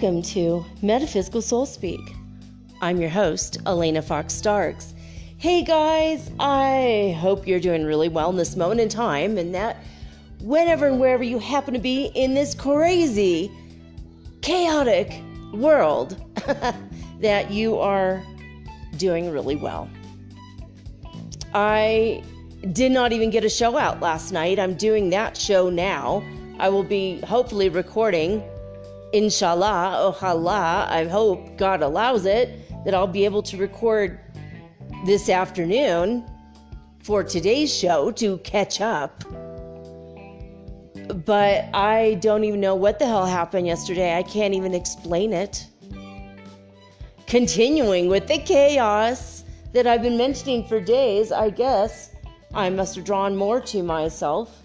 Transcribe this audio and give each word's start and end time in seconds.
Welcome 0.00 0.22
to 0.22 0.64
Metaphysical 0.80 1.42
Soul 1.42 1.66
Speak. 1.66 2.00
I'm 2.80 3.02
your 3.02 3.10
host, 3.10 3.58
Elena 3.66 4.00
Fox 4.00 4.32
Starks. 4.32 4.94
Hey 5.36 5.62
guys, 5.62 6.30
I 6.40 7.14
hope 7.20 7.46
you're 7.46 7.60
doing 7.60 7.84
really 7.84 8.08
well 8.08 8.30
in 8.30 8.36
this 8.36 8.56
moment 8.56 8.80
in 8.80 8.88
time 8.88 9.36
and 9.36 9.54
that 9.54 9.76
whenever 10.40 10.86
and 10.86 10.98
wherever 10.98 11.22
you 11.22 11.38
happen 11.38 11.74
to 11.74 11.80
be 11.80 12.06
in 12.14 12.32
this 12.32 12.54
crazy, 12.54 13.52
chaotic 14.40 15.20
world, 15.52 16.16
that 17.20 17.50
you 17.50 17.78
are 17.78 18.24
doing 18.96 19.30
really 19.30 19.56
well. 19.56 19.86
I 21.52 22.22
did 22.72 22.90
not 22.90 23.12
even 23.12 23.28
get 23.28 23.44
a 23.44 23.50
show 23.50 23.76
out 23.76 24.00
last 24.00 24.32
night. 24.32 24.58
I'm 24.58 24.76
doing 24.76 25.10
that 25.10 25.36
show 25.36 25.68
now. 25.68 26.24
I 26.58 26.70
will 26.70 26.84
be 26.84 27.20
hopefully 27.20 27.68
recording 27.68 28.42
inshallah, 29.12 29.96
oh 29.98 30.12
ojalá, 30.12 30.88
I 30.88 31.04
hope 31.04 31.56
God 31.56 31.82
allows 31.82 32.26
it, 32.26 32.58
that 32.84 32.94
I'll 32.94 33.06
be 33.06 33.24
able 33.24 33.42
to 33.42 33.56
record 33.56 34.20
this 35.04 35.28
afternoon 35.28 36.24
for 37.02 37.24
today's 37.24 37.74
show 37.74 38.10
to 38.12 38.38
catch 38.38 38.80
up. 38.80 39.24
But 41.24 41.68
I 41.74 42.18
don't 42.20 42.44
even 42.44 42.60
know 42.60 42.74
what 42.74 42.98
the 42.98 43.06
hell 43.06 43.26
happened 43.26 43.66
yesterday. 43.66 44.16
I 44.16 44.22
can't 44.22 44.54
even 44.54 44.74
explain 44.74 45.32
it. 45.32 45.66
Continuing 47.26 48.08
with 48.08 48.28
the 48.28 48.38
chaos 48.38 49.44
that 49.72 49.86
I've 49.86 50.02
been 50.02 50.16
mentioning 50.16 50.64
for 50.64 50.80
days, 50.80 51.32
I 51.32 51.50
guess 51.50 52.14
I 52.54 52.70
must 52.70 52.96
have 52.96 53.04
drawn 53.04 53.36
more 53.36 53.60
to 53.60 53.82
myself. 53.82 54.62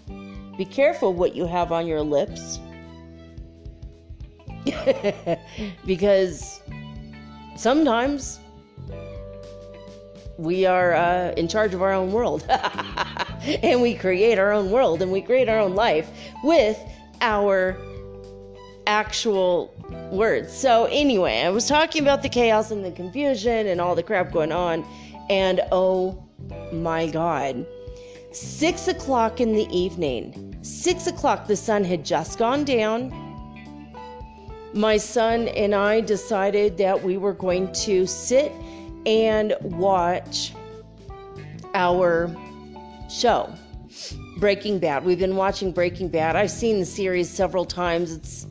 Be 0.56 0.64
careful 0.64 1.12
what 1.12 1.34
you 1.34 1.46
have 1.46 1.72
on 1.72 1.86
your 1.86 2.02
lips. 2.02 2.58
because 5.86 6.60
sometimes 7.56 8.40
we 10.38 10.66
are 10.66 10.94
uh, 10.94 11.32
in 11.36 11.48
charge 11.48 11.74
of 11.74 11.82
our 11.82 11.92
own 11.92 12.12
world. 12.12 12.46
And 13.62 13.80
we 13.80 13.94
create 13.94 14.40
our 14.40 14.52
own 14.52 14.72
world 14.72 15.02
and 15.02 15.12
we 15.12 15.22
create 15.22 15.48
our 15.48 15.60
own 15.60 15.76
life 15.76 16.10
with 16.42 16.80
our 17.20 17.76
actual 18.88 19.72
words. 20.10 20.52
So, 20.52 20.86
anyway, 20.86 21.42
I 21.42 21.50
was 21.50 21.68
talking 21.68 22.02
about 22.02 22.22
the 22.22 22.28
chaos 22.28 22.72
and 22.72 22.84
the 22.84 22.90
confusion 22.90 23.68
and 23.68 23.80
all 23.80 23.94
the 23.94 24.02
crap 24.02 24.32
going 24.32 24.50
on, 24.50 24.84
and 25.30 25.60
oh 25.70 26.24
my 26.72 27.06
god, 27.06 27.64
six 28.32 28.88
o'clock 28.88 29.40
in 29.40 29.52
the 29.52 29.68
evening, 29.76 30.56
six 30.62 31.06
o'clock, 31.06 31.46
the 31.46 31.56
sun 31.56 31.84
had 31.84 32.04
just 32.04 32.38
gone 32.38 32.64
down 32.64 33.12
my 34.76 34.98
son 34.98 35.48
and 35.48 35.74
I 35.74 36.00
decided 36.02 36.76
that 36.78 37.02
we 37.02 37.16
were 37.16 37.32
going 37.32 37.72
to 37.72 38.06
sit 38.06 38.52
and 39.06 39.54
watch 39.62 40.52
our 41.74 42.34
show, 43.10 43.52
Breaking 44.38 44.78
Bad. 44.78 45.04
We've 45.04 45.18
been 45.18 45.36
watching 45.36 45.72
Breaking 45.72 46.08
Bad. 46.08 46.36
I've 46.36 46.50
seen 46.50 46.78
the 46.78 46.86
series 46.86 47.30
several 47.30 47.64
times. 47.64 48.12
It's 48.12 48.46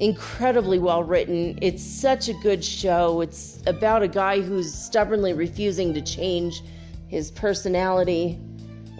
incredibly 0.00 0.78
well 0.78 1.02
written. 1.02 1.58
It's 1.62 1.82
such 1.82 2.28
a 2.28 2.34
good 2.34 2.64
show. 2.64 3.20
It's 3.20 3.62
about 3.66 4.02
a 4.02 4.08
guy 4.08 4.40
who's 4.40 4.72
stubbornly 4.72 5.32
refusing 5.32 5.94
to 5.94 6.02
change 6.02 6.62
his 7.08 7.30
personality 7.30 8.38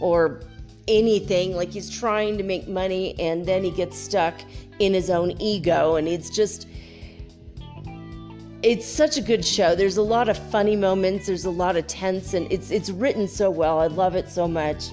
or 0.01 0.41
anything. 0.89 1.55
Like 1.55 1.71
he's 1.71 1.91
trying 1.91 2.39
to 2.39 2.45
make 2.45 2.67
money 2.67 3.19
and 3.21 3.47
then 3.47 3.63
he 3.63 3.71
gets 3.71 3.97
stuck 3.97 4.35
in 4.79 4.95
his 4.95 5.11
own 5.11 5.41
ego 5.41 5.97
and 5.97 6.09
it's 6.09 6.31
just 6.31 6.67
it's 8.63 8.87
such 8.87 9.17
a 9.17 9.21
good 9.21 9.45
show. 9.45 9.77
There's 9.77 9.99
a 9.99 10.03
lot 10.03 10.29
of 10.29 10.37
funny 10.51 10.75
moments, 10.75 11.27
there's 11.29 11.45
a 11.45 11.51
lot 11.51 11.77
of 11.77 11.87
tense 11.87 12.35
and 12.35 12.51
it's 12.51 12.71
it's 12.71 12.91
written 12.91 13.29
so 13.29 13.51
well. 13.51 13.79
I 13.79 13.87
love 13.87 14.17
it 14.17 14.29
so 14.29 14.49
much. 14.49 14.87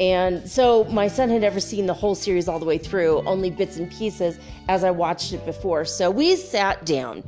And 0.00 0.48
so 0.50 0.84
my 0.84 1.06
son 1.06 1.28
had 1.28 1.42
never 1.42 1.60
seen 1.60 1.86
the 1.86 1.94
whole 1.94 2.16
series 2.16 2.48
all 2.48 2.58
the 2.58 2.64
way 2.64 2.78
through, 2.78 3.22
only 3.26 3.50
bits 3.50 3.76
and 3.76 3.90
pieces 3.92 4.38
as 4.68 4.82
I 4.82 4.90
watched 4.90 5.32
it 5.32 5.46
before. 5.46 5.84
So 5.84 6.10
we 6.10 6.34
sat 6.34 6.84
down. 6.84 7.22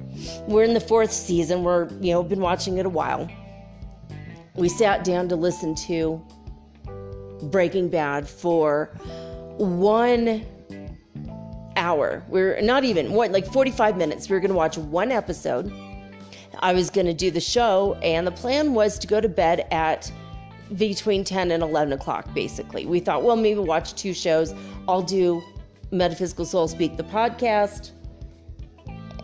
We're 0.49 0.65
in 0.65 0.75
the 0.75 0.81
fourth 0.81 1.13
season. 1.13 1.63
We're, 1.63 1.89
you 2.01 2.13
know, 2.13 2.25
been 2.25 2.41
watching 2.41 2.79
it 2.79 2.87
a 2.87 2.89
while. 2.89 3.31
We 4.57 4.69
sat 4.69 5.05
down 5.05 5.29
to 5.29 5.37
listen 5.37 5.77
to 5.87 6.21
Breaking 7.43 7.89
Bad 7.89 8.29
for 8.29 8.87
one 9.59 10.45
hour. 11.77 12.25
We're 12.29 12.61
not 12.61 12.85
even 12.85 13.13
what 13.13 13.31
like 13.33 13.47
45 13.47 13.97
minutes. 13.97 14.29
We 14.29 14.35
were 14.35 14.41
going 14.41 14.51
to 14.51 14.57
watch 14.57 14.79
one 14.79 15.13
episode. 15.13 15.73
I 16.61 16.73
was 16.73 16.89
going 16.91 17.07
to 17.07 17.15
do 17.15 17.31
the 17.31 17.41
show, 17.41 17.99
and 18.03 18.27
the 18.27 18.33
plan 18.33 18.73
was 18.73 18.99
to 19.01 19.07
go 19.07 19.21
to 19.21 19.29
bed 19.29 19.67
at 19.71 20.11
between 20.77 21.23
10 21.23 21.51
and 21.51 21.63
11 21.63 21.93
o'clock, 21.93 22.33
basically. 22.35 22.87
We 22.87 22.99
thought, 23.01 23.23
well, 23.23 23.37
maybe 23.37 23.61
watch 23.61 23.95
two 23.95 24.15
shows. 24.15 24.55
I'll 24.89 25.03
do 25.03 25.43
Metaphysical 25.91 26.45
Soul 26.45 26.67
Speak, 26.69 26.97
the 26.97 27.05
podcast. 27.05 27.91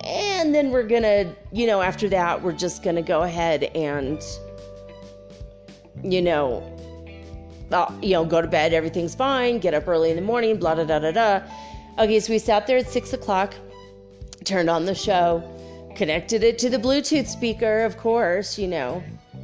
And 0.04 0.54
then 0.54 0.70
we're 0.70 0.86
going 0.86 1.02
to, 1.02 1.34
you 1.52 1.66
know, 1.66 1.80
after 1.80 2.08
that, 2.10 2.42
we're 2.42 2.52
just 2.52 2.82
going 2.82 2.96
to 2.96 3.02
go 3.02 3.22
ahead 3.22 3.64
and, 3.74 4.20
you 6.02 6.20
know, 6.20 6.71
uh, 7.72 7.92
you 8.00 8.12
know, 8.12 8.24
go 8.24 8.40
to 8.40 8.48
bed, 8.48 8.72
everything's 8.72 9.14
fine, 9.14 9.58
get 9.58 9.74
up 9.74 9.88
early 9.88 10.10
in 10.10 10.16
the 10.16 10.22
morning, 10.22 10.56
blah, 10.58 10.74
da, 10.74 10.84
da, 10.84 10.98
da, 10.98 11.10
da. 11.10 11.42
Okay, 11.98 12.20
so 12.20 12.32
we 12.32 12.38
sat 12.38 12.66
there 12.66 12.78
at 12.78 12.88
six 12.88 13.12
o'clock, 13.12 13.54
turned 14.44 14.70
on 14.70 14.86
the 14.86 14.94
show, 14.94 15.42
connected 15.94 16.42
it 16.42 16.58
to 16.58 16.70
the 16.70 16.78
Bluetooth 16.78 17.26
speaker, 17.26 17.84
of 17.84 17.96
course, 17.98 18.58
you 18.58 18.68
know, 18.68 19.02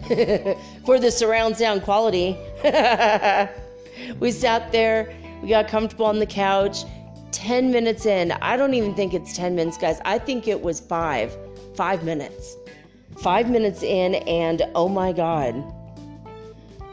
for 0.87 0.99
the 0.99 1.11
surround 1.11 1.57
sound 1.57 1.83
quality. 1.83 2.37
we 4.21 4.31
sat 4.31 4.73
there, 4.73 5.15
we 5.43 5.49
got 5.49 5.69
comfortable 5.69 6.07
on 6.07 6.19
the 6.19 6.27
couch. 6.27 6.85
10 7.33 7.71
minutes 7.71 8.07
in, 8.07 8.33
I 8.33 8.57
don't 8.57 8.75
even 8.75 8.95
think 8.95 9.15
it's 9.15 9.37
10 9.37 9.55
minutes, 9.55 9.77
guys. 9.77 10.01
I 10.05 10.19
think 10.19 10.49
it 10.49 10.61
was 10.61 10.81
five, 10.81 11.37
five 11.75 12.03
minutes. 12.03 12.57
Five 13.19 13.51
minutes 13.51 13.83
in, 13.83 14.15
and 14.15 14.63
oh 14.75 14.89
my 14.89 15.13
God. 15.13 15.55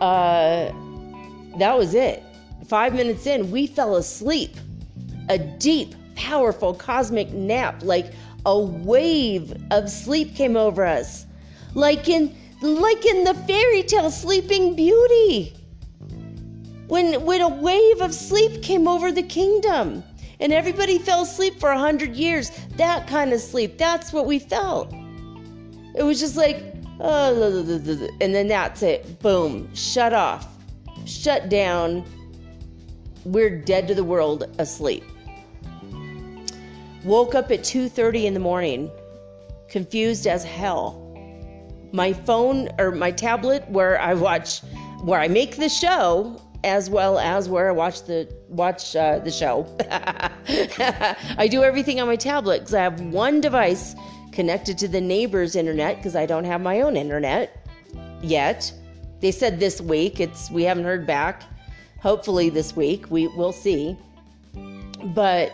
Uh, 0.01 0.71
that 1.59 1.77
was 1.77 1.93
it. 1.93 2.23
Five 2.67 2.93
minutes 2.93 3.25
in, 3.27 3.51
we 3.51 3.67
fell 3.67 3.95
asleep 3.95 4.55
a 5.29 5.37
deep, 5.37 5.95
powerful 6.15 6.73
cosmic 6.73 7.31
nap, 7.31 7.81
like 7.83 8.13
a 8.45 8.59
wave 8.59 9.53
of 9.71 9.89
sleep 9.89 10.35
came 10.35 10.55
over 10.55 10.85
us, 10.85 11.25
like 11.73 12.07
in 12.07 12.35
like 12.61 13.05
in 13.05 13.23
the 13.23 13.33
fairy 13.33 13.83
tale 13.83 14.09
Sleeping 14.09 14.75
Beauty. 14.75 15.53
When 16.87 17.25
when 17.25 17.41
a 17.41 17.49
wave 17.49 18.01
of 18.01 18.13
sleep 18.13 18.61
came 18.61 18.87
over 18.87 19.11
the 19.11 19.23
kingdom 19.23 20.03
and 20.39 20.53
everybody 20.53 20.99
fell 20.99 21.23
asleep 21.23 21.59
for 21.59 21.71
a 21.71 21.79
hundred 21.79 22.15
years, 22.15 22.51
that 22.77 23.07
kind 23.07 23.33
of 23.33 23.41
sleep, 23.41 23.77
that's 23.77 24.13
what 24.13 24.25
we 24.25 24.39
felt. 24.39 24.93
It 25.95 26.03
was 26.03 26.19
just 26.19 26.35
like, 26.35 26.63
oh, 26.99 27.51
and 28.21 28.35
then 28.35 28.47
that's 28.47 28.83
it. 28.83 29.19
Boom, 29.19 29.73
shut 29.73 30.13
off, 30.13 30.47
shut 31.05 31.49
down. 31.49 32.03
We're 33.23 33.49
dead 33.49 33.87
to 33.87 33.95
the 33.95 34.03
world 34.03 34.43
asleep. 34.59 35.03
Woke 37.03 37.35
up 37.35 37.51
at 37.51 37.63
2:30 37.63 38.25
in 38.25 38.33
the 38.33 38.39
morning, 38.39 38.89
confused 39.69 40.27
as 40.27 40.43
hell. 40.43 41.01
My 41.91 42.13
phone 42.13 42.69
or 42.79 42.91
my 42.91 43.11
tablet 43.11 43.63
where 43.69 43.99
I 44.01 44.13
watch 44.13 44.61
where 45.01 45.19
I 45.19 45.27
make 45.27 45.57
the 45.57 45.69
show 45.69 46.41
as 46.63 46.89
well 46.89 47.19
as 47.19 47.47
where 47.47 47.69
I 47.69 47.71
watch 47.71 48.03
the 48.03 48.27
watch 48.49 48.95
uh, 48.95 49.19
the 49.19 49.31
show. 49.31 49.67
I 51.37 51.47
do 51.47 51.63
everything 51.63 52.01
on 52.01 52.07
my 52.07 52.15
tablet 52.15 52.59
because 52.59 52.73
I 52.73 52.81
have 52.81 52.99
one 53.01 53.39
device 53.39 53.95
connected 54.31 54.77
to 54.79 54.87
the 54.87 54.99
neighbor's 54.99 55.55
internet 55.55 55.97
because 55.97 56.15
I 56.15 56.25
don't 56.25 56.43
have 56.43 56.61
my 56.61 56.81
own 56.81 56.97
internet 56.97 57.65
yet. 58.21 58.73
They 59.19 59.31
said 59.31 59.59
this 59.59 59.81
week. 59.81 60.19
It's 60.19 60.51
we 60.51 60.63
haven't 60.63 60.83
heard 60.83 61.07
back. 61.07 61.43
Hopefully 62.01 62.49
this 62.49 62.75
week 62.75 63.09
we 63.09 63.27
will 63.27 63.51
see. 63.51 63.97
But 65.13 65.51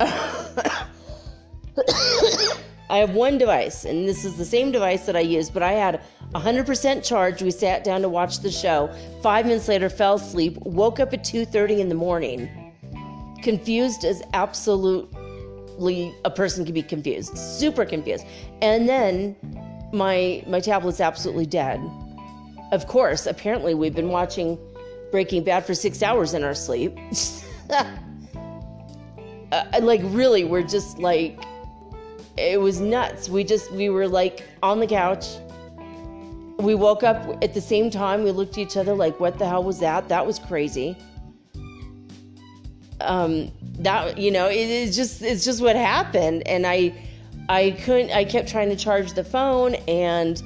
I 2.90 2.98
have 2.98 3.14
one 3.14 3.38
device, 3.38 3.84
and 3.84 4.06
this 4.06 4.24
is 4.24 4.36
the 4.36 4.44
same 4.44 4.70
device 4.70 5.06
that 5.06 5.16
I 5.16 5.20
use, 5.20 5.48
but 5.48 5.62
I 5.62 5.72
had 5.72 6.02
100% 6.34 7.04
charge. 7.04 7.42
We 7.42 7.50
sat 7.50 7.84
down 7.84 8.02
to 8.02 8.08
watch 8.08 8.40
the 8.40 8.50
show. 8.50 8.94
Five 9.22 9.46
minutes 9.46 9.68
later, 9.68 9.88
fell 9.88 10.14
asleep. 10.14 10.58
Woke 10.62 11.00
up 11.00 11.12
at 11.12 11.24
2:30 11.24 11.80
in 11.80 11.88
the 11.88 11.94
morning, 11.94 12.48
confused 13.42 14.04
as 14.04 14.22
absolutely 14.34 16.14
a 16.24 16.30
person 16.30 16.64
can 16.64 16.74
be 16.74 16.82
confused, 16.82 17.36
super 17.36 17.84
confused. 17.84 18.26
And 18.60 18.88
then 18.88 19.36
my 19.92 20.42
my 20.46 20.60
tablet's 20.60 21.00
absolutely 21.00 21.46
dead. 21.46 21.80
Of 22.72 22.86
course, 22.86 23.26
apparently 23.26 23.74
we've 23.74 23.94
been 23.94 24.08
watching 24.08 24.58
Breaking 25.10 25.44
Bad 25.44 25.66
for 25.66 25.74
six 25.74 26.02
hours 26.02 26.32
in 26.32 26.42
our 26.42 26.54
sleep. 26.54 26.98
uh, 27.70 27.84
like 29.82 30.00
really, 30.04 30.44
we're 30.44 30.62
just 30.62 30.98
like 30.98 31.38
it 32.38 32.58
was 32.58 32.80
nuts. 32.80 33.28
We 33.28 33.44
just 33.44 33.70
we 33.72 33.90
were 33.90 34.08
like 34.08 34.42
on 34.62 34.80
the 34.80 34.86
couch. 34.86 35.26
We 36.60 36.74
woke 36.74 37.02
up 37.02 37.44
at 37.44 37.52
the 37.52 37.60
same 37.60 37.90
time. 37.90 38.24
We 38.24 38.30
looked 38.30 38.52
at 38.52 38.58
each 38.58 38.78
other 38.78 38.94
like, 38.94 39.20
"What 39.20 39.38
the 39.38 39.46
hell 39.46 39.62
was 39.62 39.78
that? 39.80 40.08
That 40.08 40.26
was 40.26 40.38
crazy." 40.38 40.96
Um, 43.02 43.52
that 43.80 44.16
you 44.16 44.30
know, 44.30 44.46
it 44.48 44.56
is 44.56 44.96
just 44.96 45.20
it's 45.20 45.44
just 45.44 45.60
what 45.60 45.76
happened, 45.76 46.48
and 46.48 46.66
I 46.66 46.94
I 47.50 47.72
couldn't. 47.84 48.12
I 48.12 48.24
kept 48.24 48.48
trying 48.48 48.70
to 48.70 48.76
charge 48.76 49.12
the 49.12 49.24
phone, 49.24 49.74
and 49.88 50.42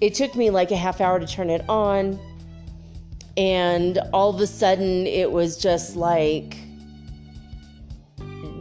it 0.00 0.14
took 0.14 0.34
me 0.34 0.50
like 0.50 0.70
a 0.70 0.76
half 0.76 1.00
hour 1.00 1.18
to 1.18 1.26
turn 1.26 1.50
it 1.50 1.68
on. 1.68 2.18
And 3.36 3.98
all 4.12 4.32
of 4.32 4.40
a 4.40 4.46
sudden, 4.46 5.06
it 5.06 5.32
was 5.32 5.56
just 5.56 5.96
like, 5.96 6.56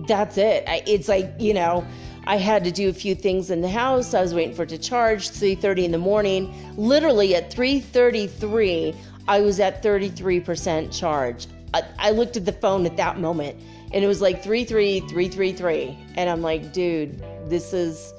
that's 0.08 0.38
it. 0.38 0.64
I, 0.68 0.84
it's 0.86 1.08
like 1.08 1.34
you 1.40 1.54
know 1.54 1.86
I 2.26 2.38
had 2.38 2.64
to 2.64 2.72
do 2.72 2.90
a 2.90 2.94
few 2.94 3.16
things 3.16 3.52
in 3.52 3.62
the 3.62 3.70
house. 3.70 4.14
I 4.14 4.22
was 4.22 4.34
waiting 4.34 4.56
for 4.56 4.64
it 4.64 4.70
to 4.70 4.78
charge 4.78 5.30
3:30 5.30 5.86
in 5.86 5.92
the 5.92 5.98
morning. 5.98 6.54
Literally 6.78 7.36
at 7.36 7.52
3:33, 7.52 8.96
I 9.28 9.42
was 9.42 9.60
at 9.60 9.82
33% 9.84 10.98
charge. 10.98 11.48
I, 11.74 11.84
I 11.98 12.12
looked 12.12 12.38
at 12.38 12.46
the 12.46 12.54
phone 12.54 12.86
at 12.86 12.98
that 12.98 13.20
moment 13.20 13.60
and 13.94 14.04
it 14.04 14.08
was 14.08 14.22
like 14.22 14.44
33333 14.44 15.98
and 16.16 16.30
I'm 16.30 16.42
like, 16.42 16.72
dude, 16.72 17.20
this 17.50 17.74
is 17.74 18.14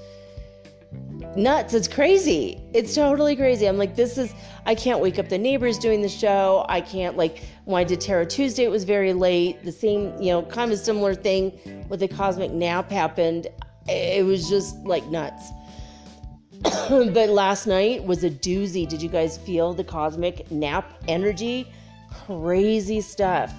nuts. 1.37 1.75
It's 1.75 1.89
crazy. 1.89 2.61
It's 2.73 2.95
totally 2.95 3.37
crazy. 3.37 3.67
I'm 3.67 3.79
like, 3.79 3.97
this 3.97 4.19
is, 4.19 4.35
I 4.67 4.75
can't 4.75 5.01
wake 5.01 5.19
up 5.19 5.29
the 5.29 5.39
neighbors 5.39 5.79
doing 5.79 6.03
the 6.03 6.09
show. 6.09 6.65
I 6.69 6.81
can't, 6.81 7.17
like, 7.17 7.43
when 7.65 7.81
I 7.81 7.85
did 7.85 8.01
Tarot 8.01 8.27
Tuesday, 8.27 8.65
it 8.65 8.71
was 8.71 8.85
very 8.85 9.13
late. 9.13 9.63
The 9.65 9.73
same, 9.73 10.21
you 10.21 10.31
know, 10.31 10.43
kind 10.43 10.73
of 10.73 10.79
similar 10.79 11.15
thing 11.15 11.87
with 11.89 12.01
the 12.01 12.09
cosmic 12.09 12.51
nap 12.51 12.91
happened 12.91 13.49
it 13.89 14.25
was 14.25 14.49
just 14.49 14.77
like 14.85 15.07
nuts. 15.07 15.51
but 16.89 17.29
last 17.29 17.67
night 17.67 18.05
was 18.05 18.25
a 18.25 18.31
doozy. 18.31 18.89
Did 18.89 19.03
you 19.03 19.09
guys 19.09 19.39
feel 19.39 19.75
the 19.75 19.85
cosmic 19.85 20.51
nap 20.51 20.93
energy? 21.09 21.71
Crazy 22.27 23.01
stuff. 23.01 23.53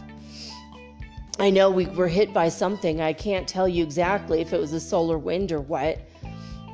I 1.37 1.49
know 1.49 1.69
we 1.69 1.85
were 1.87 2.07
hit 2.07 2.33
by 2.33 2.49
something. 2.49 3.01
I 3.01 3.11
can't 3.11 3.47
tell 3.47 3.67
you 3.67 3.83
exactly 3.83 4.39
if 4.39 4.53
it 4.53 4.59
was 4.59 4.71
a 4.73 4.79
solar 4.79 5.17
wind 5.17 5.51
or 5.51 5.59
what. 5.59 5.99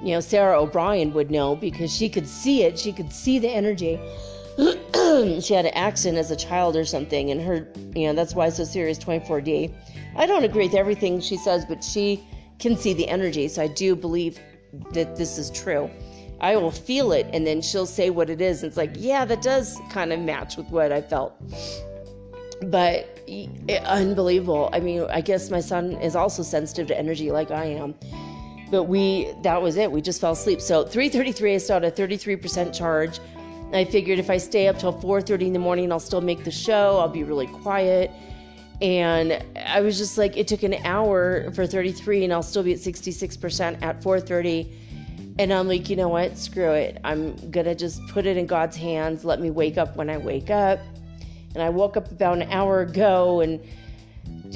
You 0.04 0.14
know, 0.14 0.20
Sarah 0.20 0.60
O'Brien 0.60 1.14
would 1.14 1.30
know 1.30 1.56
because 1.56 1.96
she 1.96 2.10
could 2.10 2.28
see 2.28 2.64
it. 2.64 2.78
She 2.78 2.92
could 2.92 3.14
see 3.14 3.40
the 3.40 3.50
energy. 3.50 4.00
she 4.58 5.54
had 5.54 5.66
an 5.66 5.74
accident 5.74 6.18
as 6.18 6.32
a 6.32 6.36
child 6.36 6.76
or 6.76 6.86
something, 6.86 7.32
and 7.32 7.42
her, 7.42 7.68
you 7.96 8.08
know, 8.08 8.14
that's 8.14 8.36
why 8.36 8.50
so 8.50 8.64
serious 8.64 8.98
24D. 9.00 9.74
I 10.16 10.26
don't 10.26 10.44
agree 10.44 10.66
with 10.66 10.76
everything 10.76 11.22
she 11.22 11.38
says, 11.38 11.66
but 11.66 11.84
she 11.84 12.24
can 12.60 12.76
see 12.76 12.94
the 12.94 13.08
energy. 13.08 13.48
So 13.48 13.62
I 13.62 13.68
do 13.68 13.96
believe 13.96 14.40
that 14.94 15.16
this 15.16 15.38
is 15.38 15.50
true. 15.52 15.90
I 16.40 16.56
will 16.56 16.72
feel 16.72 17.12
it 17.12 17.28
and 17.34 17.46
then 17.46 17.62
she'll 17.62 17.86
say 17.86 18.10
what 18.10 18.30
it 18.30 18.42
is. 18.42 18.64
And 18.64 18.70
it's 18.70 18.78
like, 18.78 18.92
yeah, 18.96 19.26
that 19.26 19.42
does 19.42 19.80
kind 19.90 20.12
of 20.12 20.20
match 20.20 20.58
with 20.58 20.68
what 20.68 20.92
I 20.92 21.02
felt. 21.02 21.34
But 22.64 23.20
it, 23.28 23.84
unbelievable. 23.86 24.70
I 24.74 24.80
mean, 24.80 25.04
I 25.10 25.22
guess 25.22 25.50
my 25.50 25.60
son 25.60 25.94
is 25.94 26.16
also 26.16 26.44
sensitive 26.44 26.88
to 26.88 26.98
energy 26.98 27.32
like 27.32 27.52
I 27.52 27.66
am. 27.66 27.96
But 28.72 28.86
we, 28.86 29.34
that 29.44 29.62
was 29.62 29.78
it. 29.78 29.92
We 29.92 30.02
just 30.02 30.20
fell 30.22 30.32
asleep. 30.32 30.62
So 30.62 30.86
3:33, 30.86 31.56
I 31.56 31.58
still 31.58 31.76
had 31.76 31.84
a 31.84 31.92
33% 31.92 32.74
charge. 32.74 33.20
I 33.74 33.86
figured 33.86 34.18
if 34.18 34.30
I 34.30 34.38
stay 34.38 34.68
up 34.68 34.80
till 34.80 34.94
4:30 34.94 35.48
in 35.48 35.54
the 35.54 35.60
morning, 35.60 35.92
I'll 35.92 36.00
still 36.00 36.22
make 36.22 36.44
the 36.44 36.52
show. 36.52 36.98
I'll 37.00 37.10
be 37.10 37.24
really 37.24 37.48
quiet 37.48 38.10
and 38.82 39.44
I 39.56 39.82
was 39.82 39.98
just 39.98 40.18
like, 40.18 40.38
it 40.38 40.48
took 40.48 40.64
an 40.64 40.74
hour 40.86 41.52
for 41.52 41.68
33, 41.68 42.24
and 42.24 42.34
I'll 42.34 42.42
still 42.42 42.64
be 42.64 42.74
at 42.74 42.80
66% 42.80 43.82
at 43.84 44.02
4:30. 44.02 44.72
And 45.38 45.54
I'm 45.54 45.68
like, 45.68 45.90
you 45.90 45.96
know 45.96 46.10
what? 46.10 46.38
Screw 46.38 46.72
it. 46.72 47.00
I'm 47.04 47.36
gonna 47.52 47.76
just 47.76 48.06
put 48.08 48.26
it 48.26 48.38
in 48.38 48.48
God's 48.48 48.76
hands. 48.76 49.24
Let 49.24 49.40
me 49.40 49.52
wake 49.52 49.78
up 49.78 49.96
when 49.96 50.10
I 50.10 50.18
wake 50.18 50.50
up. 50.50 50.80
And 51.54 51.62
I 51.62 51.70
woke 51.70 51.96
up 51.96 52.12
about 52.12 52.42
an 52.42 52.52
hour 52.52 52.82
ago, 52.82 53.42
and 53.42 53.60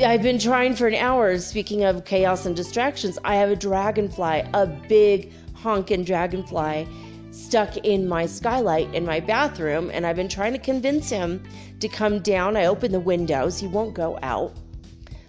I've 0.04 0.24
been 0.24 0.40
trying 0.40 0.76
for 0.76 0.88
an 0.88 0.96
hour. 0.96 1.38
Speaking 1.40 1.86
of 1.86 2.04
chaos 2.04 2.46
and 2.46 2.54
distractions, 2.54 3.18
I 3.24 3.36
have 3.36 3.50
a 3.50 3.56
dragonfly, 3.56 4.44
a 4.54 4.68
big 4.90 5.32
honking 5.54 6.04
dragonfly 6.04 6.86
stuck 7.32 7.78
in 7.78 8.08
my 8.08 8.26
skylight 8.26 8.94
in 8.94 9.06
my 9.06 9.22
bathroom, 9.22 9.90
and 9.94 10.06
I've 10.06 10.18
been 10.18 10.28
trying 10.28 10.52
to 10.52 10.60
convince 10.60 11.10
him 11.10 11.42
to 11.80 11.88
come 11.88 12.20
down. 12.20 12.58
I 12.58 12.66
open 12.66 12.92
the 12.92 13.00
windows, 13.00 13.58
he 13.58 13.68
won't 13.68 13.94
go 13.94 14.20
out. 14.22 14.54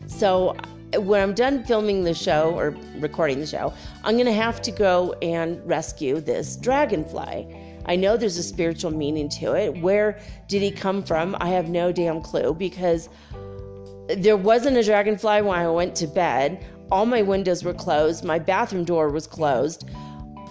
So 0.08 0.56
when 0.96 1.22
I'm 1.22 1.34
done 1.34 1.62
filming 1.62 2.02
the 2.02 2.14
show 2.14 2.52
or 2.52 2.76
recording 2.96 3.38
the 3.38 3.46
show, 3.46 3.72
I'm 4.02 4.14
going 4.14 4.26
to 4.26 4.32
have 4.32 4.60
to 4.62 4.72
go 4.72 5.12
and 5.22 5.64
rescue 5.64 6.20
this 6.20 6.56
dragonfly. 6.56 7.66
I 7.86 7.94
know 7.94 8.16
there's 8.16 8.36
a 8.36 8.42
spiritual 8.42 8.90
meaning 8.90 9.28
to 9.30 9.52
it. 9.54 9.80
Where 9.80 10.18
did 10.48 10.60
he 10.60 10.72
come 10.72 11.04
from? 11.04 11.36
I 11.40 11.50
have 11.50 11.68
no 11.68 11.92
damn 11.92 12.20
clue 12.20 12.52
because 12.52 13.08
there 14.08 14.36
wasn't 14.36 14.76
a 14.76 14.84
dragonfly 14.84 15.42
when 15.42 15.58
I 15.58 15.68
went 15.68 15.94
to 15.96 16.06
bed. 16.06 16.64
All 16.90 17.06
my 17.06 17.22
windows 17.22 17.64
were 17.64 17.74
closed, 17.74 18.24
my 18.24 18.38
bathroom 18.38 18.84
door 18.84 19.10
was 19.10 19.26
closed. 19.26 19.88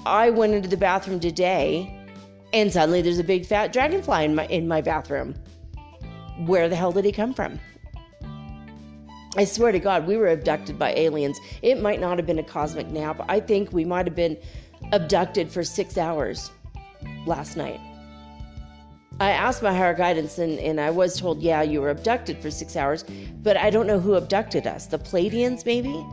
I 0.06 0.30
went 0.30 0.54
into 0.54 0.70
the 0.70 0.78
bathroom 0.78 1.20
today 1.20 1.92
and 2.54 2.72
suddenly 2.72 3.02
there's 3.02 3.20
a 3.20 3.24
big 3.24 3.46
fat 3.46 3.74
dragonfly 3.74 4.26
in 4.26 4.36
my 4.36 4.46
in 4.48 4.68
my 4.68 4.82
bathroom. 4.82 5.36
Where 6.46 6.70
the 6.70 6.76
hell 6.76 6.92
did 6.92 7.06
he 7.06 7.12
come 7.12 7.34
from? 7.34 7.60
I 9.38 9.44
swear 9.44 9.74
to 9.74 9.80
God, 9.80 10.08
we 10.08 10.16
were 10.16 10.30
abducted 10.30 10.80
by 10.80 10.94
aliens. 10.94 11.38
It 11.62 11.82
might 11.82 12.00
not 12.00 12.18
have 12.18 12.26
been 12.26 12.40
a 12.40 12.44
cosmic 12.44 12.88
nap. 12.88 13.24
I 13.28 13.42
think 13.42 13.74
we 13.74 13.84
might 13.84 14.06
have 14.06 14.16
been 14.16 14.38
abducted 14.94 15.52
for 15.52 15.64
six 15.64 15.98
hours 15.98 16.52
last 17.26 17.58
night. 17.58 17.80
I 19.20 19.32
asked 19.32 19.64
my 19.64 19.74
higher 19.74 19.94
guidance 19.94 20.40
and, 20.40 20.60
and 20.60 20.80
I 20.80 20.90
was 20.90 21.18
told, 21.18 21.42
yeah, 21.42 21.62
you 21.62 21.80
were 21.80 21.90
abducted 21.90 22.42
for 22.42 22.52
six 22.52 22.76
hours, 22.76 23.06
but 23.42 23.56
I 23.56 23.70
don't 23.70 23.88
know 23.88 24.00
who 24.00 24.16
abducted 24.16 24.68
us. 24.68 24.88
The 24.88 25.00
Pleiadians, 25.00 25.66
maybe? 25.66 26.06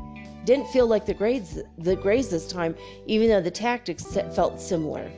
Didn't 0.44 0.68
feel 0.68 0.87
like 0.87 1.06
the 1.06 1.14
grades, 1.14 1.59
the 1.78 1.97
Greys 1.97 2.30
this 2.30 2.47
time, 2.47 2.76
even 3.06 3.28
though 3.28 3.40
the 3.40 3.50
tactics 3.50 4.04
felt 4.35 4.61
similar. 4.61 5.09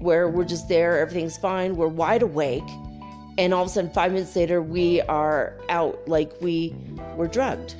Where 0.00 0.28
we're 0.28 0.44
just 0.44 0.68
there, 0.68 0.98
everything's 0.98 1.38
fine, 1.38 1.76
we're 1.76 1.88
wide 1.88 2.22
awake, 2.22 2.68
and 3.38 3.54
all 3.54 3.62
of 3.62 3.68
a 3.68 3.72
sudden, 3.72 3.90
five 3.90 4.12
minutes 4.12 4.36
later, 4.36 4.60
we 4.60 5.00
are 5.02 5.56
out 5.70 6.06
like 6.08 6.32
we 6.40 6.74
were 7.16 7.26
drugged. 7.26 7.76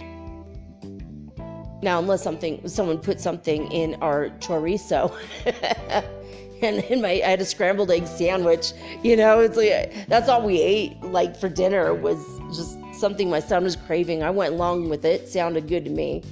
Now, 1.83 1.99
unless 1.99 2.23
something 2.23 2.67
someone 2.67 2.99
put 2.99 3.21
something 3.21 3.71
in 3.73 3.97
our 3.97 4.31
chorizo. 4.41 5.13
and 6.63 6.79
in 6.85 7.01
my 7.01 7.11
I 7.25 7.31
had 7.31 7.41
a 7.41 7.45
scrambled 7.45 7.91
egg 7.91 8.07
sandwich. 8.07 8.73
You 9.03 9.17
know, 9.17 9.41
it's 9.41 9.57
like 9.57 10.09
that's 10.09 10.29
all 10.29 10.45
we 10.45 10.61
ate 10.61 11.01
like 11.03 11.37
for 11.37 11.49
dinner 11.49 11.95
was 11.95 12.19
just 12.55 12.79
something 12.95 13.31
my 13.31 13.41
son 13.41 13.65
was 13.65 13.77
craving. 13.77 14.23
I 14.23 14.31
went 14.31 14.55
along 14.55 14.89
with 14.89 15.05
it. 15.05 15.29
Sounded 15.29 15.69
good 15.69 15.85
to 15.85 15.91
me. 15.91 16.23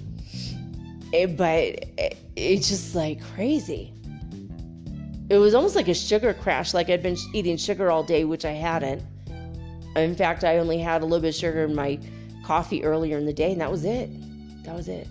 It, 1.12 1.36
but 1.36 1.58
it, 1.98 2.18
it's 2.34 2.68
just 2.68 2.94
like 2.94 3.22
crazy. 3.34 3.92
It 5.28 5.38
was 5.38 5.54
almost 5.54 5.76
like 5.76 5.88
a 5.88 5.94
sugar 5.94 6.34
crash, 6.34 6.74
like 6.74 6.88
I'd 6.88 7.02
been 7.02 7.16
eating 7.32 7.56
sugar 7.56 7.90
all 7.90 8.02
day, 8.02 8.24
which 8.24 8.44
I 8.44 8.52
hadn't. 8.52 9.02
In 9.96 10.14
fact, 10.14 10.44
I 10.44 10.58
only 10.58 10.78
had 10.78 11.02
a 11.02 11.04
little 11.04 11.20
bit 11.20 11.28
of 11.28 11.34
sugar 11.34 11.64
in 11.64 11.74
my 11.74 11.98
coffee 12.44 12.84
earlier 12.84 13.18
in 13.18 13.26
the 13.26 13.32
day, 13.32 13.52
and 13.52 13.60
that 13.60 13.70
was 13.70 13.84
it. 13.84 14.08
That 14.64 14.74
was 14.74 14.88
it. 14.88 15.08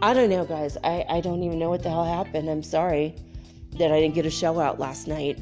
I 0.00 0.14
don't 0.14 0.30
know, 0.30 0.44
guys. 0.44 0.76
I, 0.82 1.04
I 1.08 1.20
don't 1.20 1.42
even 1.42 1.58
know 1.58 1.70
what 1.70 1.82
the 1.82 1.90
hell 1.90 2.04
happened. 2.04 2.48
I'm 2.48 2.62
sorry 2.62 3.14
that 3.78 3.92
I 3.92 4.00
didn't 4.00 4.14
get 4.14 4.26
a 4.26 4.30
show 4.30 4.60
out 4.60 4.78
last 4.78 5.06
night. 5.08 5.38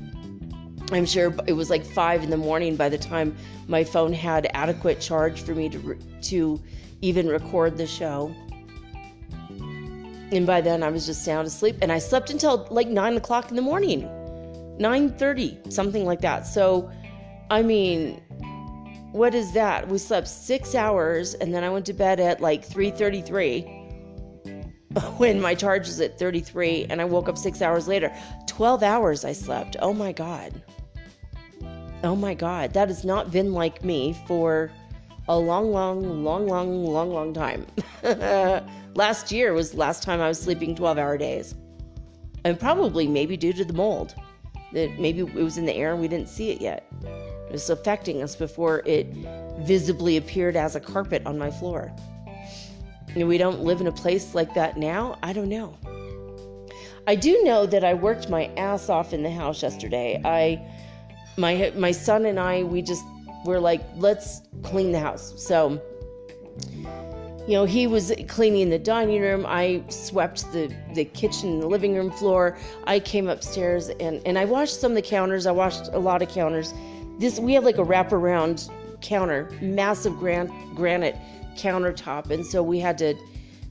I'm 0.92 1.06
sure 1.06 1.34
it 1.46 1.52
was 1.52 1.68
like 1.68 1.84
five 1.84 2.22
in 2.22 2.30
the 2.30 2.36
morning 2.36 2.76
by 2.76 2.88
the 2.88 2.98
time 2.98 3.36
my 3.66 3.82
phone 3.82 4.12
had 4.12 4.48
adequate 4.54 5.00
charge 5.00 5.42
for 5.42 5.54
me 5.54 5.68
to 5.70 5.98
to 6.22 6.62
even 7.02 7.28
record 7.28 7.76
the 7.76 7.86
show. 7.86 8.34
And 10.32 10.46
by 10.46 10.60
then 10.60 10.82
I 10.82 10.90
was 10.90 11.06
just 11.06 11.24
sound 11.24 11.46
asleep. 11.46 11.76
And 11.82 11.90
I 11.90 11.98
slept 11.98 12.30
until 12.30 12.66
like 12.70 12.88
nine 12.88 13.16
o'clock 13.16 13.50
in 13.50 13.56
the 13.56 13.62
morning. 13.62 14.02
9:30, 14.78 15.72
something 15.72 16.04
like 16.04 16.20
that. 16.20 16.46
So 16.46 16.90
I 17.50 17.62
mean, 17.62 18.20
what 19.12 19.34
is 19.34 19.52
that? 19.52 19.88
We 19.88 19.98
slept 19.98 20.28
six 20.28 20.74
hours 20.74 21.34
and 21.34 21.52
then 21.52 21.64
I 21.64 21.70
went 21.70 21.86
to 21.86 21.92
bed 21.92 22.20
at 22.20 22.40
like 22.40 22.66
3:33 22.66 23.75
when 25.18 25.40
my 25.40 25.54
charge 25.54 25.86
was 25.86 26.00
at 26.00 26.18
33 26.18 26.86
and 26.88 27.00
I 27.00 27.04
woke 27.04 27.28
up 27.28 27.36
six 27.36 27.60
hours 27.60 27.88
later. 27.88 28.14
12 28.46 28.82
hours 28.82 29.24
I 29.24 29.32
slept. 29.32 29.76
Oh 29.80 29.92
my 29.92 30.12
God. 30.12 30.62
Oh 32.02 32.16
my 32.16 32.34
God. 32.34 32.72
That 32.72 32.88
has 32.88 33.04
not 33.04 33.30
been 33.30 33.52
like 33.52 33.84
me 33.84 34.16
for 34.26 34.70
a 35.28 35.38
long, 35.38 35.70
long, 35.72 36.24
long, 36.24 36.46
long, 36.46 36.84
long, 36.84 37.10
long 37.12 37.34
time. 37.34 37.66
last 38.94 39.32
year 39.32 39.52
was 39.52 39.72
the 39.72 39.78
last 39.78 40.02
time 40.02 40.20
I 40.20 40.28
was 40.28 40.40
sleeping 40.40 40.74
12 40.74 40.98
hour 40.98 41.18
days. 41.18 41.54
And 42.44 42.58
probably 42.58 43.06
maybe 43.06 43.36
due 43.36 43.52
to 43.52 43.64
the 43.64 43.72
mold. 43.72 44.14
That 44.72 44.98
maybe 44.98 45.20
it 45.20 45.34
was 45.34 45.58
in 45.58 45.66
the 45.66 45.74
air 45.74 45.92
and 45.92 46.00
we 46.00 46.08
didn't 46.08 46.28
see 46.28 46.50
it 46.50 46.60
yet. 46.60 46.86
It 47.02 47.52
was 47.52 47.70
affecting 47.70 48.22
us 48.22 48.34
before 48.34 48.82
it 48.86 49.06
visibly 49.60 50.16
appeared 50.16 50.56
as 50.56 50.74
a 50.74 50.80
carpet 50.80 51.22
on 51.26 51.38
my 51.38 51.50
floor. 51.50 51.94
And 53.16 53.26
we 53.26 53.38
don't 53.38 53.60
live 53.62 53.80
in 53.80 53.86
a 53.86 53.92
place 53.92 54.34
like 54.34 54.52
that 54.54 54.76
now. 54.76 55.18
I 55.22 55.32
don't 55.32 55.48
know. 55.48 55.74
I 57.06 57.14
do 57.14 57.42
know 57.44 57.64
that 57.64 57.82
I 57.82 57.94
worked 57.94 58.28
my 58.28 58.46
ass 58.56 58.90
off 58.90 59.14
in 59.14 59.22
the 59.22 59.30
house 59.30 59.62
yesterday. 59.62 60.20
I 60.22 60.60
my 61.38 61.72
my 61.76 61.92
son 61.92 62.26
and 62.26 62.38
I 62.38 62.62
we 62.62 62.82
just 62.82 63.04
were 63.46 63.58
like 63.58 63.80
let's 63.96 64.42
clean 64.62 64.92
the 64.92 65.00
house. 65.00 65.32
So 65.42 65.80
you 67.46 67.52
know, 67.52 67.64
he 67.64 67.86
was 67.86 68.12
cleaning 68.26 68.70
the 68.70 68.78
dining 68.78 69.22
room. 69.22 69.46
I 69.46 69.84
swept 69.88 70.52
the, 70.52 70.74
the 70.94 71.04
kitchen 71.04 71.52
and 71.52 71.62
the 71.62 71.68
living 71.68 71.94
room 71.94 72.10
floor. 72.10 72.58
I 72.88 72.98
came 72.98 73.28
upstairs 73.28 73.88
and, 73.88 74.20
and 74.26 74.36
I 74.36 74.44
washed 74.44 74.80
some 74.80 74.92
of 74.92 74.96
the 74.96 75.02
counters. 75.02 75.46
I 75.46 75.52
washed 75.52 75.88
a 75.92 75.98
lot 75.98 76.22
of 76.22 76.28
counters. 76.28 76.74
This 77.18 77.38
we 77.38 77.54
have 77.54 77.64
like 77.64 77.78
a 77.78 77.84
wraparound 77.84 78.68
counter, 79.00 79.48
massive 79.62 80.18
gran- 80.18 80.50
granite 80.74 81.16
countertop, 81.56 82.30
and 82.30 82.44
so 82.44 82.62
we 82.62 82.78
had 82.78 82.98
to 82.98 83.14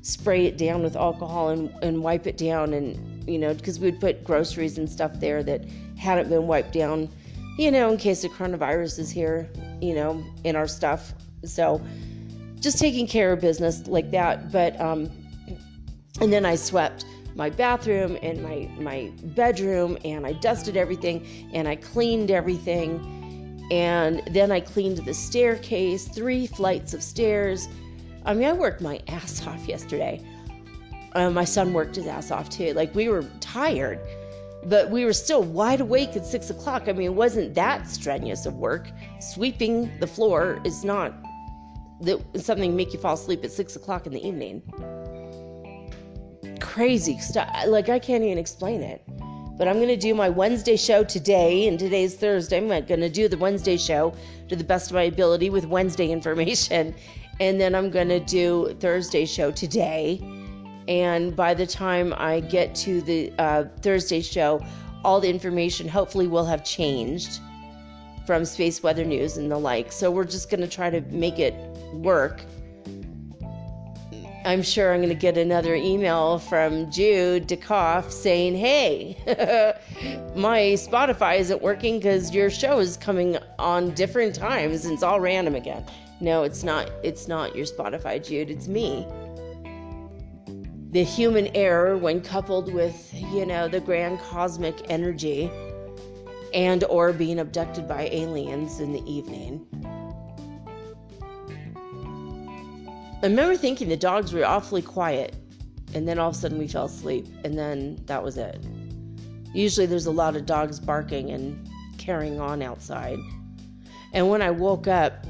spray 0.01 0.46
it 0.46 0.58
down 0.58 0.84
with 0.84 0.96
alcohol 0.96 1.50
and, 1.50 1.70
and 1.82 2.04
wipe 2.04 2.27
it 2.27 2.38
down, 2.38 2.74
and 2.74 3.27
you 3.30 3.39
know, 3.39 3.54
because 3.54 3.80
we'd 3.80 4.00
put 4.00 4.24
groceries 4.24 4.77
and 4.77 4.89
stuff 4.89 5.20
there 5.20 5.44
that 5.44 5.65
hadn't 5.98 6.30
been 6.30 6.48
wiped 6.48 6.74
down, 6.74 7.10
you 7.58 7.72
know, 7.72 7.89
in 7.89 7.98
case 7.98 8.22
the 8.22 8.30
coronavirus 8.30 9.00
is 9.00 9.10
here, 9.10 9.50
you 9.82 9.96
know, 9.96 10.24
in 10.44 10.56
our 10.56 10.68
stuff. 10.68 11.13
So 11.44 11.82
just 12.60 12.80
taking 12.80 13.08
care 13.08 13.32
of 13.32 13.42
business 13.42 13.88
like 13.88 14.12
that. 14.12 14.51
But 14.51 14.80
um, 14.80 15.10
and 16.22 16.32
then 16.32 16.46
I 16.46 16.56
swept 16.56 17.06
my 17.36 17.50
bathroom 17.50 18.18
and 18.22 18.42
my 18.42 18.70
my 18.80 19.12
bedroom 19.36 19.98
and 20.06 20.25
I 20.25 20.34
dusted 20.34 20.77
everything 20.77 21.25
and 21.54 21.68
I 21.68 21.75
cleaned 21.75 22.32
everything 22.32 23.25
and 23.72 24.22
then 24.32 24.52
I 24.52 24.60
cleaned 24.60 24.98
the 25.00 25.14
staircase, 25.14 26.08
three 26.08 26.48
flights 26.48 26.94
of 26.94 27.02
stairs. 27.02 27.68
I 28.26 28.34
mean, 28.34 28.48
I 28.48 28.54
worked 28.54 28.82
my 28.82 29.02
ass 29.08 29.46
off 29.46 29.68
yesterday. 29.68 30.22
Uh, 31.14 31.30
my 31.30 31.46
son 31.46 31.74
worked 31.74 31.96
his 31.96 32.08
ass 32.08 32.30
off 32.32 32.50
too. 32.50 32.74
Like, 32.74 32.94
we 32.94 33.08
were 33.08 33.24
tired, 33.40 34.00
but 34.66 34.92
we 34.92 35.06
were 35.06 35.14
still 35.14 35.44
wide 35.44 35.82
awake 35.82 36.16
at 36.16 36.26
six 36.26 36.50
o'clock. 36.50 36.84
I 36.88 36.94
mean, 36.94 37.08
it 37.08 37.14
wasn't 37.14 37.54
that 37.56 37.88
strenuous 37.88 38.46
of 38.46 38.56
work. 38.56 38.90
Sweeping 39.20 39.98
the 40.00 40.08
floor 40.08 40.60
is 40.66 40.84
not 40.84 41.14
something 42.36 42.76
make 42.76 42.92
you 42.94 43.00
fall 43.00 43.14
asleep 43.14 43.44
at 43.46 43.52
six 43.52 43.76
o'clock 43.78 44.06
in 44.06 44.12
the 44.12 44.28
evening. 44.28 44.62
Crazy 46.60 47.18
stuff. 47.20 47.50
Like, 47.68 47.88
I 47.88 48.00
can't 48.00 48.24
even 48.24 48.38
explain 48.38 48.82
it. 48.82 49.02
But 49.58 49.70
I'm 49.70 49.78
going 49.78 49.88
to 49.88 49.98
do 49.98 50.14
my 50.14 50.28
Wednesday 50.28 50.76
show 50.76 51.06
today, 51.06 51.68
and 51.68 51.80
today's 51.80 52.16
Thursday. 52.16 52.58
I'm 52.58 52.68
going 52.68 53.00
to 53.00 53.10
do 53.10 53.30
the 53.30 53.38
Wednesday 53.38 53.78
show 53.78 54.14
to 54.50 54.56
the 54.56 54.66
best 54.66 54.92
of 54.92 54.96
my 54.96 55.04
ability 55.04 55.50
with 55.50 55.66
Wednesday 55.66 56.12
information. 56.18 56.94
And 57.40 57.60
then 57.60 57.74
I'm 57.74 57.90
going 57.90 58.10
to 58.10 58.20
do 58.20 58.76
Thursday 58.80 59.26
show 59.26 59.52
today. 59.52 60.20
And 60.90 61.36
by 61.36 61.54
the 61.54 61.66
time 61.66 62.14
I 62.18 62.42
get 62.42 62.76
to 62.76 63.02
the 63.02 63.32
uh, 63.40 63.66
Thursday 63.82 64.22
show, 64.22 64.62
all 65.06 65.22
the 65.22 65.30
information 65.30 65.88
hopefully 65.88 66.28
will 66.28 66.46
have 66.46 66.64
changed 66.64 67.40
from 68.26 68.44
Space 68.44 68.84
Weather 68.84 69.06
News 69.06 69.38
and 69.38 69.50
the 69.50 69.58
like. 69.58 69.92
So 69.92 70.12
we're 70.12 70.26
just 70.26 70.50
going 70.50 70.62
to 70.62 70.68
try 70.68 70.90
to 70.90 71.00
make 71.12 71.40
it 71.40 71.54
work 71.94 72.42
I'm 74.46 74.62
sure 74.62 74.94
I'm 74.94 75.00
going 75.00 75.10
to 75.10 75.16
get 75.16 75.40
another 75.40 75.74
email 75.74 76.38
from 76.38 76.92
Jude 76.92 77.48
DeKoff 77.48 78.12
saying, 78.12 78.56
Hey, 78.56 79.18
my 80.36 80.60
Spotify 80.78 81.40
isn't 81.40 81.64
working 81.64 81.98
because 81.98 82.34
your 82.34 82.52
show 82.52 82.78
is 82.78 82.96
coming 82.96 83.40
on 83.58 83.96
different 83.96 84.36
times 84.36 84.86
and 84.86 84.94
it's 84.94 85.02
all 85.02 85.20
random 85.20 85.56
again. 85.56 85.84
No, 86.22 86.44
it's 86.44 86.64
not. 86.64 86.92
It's 87.04 87.28
not 87.28 87.56
your 87.56 87.66
Spotify, 87.66 88.24
Jude. 88.24 88.52
It's 88.52 88.68
me. 88.68 89.08
The 90.92 91.04
human 91.04 91.48
error, 91.56 91.98
when 91.98 92.22
coupled 92.22 92.72
with, 92.72 93.12
you 93.34 93.48
know, 93.48 93.68
the 93.68 93.80
grand 93.80 94.20
cosmic 94.20 94.75
energy 94.92 95.50
and 96.54 96.84
or 96.84 97.12
being 97.14 97.40
abducted 97.40 97.88
by 97.88 98.10
aliens 98.12 98.80
in 98.80 98.94
the 98.94 99.04
evening 99.12 99.66
I 103.25 103.27
remember 103.27 103.58
thinking 103.58 103.89
the 103.89 103.98
dogs 103.98 104.34
were 104.34 104.46
awfully 104.46 104.84
quiet, 104.84 105.34
and 105.96 106.08
then 106.08 106.20
all 106.20 106.29
of 106.29 106.36
a 106.36 106.38
sudden 106.38 106.60
we 106.60 106.67
fell 106.67 106.86
asleep, 106.86 107.25
and 107.44 107.58
then 107.58 108.00
that 108.05 108.24
was 108.24 108.38
it. 108.38 108.63
Usually 109.51 109.88
there's 109.88 110.05
a 110.05 110.12
lot 110.12 110.36
of 110.36 110.46
dogs 110.46 110.79
barking 110.79 111.32
and 111.32 111.67
carrying 111.98 112.39
on 112.39 112.62
outside. 112.62 113.17
And 114.13 114.29
when 114.29 114.44
I 114.44 114.51
woke 114.51 114.86
up 114.88 115.25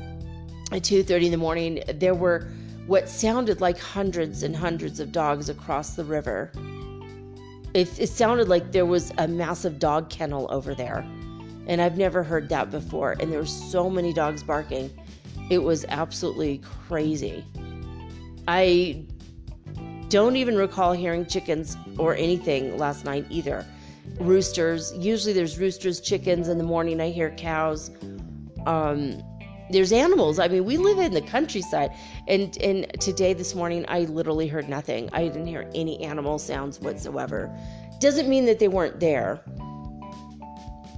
at 0.74 0.84
2:30 0.84 1.28
in 1.28 1.32
the 1.32 1.38
morning, 1.38 1.84
there 1.94 2.14
were 2.14 2.50
what 2.86 3.08
sounded 3.08 3.62
like 3.62 3.80
hundreds 3.80 4.44
and 4.44 4.54
hundreds 4.54 5.00
of 5.00 5.14
dogs 5.14 5.48
across 5.48 5.96
the 5.96 6.04
river. 6.04 6.52
It, 7.74 7.98
it 7.98 8.10
sounded 8.10 8.50
like 8.50 8.74
there 8.74 8.86
was 8.86 9.14
a 9.20 9.28
massive 9.30 9.80
dog 9.80 10.10
kennel 10.10 10.48
over 10.52 10.76
there. 10.76 11.08
And 11.68 11.82
I've 11.82 11.98
never 11.98 12.24
heard 12.24 12.50
that 12.50 12.72
before. 12.72 13.16
And 13.22 13.32
there 13.32 13.40
were 13.40 13.46
so 13.46 13.90
many 13.90 14.12
dogs 14.12 14.44
barking. 14.44 14.92
It 15.50 15.60
was 15.60 15.86
absolutely 15.88 16.58
crazy. 16.58 17.46
I 18.48 19.06
don't 20.10 20.36
even 20.36 20.56
recall 20.56 20.94
hearing 20.94 21.26
chickens 21.26 21.78
or 21.98 22.16
anything 22.16 22.78
last 22.78 23.06
night 23.06 23.26
either. 23.30 23.66
Roosters, 24.20 24.94
usually 24.98 25.34
there's 25.34 25.58
roosters, 25.60 26.00
chickens 26.00 26.48
in 26.48 26.58
the 26.58 26.64
morning, 26.64 27.02
I 27.02 27.10
hear 27.10 27.32
cows. 27.32 27.92
Um, 28.66 29.22
there's 29.72 29.92
animals. 29.92 30.38
I 30.38 30.48
mean, 30.48 30.66
we 30.66 30.78
live 30.78 31.00
in 31.00 31.14
the 31.14 31.22
countryside, 31.22 31.92
and 32.28 32.56
and 32.62 32.86
today 33.02 33.34
this 33.34 33.56
morning 33.56 33.84
I 33.88 34.02
literally 34.02 34.48
heard 34.48 34.70
nothing. 34.70 35.10
I 35.12 35.24
didn't 35.24 35.48
hear 35.48 35.70
any 35.74 36.04
animal 36.04 36.38
sounds 36.38 36.80
whatsoever. 36.80 37.52
Doesn't 38.00 38.30
mean 38.30 38.46
that 38.46 38.60
they 38.60 38.68
weren't 38.68 39.00
there. 39.00 39.42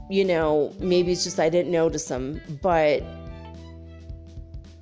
You 0.09 0.25
know, 0.25 0.73
maybe 0.79 1.13
it's 1.13 1.23
just 1.23 1.39
I 1.39 1.49
didn't 1.49 1.71
notice 1.71 2.05
them, 2.05 2.41
but 2.61 3.03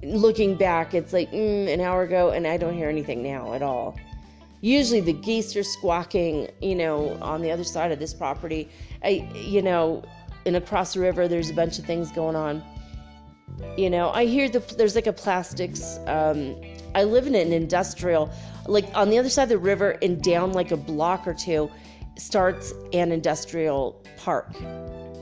looking 0.06 0.56
back, 0.56 0.94
it's 0.94 1.14
like 1.14 1.32
mm, 1.32 1.72
an 1.72 1.82
hour 1.82 2.04
ago, 2.04 2.30
and 2.30 2.48
I 2.48 2.58
don't 2.58 2.74
hear 2.74 2.90
anything 2.90 3.24
now 3.24 3.54
at 3.54 3.62
all. 3.62 3.98
Usually 4.62 5.02
the 5.02 5.14
geese 5.14 5.56
are 5.56 5.64
squawking, 5.64 6.50
you 6.62 6.76
know, 6.76 7.18
on 7.22 7.42
the 7.42 7.52
other 7.52 7.64
side 7.64 7.92
of 7.92 8.00
this 8.00 8.14
property. 8.14 8.70
I, 9.04 9.30
you 9.36 9.62
know, 9.62 10.04
and 10.46 10.56
across 10.56 10.94
the 10.94 11.00
river, 11.00 11.28
there's 11.28 11.50
a 11.50 11.54
bunch 11.54 11.80
of 11.80 11.86
things 11.86 12.12
going 12.12 12.36
on. 12.36 12.64
You 13.78 13.90
know, 13.90 14.10
I 14.10 14.26
hear 14.26 14.50
the 14.50 14.60
there's 14.78 14.96
like 14.96 15.08
a 15.08 15.14
plastics. 15.14 16.00
Um, 16.08 16.56
I 16.94 17.04
live 17.04 17.28
in 17.28 17.36
an 17.36 17.54
industrial, 17.54 18.32
like 18.68 18.86
on 18.96 19.10
the 19.10 19.18
other 19.18 19.30
side 19.30 19.44
of 19.44 19.50
the 19.50 19.58
river, 19.58 19.92
and 20.02 20.22
down 20.22 20.52
like 20.54 20.72
a 20.72 20.78
block 20.78 21.28
or 21.28 21.34
two, 21.34 21.70
starts 22.18 22.74
an 22.94 23.12
industrial 23.12 24.04
park. 24.18 24.54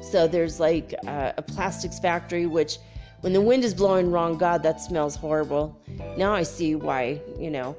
So 0.02 0.28
there's 0.28 0.60
like 0.60 0.94
a 1.06 1.44
plastics 1.46 2.00
factory, 2.00 2.46
which 2.46 2.78
when 3.24 3.32
the 3.32 3.40
wind 3.40 3.64
is 3.64 3.74
blowing 3.74 4.12
wrong, 4.12 4.38
God, 4.38 4.64
that 4.64 4.82
smells 4.82 5.16
horrible. 5.16 5.82
Now 6.18 6.34
I 6.34 6.44
see 6.44 6.76
why, 6.76 7.22
you 7.40 7.50
know, 7.50 7.74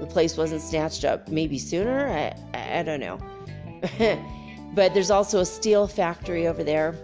the 0.00 0.08
place 0.08 0.36
wasn't 0.36 0.60
snatched 0.60 1.04
up 1.04 1.28
maybe 1.28 1.56
sooner. 1.56 2.08
I, 2.08 2.80
I, 2.80 2.82
don't 2.82 2.98
know. 2.98 3.20
but 4.74 4.92
there's 4.92 5.12
also 5.12 5.38
a 5.38 5.46
steel 5.46 5.86
factory 5.86 6.48
over 6.48 6.64
there 6.64 6.96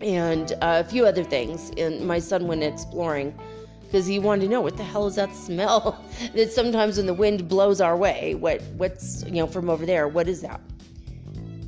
and 0.00 0.52
a 0.60 0.82
few 0.82 1.06
other 1.06 1.22
things. 1.22 1.70
And 1.76 2.04
my 2.08 2.18
son 2.18 2.48
went 2.48 2.64
exploring 2.64 3.38
because 3.84 4.04
he 4.04 4.18
wanted 4.18 4.46
to 4.46 4.48
know 4.48 4.60
what 4.60 4.76
the 4.76 4.82
hell 4.82 5.06
is 5.06 5.14
that 5.14 5.32
smell 5.36 6.04
that 6.34 6.50
sometimes 6.50 6.96
when 6.96 7.06
the 7.06 7.14
wind 7.14 7.46
blows 7.48 7.80
our 7.80 7.96
way, 7.96 8.34
what 8.34 8.62
what's 8.78 9.22
you 9.26 9.34
know 9.34 9.46
from 9.46 9.70
over 9.70 9.86
there, 9.86 10.08
what 10.08 10.26
is 10.26 10.40
that? 10.40 10.60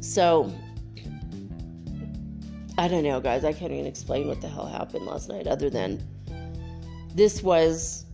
So 0.00 0.52
I 2.80 2.88
don't 2.88 3.04
know, 3.04 3.20
guys. 3.20 3.44
I 3.44 3.52
can't 3.52 3.72
even 3.72 3.84
explain 3.84 4.26
what 4.26 4.40
the 4.40 4.48
hell 4.48 4.64
happened 4.64 5.04
last 5.04 5.28
night 5.28 5.46
other 5.46 5.68
than 5.68 6.02
this 7.14 7.42
was 7.42 8.06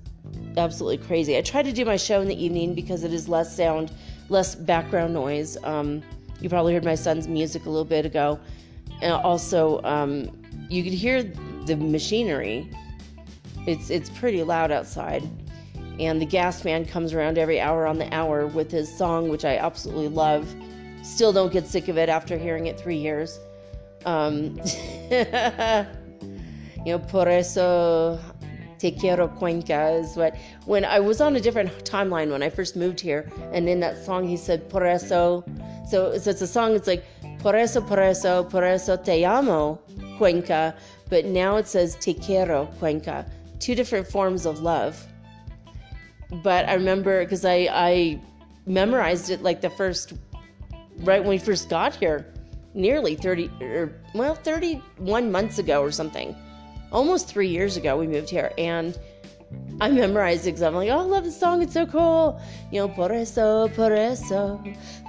absolutely 0.56 1.06
crazy. 1.06 1.38
I 1.38 1.42
try 1.42 1.62
to 1.62 1.70
do 1.70 1.84
my 1.84 1.96
show 1.96 2.20
in 2.20 2.26
the 2.26 2.44
evening 2.44 2.74
because 2.74 3.04
it 3.04 3.12
is 3.12 3.28
less 3.28 3.56
sound, 3.56 3.92
less 4.28 4.56
background 4.56 5.14
noise. 5.14 5.56
Um, 5.62 6.02
you 6.40 6.48
probably 6.48 6.74
heard 6.74 6.84
my 6.84 6.96
son's 6.96 7.28
music 7.28 7.66
a 7.66 7.70
little 7.70 7.84
bit 7.84 8.06
ago. 8.06 8.40
And 9.02 9.12
also, 9.12 9.80
um, 9.84 10.36
you 10.68 10.82
could 10.82 10.94
hear 10.94 11.22
the 11.22 11.76
machinery. 11.76 12.68
It's 13.68 13.88
it's 13.88 14.10
pretty 14.10 14.42
loud 14.42 14.72
outside. 14.72 15.22
And 16.00 16.20
the 16.20 16.26
gas 16.26 16.64
man 16.64 16.86
comes 16.86 17.12
around 17.12 17.38
every 17.38 17.60
hour 17.60 17.86
on 17.86 17.98
the 17.98 18.12
hour 18.12 18.48
with 18.48 18.72
his 18.72 18.92
song, 18.92 19.28
which 19.28 19.44
I 19.44 19.58
absolutely 19.58 20.08
love. 20.08 20.52
Still 21.04 21.32
don't 21.32 21.52
get 21.52 21.68
sick 21.68 21.86
of 21.86 21.96
it 21.98 22.08
after 22.08 22.36
hearing 22.36 22.66
it 22.66 22.80
three 22.80 22.98
years. 22.98 23.38
Um, 24.06 24.58
you 25.10 26.92
know, 26.92 26.98
por 26.98 27.28
eso 27.28 28.18
te 28.78 28.92
quiero 28.92 29.28
Cuenca 29.28 29.90
is 30.00 30.16
what. 30.16 30.36
When 30.64 30.84
I 30.84 31.00
was 31.00 31.20
on 31.20 31.36
a 31.36 31.40
different 31.40 31.70
timeline 31.84 32.30
when 32.30 32.42
I 32.42 32.48
first 32.48 32.76
moved 32.76 33.00
here, 33.00 33.30
and 33.52 33.68
in 33.68 33.80
that 33.80 34.02
song 34.02 34.26
he 34.26 34.36
said 34.36 34.70
por 34.70 34.86
eso. 34.86 35.44
So, 35.90 36.16
so 36.18 36.30
it's 36.30 36.42
a 36.42 36.46
song. 36.46 36.74
It's 36.74 36.86
like 36.86 37.04
por 37.40 37.54
eso, 37.54 37.80
por 37.80 37.98
eso, 37.98 38.44
por 38.44 38.64
eso 38.64 38.96
te 38.96 39.24
amo 39.24 39.80
Cuenca, 40.16 40.74
but 41.10 41.26
now 41.26 41.56
it 41.56 41.66
says 41.66 41.96
te 41.96 42.14
quiero 42.14 42.66
Cuenca. 42.78 43.26
Two 43.58 43.74
different 43.74 44.06
forms 44.06 44.46
of 44.46 44.60
love 44.60 45.06
but 46.42 46.68
I 46.68 46.74
remember 46.74 47.22
because 47.22 47.44
I 47.44 47.68
I 47.70 48.20
memorized 48.66 49.30
it 49.30 49.42
like 49.42 49.60
the 49.60 49.70
first 49.70 50.14
right 51.00 51.20
when 51.20 51.28
we 51.28 51.38
first 51.38 51.68
got 51.68 51.94
here, 51.94 52.32
nearly 52.76 53.16
30 53.16 53.50
or 53.60 53.66
er, 53.66 54.00
well 54.14 54.34
31 54.34 55.32
months 55.32 55.58
ago 55.58 55.82
or 55.82 55.90
something, 55.90 56.36
almost 56.92 57.26
three 57.26 57.48
years 57.48 57.76
ago 57.76 57.96
we 57.96 58.06
moved 58.06 58.30
here 58.30 58.52
and. 58.58 58.98
I 59.80 59.90
memorized 59.90 60.44
it 60.44 60.52
because 60.52 60.62
I'm 60.62 60.74
like, 60.74 60.90
oh, 60.90 60.98
I 60.98 61.02
love 61.02 61.22
this 61.22 61.38
song. 61.38 61.62
It's 61.62 61.74
so 61.74 61.86
cool. 61.86 62.40
You 62.72 62.80
know, 62.80 62.88
por 62.88 63.12
eso, 63.12 63.68
por 63.68 63.92
eso, 63.92 64.60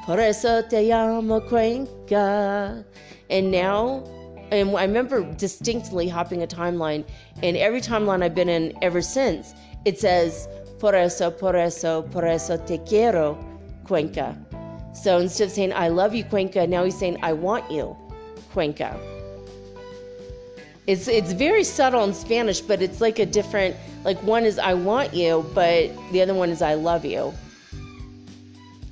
por 0.06 0.20
eso 0.20 0.62
te 0.62 0.88
llamo 0.88 1.42
Cuenca. 1.50 2.86
And 3.32 3.50
now, 3.50 4.04
and 4.52 4.78
I 4.78 4.84
remember 4.84 5.24
distinctly 5.34 6.08
hopping 6.08 6.44
a 6.44 6.48
timeline, 6.48 7.04
and 7.42 7.58
every 7.58 7.82
timeline 7.82 8.22
I've 8.22 8.36
been 8.36 8.50
in 8.50 8.78
ever 8.84 9.02
since, 9.02 9.56
it 9.86 10.00
says, 10.00 10.48
Por 10.80 10.94
eso, 10.94 11.32
por 11.32 11.56
eso, 11.56 12.04
por 12.04 12.26
eso 12.26 12.58
te 12.58 12.78
quiero, 12.80 13.36
Cuenca. 13.86 14.38
So 15.02 15.20
instead 15.20 15.46
of 15.46 15.52
saying, 15.52 15.74
I 15.74 15.90
love 15.90 16.16
you, 16.16 16.24
Cuenca, 16.24 16.66
now 16.66 16.84
he's 16.84 16.98
saying, 16.98 17.20
I 17.22 17.34
want 17.34 17.70
you, 17.70 17.96
Cuenca. 18.52 19.00
It's, 20.88 21.08
it's 21.08 21.34
very 21.34 21.64
subtle 21.64 22.04
in 22.04 22.14
Spanish, 22.14 22.62
but 22.62 22.82
it's 22.82 23.00
like 23.00 23.20
a 23.20 23.26
different, 23.26 23.76
like 24.04 24.18
one 24.24 24.44
is 24.44 24.58
I 24.58 24.74
want 24.74 25.14
you, 25.14 25.46
but 25.54 25.92
the 26.12 26.22
other 26.22 26.34
one 26.34 26.50
is 26.50 26.62
I 26.62 26.74
love 26.74 27.06
you. 27.06 27.34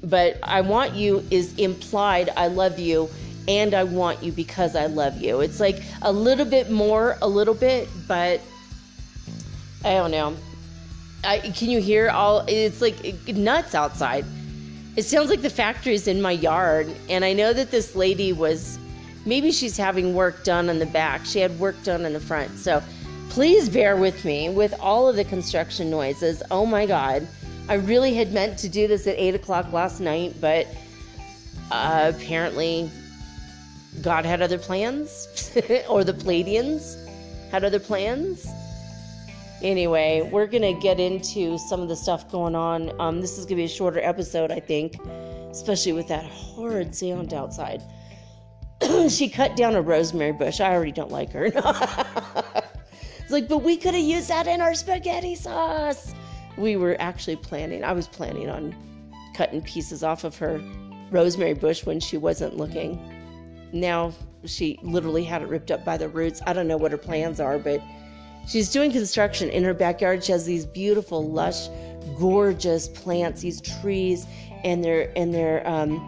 But 0.04 0.38
I 0.44 0.62
want 0.62 0.94
you 0.94 1.26
is 1.32 1.58
implied 1.58 2.30
I 2.38 2.48
love 2.48 2.78
you 2.78 3.10
and 3.48 3.74
I 3.74 3.84
want 3.84 4.22
you 4.22 4.32
because 4.32 4.76
I 4.76 4.86
love 4.86 5.20
you. 5.20 5.42
It's 5.42 5.60
like 5.60 5.82
a 6.04 6.12
little 6.12 6.46
bit 6.46 6.70
more, 6.70 7.18
a 7.22 7.28
little 7.28 7.54
bit, 7.54 7.88
but 8.08 8.42
I 9.84 9.94
don't 9.94 10.12
know. 10.12 10.36
I, 11.24 11.40
can 11.40 11.70
you 11.70 11.82
hear 11.82 12.10
all? 12.10 12.44
It's 12.48 12.82
like 12.82 13.28
nuts 13.28 13.74
outside. 13.74 14.26
It 14.96 15.04
sounds 15.04 15.30
like 15.30 15.42
the 15.42 15.50
factory's 15.50 16.08
in 16.08 16.22
my 16.22 16.32
yard, 16.32 16.90
and 17.10 17.26
I 17.26 17.34
know 17.34 17.52
that 17.54 17.72
this 17.72 17.96
lady 17.96 18.32
was. 18.32 18.80
Maybe 19.26 19.52
she's 19.52 19.76
having 19.76 20.14
work 20.14 20.44
done 20.44 20.70
on 20.70 20.78
the 20.78 20.86
back. 20.86 21.26
She 21.26 21.40
had 21.40 21.60
work 21.60 21.76
done 21.84 22.06
on 22.06 22.14
the 22.14 22.20
front. 22.20 22.60
So 22.60 22.82
please 23.30 23.68
bear 23.70 23.98
with 23.98 24.24
me 24.24 24.50
with 24.50 24.74
all 24.80 25.10
of 25.10 25.16
the 25.16 25.24
construction 25.24 25.90
noises. 25.90 26.44
Oh 26.52 26.66
my 26.66 26.86
God. 26.86 27.28
I 27.68 27.74
really 27.74 28.14
had 28.14 28.32
meant 28.32 28.60
to 28.60 28.70
do 28.70 28.88
this 28.88 29.08
at 29.08 29.18
8 29.18 29.34
o'clock 29.34 29.74
last 29.74 30.00
night, 30.00 30.36
but 30.40 30.68
uh, 31.72 32.12
apparently 32.16 32.92
God 34.04 34.26
had 34.26 34.44
other 34.44 34.60
plans, 34.60 35.28
or 35.90 36.04
the 36.04 36.14
Pleiadians 36.14 36.96
had 37.50 37.64
other 37.64 37.80
plans. 37.80 38.46
Anyway, 39.62 40.28
we're 40.32 40.48
gonna 40.48 40.74
get 40.74 41.00
into 41.00 41.58
some 41.58 41.82
of 41.82 41.88
the 41.88 41.96
stuff 41.96 42.30
going 42.30 42.56
on. 42.56 42.92
Um, 43.00 43.22
this 43.22 43.38
is 43.38 43.46
gonna 43.46 43.58
be 43.58 43.64
a 43.64 43.70
shorter 43.70 44.00
episode, 44.00 44.52
I 44.52 44.60
think, 44.60 44.98
especially 45.50 45.94
with 45.94 46.08
that 46.10 46.26
horrid 46.26 46.94
sound 46.94 47.34
outside. 47.34 47.82
she 49.10 49.30
cut 49.30 49.56
down 49.56 49.76
a 49.76 49.82
rosemary 49.82 50.34
bush. 50.34 50.60
I 50.60 50.74
already 50.74 50.92
don't 50.92 51.12
like 51.12 51.32
her. 51.32 51.46
it's 51.56 53.32
like, 53.32 53.48
but 53.48 53.60
we 53.60 53.78
could 53.78 53.94
have 53.94 54.04
used 54.04 54.28
that 54.30 54.48
in 54.48 54.62
our 54.62 54.76
spaghetti 54.76 55.36
sauce. 55.36 56.14
We 56.58 56.76
were 56.76 56.98
actually 57.00 57.38
planning. 57.38 57.84
I 57.84 57.94
was 57.94 58.08
planning 58.08 58.50
on 58.50 58.76
cutting 59.36 59.62
pieces 59.62 60.04
off 60.04 60.24
of 60.24 60.38
her 60.38 60.62
rosemary 61.12 61.54
bush 61.54 61.86
when 61.86 62.00
she 62.00 62.18
wasn't 62.18 62.58
looking. 62.58 63.00
Now 63.72 64.14
she 64.46 64.80
literally 64.84 65.24
had 65.24 65.42
it 65.42 65.48
ripped 65.48 65.72
up 65.72 65.84
by 65.86 65.98
the 65.98 66.10
roots. 66.10 66.42
I 66.46 66.54
don't 66.54 66.68
know 66.68 66.78
what 66.78 66.92
her 66.92 66.98
plans 66.98 67.40
are, 67.40 67.58
but 67.58 67.82
She's 68.48 68.72
doing 68.72 68.92
construction 68.92 69.50
in 69.50 69.64
her 69.64 69.74
backyard. 69.74 70.24
She 70.24 70.32
has 70.32 70.46
these 70.46 70.66
beautiful, 70.66 71.28
lush, 71.28 71.68
gorgeous 72.20 72.88
plants, 72.88 73.42
these 73.42 73.62
trees, 73.62 74.28
and 74.64 74.84
they're 74.84 75.12
and 75.18 75.34
they're 75.34 75.68
um, 75.68 76.00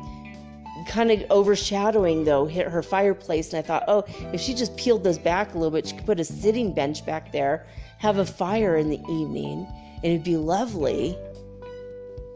kind 0.87 1.11
of 1.11 1.23
overshadowing 1.31 2.23
though 2.23 2.47
her 2.47 2.83
fireplace. 2.83 3.53
And 3.53 3.59
I 3.59 3.61
thought, 3.61 3.83
oh, 3.87 4.03
if 4.33 4.41
she 4.41 4.53
just 4.53 4.77
peeled 4.77 5.03
those 5.03 5.17
back 5.17 5.53
a 5.53 5.57
little 5.57 5.71
bit, 5.71 5.87
she 5.87 5.95
could 5.95 6.05
put 6.05 6.19
a 6.19 6.23
sitting 6.23 6.73
bench 6.73 7.05
back 7.05 7.31
there, 7.31 7.65
have 7.97 8.17
a 8.17 8.25
fire 8.25 8.77
in 8.77 8.89
the 8.89 8.99
evening, 9.09 9.67
and 10.03 10.05
it'd 10.05 10.23
be 10.23 10.37
lovely. 10.37 11.17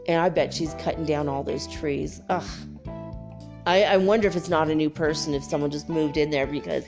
And 0.08 0.20
I 0.20 0.28
bet 0.30 0.52
she's 0.52 0.74
cutting 0.74 1.04
down 1.04 1.28
all 1.28 1.44
those 1.44 1.68
trees. 1.68 2.20
Ugh. 2.28 2.44
I, 3.64 3.84
I 3.84 3.96
wonder 3.96 4.26
if 4.26 4.34
it's 4.34 4.48
not 4.48 4.68
a 4.68 4.74
new 4.74 4.90
person, 4.90 5.34
if 5.34 5.44
someone 5.44 5.70
just 5.70 5.88
moved 5.88 6.16
in 6.16 6.30
there 6.30 6.48
because, 6.48 6.86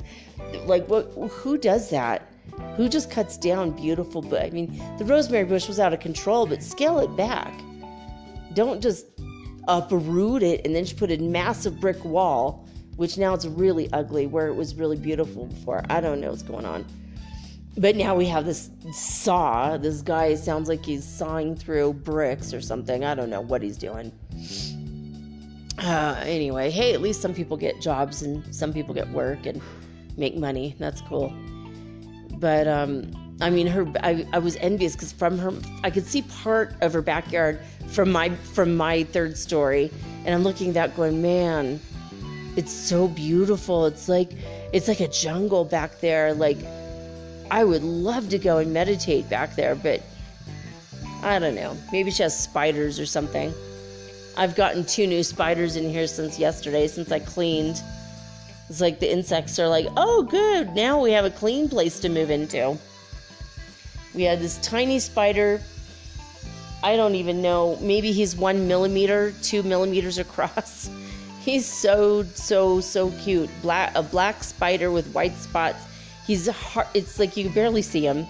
like, 0.66 0.88
what? 0.88 1.04
Who 1.30 1.56
does 1.56 1.90
that? 1.90 2.28
Who 2.76 2.88
just 2.88 3.10
cuts 3.10 3.36
down 3.36 3.70
beautiful 3.70 4.20
but 4.20 4.42
I 4.42 4.50
mean, 4.50 4.82
the 4.98 5.04
rosemary 5.04 5.44
bush 5.44 5.68
was 5.68 5.78
out 5.78 5.92
of 5.92 6.00
control, 6.00 6.46
but 6.46 6.62
scale 6.62 6.98
it 6.98 7.16
back. 7.16 7.52
Don't 8.52 8.80
just 8.80 9.06
uproot 9.68 10.42
it 10.42 10.64
and 10.64 10.74
then 10.74 10.84
just 10.84 10.96
put 10.96 11.10
a 11.10 11.18
massive 11.18 11.80
brick 11.80 12.04
wall, 12.04 12.66
which 12.96 13.16
now 13.16 13.34
it's 13.34 13.46
really 13.46 13.90
ugly 13.92 14.26
where 14.26 14.48
it 14.48 14.54
was 14.54 14.74
really 14.74 14.96
beautiful 14.96 15.46
before. 15.46 15.84
I 15.88 16.00
don't 16.00 16.20
know 16.20 16.30
what's 16.30 16.42
going 16.42 16.64
on. 16.64 16.84
But 17.76 17.96
now 17.96 18.14
we 18.14 18.26
have 18.26 18.44
this 18.44 18.70
saw. 18.92 19.76
This 19.76 20.00
guy 20.00 20.34
sounds 20.36 20.68
like 20.68 20.84
he's 20.84 21.04
sawing 21.04 21.56
through 21.56 21.94
bricks 21.94 22.52
or 22.52 22.60
something. 22.60 23.04
I 23.04 23.16
don't 23.16 23.30
know 23.30 23.40
what 23.40 23.62
he's 23.62 23.76
doing. 23.76 24.12
Uh, 25.78 26.20
anyway, 26.24 26.70
hey, 26.70 26.92
at 26.92 27.00
least 27.00 27.20
some 27.20 27.34
people 27.34 27.56
get 27.56 27.80
jobs 27.80 28.22
and 28.22 28.54
some 28.54 28.72
people 28.72 28.94
get 28.94 29.08
work 29.10 29.46
and 29.46 29.60
make 30.16 30.36
money. 30.36 30.76
That's 30.78 31.00
cool 31.00 31.32
but 32.44 32.68
um, 32.68 33.10
I 33.40 33.48
mean, 33.48 33.66
her. 33.68 33.90
I, 34.02 34.26
I 34.34 34.38
was 34.38 34.56
envious 34.56 34.92
because 34.92 35.12
from 35.12 35.38
her, 35.38 35.50
I 35.82 35.88
could 35.88 36.04
see 36.04 36.20
part 36.42 36.74
of 36.82 36.92
her 36.92 37.00
backyard 37.00 37.58
from 37.88 38.12
my 38.12 38.28
from 38.52 38.76
my 38.76 39.04
third 39.04 39.38
story, 39.38 39.90
and 40.26 40.34
I'm 40.34 40.42
looking 40.42 40.74
that, 40.74 40.94
going, 40.94 41.22
man, 41.22 41.80
it's 42.54 42.70
so 42.70 43.08
beautiful. 43.08 43.86
It's 43.86 44.10
like 44.10 44.32
it's 44.74 44.88
like 44.88 45.00
a 45.00 45.08
jungle 45.08 45.64
back 45.64 46.00
there. 46.00 46.34
Like 46.34 46.58
I 47.50 47.64
would 47.64 47.82
love 47.82 48.28
to 48.28 48.38
go 48.38 48.58
and 48.58 48.74
meditate 48.74 49.30
back 49.30 49.56
there, 49.56 49.74
but 49.74 50.02
I 51.22 51.38
don't 51.38 51.54
know. 51.54 51.74
Maybe 51.92 52.10
she 52.10 52.24
has 52.24 52.38
spiders 52.38 53.00
or 53.00 53.06
something. 53.06 53.54
I've 54.36 54.54
gotten 54.54 54.84
two 54.84 55.06
new 55.06 55.22
spiders 55.22 55.76
in 55.76 55.88
here 55.88 56.06
since 56.06 56.38
yesterday, 56.38 56.88
since 56.88 57.10
I 57.10 57.20
cleaned. 57.20 57.82
It's 58.68 58.80
like 58.80 58.98
the 58.98 59.10
insects 59.10 59.58
are 59.58 59.68
like, 59.68 59.86
oh, 59.96 60.22
good, 60.22 60.74
now 60.74 61.00
we 61.00 61.12
have 61.12 61.24
a 61.24 61.30
clean 61.30 61.68
place 61.68 62.00
to 62.00 62.08
move 62.08 62.30
into. 62.30 62.78
We 64.14 64.22
had 64.22 64.40
this 64.40 64.58
tiny 64.58 64.98
spider. 64.98 65.60
I 66.82 66.96
don't 66.96 67.14
even 67.14 67.42
know. 67.42 67.76
Maybe 67.80 68.12
he's 68.12 68.36
one 68.36 68.68
millimeter, 68.68 69.32
two 69.42 69.62
millimeters 69.62 70.18
across. 70.18 70.90
He's 71.44 71.66
so 71.66 72.22
so 72.22 72.80
so 72.80 73.10
cute. 73.20 73.50
Black 73.60 73.92
a 73.94 74.02
black 74.02 74.42
spider 74.42 74.90
with 74.90 75.12
white 75.12 75.34
spots. 75.34 75.84
He's 76.26 76.48
hard, 76.48 76.86
it's 76.94 77.18
like 77.18 77.36
you 77.36 77.50
barely 77.50 77.82
see 77.82 78.06
him. 78.06 78.26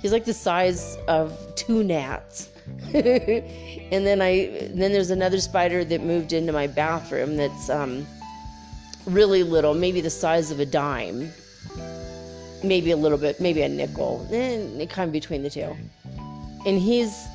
He's 0.00 0.12
like 0.12 0.24
the 0.24 0.34
size 0.34 0.96
of 1.08 1.36
two 1.56 1.82
gnats. 1.82 2.50
and 2.94 4.06
then 4.06 4.22
I 4.22 4.70
then 4.72 4.92
there's 4.92 5.10
another 5.10 5.40
spider 5.40 5.84
that 5.84 6.00
moved 6.00 6.32
into 6.32 6.52
my 6.52 6.68
bathroom 6.68 7.36
that's 7.36 7.68
um 7.68 8.06
really 9.06 9.42
little, 9.42 9.74
maybe 9.74 10.00
the 10.00 10.10
size 10.10 10.50
of 10.50 10.60
a 10.60 10.66
dime, 10.66 11.32
maybe 12.62 12.90
a 12.90 12.96
little 12.96 13.18
bit, 13.18 13.40
maybe 13.40 13.62
a 13.62 13.68
nickel, 13.68 14.26
and 14.32 14.80
eh, 14.80 14.86
kind 14.86 15.08
of 15.08 15.12
between 15.12 15.42
the 15.42 15.50
two. 15.50 15.76
And 16.66 16.78
he's 16.78 17.26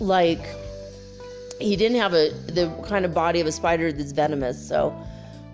like, 0.00 0.44
he 1.60 1.76
didn't 1.76 1.98
have 1.98 2.12
a 2.12 2.30
the 2.48 2.70
kind 2.86 3.04
of 3.04 3.14
body 3.14 3.40
of 3.40 3.46
a 3.46 3.52
spider 3.52 3.92
that's 3.92 4.12
venomous, 4.12 4.68
so 4.68 4.94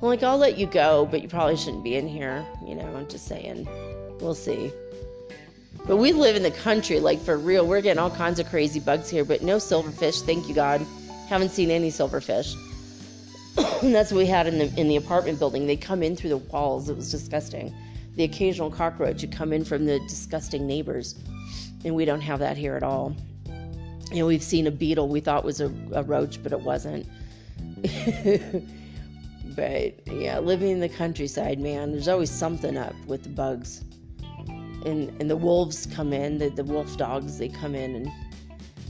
I'm 0.02 0.08
like, 0.08 0.22
I'll 0.22 0.38
let 0.38 0.58
you 0.58 0.66
go, 0.66 1.06
but 1.10 1.22
you 1.22 1.28
probably 1.28 1.56
shouldn't 1.56 1.84
be 1.84 1.96
in 1.96 2.08
here. 2.08 2.44
You 2.66 2.74
know, 2.74 2.86
I'm 2.96 3.08
just 3.08 3.26
saying, 3.26 3.68
we'll 4.20 4.34
see. 4.34 4.72
But 5.86 5.96
we 5.96 6.12
live 6.12 6.36
in 6.36 6.42
the 6.42 6.50
country, 6.50 7.00
like 7.00 7.20
for 7.20 7.36
real. 7.36 7.66
We're 7.66 7.80
getting 7.80 7.98
all 7.98 8.10
kinds 8.10 8.38
of 8.38 8.48
crazy 8.48 8.80
bugs 8.80 9.10
here, 9.10 9.24
but 9.24 9.42
no 9.42 9.56
silverfish. 9.56 10.22
Thank 10.22 10.48
you, 10.48 10.54
God. 10.54 10.84
Haven't 11.28 11.50
seen 11.50 11.70
any 11.70 11.90
silverfish. 11.90 12.54
that's 13.82 14.10
what 14.10 14.18
we 14.18 14.26
had 14.26 14.46
in 14.46 14.58
the 14.58 14.72
in 14.80 14.88
the 14.88 14.96
apartment 14.96 15.38
building. 15.38 15.66
They 15.66 15.76
come 15.76 16.02
in 16.02 16.16
through 16.16 16.30
the 16.30 16.38
walls. 16.38 16.88
It 16.88 16.96
was 16.96 17.10
disgusting. 17.10 17.74
The 18.16 18.24
occasional 18.24 18.70
cockroach 18.70 19.20
would 19.22 19.32
come 19.32 19.52
in 19.52 19.64
from 19.64 19.84
the 19.84 19.98
disgusting 20.00 20.66
neighbors, 20.66 21.16
and 21.84 21.94
we 21.94 22.04
don't 22.04 22.20
have 22.20 22.38
that 22.38 22.56
here 22.56 22.76
at 22.76 22.82
all. 22.82 23.14
You 24.10 24.18
know, 24.18 24.26
we've 24.26 24.42
seen 24.42 24.66
a 24.66 24.70
beetle 24.70 25.08
we 25.08 25.20
thought 25.20 25.44
was 25.44 25.60
a, 25.60 25.72
a 25.92 26.02
roach, 26.02 26.42
but 26.42 26.52
it 26.52 26.60
wasn't. 26.60 27.06
but 29.56 30.06
yeah, 30.06 30.38
living 30.38 30.70
in 30.70 30.80
the 30.80 30.88
countryside, 30.88 31.58
man, 31.60 31.92
there's 31.92 32.08
always 32.08 32.30
something 32.30 32.76
up 32.76 32.94
with 33.06 33.22
the 33.22 33.30
bugs. 33.30 33.84
And 34.86 35.10
and 35.20 35.28
the 35.30 35.36
wolves 35.36 35.86
come 35.86 36.12
in, 36.12 36.38
the, 36.38 36.48
the 36.48 36.64
wolf 36.64 36.96
dogs, 36.96 37.38
they 37.38 37.48
come 37.48 37.74
in 37.74 37.96
and 37.96 38.10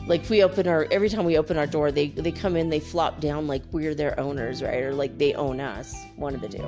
like 0.07 0.29
we 0.29 0.43
open 0.43 0.67
our 0.67 0.87
every 0.91 1.09
time 1.09 1.25
we 1.25 1.39
open 1.39 1.57
our 1.57 1.67
door 1.67 1.93
they 1.93 2.09
they 2.09 2.33
come 2.33 2.57
in 2.57 2.69
they 2.69 2.81
flop 2.81 3.21
down 3.21 3.47
like 3.47 3.63
we're 3.71 3.95
their 3.95 4.19
owners 4.19 4.63
right? 4.63 4.83
Or 4.83 4.95
like 4.95 5.17
they 5.19 5.35
own 5.35 5.61
us 5.61 5.95
one 6.17 6.35
of 6.35 6.41
the 6.41 6.49
two. 6.49 6.63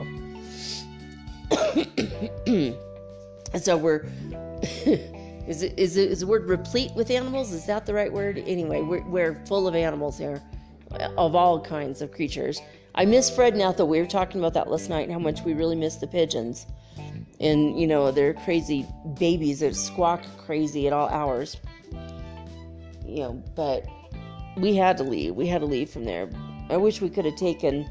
And 3.52 3.62
so 3.62 3.76
we're 3.76 4.06
is 5.46 5.62
it 5.62 5.78
is 5.78 5.96
it 5.96 6.10
is 6.10 6.20
the 6.20 6.26
word 6.26 6.48
replete 6.48 6.94
with 6.94 7.10
animals? 7.10 7.52
Is 7.52 7.66
that 7.66 7.86
the 7.86 7.94
right 7.94 8.12
word? 8.12 8.38
Anyway 8.46 8.82
we're, 8.82 9.02
we're 9.02 9.34
full 9.46 9.66
of 9.66 9.74
animals 9.74 10.16
here 10.16 10.40
of 11.16 11.34
all 11.34 11.60
kinds 11.60 12.02
of 12.02 12.12
creatures. 12.12 12.60
I 12.94 13.04
miss 13.04 13.28
fred 13.28 13.54
and 13.54 13.62
ethel 13.62 13.88
we 13.88 13.98
were 13.98 14.06
talking 14.06 14.40
about 14.40 14.54
that 14.54 14.70
last 14.70 14.88
night 14.88 15.02
and 15.02 15.12
how 15.12 15.18
much 15.18 15.42
we 15.42 15.54
really 15.54 15.76
miss 15.76 15.96
the 15.96 16.06
pigeons. 16.06 16.66
And 17.40 17.78
you 17.80 17.88
know 17.88 18.12
they're 18.12 18.34
crazy 18.34 18.86
babies. 19.18 19.58
That 19.58 19.74
squawk 19.74 20.22
crazy 20.46 20.86
at 20.86 20.92
all 20.92 21.08
hours 21.08 21.56
you 23.14 23.20
know, 23.20 23.42
but 23.54 23.86
we 24.56 24.74
had 24.74 24.96
to 24.96 25.04
leave. 25.04 25.34
We 25.36 25.46
had 25.46 25.60
to 25.60 25.66
leave 25.66 25.88
from 25.88 26.04
there. 26.04 26.28
I 26.68 26.76
wish 26.76 27.00
we 27.00 27.08
could 27.08 27.24
have 27.24 27.36
taken 27.36 27.88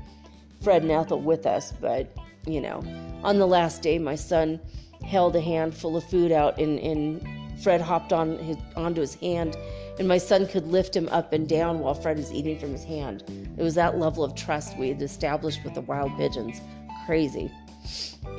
Fred 0.62 0.82
and 0.82 0.92
Ethel 0.92 1.22
with 1.22 1.46
us, 1.46 1.72
but 1.72 2.14
you 2.46 2.60
know, 2.60 2.84
on 3.24 3.40
the 3.40 3.48
last 3.48 3.82
day, 3.82 3.98
my 4.00 4.16
son 4.16 4.60
held 5.06 5.36
a 5.36 5.42
handful 5.42 5.96
of 5.96 6.04
food 6.04 6.32
out, 6.32 6.60
and, 6.60 6.78
and 6.80 7.62
Fred 7.62 7.80
hopped 7.80 8.12
on 8.12 8.38
his 8.38 8.58
onto 8.76 9.00
his 9.00 9.16
hand, 9.16 9.56
and 9.98 10.08
my 10.10 10.18
son 10.18 10.46
could 10.46 10.68
lift 10.68 10.96
him 10.96 11.08
up 11.10 11.32
and 11.32 11.48
down 11.48 11.80
while 11.80 11.94
Fred 11.94 12.18
was 12.18 12.34
eating 12.34 12.60
from 12.60 12.72
his 12.72 12.84
hand. 12.84 13.24
It 13.58 13.64
was 13.64 13.76
that 13.76 13.98
level 13.98 14.24
of 14.26 14.36
trust 14.36 14.78
we 14.78 14.90
had 14.90 15.02
established 15.02 15.64
with 15.64 15.74
the 15.74 15.82
wild 15.82 16.16
pigeons. 16.18 16.60
Crazy. 17.06 17.50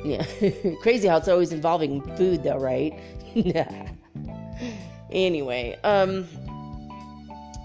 Yeah, 0.03 0.23
crazy 0.81 1.07
how 1.07 1.17
it's 1.17 1.27
always 1.27 1.51
involving 1.51 2.01
food, 2.15 2.43
though, 2.43 2.59
right? 2.59 2.93
anyway, 5.11 5.79
um, 5.83 6.27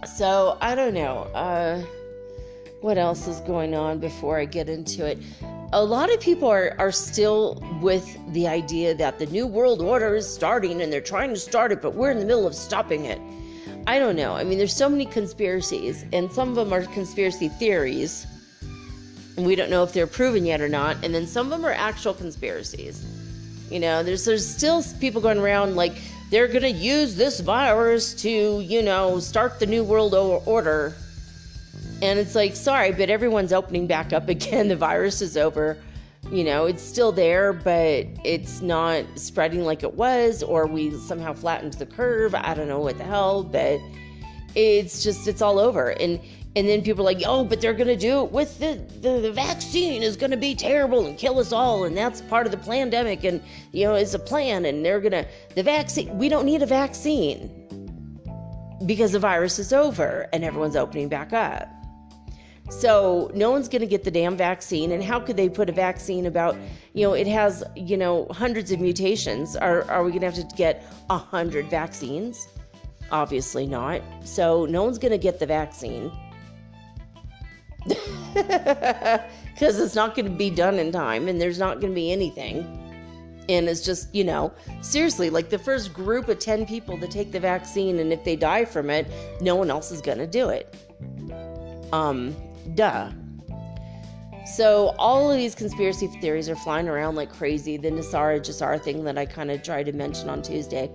so 0.07 0.57
I 0.61 0.75
don't 0.75 0.95
know. 0.95 1.23
Uh, 1.35 1.83
what 2.81 2.97
else 2.97 3.27
is 3.27 3.41
going 3.41 3.75
on 3.75 3.99
before 3.99 4.39
I 4.39 4.47
get 4.47 4.69
into 4.69 5.07
it? 5.07 5.19
A 5.73 5.85
lot 5.85 6.13
of 6.13 6.21
people 6.21 6.49
are, 6.49 6.75
are 6.79 6.91
still 6.91 7.63
with 7.81 8.19
the 8.33 8.49
idea 8.49 8.95
that 8.95 9.19
the 9.19 9.27
New 9.27 9.47
World 9.47 9.83
Order 9.83 10.17
is 10.17 10.29
starting 10.29 10.83
and 10.83 10.93
they're 10.93 11.01
trying 11.01 11.31
to 11.31 11.39
start 11.39 11.73
it, 11.73 11.83
but 11.83 11.95
we're 11.95 12.11
in 12.11 12.19
the 12.19 12.25
middle 12.25 12.47
of 12.47 12.55
stopping 12.55 13.05
it. 13.05 13.21
I 13.87 13.99
don't 13.99 14.17
know. 14.17 14.35
I 14.35 14.45
mean, 14.45 14.59
there's 14.59 14.75
so 14.75 14.89
many 14.89 15.07
conspiracies, 15.07 16.05
and 16.13 16.31
some 16.33 16.51
of 16.51 16.55
them 16.55 16.73
are 16.73 16.83
conspiracy 16.87 17.49
theories, 17.49 18.27
and 19.37 19.47
we 19.47 19.55
don't 19.55 19.71
know 19.71 19.83
if 19.83 19.93
they're 19.93 20.07
proven 20.07 20.45
yet 20.45 20.61
or 20.61 20.69
not. 20.69 20.97
And 21.03 21.15
then 21.15 21.27
some 21.27 21.47
of 21.47 21.51
them 21.51 21.65
are 21.65 21.73
actual 21.73 22.15
conspiracies. 22.15 23.05
You 23.71 23.81
know, 23.81 24.03
there's 24.03 24.25
there's 24.25 24.47
still 24.47 24.83
people 25.01 25.21
going 25.21 25.39
around 25.39 25.77
like 25.77 25.97
they're 26.31 26.49
going 26.49 26.63
to 26.63 26.71
use 26.71 27.17
this 27.17 27.41
virus 27.41 28.15
to, 28.23 28.61
you 28.61 28.83
know, 28.83 29.19
start 29.19 29.59
the 29.59 29.67
New 29.67 29.83
World 29.83 30.15
Order. 30.15 30.95
And 32.03 32.19
it's 32.19 32.35
like, 32.35 32.55
sorry, 32.55 32.93
but 32.93 33.11
everyone's 33.11 33.53
opening 33.53 33.87
back 33.87 34.13
up 34.13 34.29
again. 34.37 34.69
The 34.69 34.77
virus 34.77 35.21
is 35.21 35.37
over. 35.37 35.77
You 36.31 36.45
know, 36.45 36.67
it's 36.67 36.83
still 36.83 37.11
there, 37.11 37.53
but 37.53 38.07
it's 38.25 38.61
not 38.61 39.05
spreading 39.17 39.65
like 39.65 39.83
it 39.83 39.95
was, 39.95 40.43
or 40.43 40.67
we 40.67 40.97
somehow 41.01 41.33
flattened 41.33 41.73
the 41.75 41.87
curve. 41.87 42.35
I 42.35 42.55
don't 42.55 42.69
know 42.69 42.79
what 42.79 42.99
the 42.99 43.05
hell, 43.05 43.43
but 43.43 43.81
it's 44.55 45.03
just, 45.03 45.27
it's 45.27 45.43
all 45.43 45.59
over. 45.59 45.91
And 45.91 46.21
and 46.57 46.69
then 46.69 46.83
people 46.83 47.03
are 47.03 47.13
like, 47.13 47.23
oh, 47.25 47.45
but 47.45 47.61
they're 47.61 47.75
going 47.75 47.87
to 47.87 47.97
do 47.97 48.25
it 48.25 48.33
with 48.33 48.59
the, 48.59 48.75
the, 49.01 49.21
the 49.21 49.33
vaccine 49.33 50.03
is 50.03 50.17
going 50.17 50.33
to 50.33 50.37
be 50.37 50.55
terrible 50.55 51.07
and 51.07 51.17
kill 51.17 51.39
us 51.39 51.53
all. 51.53 51.85
And 51.85 51.97
that's 51.97 52.23
part 52.23 52.45
of 52.45 52.51
the 52.51 52.59
pandemic. 52.59 53.23
And, 53.23 53.41
you 53.71 53.87
know, 53.87 53.95
it's 53.95 54.15
a 54.15 54.19
plan. 54.19 54.65
And 54.65 54.85
they're 54.85 55.01
going 55.01 55.13
to, 55.13 55.27
the 55.55 55.63
vaccine, 55.63 56.19
we 56.19 56.29
don't 56.29 56.45
need 56.45 56.63
a 56.63 56.67
vaccine 56.67 57.49
because 58.85 59.13
the 59.13 59.21
virus 59.21 59.61
is 59.61 59.73
over 59.73 60.29
and 60.33 60.43
everyone's 60.43 60.75
opening 60.75 61.09
back 61.09 61.33
up. 61.33 61.69
So 62.69 63.31
no 63.33 63.53
one's 63.53 63.69
going 63.69 63.83
to 63.83 63.87
get 63.87 64.03
the 64.03 64.11
damn 64.11 64.37
vaccine. 64.37 64.91
And 64.91 65.05
how 65.05 65.21
could 65.21 65.37
they 65.37 65.49
put 65.49 65.69
a 65.69 65.73
vaccine 65.73 66.27
about, 66.27 66.57
you 66.95 67.07
know, 67.07 67.13
it 67.13 67.29
has, 67.29 67.63
you 67.77 67.97
know, 67.97 68.27
hundreds 68.33 68.73
of 68.73 68.81
mutations. 68.81 69.55
Are, 69.55 69.89
are 69.89 70.03
we 70.03 70.11
going 70.11 70.23
to 70.23 70.31
have 70.33 70.49
to 70.49 70.57
get 70.57 70.85
a 71.11 71.19
hundred 71.19 71.71
vaccines? 71.71 72.49
Obviously 73.13 73.69
not. 73.69 74.03
So 74.25 74.67
no 74.67 74.83
one's 74.83 74.99
going 74.99 75.13
to 75.13 75.19
get 75.19 75.39
the 75.39 75.47
vaccine 75.47 76.11
because 77.85 79.79
it's 79.79 79.95
not 79.95 80.15
going 80.15 80.27
to 80.27 80.31
be 80.31 80.51
done 80.51 80.79
in 80.79 80.93
time 80.93 81.29
and 81.29 81.41
there's 81.41 81.59
not 81.59 81.81
going 81.81 81.93
to 81.93 81.95
be 81.95 82.13
anything. 82.13 82.77
And 83.49 83.69
it's 83.69 83.81
just, 83.81 84.15
you 84.15 84.23
know, 84.23 84.53
seriously, 84.81 85.29
like 85.29 85.51
the 85.51 85.59
first 85.59 85.93
group 85.93 86.29
of 86.29 86.39
10 86.39 86.67
people 86.67 86.99
to 87.01 87.09
take 87.09 87.33
the 87.33 87.41
vaccine, 87.41 87.99
and 87.99 88.13
if 88.13 88.23
they 88.23 88.37
die 88.37 88.65
from 88.65 88.91
it, 88.91 89.11
no 89.41 89.57
one 89.57 89.71
else 89.71 89.91
is 89.91 90.01
going 90.01 90.19
to 90.19 90.27
do 90.27 90.51
it. 90.51 90.73
Um, 91.93 92.37
duh. 92.75 93.11
So 94.47 94.95
all 94.99 95.31
of 95.31 95.37
these 95.37 95.57
conspiracy 95.57 96.07
theories 96.21 96.49
are 96.49 96.57
flying 96.57 96.89
around 96.89 97.17
like 97.17 97.33
crazy. 97.33 97.77
The 97.77 97.91
NESARA 97.91 98.41
GESARA 98.41 98.83
thing 98.83 99.05
that 99.05 99.19
I 99.19 99.27
kind 99.27 99.51
of 99.51 99.63
tried 99.63 99.87
to 99.87 99.93
mention 99.93 100.29
on 100.29 100.43
Tuesday. 100.43 100.91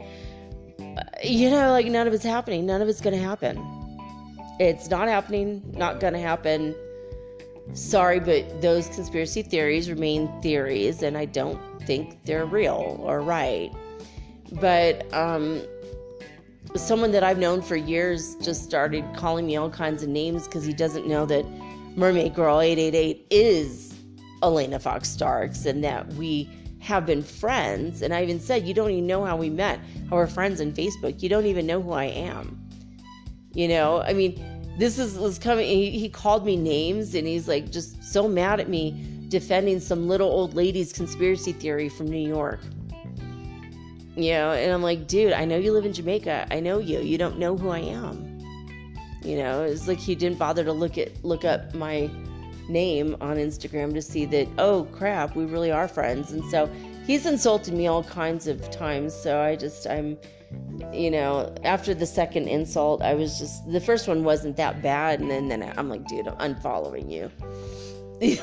Uh, 0.80 1.02
you 1.24 1.50
know, 1.50 1.72
like 1.72 1.88
none 1.88 2.08
of 2.08 2.14
it's 2.14 2.24
happening. 2.24 2.66
None 2.66 2.82
of 2.82 2.88
it's 2.88 3.02
going 3.02 3.16
to 3.16 3.22
happen. 3.22 3.85
It's 4.60 4.90
not 4.90 5.08
happening, 5.08 5.62
not 5.76 6.00
gonna 6.00 6.20
happen. 6.20 6.76
Sorry, 7.74 8.20
but 8.20 8.62
those 8.62 8.88
conspiracy 8.90 9.42
theories 9.42 9.90
remain 9.90 10.30
theories, 10.42 11.02
and 11.02 11.18
I 11.18 11.26
don't 11.26 11.60
think 11.84 12.24
they're 12.26 12.46
real 12.46 13.00
or 13.02 13.22
right. 13.22 13.72
But 14.54 15.12
um, 15.14 15.62
someone 16.76 17.12
that 17.12 17.24
I've 17.24 17.40
known 17.40 17.62
for 17.62 17.76
years 17.76 18.36
just 18.36 18.64
started 18.64 19.04
calling 19.16 19.46
me 19.46 19.56
all 19.58 19.70
kinds 19.70 20.04
of 20.04 20.10
names 20.10 20.46
because 20.46 20.66
he 20.66 20.74
doesn't 20.74 21.08
know 21.08 21.26
that 21.26 21.46
Mermaid 21.96 22.36
Girl 22.36 22.60
888 22.62 23.26
is 23.30 23.96
Elena 24.44 24.80
Fox 24.80 25.10
Starks 25.10 25.66
and 25.66 25.84
that 25.84 26.08
we 26.14 26.50
have 26.80 27.06
been 27.06 27.24
friends. 27.24 28.02
And 28.02 28.14
I 28.14 28.22
even 28.22 28.40
said, 28.40 28.68
You 28.68 28.74
don't 28.74 28.92
even 28.92 29.08
know 29.08 29.26
how 29.26 29.38
we 29.38 29.50
met, 29.50 29.80
how 30.10 30.18
we're 30.18 30.28
friends 30.28 30.62
on 30.62 30.72
Facebook. 30.74 31.22
You 31.24 31.30
don't 31.30 31.46
even 31.46 31.66
know 31.66 31.82
who 31.82 31.92
I 31.92 32.06
am. 32.06 32.65
You 33.56 33.70
know, 33.70 34.02
I 34.02 34.14
mean, 34.14 34.40
this 34.78 35.00
is 35.00 35.18
was 35.18 35.40
coming. 35.40 35.66
He, 35.66 35.92
he 35.92 36.10
called 36.10 36.46
me 36.46 36.58
names, 36.58 37.16
and 37.16 37.26
he's 37.26 37.48
like 37.48 37.72
just 37.72 38.04
so 38.04 38.28
mad 38.28 38.60
at 38.60 38.70
me 38.70 39.26
defending 39.30 39.80
some 39.80 40.08
little 40.08 40.30
old 40.30 40.54
lady's 40.54 40.94
conspiracy 40.94 41.54
theory 41.54 41.90
from 41.90 42.08
New 42.08 42.28
York. 42.28 42.60
You 44.18 44.32
know, 44.34 44.52
and 44.52 44.72
I'm 44.72 44.82
like, 44.82 45.08
dude, 45.08 45.34
I 45.34 45.46
know 45.46 45.58
you 45.58 45.74
live 45.74 45.86
in 45.86 45.94
Jamaica. 45.94 46.48
I 46.52 46.60
know 46.60 46.80
you. 46.80 47.00
You 47.00 47.18
don't 47.18 47.40
know 47.40 47.58
who 47.58 47.70
I 47.70 47.80
am. 47.80 48.40
You 49.24 49.38
know, 49.38 49.64
it's 49.64 49.88
like 49.88 49.98
he 49.98 50.16
didn't 50.16 50.38
bother 50.38 50.64
to 50.64 50.72
look 50.72 50.98
at 50.98 51.24
look 51.24 51.46
up 51.46 51.74
my 51.74 52.10
name 52.70 53.16
on 53.22 53.38
Instagram 53.38 53.94
to 53.94 54.02
see 54.02 54.26
that, 54.26 54.48
oh 54.58 54.84
crap, 54.92 55.36
we 55.36 55.46
really 55.46 55.72
are 55.72 55.88
friends. 55.88 56.32
And 56.32 56.44
so 56.52 56.70
he's 57.06 57.26
insulted 57.26 57.74
me 57.74 57.88
all 57.88 58.04
kinds 58.04 58.48
of 58.48 58.70
times. 58.72 59.14
So 59.14 59.42
I 59.42 59.56
just 59.56 59.88
I'm 59.88 60.18
you 60.94 61.12
know, 61.12 61.54
after 61.64 61.94
the 61.94 62.06
second 62.06 62.48
insult, 62.48 63.02
I 63.02 63.14
was 63.14 63.40
just 63.40 63.70
the 63.72 63.82
first 63.82 64.08
one 64.08 64.24
wasn't 64.24 64.56
that 64.58 64.82
bad, 64.82 65.20
and 65.20 65.30
then 65.30 65.48
then 65.48 65.74
I'm 65.78 65.90
like, 65.90 66.06
dude, 66.08 66.28
I'm 66.28 66.56
unfollowing 66.56 67.12
you. 67.12 67.32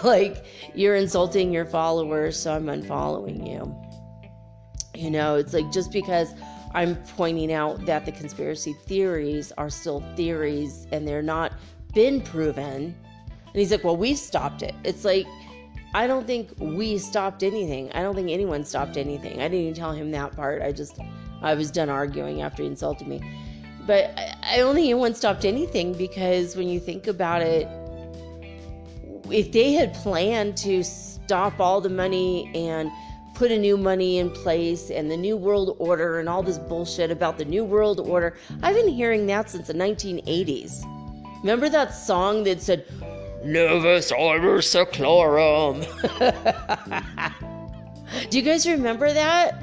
like 0.05 0.45
you're 0.75 0.97
insulting 0.97 1.53
your 1.53 1.65
followers, 1.65 2.39
so 2.39 2.55
I'm 2.55 2.67
unfollowing 2.67 3.47
you. 3.49 3.75
You 4.95 5.11
know, 5.11 5.37
it's 5.37 5.55
like 5.55 5.71
just 5.73 5.91
because 5.91 6.35
I'm 6.75 6.97
pointing 7.17 7.53
out 7.53 7.85
that 7.87 8.07
the 8.07 8.13
conspiracy 8.13 8.75
theories 8.87 9.53
are 9.59 9.71
still 9.71 10.01
theories 10.17 10.87
and 10.93 11.07
they're 11.07 11.23
not 11.23 11.53
been 11.95 12.21
proven. 12.21 12.95
And 13.47 13.61
he's 13.61 13.71
like, 13.71 13.85
well, 13.85 13.97
we 13.97 14.15
stopped 14.15 14.63
it. 14.63 14.75
It's 14.83 15.05
like, 15.05 15.27
I 15.95 16.07
don't 16.07 16.27
think 16.27 16.51
we 16.59 16.99
stopped 16.99 17.43
anything. 17.43 17.93
I 17.93 18.03
don't 18.03 18.15
think 18.15 18.31
anyone 18.31 18.65
stopped 18.65 18.97
anything. 18.97 19.41
I 19.41 19.49
didn't 19.49 19.61
even 19.61 19.75
tell 19.75 19.93
him 19.93 20.11
that 20.13 20.35
part. 20.35 20.63
I 20.63 20.73
just 20.73 20.99
I 21.43 21.55
was 21.55 21.71
done 21.71 21.89
arguing 21.89 22.43
after 22.43 22.63
he 22.63 22.69
insulted 22.69 23.07
me. 23.07 23.21
But 23.87 24.13
I, 24.17 24.35
I 24.45 24.57
don't 24.59 24.75
think 24.75 24.87
anyone 24.87 25.15
stopped 25.15 25.45
anything 25.45 25.93
because 25.93 26.57
when 26.57 26.69
you 26.69 26.81
think 26.81 27.09
about 27.09 27.43
it, 27.43 27.69
if 29.31 29.53
they 29.53 29.73
had 29.73 29.93
planned 29.95 30.57
to 30.59 30.83
stop 30.83 31.61
all 31.61 31.81
the 31.81 31.89
money 31.89 32.51
and 32.55 32.91
put 33.35 33.51
a 33.51 33.59
new 33.59 33.77
money 33.77 34.19
in 34.19 34.31
place 34.31 34.91
and 34.91 35.11
the 35.11 35.17
new 35.17 35.37
world 35.37 35.77
order 35.79 36.21
and 36.21 36.29
all 36.29 36.43
this 36.43 36.59
bullshit 36.59 37.11
about 37.11 37.39
the 37.39 37.45
new 37.45 37.65
world 37.65 37.99
order. 38.01 38.37
I've 38.63 38.77
been 38.77 38.89
hearing 38.89 39.27
that 39.27 39.51
since 39.51 39.67
the 39.67 39.75
1980s. 39.75 40.85
Remember 41.41 41.69
that 41.69 41.95
song 41.95 42.45
that 42.45 42.61
said, 42.61 42.87
Novus 43.45 44.13
Ordo 44.13 44.59
Seclorum? 44.59 45.83
Do 48.31 48.39
you 48.39 48.45
guys 48.45 48.69
remember 48.69 49.13
that? 49.13 49.63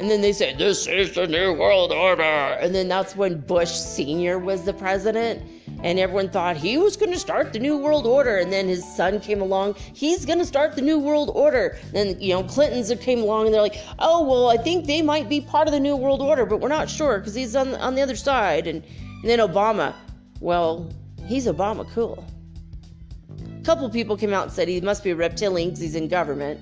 And 0.00 0.08
then 0.08 0.20
they 0.20 0.32
said, 0.32 0.58
This 0.58 0.86
is 0.86 1.14
the 1.14 1.26
New 1.26 1.52
World 1.54 1.92
Order. 1.92 2.22
And 2.22 2.74
then 2.74 2.88
that's 2.88 3.16
when 3.16 3.40
Bush 3.40 3.70
Sr. 3.70 4.38
was 4.38 4.64
the 4.64 4.72
president. 4.72 5.42
And 5.82 5.98
everyone 5.98 6.28
thought 6.28 6.56
he 6.56 6.76
was 6.76 6.96
going 6.96 7.12
to 7.12 7.18
start 7.18 7.52
the 7.52 7.58
New 7.58 7.78
World 7.78 8.06
Order. 8.06 8.38
And 8.38 8.52
then 8.52 8.66
his 8.66 8.84
son 8.96 9.20
came 9.20 9.40
along, 9.40 9.74
he's 9.94 10.24
going 10.24 10.38
to 10.38 10.46
start 10.46 10.74
the 10.74 10.82
New 10.82 10.98
World 10.98 11.30
Order. 11.34 11.78
Then, 11.92 12.20
you 12.20 12.34
know, 12.34 12.42
Clinton's 12.42 12.92
came 13.00 13.20
along 13.20 13.46
and 13.46 13.54
they're 13.54 13.62
like, 13.62 13.78
oh, 13.98 14.24
well, 14.24 14.48
I 14.48 14.56
think 14.56 14.86
they 14.86 15.02
might 15.02 15.28
be 15.28 15.40
part 15.40 15.68
of 15.68 15.72
the 15.72 15.80
New 15.80 15.96
World 15.96 16.20
Order, 16.20 16.46
but 16.46 16.60
we're 16.60 16.68
not 16.68 16.90
sure 16.90 17.18
because 17.18 17.34
he's 17.34 17.54
on, 17.54 17.74
on 17.76 17.94
the 17.94 18.02
other 18.02 18.16
side. 18.16 18.66
And, 18.66 18.82
and 19.22 19.24
then 19.24 19.38
Obama, 19.38 19.94
well, 20.40 20.92
he's 21.26 21.46
Obama 21.46 21.88
cool. 21.92 22.24
Couple 23.68 23.90
people 23.90 24.16
came 24.16 24.32
out 24.32 24.44
and 24.44 24.50
said 24.50 24.66
he 24.66 24.80
must 24.80 25.04
be 25.04 25.10
a 25.10 25.14
reptilian 25.14 25.68
because 25.68 25.80
he's 25.80 25.94
in 25.94 26.08
government. 26.08 26.58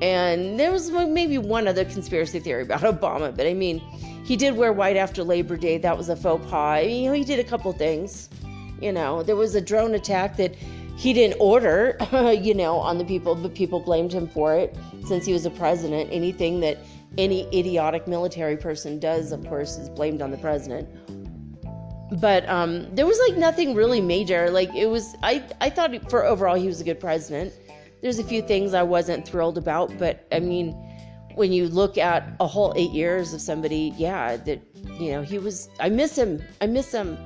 And 0.00 0.60
there 0.60 0.70
was 0.70 0.92
maybe 0.92 1.38
one 1.38 1.66
other 1.66 1.84
conspiracy 1.84 2.38
theory 2.38 2.62
about 2.62 2.80
Obama, 3.00 3.36
but 3.36 3.48
I 3.48 3.54
mean, 3.54 3.80
he 4.24 4.36
did 4.36 4.56
wear 4.56 4.72
white 4.72 4.96
after 4.96 5.24
Labor 5.24 5.56
Day. 5.56 5.76
That 5.76 5.98
was 5.98 6.08
a 6.08 6.14
faux 6.14 6.48
pas. 6.48 6.86
You 6.86 7.08
know, 7.08 7.14
he 7.14 7.24
did 7.24 7.40
a 7.40 7.42
couple 7.42 7.72
things. 7.72 8.28
You 8.80 8.92
know, 8.92 9.24
there 9.24 9.34
was 9.34 9.56
a 9.56 9.60
drone 9.60 9.92
attack 9.96 10.36
that 10.36 10.54
he 10.96 11.12
didn't 11.12 11.36
order, 11.40 11.96
you 12.40 12.54
know, 12.54 12.76
on 12.76 12.98
the 12.98 13.04
people, 13.04 13.34
but 13.34 13.52
people 13.52 13.80
blamed 13.80 14.12
him 14.12 14.28
for 14.28 14.54
it 14.54 14.76
since 15.04 15.26
he 15.26 15.32
was 15.32 15.46
a 15.46 15.50
president. 15.50 16.10
Anything 16.12 16.60
that 16.60 16.78
any 17.18 17.48
idiotic 17.48 18.06
military 18.06 18.56
person 18.56 19.00
does, 19.00 19.32
of 19.32 19.44
course, 19.48 19.78
is 19.78 19.88
blamed 19.88 20.22
on 20.22 20.30
the 20.30 20.38
president. 20.38 20.88
But 22.12 22.48
um, 22.48 22.92
there 22.94 23.06
was 23.06 23.18
like 23.28 23.38
nothing 23.38 23.74
really 23.74 24.00
major. 24.00 24.50
Like 24.50 24.74
it 24.74 24.86
was, 24.86 25.14
I 25.22 25.44
I 25.60 25.70
thought 25.70 26.10
for 26.10 26.24
overall 26.24 26.56
he 26.56 26.66
was 26.66 26.80
a 26.80 26.84
good 26.84 26.98
president 26.98 27.52
there's 28.02 28.18
a 28.18 28.24
few 28.24 28.42
things 28.42 28.74
I 28.74 28.82
wasn't 28.82 29.26
thrilled 29.26 29.58
about, 29.58 29.96
but 29.98 30.26
I 30.32 30.40
mean, 30.40 30.72
when 31.34 31.52
you 31.52 31.68
look 31.68 31.98
at 31.98 32.34
a 32.40 32.46
whole 32.46 32.72
eight 32.76 32.90
years 32.90 33.34
of 33.34 33.40
somebody, 33.40 33.92
yeah, 33.96 34.36
that 34.36 34.60
you 34.98 35.12
know, 35.12 35.22
he 35.22 35.38
was. 35.38 35.68
I 35.78 35.88
miss 35.88 36.16
him. 36.16 36.42
I 36.60 36.66
miss 36.66 36.92
him. 36.92 37.18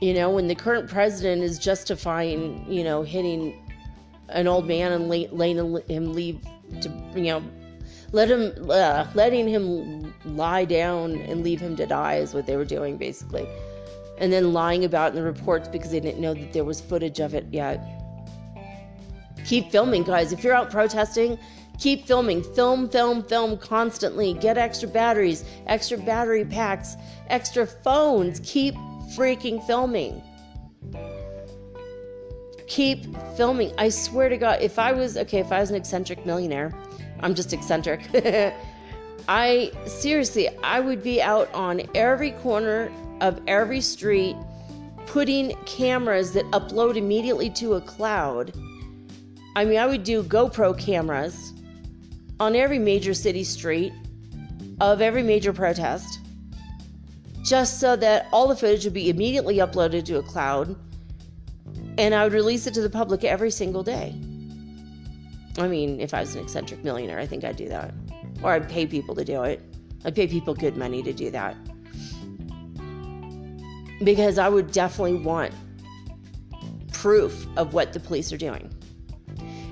You 0.00 0.14
know, 0.14 0.30
when 0.30 0.46
the 0.46 0.54
current 0.54 0.88
president 0.88 1.42
is 1.42 1.58
justifying, 1.58 2.64
you 2.70 2.84
know, 2.84 3.02
hitting 3.02 3.62
an 4.28 4.46
old 4.46 4.66
man 4.66 4.92
and 4.92 5.08
letting 5.08 5.76
him 5.88 6.12
leave 6.12 6.40
to, 6.80 6.88
you 7.14 7.22
know, 7.22 7.42
let 8.12 8.30
him, 8.30 8.52
uh, 8.70 9.06
letting 9.14 9.48
him 9.48 10.14
lie 10.24 10.64
down 10.64 11.16
and 11.16 11.42
leave 11.42 11.60
him 11.60 11.76
to 11.76 11.86
die 11.86 12.16
is 12.16 12.34
what 12.34 12.46
they 12.46 12.56
were 12.56 12.64
doing 12.64 12.96
basically, 12.96 13.46
and 14.18 14.32
then 14.32 14.52
lying 14.52 14.84
about 14.84 15.10
in 15.10 15.16
the 15.16 15.22
reports 15.22 15.68
because 15.68 15.90
they 15.90 16.00
didn't 16.00 16.20
know 16.20 16.34
that 16.34 16.52
there 16.52 16.64
was 16.64 16.80
footage 16.80 17.20
of 17.20 17.34
it 17.34 17.46
yet 17.50 17.80
keep 19.46 19.70
filming, 19.70 20.02
guys. 20.02 20.32
If 20.32 20.44
you're 20.44 20.54
out 20.54 20.70
protesting, 20.70 21.38
keep 21.78 22.06
filming. 22.06 22.42
Film, 22.42 22.88
film, 22.88 23.22
film 23.22 23.56
constantly. 23.58 24.34
Get 24.34 24.58
extra 24.58 24.88
batteries, 24.88 25.44
extra 25.66 25.96
battery 25.96 26.44
packs, 26.44 26.96
extra 27.28 27.66
phones. 27.66 28.40
Keep 28.40 28.74
freaking 29.16 29.64
filming. 29.66 30.22
Keep 32.66 33.16
filming. 33.36 33.72
I 33.78 33.88
swear 33.88 34.28
to 34.28 34.36
God, 34.36 34.60
if 34.60 34.78
I 34.78 34.92
was, 34.92 35.16
okay, 35.16 35.38
if 35.38 35.52
I 35.52 35.60
was 35.60 35.70
an 35.70 35.76
eccentric 35.76 36.26
millionaire, 36.26 36.74
I'm 37.20 37.34
just 37.34 37.52
eccentric. 37.52 38.08
I 39.28 39.72
seriously, 39.86 40.48
I 40.62 40.80
would 40.80 41.02
be 41.02 41.20
out 41.20 41.52
on 41.52 41.82
every 41.94 42.32
corner 42.32 42.92
of 43.20 43.40
every 43.46 43.80
street 43.80 44.36
putting 45.06 45.56
cameras 45.64 46.32
that 46.32 46.44
upload 46.46 46.96
immediately 46.96 47.50
to 47.50 47.74
a 47.74 47.80
cloud 47.80 48.52
I 49.56 49.64
mean, 49.64 49.78
I 49.78 49.86
would 49.86 50.04
do 50.04 50.22
GoPro 50.22 50.78
cameras 50.78 51.54
on 52.38 52.54
every 52.54 52.78
major 52.78 53.14
city 53.14 53.42
street 53.42 53.90
of 54.82 55.00
every 55.00 55.22
major 55.22 55.50
protest 55.50 56.20
just 57.42 57.80
so 57.80 57.96
that 57.96 58.26
all 58.32 58.48
the 58.48 58.54
footage 58.54 58.84
would 58.84 58.92
be 58.92 59.08
immediately 59.08 59.56
uploaded 59.56 60.04
to 60.04 60.18
a 60.18 60.22
cloud 60.22 60.76
and 61.96 62.14
I 62.14 62.24
would 62.24 62.34
release 62.34 62.66
it 62.66 62.74
to 62.74 62.82
the 62.82 62.90
public 62.90 63.24
every 63.24 63.50
single 63.50 63.82
day. 63.82 64.14
I 65.58 65.68
mean, 65.68 66.00
if 66.00 66.14
I 66.14 66.20
was 66.20 66.34
an 66.34 66.42
eccentric 66.42 66.84
millionaire, 66.84 67.18
I 67.18 67.26
think 67.26 67.44
I'd 67.44 67.56
do 67.56 67.68
that. 67.68 67.94
Or 68.42 68.52
I'd 68.52 68.68
pay 68.68 68.86
people 68.86 69.14
to 69.14 69.24
do 69.24 69.42
it. 69.44 69.62
I'd 70.04 70.14
pay 70.14 70.26
people 70.26 70.54
good 70.54 70.76
money 70.76 71.02
to 71.02 71.12
do 71.12 71.30
that. 71.30 71.56
Because 74.04 74.38
I 74.38 74.48
would 74.48 74.72
definitely 74.72 75.20
want 75.20 75.52
proof 76.92 77.46
of 77.56 77.74
what 77.74 77.92
the 77.92 78.00
police 78.00 78.32
are 78.32 78.36
doing 78.36 78.70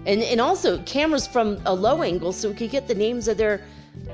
and 0.06 0.22
and 0.22 0.40
also 0.40 0.78
cameras 0.82 1.26
from 1.26 1.60
a 1.66 1.74
low 1.74 2.02
angle 2.02 2.32
so 2.32 2.48
we 2.48 2.54
could 2.54 2.70
get 2.70 2.88
the 2.88 2.94
names 2.94 3.28
of 3.28 3.36
their 3.36 3.62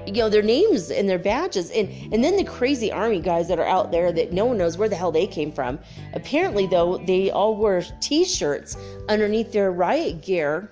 you 0.06 0.12
know 0.12 0.28
their 0.28 0.42
names 0.42 0.90
and 0.90 1.09
their 1.09 1.18
badges 1.18 1.70
and 1.70 1.88
and 2.12 2.22
then 2.22 2.37
the 2.37 2.44
crazy 2.44 2.92
army 2.92 3.20
guys 3.20 3.48
that 3.48 3.59
are 3.59 3.66
out 3.66 3.90
there 3.90 4.12
that 4.12 4.33
no 4.33 4.44
one 4.44 4.59
knows 4.59 4.76
where 4.76 4.88
the 4.88 4.96
hell 4.96 5.11
they 5.11 5.26
came 5.26 5.50
from 5.50 5.78
apparently 6.14 6.66
though 6.66 6.98
they 6.98 7.30
all 7.30 7.56
wear 7.56 7.83
t-shirts 8.00 8.76
underneath 9.09 9.52
their 9.52 9.72
riot 9.72 10.22
gear 10.22 10.70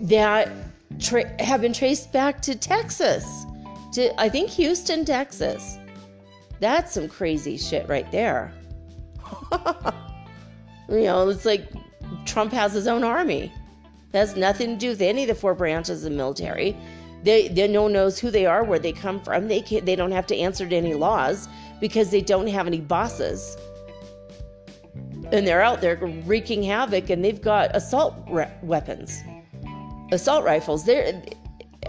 that 0.00 0.50
tra- 0.98 1.42
have 1.42 1.60
been 1.60 1.72
traced 1.72 2.12
back 2.12 2.40
to 2.42 2.54
texas 2.54 3.44
to 3.92 4.18
i 4.20 4.28
think 4.28 4.50
houston 4.50 5.04
texas 5.04 5.78
that's 6.60 6.92
some 6.92 7.08
crazy 7.08 7.56
shit 7.56 7.88
right 7.88 8.10
there 8.12 8.52
you 10.88 11.02
know 11.02 11.28
it's 11.28 11.44
like 11.44 11.68
trump 12.24 12.52
has 12.52 12.72
his 12.72 12.86
own 12.86 13.04
army 13.04 13.52
that 14.12 14.20
has 14.20 14.36
nothing 14.36 14.70
to 14.70 14.76
do 14.76 14.88
with 14.90 15.02
any 15.02 15.22
of 15.22 15.28
the 15.28 15.34
four 15.34 15.54
branches 15.54 16.04
of 16.04 16.10
the 16.10 16.16
military. 16.16 16.76
They, 17.24 17.48
they 17.48 17.68
no 17.68 17.82
one 17.82 17.92
knows 17.92 18.18
who 18.18 18.30
they 18.30 18.46
are, 18.46 18.64
where 18.64 18.78
they 18.78 18.92
come 18.92 19.20
from. 19.20 19.48
They 19.48 19.60
they 19.60 19.96
don't 19.96 20.12
have 20.12 20.26
to 20.28 20.36
answer 20.36 20.66
to 20.66 20.76
any 20.76 20.94
laws 20.94 21.48
because 21.80 22.10
they 22.10 22.20
don't 22.20 22.46
have 22.46 22.66
any 22.66 22.80
bosses. 22.80 23.56
And 25.30 25.46
they're 25.46 25.62
out 25.62 25.80
there 25.80 25.96
wreaking 26.24 26.62
havoc, 26.62 27.10
and 27.10 27.22
they've 27.22 27.40
got 27.40 27.74
assault 27.76 28.14
re- 28.30 28.50
weapons, 28.62 29.22
assault 30.12 30.44
rifles. 30.44 30.84
They're, 30.84 31.22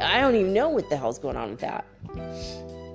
I 0.01 0.21
don't 0.21 0.35
even 0.35 0.53
know 0.53 0.69
what 0.69 0.89
the 0.89 0.97
hell's 0.97 1.19
going 1.19 1.37
on 1.37 1.51
with 1.51 1.59
that. 1.61 1.85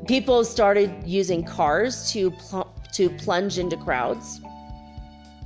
People 0.06 0.44
started 0.44 0.92
using 1.04 1.44
cars 1.44 2.10
to 2.12 2.30
pl- 2.30 2.70
to 2.92 3.10
plunge 3.10 3.58
into 3.58 3.76
crowds. 3.76 4.40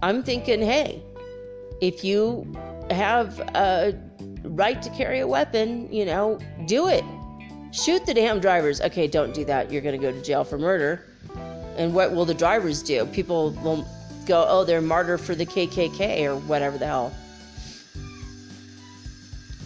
I'm 0.03 0.23
thinking, 0.23 0.61
hey, 0.61 1.03
if 1.81 2.05
you 2.05 2.47
have 2.91 3.41
a 3.55 3.99
right 4.43 4.81
to 4.83 4.91
carry 4.91 5.21
a 5.21 5.27
weapon, 5.27 5.91
you 5.93 6.05
know, 6.05 6.39
do 6.67 6.89
it. 6.89 7.05
Shoot 7.73 8.07
the 8.07 8.15
damn 8.15 8.41
drivers. 8.41 8.81
Okay, 8.81 9.07
don't 9.07 9.35
do 9.35 9.45
that. 9.45 9.71
You're 9.71 9.83
going 9.83 9.99
to 9.99 10.05
go 10.05 10.13
to 10.13 10.23
jail 10.23 10.45
for 10.45 10.59
murder. 10.59 11.07
And 11.77 11.95
what 11.95 12.13
will 12.13 12.25
the 12.25 12.35
drivers 12.35 12.83
do? 12.83 13.07
People 13.07 13.53
will 13.63 13.87
go, 14.27 14.45
oh, 14.49 14.65
they're 14.65 14.81
martyr 14.81 15.19
for 15.19 15.35
the 15.35 15.47
KKK 15.47 16.25
or 16.25 16.37
whatever 16.37 16.79
the 16.79 16.87
hell. 16.87 17.13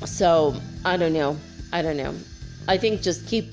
So, 0.04 0.54
I 0.84 0.96
don't 0.96 1.12
know. 1.12 1.36
I 1.72 1.82
don't 1.82 1.96
know. 1.96 2.14
I 2.68 2.76
think 2.76 3.02
just 3.02 3.26
keep, 3.26 3.52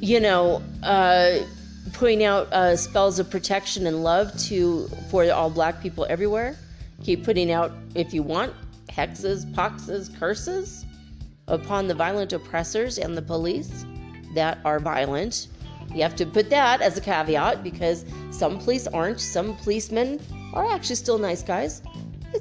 you 0.00 0.20
know, 0.20 0.62
uh, 0.82 1.38
putting 1.92 2.24
out 2.24 2.52
uh, 2.52 2.76
spells 2.76 3.18
of 3.18 3.30
protection 3.30 3.86
and 3.86 4.02
love 4.02 4.36
to 4.38 4.88
for 5.10 5.30
all 5.30 5.50
black 5.50 5.80
people 5.80 6.06
everywhere. 6.08 6.56
Keep 7.02 7.24
putting 7.24 7.50
out, 7.50 7.72
if 7.94 8.12
you 8.12 8.22
want, 8.22 8.52
hexes, 8.88 9.50
poxes, 9.54 10.14
curses 10.18 10.84
upon 11.48 11.88
the 11.88 11.94
violent 11.94 12.32
oppressors 12.32 12.98
and 12.98 13.16
the 13.16 13.22
police 13.22 13.84
that 14.34 14.58
are 14.64 14.78
violent. 14.78 15.48
You 15.94 16.02
have 16.02 16.14
to 16.16 16.26
put 16.26 16.50
that 16.50 16.80
as 16.80 16.96
a 16.96 17.00
caveat 17.00 17.62
because 17.62 18.04
some 18.30 18.58
police 18.58 18.86
aren't. 18.86 19.20
Some 19.20 19.56
policemen 19.56 20.20
are 20.54 20.70
actually 20.70 20.96
still 20.96 21.18
nice 21.18 21.42
guys. 21.42 21.82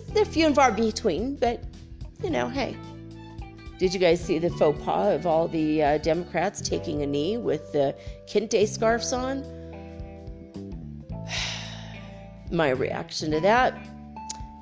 They're 0.10 0.25
few 0.25 0.45
and 0.45 0.55
far 0.55 0.71
between, 0.71 1.36
but 1.36 1.63
you 2.21 2.29
know, 2.29 2.47
hey. 2.47 2.75
Did 3.79 3.93
you 3.93 3.99
guys 4.01 4.19
see 4.19 4.39
the 4.39 4.49
faux 4.49 4.77
pas 4.83 5.15
of 5.15 5.25
all 5.25 5.47
the 5.47 5.81
uh, 5.81 5.97
Democrats 5.99 6.59
taking 6.59 7.01
a 7.01 7.07
knee 7.07 7.37
with 7.37 7.71
the 7.71 7.95
kente 8.27 8.67
scarves 8.67 9.13
on? 9.13 9.41
My 12.51 12.71
reaction 12.71 13.31
to 13.31 13.39
that 13.39 13.73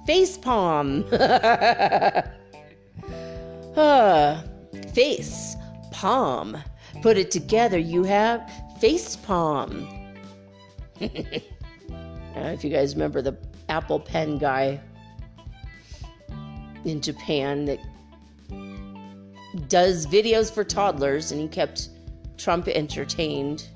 face 0.06 0.38
palm. 0.38 1.04
uh, 3.76 4.42
face 4.94 5.56
palm. 5.92 6.56
Put 7.02 7.18
it 7.18 7.32
together, 7.32 7.80
you 7.80 8.04
have 8.04 8.48
face 8.80 9.16
palm. 9.16 9.88
if 11.00 12.64
you 12.64 12.70
guys 12.70 12.94
remember 12.94 13.24
the 13.24 13.36
Apple 13.68 14.00
Pen 14.00 14.38
guy 14.38 14.80
in 16.86 17.02
Japan 17.02 17.66
that 17.66 17.80
does 19.68 20.06
videos 20.08 20.52
for 20.54 20.64
toddlers, 20.64 21.32
and 21.32 21.42
he 21.42 21.48
kept 21.48 21.90
Trump 22.38 22.68
entertained 22.68 23.68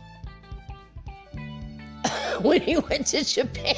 when 2.42 2.62
he 2.62 2.78
went 2.78 3.08
to 3.08 3.24
Japan. 3.24 3.76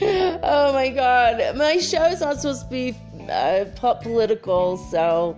oh 0.42 0.72
my 0.72 0.88
god, 0.88 1.56
my 1.56 1.78
show 1.78 2.04
is 2.06 2.20
not 2.20 2.36
supposed 2.40 2.62
to 2.64 2.70
be 2.70 2.96
uh, 3.30 3.64
political, 4.02 4.76
so 4.76 5.36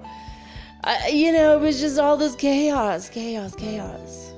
you 1.11 1.33
know, 1.33 1.57
it 1.57 1.61
was 1.61 1.81
just 1.81 1.99
all 1.99 2.17
this 2.17 2.35
chaos, 2.35 3.09
chaos, 3.09 3.55
chaos. 3.55 4.33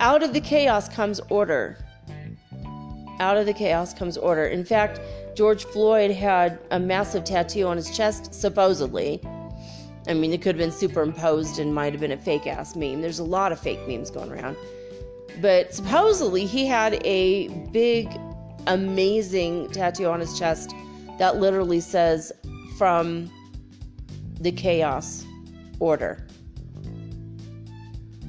Out 0.00 0.22
of 0.22 0.32
the 0.32 0.40
chaos 0.40 0.88
comes 0.88 1.20
order. 1.30 1.78
Out 3.20 3.36
of 3.36 3.46
the 3.46 3.54
chaos 3.54 3.94
comes 3.94 4.16
order. 4.16 4.44
In 4.44 4.64
fact, 4.64 5.00
George 5.34 5.64
Floyd 5.64 6.10
had 6.10 6.58
a 6.70 6.78
massive 6.78 7.24
tattoo 7.24 7.66
on 7.66 7.76
his 7.76 7.96
chest, 7.96 8.34
supposedly. 8.34 9.20
I 10.08 10.14
mean, 10.14 10.32
it 10.32 10.40
could 10.40 10.54
have 10.54 10.58
been 10.58 10.72
superimposed 10.72 11.58
and 11.58 11.74
might 11.74 11.92
have 11.92 12.00
been 12.00 12.12
a 12.12 12.16
fake 12.16 12.46
ass 12.46 12.74
meme. 12.74 13.02
There's 13.02 13.18
a 13.18 13.24
lot 13.24 13.52
of 13.52 13.60
fake 13.60 13.86
memes 13.86 14.10
going 14.10 14.32
around. 14.32 14.56
But 15.42 15.74
supposedly, 15.74 16.46
he 16.46 16.66
had 16.66 17.00
a 17.04 17.48
big, 17.72 18.08
amazing 18.66 19.70
tattoo 19.70 20.06
on 20.06 20.18
his 20.20 20.38
chest 20.38 20.74
that 21.18 21.36
literally 21.36 21.80
says, 21.80 22.32
from 22.78 23.30
the 24.40 24.50
chaos 24.50 25.26
order. 25.78 26.26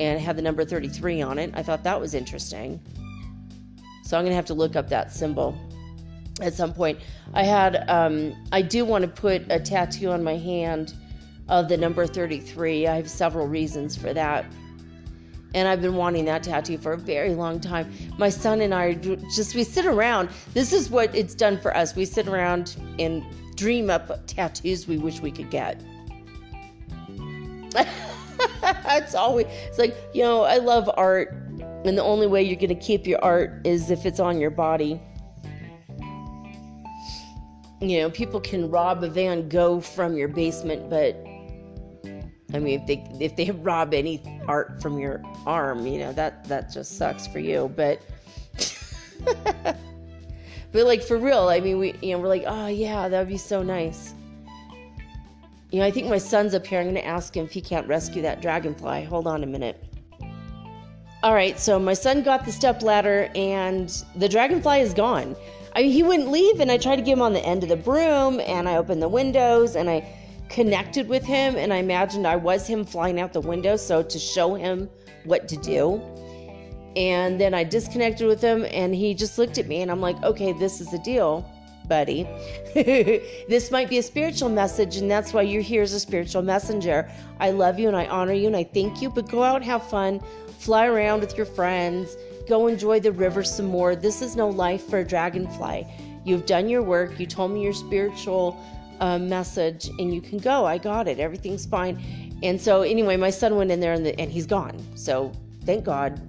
And 0.01 0.17
it 0.17 0.19
had 0.19 0.35
the 0.35 0.41
number 0.41 0.65
33 0.65 1.21
on 1.21 1.39
it. 1.39 1.51
I 1.53 1.63
thought 1.63 1.83
that 1.83 1.99
was 1.99 2.13
interesting. 2.13 2.79
So 4.03 4.17
I'm 4.17 4.23
going 4.23 4.31
to 4.31 4.35
have 4.35 4.45
to 4.45 4.53
look 4.53 4.75
up 4.75 4.89
that 4.89 5.13
symbol 5.13 5.57
at 6.41 6.53
some 6.53 6.73
point. 6.73 6.99
I 7.33 7.43
had, 7.43 7.87
um, 7.87 8.35
I 8.51 8.61
do 8.61 8.83
want 8.83 9.03
to 9.03 9.07
put 9.07 9.43
a 9.49 9.59
tattoo 9.59 10.09
on 10.09 10.23
my 10.23 10.35
hand 10.35 10.93
of 11.49 11.67
the 11.67 11.75
number 11.75 12.07
33. 12.07 12.87
I 12.87 12.95
have 12.95 13.09
several 13.09 13.47
reasons 13.47 13.97
for 13.97 14.13
that. 14.13 14.45
And 15.55 15.67
I've 15.67 15.81
been 15.81 15.95
wanting 15.95 16.25
that 16.25 16.43
tattoo 16.43 16.77
for 16.77 16.93
a 16.93 16.97
very 16.97 17.33
long 17.33 17.59
time. 17.59 17.91
My 18.19 18.29
son 18.29 18.61
and 18.61 18.73
I 18.73 18.93
just, 18.93 19.55
we 19.55 19.63
sit 19.63 19.87
around. 19.87 20.29
This 20.53 20.71
is 20.71 20.91
what 20.91 21.13
it's 21.15 21.33
done 21.33 21.59
for 21.59 21.75
us. 21.75 21.95
We 21.95 22.05
sit 22.05 22.27
around 22.27 22.77
and 22.99 23.23
dream 23.55 23.89
up 23.89 24.27
tattoos 24.27 24.87
we 24.87 24.97
wish 24.97 25.21
we 25.21 25.31
could 25.31 25.49
get. 25.49 25.83
it's 28.85 29.15
always, 29.15 29.47
it's 29.67 29.79
like, 29.79 29.95
you 30.13 30.21
know, 30.21 30.43
I 30.43 30.57
love 30.57 30.89
art. 30.95 31.33
And 31.83 31.97
the 31.97 32.03
only 32.03 32.27
way 32.27 32.43
you're 32.43 32.55
going 32.55 32.69
to 32.69 32.75
keep 32.75 33.07
your 33.07 33.23
art 33.23 33.65
is 33.65 33.89
if 33.89 34.05
it's 34.05 34.19
on 34.19 34.39
your 34.39 34.51
body 34.51 35.01
you 37.81 37.99
know, 37.99 38.09
people 38.09 38.39
can 38.39 38.69
rob 38.69 39.03
a 39.03 39.09
Van 39.09 39.47
Gogh 39.47 39.79
from 39.79 40.17
your 40.17 40.27
basement, 40.27 40.89
but 40.89 41.15
I 42.53 42.59
mean, 42.59 42.79
if 42.79 42.87
they 42.87 43.25
if 43.25 43.35
they 43.35 43.51
rob 43.63 43.93
any 43.93 44.21
art 44.47 44.81
from 44.81 44.99
your 44.99 45.21
arm, 45.45 45.85
you 45.85 45.99
know 45.99 46.13
that 46.13 46.43
that 46.45 46.71
just 46.71 46.97
sucks 46.97 47.27
for 47.27 47.39
you. 47.39 47.71
But 47.75 48.01
but 49.23 50.85
like 50.85 51.03
for 51.03 51.17
real, 51.17 51.49
I 51.49 51.59
mean, 51.59 51.77
we 51.77 51.93
you 52.01 52.13
know 52.13 52.19
we're 52.19 52.27
like, 52.27 52.43
oh 52.47 52.67
yeah, 52.67 53.07
that 53.07 53.19
would 53.19 53.27
be 53.27 53.37
so 53.37 53.61
nice. 53.61 54.13
You 55.71 55.79
know, 55.79 55.85
I 55.85 55.91
think 55.91 56.07
my 56.07 56.17
son's 56.17 56.55
up 56.55 56.65
here. 56.65 56.81
I'm 56.81 56.93
to 56.95 57.05
ask 57.05 57.37
him 57.37 57.45
if 57.45 57.51
he 57.51 57.61
can't 57.61 57.87
rescue 57.87 58.23
that 58.23 58.41
dragonfly. 58.41 59.03
Hold 59.03 59.27
on 59.27 59.43
a 59.43 59.47
minute. 59.47 59.83
All 61.21 61.33
right, 61.33 61.59
so 61.59 61.77
my 61.77 61.93
son 61.93 62.23
got 62.23 62.45
the 62.45 62.51
step 62.51 62.81
ladder, 62.81 63.29
and 63.35 63.89
the 64.15 64.29
dragonfly 64.29 64.79
is 64.79 64.93
gone. 64.93 65.35
I 65.75 65.81
mean, 65.81 65.91
he 65.91 66.01
wouldn't 66.01 66.31
leave, 66.31 66.61
and 66.61 66.71
I 66.71 66.77
tried 66.77 66.95
to 66.95 67.01
get 67.01 67.11
him 67.11 67.21
on 67.21 67.33
the 67.33 67.45
end 67.45 67.61
of 67.61 67.69
the 67.69 67.75
broom, 67.75 68.39
and 68.39 68.69
I 68.69 68.77
opened 68.77 69.01
the 69.01 69.09
windows, 69.09 69.75
and 69.75 69.89
I 69.89 70.18
connected 70.49 71.07
with 71.07 71.23
him, 71.23 71.55
and 71.55 71.71
I 71.71 71.77
imagined 71.77 72.27
I 72.27 72.35
was 72.35 72.67
him 72.67 72.83
flying 72.83 73.19
out 73.19 73.33
the 73.33 73.41
window, 73.41 73.75
so 73.75 74.03
to 74.03 74.19
show 74.19 74.55
him 74.55 74.89
what 75.23 75.47
to 75.47 75.57
do. 75.57 76.01
And 76.95 77.39
then 77.39 77.53
I 77.53 77.63
disconnected 77.63 78.27
with 78.27 78.41
him, 78.41 78.65
and 78.65 78.93
he 78.93 79.13
just 79.13 79.37
looked 79.37 79.57
at 79.57 79.67
me, 79.67 79.81
and 79.81 79.91
I'm 79.91 80.01
like, 80.01 80.21
okay, 80.23 80.51
this 80.53 80.81
is 80.81 80.91
the 80.91 80.99
deal, 80.99 81.49
buddy. 81.87 82.23
this 82.73 83.71
might 83.71 83.89
be 83.89 83.99
a 83.99 84.03
spiritual 84.03 84.49
message, 84.49 84.97
and 84.97 85.09
that's 85.09 85.33
why 85.33 85.43
you're 85.43 85.61
here 85.61 85.83
as 85.83 85.93
a 85.93 85.99
spiritual 85.99 86.41
messenger. 86.41 87.09
I 87.39 87.51
love 87.51 87.79
you, 87.79 87.87
and 87.87 87.95
I 87.95 88.07
honor 88.07 88.33
you, 88.33 88.47
and 88.47 88.55
I 88.57 88.63
thank 88.63 89.01
you, 89.01 89.09
but 89.09 89.29
go 89.29 89.43
out 89.43 89.57
and 89.57 89.65
have 89.65 89.87
fun, 89.87 90.19
fly 90.57 90.87
around 90.87 91.21
with 91.21 91.37
your 91.37 91.45
friends 91.45 92.17
Go 92.49 92.65
enjoy 92.65 92.99
the 92.99 93.11
river 93.11 93.43
some 93.43 93.67
more. 93.67 93.95
This 93.95 94.23
is 94.23 94.35
no 94.35 94.49
life 94.49 94.89
for 94.89 94.97
a 94.97 95.05
dragonfly. 95.05 95.85
You've 96.25 96.47
done 96.47 96.67
your 96.67 96.81
work. 96.81 97.19
You 97.19 97.27
told 97.27 97.51
me 97.51 97.61
your 97.61 97.73
spiritual 97.73 98.59
uh, 98.99 99.17
message, 99.17 99.89
and 99.99 100.13
you 100.13 100.21
can 100.21 100.37
go. 100.37 100.65
I 100.65 100.77
got 100.77 101.07
it. 101.07 101.19
Everything's 101.19 101.65
fine. 101.65 102.37
And 102.43 102.59
so, 102.59 102.81
anyway, 102.81 103.17
my 103.17 103.29
son 103.29 103.55
went 103.55 103.71
in 103.71 103.79
there, 103.79 103.93
and, 103.93 104.05
the, 104.05 104.19
and 104.19 104.31
he's 104.31 104.45
gone. 104.45 104.79
So, 104.95 105.31
thank 105.65 105.83
God, 105.83 106.21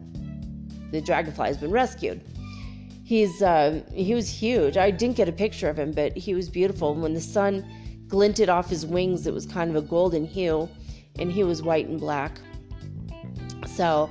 the 0.92 1.00
dragonfly 1.00 1.46
has 1.46 1.56
been 1.56 1.70
rescued. 1.70 2.20
He's 3.04 3.42
uh, 3.42 3.82
he 3.92 4.14
was 4.14 4.28
huge. 4.28 4.76
I 4.76 4.92
didn't 4.92 5.16
get 5.16 5.28
a 5.28 5.32
picture 5.32 5.68
of 5.68 5.76
him, 5.76 5.90
but 5.90 6.16
he 6.16 6.34
was 6.34 6.48
beautiful. 6.48 6.94
When 6.94 7.12
the 7.12 7.20
sun 7.20 7.68
glinted 8.06 8.48
off 8.48 8.70
his 8.70 8.86
wings, 8.86 9.26
it 9.26 9.34
was 9.34 9.46
kind 9.46 9.68
of 9.68 9.76
a 9.76 9.82
golden 9.82 10.24
hue, 10.24 10.68
and 11.18 11.32
he 11.32 11.42
was 11.42 11.60
white 11.60 11.88
and 11.88 11.98
black. 11.98 12.38
So 13.66 14.08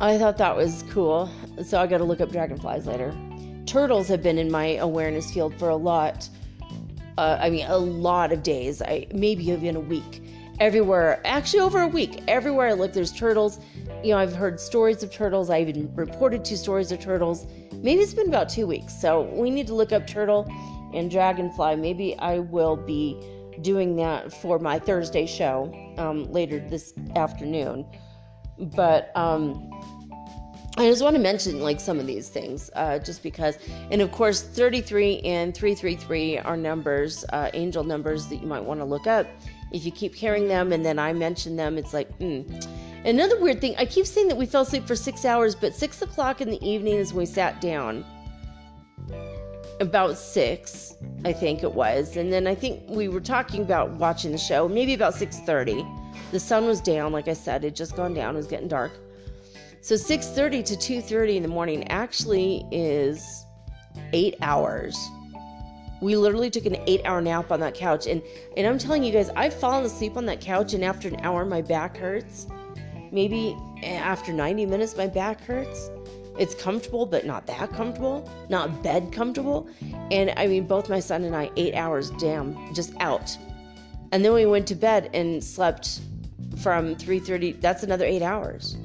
I 0.00 0.18
thought 0.18 0.36
that 0.38 0.56
was 0.56 0.84
cool. 0.90 1.30
So 1.64 1.80
I 1.80 1.86
got 1.86 1.98
to 1.98 2.04
look 2.04 2.20
up 2.20 2.30
dragonflies 2.30 2.86
later. 2.86 3.14
Turtles 3.66 4.08
have 4.08 4.22
been 4.22 4.38
in 4.38 4.50
my 4.50 4.76
awareness 4.76 5.32
field 5.32 5.54
for 5.58 5.68
a 5.68 5.76
lot. 5.76 6.28
Uh, 7.18 7.36
I 7.40 7.50
mean, 7.50 7.66
a 7.66 7.76
lot 7.76 8.30
of 8.30 8.44
days. 8.44 8.80
I 8.80 9.08
maybe 9.12 9.48
even 9.48 9.74
a 9.74 9.80
week. 9.80 10.22
Everywhere, 10.60 11.20
actually 11.24 11.58
over 11.60 11.82
a 11.82 11.88
week. 11.88 12.22
Everywhere 12.28 12.68
I 12.68 12.72
look, 12.74 12.92
there's 12.92 13.10
turtles. 13.12 13.58
You 14.04 14.10
know, 14.10 14.18
I've 14.18 14.34
heard 14.34 14.60
stories 14.60 15.02
of 15.02 15.10
turtles. 15.10 15.50
I 15.50 15.60
even 15.60 15.92
reported 15.96 16.44
two 16.44 16.54
stories 16.54 16.92
of 16.92 17.00
turtles. 17.00 17.46
Maybe 17.72 18.02
it's 18.02 18.14
been 18.14 18.28
about 18.28 18.48
two 18.48 18.68
weeks. 18.68 18.94
So 19.00 19.22
we 19.34 19.50
need 19.50 19.66
to 19.66 19.74
look 19.74 19.90
up 19.90 20.06
turtle 20.06 20.46
and 20.94 21.10
dragonfly. 21.10 21.74
Maybe 21.74 22.16
I 22.20 22.38
will 22.38 22.76
be 22.76 23.20
doing 23.62 23.96
that 23.96 24.32
for 24.32 24.60
my 24.60 24.78
Thursday 24.78 25.26
show 25.26 25.74
um, 25.98 26.30
later 26.30 26.60
this 26.68 26.94
afternoon. 27.16 27.84
But 28.58 29.10
um, 29.16 29.72
I 30.78 30.86
just 30.86 31.02
want 31.02 31.16
to 31.16 31.20
mention 31.20 31.58
like 31.58 31.80
some 31.80 31.98
of 31.98 32.06
these 32.06 32.28
things, 32.28 32.70
uh, 32.76 33.00
just 33.00 33.24
because. 33.24 33.58
And 33.90 34.00
of 34.00 34.12
course, 34.12 34.42
33 34.42 35.18
and 35.22 35.52
333 35.52 36.38
are 36.38 36.56
numbers, 36.56 37.24
uh, 37.32 37.50
angel 37.52 37.82
numbers 37.82 38.28
that 38.28 38.36
you 38.36 38.46
might 38.46 38.62
want 38.62 38.78
to 38.78 38.84
look 38.84 39.08
up. 39.08 39.26
If 39.72 39.84
you 39.84 39.90
keep 39.90 40.14
hearing 40.14 40.46
them 40.46 40.72
and 40.72 40.86
then 40.86 41.00
I 41.00 41.12
mention 41.12 41.56
them, 41.56 41.78
it's 41.78 41.92
like, 41.92 42.08
hmm. 42.18 42.42
Another 43.04 43.40
weird 43.40 43.60
thing, 43.60 43.74
I 43.76 43.86
keep 43.86 44.06
saying 44.06 44.28
that 44.28 44.36
we 44.36 44.46
fell 44.46 44.62
asleep 44.62 44.86
for 44.86 44.94
six 44.94 45.24
hours, 45.24 45.56
but 45.56 45.74
six 45.74 46.00
o'clock 46.00 46.40
in 46.40 46.48
the 46.48 46.64
evening 46.64 46.94
is 46.94 47.12
when 47.12 47.22
we 47.22 47.26
sat 47.26 47.60
down. 47.60 48.04
About 49.80 50.16
six, 50.16 50.94
I 51.24 51.32
think 51.32 51.64
it 51.64 51.72
was, 51.72 52.16
and 52.16 52.32
then 52.32 52.46
I 52.46 52.54
think 52.54 52.82
we 52.88 53.08
were 53.08 53.20
talking 53.20 53.62
about 53.62 53.90
watching 53.94 54.30
the 54.30 54.38
show. 54.38 54.68
Maybe 54.68 54.94
about 54.94 55.14
six 55.14 55.40
thirty. 55.40 55.84
The 56.30 56.38
sun 56.38 56.66
was 56.66 56.80
down, 56.80 57.10
like 57.10 57.26
I 57.26 57.32
said, 57.32 57.64
it 57.64 57.74
just 57.74 57.96
gone 57.96 58.14
down. 58.14 58.34
It 58.34 58.38
was 58.38 58.46
getting 58.46 58.68
dark. 58.68 58.92
So 59.88 59.94
6:30 59.94 60.62
to 60.64 60.76
2:30 60.76 61.36
in 61.36 61.42
the 61.42 61.48
morning 61.48 61.88
actually 61.88 62.66
is 62.70 63.46
8 64.12 64.36
hours. 64.42 64.94
We 66.02 66.14
literally 66.14 66.50
took 66.50 66.66
an 66.66 66.76
8-hour 66.86 67.22
nap 67.22 67.50
on 67.50 67.60
that 67.60 67.72
couch 67.72 68.06
and 68.06 68.20
and 68.58 68.66
I'm 68.66 68.76
telling 68.76 69.02
you 69.02 69.10
guys, 69.10 69.30
I've 69.34 69.54
fallen 69.54 69.86
asleep 69.86 70.18
on 70.18 70.26
that 70.26 70.42
couch 70.42 70.74
and 70.74 70.84
after 70.84 71.08
an 71.08 71.16
hour 71.22 71.46
my 71.46 71.62
back 71.62 71.96
hurts. 71.96 72.48
Maybe 73.12 73.56
after 73.82 74.30
90 74.30 74.66
minutes 74.66 74.94
my 74.94 75.06
back 75.06 75.40
hurts. 75.40 75.90
It's 76.38 76.54
comfortable, 76.54 77.06
but 77.06 77.24
not 77.24 77.46
that 77.46 77.72
comfortable, 77.72 78.30
not 78.50 78.82
bed 78.82 79.10
comfortable. 79.10 79.70
And 80.10 80.34
I 80.36 80.48
mean, 80.48 80.66
both 80.66 80.90
my 80.90 81.00
son 81.00 81.24
and 81.24 81.34
I, 81.34 81.50
eight 81.56 81.74
hours, 81.74 82.10
damn, 82.20 82.74
just 82.74 82.92
out. 83.00 83.34
And 84.12 84.22
then 84.22 84.34
we 84.34 84.44
went 84.44 84.66
to 84.66 84.74
bed 84.74 85.08
and 85.14 85.42
slept 85.42 86.00
from 86.58 86.94
3:30. 86.94 87.58
That's 87.62 87.84
another 87.84 88.04
eight 88.04 88.20
hours. 88.20 88.76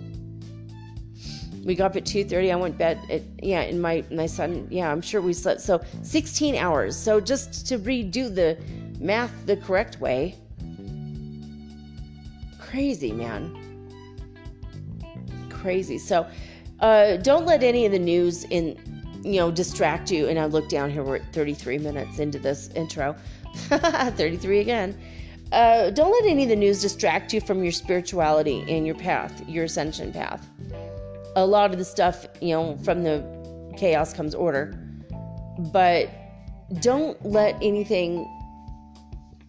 We 1.64 1.76
got 1.76 1.92
up 1.92 1.96
at 1.96 2.06
2:30. 2.06 2.52
I 2.52 2.56
went 2.56 2.78
bed 2.78 3.00
at 3.10 3.22
yeah, 3.42 3.62
and 3.62 3.82
my 3.82 4.04
my 4.12 4.26
son 4.26 4.68
yeah, 4.70 4.92
I'm 4.92 5.02
sure 5.02 5.22
we 5.22 5.34
slept 5.34 5.62
so 5.62 5.82
16 6.02 6.56
hours. 6.56 6.98
So 6.98 7.20
just 7.20 7.66
to 7.68 7.80
redo 7.80 8.34
the 8.34 8.58
math 9.00 9.32
the 9.46 9.58
correct 9.58 10.00
way. 10.02 10.36
Crazy, 12.60 13.12
man. 13.12 13.56
Crazy. 15.50 15.98
So 15.98 16.28
uh, 16.80 17.18
don't 17.18 17.46
let 17.46 17.64
any 17.64 17.86
of 17.86 17.92
the 17.92 18.00
news 18.00 18.44
in 18.46 18.78
you 19.24 19.38
know 19.40 19.52
distract 19.52 20.12
you. 20.12 20.28
And 20.28 20.38
I 20.38 20.46
look 20.46 20.68
down 20.68 20.90
here. 20.90 21.04
We're 21.04 21.18
at 21.18 21.34
33 21.34 21.78
minutes 21.78 22.20
into 22.20 22.40
this 22.40 22.70
intro. 22.76 23.16
33 23.54 24.60
again. 24.60 24.98
Uh, 25.54 25.92
don't 25.92 26.12
let 26.12 26.26
any 26.26 26.44
of 26.44 26.50
the 26.50 26.56
news 26.56 26.82
distract 26.82 27.32
you 27.32 27.40
from 27.40 27.62
your 27.62 27.72
spirituality 27.72 28.66
and 28.68 28.88
your 28.88 28.96
path, 28.96 29.48
your 29.48 29.66
ascension 29.66 30.12
path. 30.12 30.50
A 31.36 31.46
lot 31.46 31.72
of 31.72 31.78
the 31.78 31.86
stuff, 31.86 32.26
you 32.42 32.50
know, 32.50 32.78
from 32.84 33.04
the 33.04 33.24
chaos 33.78 34.14
comes 34.14 34.36
order, 34.36 34.78
but 35.72 36.10
don't 36.80 37.24
let 37.26 37.56
anything 37.62 38.28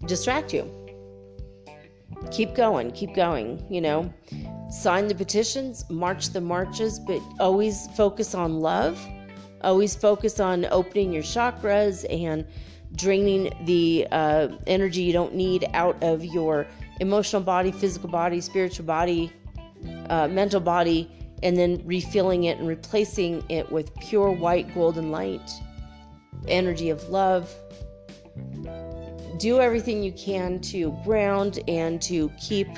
distract 0.06 0.52
you. 0.52 0.70
keep 2.30 2.54
going, 2.54 2.90
keep 2.92 3.14
going, 3.14 3.64
you 3.70 3.80
know. 3.80 4.12
Sign 4.70 5.08
the 5.08 5.14
petitions, 5.14 5.88
march 5.90 6.30
the 6.30 6.40
marches, 6.40 6.98
but 6.98 7.20
always 7.38 7.86
focus 7.96 8.34
on 8.34 8.60
love. 8.60 8.98
Always 9.62 9.94
focus 9.94 10.40
on 10.40 10.66
opening 10.66 11.12
your 11.12 11.22
chakras 11.22 12.04
and 12.10 12.46
draining 12.96 13.52
the 13.64 14.06
uh, 14.12 14.48
energy 14.66 15.02
you 15.02 15.12
don't 15.12 15.34
need 15.34 15.66
out 15.74 16.02
of 16.02 16.24
your 16.24 16.66
emotional 17.00 17.42
body, 17.42 17.72
physical 17.72 18.08
body, 18.08 18.40
spiritual 18.40 18.86
body, 18.86 19.32
uh, 20.08 20.28
mental 20.28 20.60
body, 20.60 21.10
and 21.42 21.56
then 21.56 21.82
refilling 21.84 22.44
it 22.44 22.58
and 22.58 22.68
replacing 22.68 23.44
it 23.48 23.70
with 23.70 23.94
pure 23.96 24.30
white 24.30 24.72
golden 24.74 25.10
light, 25.10 25.50
energy 26.48 26.90
of 26.90 27.08
love. 27.08 27.54
Do 29.38 29.60
everything 29.60 30.02
you 30.02 30.12
can 30.12 30.60
to 30.62 30.96
ground 31.04 31.60
and 31.68 32.00
to 32.02 32.30
keep 32.40 32.68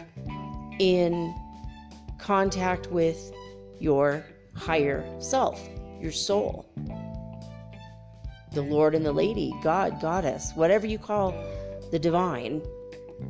in 0.78 1.34
contact 2.18 2.90
with 2.90 3.32
your 3.78 4.24
higher 4.54 5.04
self, 5.20 5.68
your 6.00 6.12
soul 6.12 6.66
the 8.56 8.62
Lord 8.62 8.94
and 8.94 9.04
the 9.04 9.12
Lady, 9.12 9.54
God, 9.62 10.00
Goddess, 10.00 10.52
whatever 10.54 10.86
you 10.86 10.98
call 10.98 11.32
the 11.92 11.98
divine, 11.98 12.62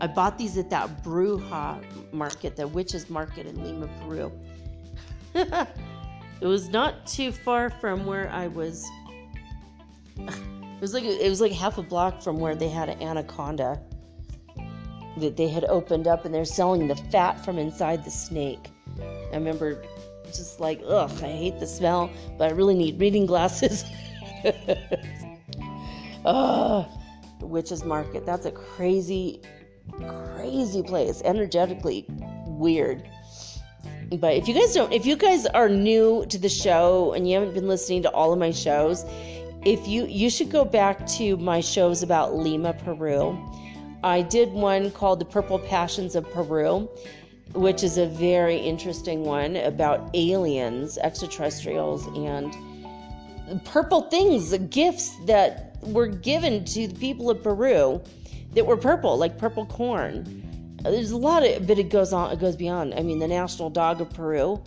I 0.01 0.07
bought 0.07 0.37
these 0.37 0.57
at 0.57 0.69
that 0.69 1.03
Bruja 1.03 2.13
market, 2.13 2.55
the 2.55 2.67
Witches 2.67 3.09
Market 3.09 3.45
in 3.45 3.61
Lima, 3.63 3.89
Peru. 4.01 4.31
it 5.33 6.45
was 6.45 6.69
not 6.69 7.05
too 7.05 7.31
far 7.31 7.69
from 7.69 8.05
where 8.05 8.29
I 8.29 8.47
was. 8.47 8.87
It 10.17 10.81
was 10.81 10.93
like 10.93 11.03
it 11.03 11.29
was 11.29 11.41
like 11.41 11.51
half 11.51 11.77
a 11.77 11.83
block 11.83 12.21
from 12.21 12.39
where 12.39 12.55
they 12.55 12.69
had 12.69 12.87
an 12.87 13.01
anaconda 13.01 13.81
that 15.17 15.35
they 15.35 15.49
had 15.49 15.65
opened 15.65 16.07
up 16.07 16.23
and 16.23 16.33
they're 16.33 16.45
selling 16.45 16.87
the 16.87 16.95
fat 16.95 17.43
from 17.43 17.57
inside 17.57 18.05
the 18.05 18.11
snake. 18.11 18.69
I 19.01 19.35
remember 19.35 19.83
just 20.37 20.59
like, 20.59 20.81
ugh, 20.85 21.11
I 21.23 21.27
hate 21.27 21.59
the 21.59 21.67
smell, 21.67 22.09
but 22.37 22.51
I 22.51 22.53
really 22.53 22.75
need 22.75 22.99
reading 22.99 23.25
glasses. 23.25 23.83
Ugh, 26.25 26.85
the 27.39 27.45
Witches 27.45 27.83
Market. 27.83 28.25
That's 28.25 28.45
a 28.45 28.51
crazy, 28.51 29.41
crazy 30.35 30.83
place. 30.83 31.21
Energetically 31.23 32.05
weird. 32.45 33.07
But 34.11 34.33
if 34.33 34.47
you 34.47 34.53
guys 34.53 34.73
don't, 34.73 34.91
if 34.91 35.05
you 35.05 35.15
guys 35.15 35.45
are 35.47 35.69
new 35.69 36.25
to 36.29 36.37
the 36.37 36.49
show 36.49 37.13
and 37.13 37.29
you 37.29 37.35
haven't 37.37 37.53
been 37.53 37.67
listening 37.67 38.01
to 38.03 38.11
all 38.11 38.33
of 38.33 38.39
my 38.39 38.51
shows, 38.51 39.05
if 39.63 39.87
you 39.87 40.05
you 40.05 40.29
should 40.29 40.49
go 40.51 40.65
back 40.65 41.05
to 41.07 41.37
my 41.37 41.61
shows 41.61 42.01
about 42.01 42.35
Lima, 42.35 42.73
Peru 42.73 43.37
I 44.03 44.21
did 44.21 44.53
one 44.53 44.91
called 44.91 45.19
The 45.19 45.25
Purple 45.25 45.59
Passions 45.59 46.15
of 46.15 46.29
Peru, 46.31 46.89
which 47.53 47.83
is 47.83 47.97
a 47.97 48.05
very 48.05 48.57
interesting 48.57 49.23
one 49.23 49.55
about 49.55 50.09
aliens, 50.13 50.97
extraterrestrials, 50.99 52.05
and 52.07 52.55
purple 53.65 54.03
things, 54.03 54.55
gifts 54.69 55.15
that 55.25 55.77
were 55.81 56.07
given 56.07 56.63
to 56.65 56.87
the 56.87 56.95
people 56.95 57.29
of 57.29 57.41
Peru 57.41 58.01
that 58.53 58.65
were 58.65 58.77
purple, 58.77 59.17
like 59.17 59.37
purple 59.37 59.65
corn. 59.65 60.45
There's 60.83 61.11
a 61.11 61.17
lot 61.17 61.45
of, 61.45 61.67
but 61.67 61.77
it 61.77 61.89
goes 61.89 62.13
on, 62.13 62.31
it 62.31 62.39
goes 62.39 62.55
beyond. 62.55 62.93
I 62.93 63.01
mean, 63.01 63.19
the 63.19 63.27
national 63.27 63.69
dog 63.69 64.01
of 64.01 64.09
Peru, 64.11 64.61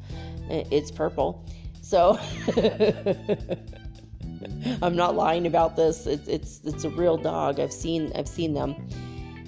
it's 0.48 0.90
purple. 0.90 1.44
So 1.82 2.18
I'm 4.82 4.96
not 4.96 5.14
lying 5.14 5.46
about 5.46 5.76
this. 5.76 6.06
It's 6.06 6.28
it's 6.28 6.60
it's 6.64 6.84
a 6.84 6.90
real 6.90 7.16
dog. 7.16 7.60
I've 7.60 7.72
seen 7.72 8.12
I've 8.14 8.28
seen 8.28 8.54
them. 8.54 8.74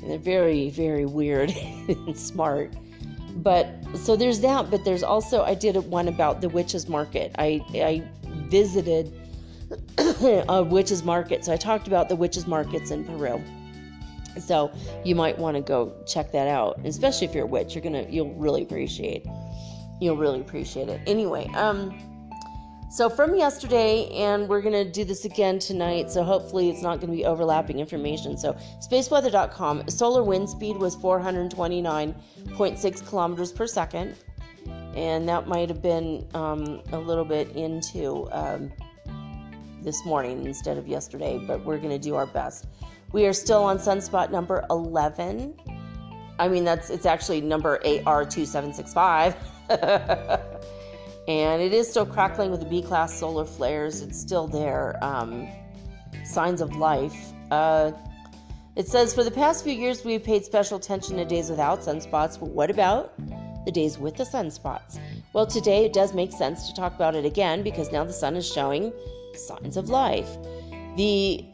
And 0.02 0.10
they're 0.10 0.18
very 0.18 0.70
very 0.70 1.06
weird 1.06 1.50
and 1.88 2.18
smart. 2.18 2.72
But 3.36 3.68
so 3.94 4.16
there's 4.16 4.40
that. 4.40 4.70
But 4.70 4.84
there's 4.84 5.02
also 5.02 5.42
I 5.42 5.54
did 5.54 5.76
one 5.76 6.08
about 6.08 6.40
the 6.40 6.48
witches 6.48 6.88
market. 6.88 7.32
I 7.38 7.64
I 7.74 8.02
visited 8.48 9.12
a 9.98 10.62
witches 10.62 11.04
market. 11.04 11.44
So 11.44 11.52
I 11.52 11.56
talked 11.56 11.86
about 11.86 12.08
the 12.08 12.16
witches 12.16 12.46
markets 12.46 12.90
in 12.90 13.04
Peru. 13.04 13.40
So 14.38 14.70
you 15.04 15.14
might 15.14 15.38
want 15.38 15.56
to 15.56 15.60
go 15.60 15.92
check 16.06 16.32
that 16.32 16.48
out, 16.48 16.80
especially 16.84 17.26
if 17.26 17.34
you're 17.34 17.44
a 17.44 17.48
witch. 17.48 17.74
You're 17.74 17.82
gonna 17.82 18.06
you'll 18.08 18.34
really 18.34 18.62
appreciate 18.62 19.26
you'll 20.00 20.16
really 20.16 20.40
appreciate 20.40 20.88
it. 20.88 21.00
Anyway, 21.06 21.46
um 21.54 22.09
so, 22.90 23.08
from 23.08 23.36
yesterday, 23.36 24.10
and 24.10 24.48
we're 24.48 24.60
going 24.60 24.72
to 24.72 24.84
do 24.84 25.04
this 25.04 25.24
again 25.24 25.60
tonight, 25.60 26.10
so 26.10 26.24
hopefully 26.24 26.70
it's 26.70 26.82
not 26.82 26.98
going 26.98 27.12
to 27.12 27.16
be 27.16 27.24
overlapping 27.24 27.78
information. 27.78 28.36
So, 28.36 28.54
spaceweather.com, 28.80 29.88
solar 29.88 30.24
wind 30.24 30.50
speed 30.50 30.76
was 30.76 30.96
429.6 30.96 33.08
kilometers 33.08 33.52
per 33.52 33.68
second, 33.68 34.16
and 34.96 35.28
that 35.28 35.46
might 35.46 35.68
have 35.68 35.80
been 35.80 36.26
um, 36.34 36.82
a 36.90 36.98
little 36.98 37.24
bit 37.24 37.54
into 37.54 38.26
um, 38.32 38.72
this 39.82 40.04
morning 40.04 40.44
instead 40.44 40.76
of 40.76 40.88
yesterday, 40.88 41.40
but 41.46 41.64
we're 41.64 41.78
going 41.78 41.90
to 41.90 41.98
do 41.98 42.16
our 42.16 42.26
best. 42.26 42.66
We 43.12 43.24
are 43.26 43.32
still 43.32 43.62
on 43.62 43.78
sunspot 43.78 44.32
number 44.32 44.66
11. 44.68 45.54
I 46.40 46.48
mean, 46.48 46.64
that's 46.64 46.90
it's 46.90 47.06
actually 47.06 47.40
number 47.40 47.78
AR2765. 47.84 49.36
and 51.28 51.62
it 51.62 51.72
is 51.72 51.88
still 51.88 52.06
crackling 52.06 52.50
with 52.50 52.60
the 52.60 52.66
B 52.66 52.82
class 52.82 53.18
solar 53.18 53.44
flares. 53.44 54.02
It's 54.02 54.18
still 54.18 54.46
there. 54.46 55.02
Um, 55.02 55.48
signs 56.24 56.60
of 56.60 56.76
life. 56.76 57.32
Uh, 57.50 57.92
it 58.76 58.86
says 58.86 59.12
for 59.12 59.24
the 59.24 59.30
past 59.30 59.64
few 59.64 59.72
years 59.72 60.04
we've 60.04 60.22
paid 60.22 60.44
special 60.44 60.78
attention 60.78 61.16
to 61.16 61.24
days 61.24 61.50
without 61.50 61.80
sunspots, 61.80 62.38
but 62.38 62.50
what 62.50 62.70
about 62.70 63.12
the 63.64 63.72
days 63.72 63.98
with 63.98 64.16
the 64.16 64.24
sunspots? 64.24 64.98
Well, 65.32 65.46
today 65.46 65.84
it 65.84 65.92
does 65.92 66.14
make 66.14 66.32
sense 66.32 66.68
to 66.68 66.74
talk 66.74 66.94
about 66.94 67.14
it 67.14 67.24
again 67.24 67.62
because 67.62 67.92
now 67.92 68.04
the 68.04 68.12
sun 68.12 68.36
is 68.36 68.50
showing 68.50 68.92
signs 69.34 69.76
of 69.76 69.88
life. 69.88 70.28
The 70.96 71.44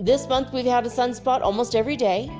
this 0.00 0.28
month 0.28 0.52
we've 0.52 0.64
had 0.64 0.86
a 0.86 0.90
sunspot 0.90 1.40
almost 1.40 1.74
every 1.74 1.96
day, 1.96 2.30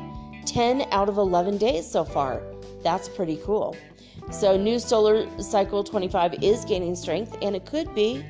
10 0.47 0.87
out 0.93 1.09
of 1.09 1.18
11 1.18 1.59
days 1.59 1.91
so 1.91 2.05
far. 2.05 2.41
That's 2.83 3.09
pretty 3.09 3.41
cool. 3.45 3.76
So 4.31 4.57
new 4.57 4.79
solar 4.79 5.26
cycle 5.41 5.83
25 5.83 6.43
is 6.43 6.64
gaining 6.64 6.95
strength 6.95 7.37
and 7.41 7.57
it 7.57 7.64
could 7.64 7.95
be 7.95 8.24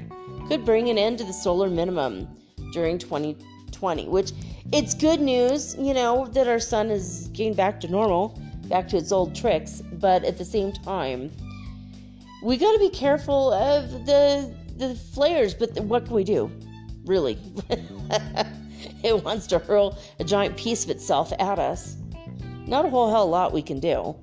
could 0.48 0.64
bring 0.64 0.88
an 0.88 0.96
end 0.96 1.18
to 1.18 1.24
the 1.24 1.32
solar 1.32 1.68
minimum 1.68 2.28
during 2.72 2.98
2020, 2.98 4.08
which 4.08 4.32
it's 4.72 4.94
good 4.94 5.20
news, 5.20 5.76
you 5.78 5.92
know, 5.92 6.26
that 6.28 6.46
our 6.46 6.60
sun 6.60 6.90
is 6.90 7.28
getting 7.32 7.52
back 7.52 7.80
to 7.80 7.88
normal, 7.88 8.40
back 8.68 8.88
to 8.88 8.96
its 8.96 9.12
old 9.12 9.34
tricks, 9.34 9.82
but 9.94 10.24
at 10.24 10.38
the 10.38 10.44
same 10.44 10.72
time, 10.72 11.30
we 12.42 12.56
got 12.56 12.72
to 12.72 12.78
be 12.78 12.90
careful 12.90 13.52
of 13.52 14.06
the 14.06 14.54
the 14.76 14.94
flares, 14.94 15.54
but 15.54 15.78
what 15.80 16.06
can 16.06 16.14
we 16.14 16.22
do? 16.22 16.50
Really? 17.04 17.36
it 19.02 19.24
wants 19.24 19.48
to 19.48 19.58
hurl 19.58 19.98
a 20.20 20.24
giant 20.24 20.56
piece 20.56 20.84
of 20.84 20.90
itself 20.90 21.32
at 21.40 21.58
us. 21.58 21.96
Not 22.66 22.84
a 22.84 22.90
whole 22.90 23.10
hell 23.10 23.28
lot 23.28 23.52
we 23.52 23.62
can 23.62 23.80
do. 23.80 24.14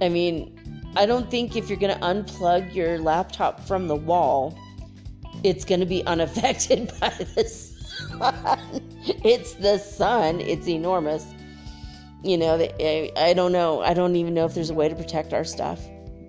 I 0.00 0.08
mean, 0.08 0.55
I 0.96 1.06
don't 1.06 1.30
think 1.30 1.56
if 1.56 1.68
you're 1.68 1.78
going 1.78 1.94
to 1.94 2.00
unplug 2.00 2.74
your 2.74 2.98
laptop 2.98 3.60
from 3.66 3.86
the 3.86 3.96
wall 3.96 4.58
it's 5.44 5.64
going 5.64 5.80
to 5.80 5.86
be 5.86 6.04
unaffected 6.06 6.92
by 7.00 7.10
the 7.10 7.44
sun. 7.44 8.82
it's 9.24 9.54
the 9.54 9.78
sun, 9.78 10.40
it's 10.40 10.68
enormous. 10.68 11.26
You 12.22 12.38
know, 12.38 12.54
I 13.16 13.34
don't 13.34 13.52
know. 13.52 13.82
I 13.82 13.94
don't 13.94 14.16
even 14.16 14.34
know 14.34 14.46
if 14.46 14.54
there's 14.54 14.70
a 14.70 14.74
way 14.74 14.88
to 14.88 14.96
protect 14.96 15.32
our 15.32 15.44
stuff. 15.44 15.80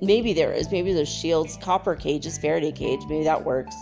Maybe 0.01 0.34
there 0.34 0.51
is. 0.51 0.72
Maybe 0.72 0.93
there's 0.93 1.09
shields, 1.09 1.57
copper 1.59 1.95
cages, 1.95 2.38
Faraday 2.38 2.72
cage. 2.72 2.99
Maybe 3.09 3.24
that 3.24 3.43
works. 3.43 3.76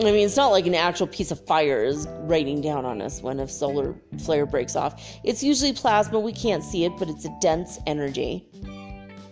I 0.00 0.04
mean, 0.04 0.24
it's 0.24 0.36
not 0.36 0.48
like 0.48 0.66
an 0.66 0.76
actual 0.76 1.08
piece 1.08 1.32
of 1.32 1.44
fire 1.46 1.82
is 1.82 2.06
raining 2.20 2.60
down 2.60 2.84
on 2.84 3.02
us 3.02 3.20
when 3.20 3.40
a 3.40 3.48
solar 3.48 3.96
flare 4.20 4.46
breaks 4.46 4.76
off. 4.76 5.18
It's 5.24 5.42
usually 5.42 5.72
plasma. 5.72 6.20
We 6.20 6.32
can't 6.32 6.62
see 6.62 6.84
it, 6.84 6.92
but 6.96 7.08
it's 7.08 7.24
a 7.24 7.36
dense 7.40 7.80
energy. 7.84 8.46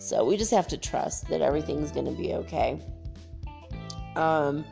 So 0.07 0.25
we 0.25 0.37
just 0.37 0.53
have 0.53 0.69
to 0.69 0.77
trust 0.77 1.29
that 1.31 1.41
everything's 1.41 1.91
going 1.91 2.07
to 2.07 2.13
be 2.13 2.35
okay. 2.35 2.79
Um, 4.15 4.65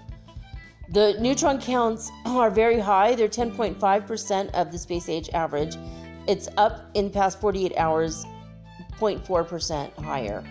the 0.91 1.17
neutron 1.19 1.61
counts 1.61 2.13
are 2.25 2.51
very 2.51 2.79
high. 2.79 3.17
They're 3.17 3.27
10.5% 3.27 4.51
of 4.53 4.71
the 4.71 4.79
space 4.79 5.09
age 5.09 5.29
average. 5.35 5.77
It's 6.29 6.49
up 6.57 6.89
in 6.95 7.11
past 7.11 7.41
48 7.41 7.77
hours, 7.77 8.25
0.4% 8.93 9.99
higher. 10.05 10.45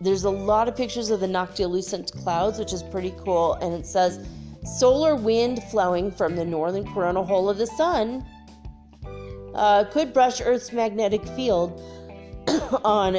There's 0.00 0.24
a 0.24 0.30
lot 0.30 0.66
of 0.66 0.74
pictures 0.74 1.10
of 1.10 1.20
the 1.20 1.26
noctilucent 1.26 2.12
clouds, 2.22 2.58
which 2.58 2.72
is 2.72 2.82
pretty 2.82 3.14
cool. 3.22 3.54
And 3.60 3.74
it 3.74 3.84
says 3.84 4.26
solar 4.64 5.14
wind 5.14 5.62
flowing 5.64 6.10
from 6.10 6.36
the 6.36 6.44
northern 6.44 6.90
coronal 6.94 7.24
hole 7.24 7.50
of 7.50 7.58
the 7.58 7.66
sun 7.66 8.24
uh, 9.54 9.84
could 9.90 10.14
brush 10.14 10.40
Earth's 10.40 10.72
magnetic 10.72 11.22
field 11.28 11.82
on 12.84 13.14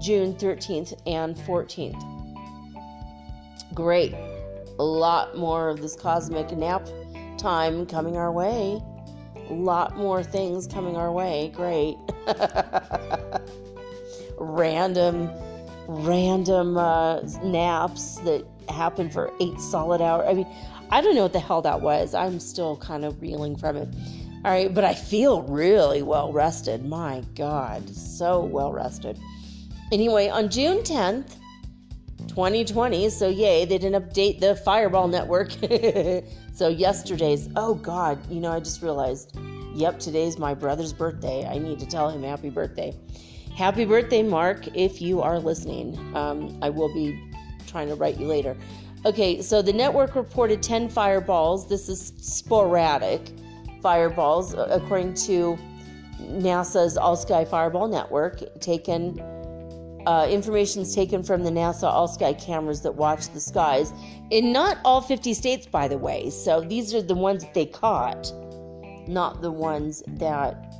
June 0.00 0.34
13th 0.34 0.94
and 1.06 1.36
14th. 1.36 2.02
Great. 3.74 4.14
A 4.78 4.84
lot 4.84 5.36
more 5.36 5.68
of 5.68 5.80
this 5.80 5.96
cosmic 5.96 6.50
nap 6.56 6.88
time 7.38 7.86
coming 7.86 8.16
our 8.16 8.32
way. 8.32 8.80
A 9.50 9.52
lot 9.52 9.96
more 9.96 10.22
things 10.22 10.66
coming 10.66 10.96
our 10.96 11.12
way. 11.12 11.52
Great. 11.54 11.96
Random 14.38 15.30
random 15.86 16.76
uh, 16.76 17.20
naps 17.42 18.16
that 18.20 18.44
happen 18.68 19.10
for 19.10 19.32
eight 19.40 19.60
solid 19.60 20.00
hours. 20.00 20.26
I 20.28 20.34
mean, 20.34 20.46
I 20.90 21.00
don't 21.00 21.14
know 21.14 21.22
what 21.22 21.32
the 21.32 21.40
hell 21.40 21.62
that 21.62 21.80
was. 21.80 22.14
I'm 22.14 22.40
still 22.40 22.76
kind 22.76 23.04
of 23.04 23.20
reeling 23.20 23.56
from 23.56 23.76
it. 23.76 23.88
All 24.44 24.50
right, 24.50 24.74
but 24.74 24.84
I 24.84 24.92
feel 24.92 25.40
really 25.44 26.02
well 26.02 26.30
rested. 26.30 26.84
My 26.84 27.22
God, 27.34 27.88
so 27.88 28.44
well 28.44 28.74
rested. 28.74 29.18
Anyway, 29.90 30.28
on 30.28 30.50
June 30.50 30.82
10th, 30.82 31.36
2020, 32.28 33.08
so 33.08 33.28
yay, 33.28 33.64
they 33.64 33.78
didn't 33.78 34.02
update 34.02 34.40
the 34.40 34.54
Fireball 34.56 35.08
network. 35.08 35.52
so 36.54 36.68
yesterday's, 36.68 37.48
oh 37.56 37.74
God, 37.76 38.18
you 38.30 38.38
know, 38.38 38.52
I 38.52 38.60
just 38.60 38.82
realized, 38.82 39.34
yep, 39.72 39.98
today's 39.98 40.38
my 40.38 40.52
brother's 40.52 40.92
birthday. 40.92 41.46
I 41.46 41.56
need 41.56 41.78
to 41.78 41.86
tell 41.86 42.10
him 42.10 42.22
happy 42.22 42.50
birthday. 42.50 42.94
Happy 43.56 43.86
birthday, 43.86 44.22
Mark, 44.22 44.76
if 44.76 45.00
you 45.00 45.22
are 45.22 45.38
listening. 45.38 45.98
Um, 46.14 46.58
I 46.60 46.68
will 46.68 46.92
be 46.92 47.18
trying 47.66 47.88
to 47.88 47.94
write 47.94 48.20
you 48.20 48.26
later. 48.26 48.58
Okay, 49.06 49.40
so 49.40 49.62
the 49.62 49.72
network 49.72 50.14
reported 50.14 50.62
10 50.62 50.90
fireballs. 50.90 51.66
This 51.66 51.88
is 51.88 52.12
sporadic 52.18 53.30
fireballs, 53.84 54.54
according 54.54 55.12
to 55.12 55.58
NASA's 56.18 56.96
All 56.96 57.16
Sky 57.16 57.44
Fireball 57.44 57.86
Network. 57.86 58.40
Taken 58.60 59.20
uh, 60.06 60.26
information 60.30 60.80
is 60.82 60.94
taken 60.94 61.22
from 61.22 61.44
the 61.44 61.50
NASA 61.50 61.84
All 61.84 62.08
Sky 62.08 62.32
cameras 62.32 62.80
that 62.80 62.94
watch 62.94 63.28
the 63.34 63.40
skies 63.40 63.92
in 64.30 64.52
not 64.52 64.78
all 64.86 65.02
50 65.02 65.34
states, 65.34 65.66
by 65.66 65.86
the 65.86 65.98
way. 65.98 66.30
So 66.30 66.62
these 66.62 66.94
are 66.94 67.02
the 67.02 67.14
ones 67.14 67.44
that 67.44 67.52
they 67.52 67.66
caught, 67.66 68.32
not 69.06 69.42
the 69.42 69.52
ones 69.52 70.02
that 70.06 70.74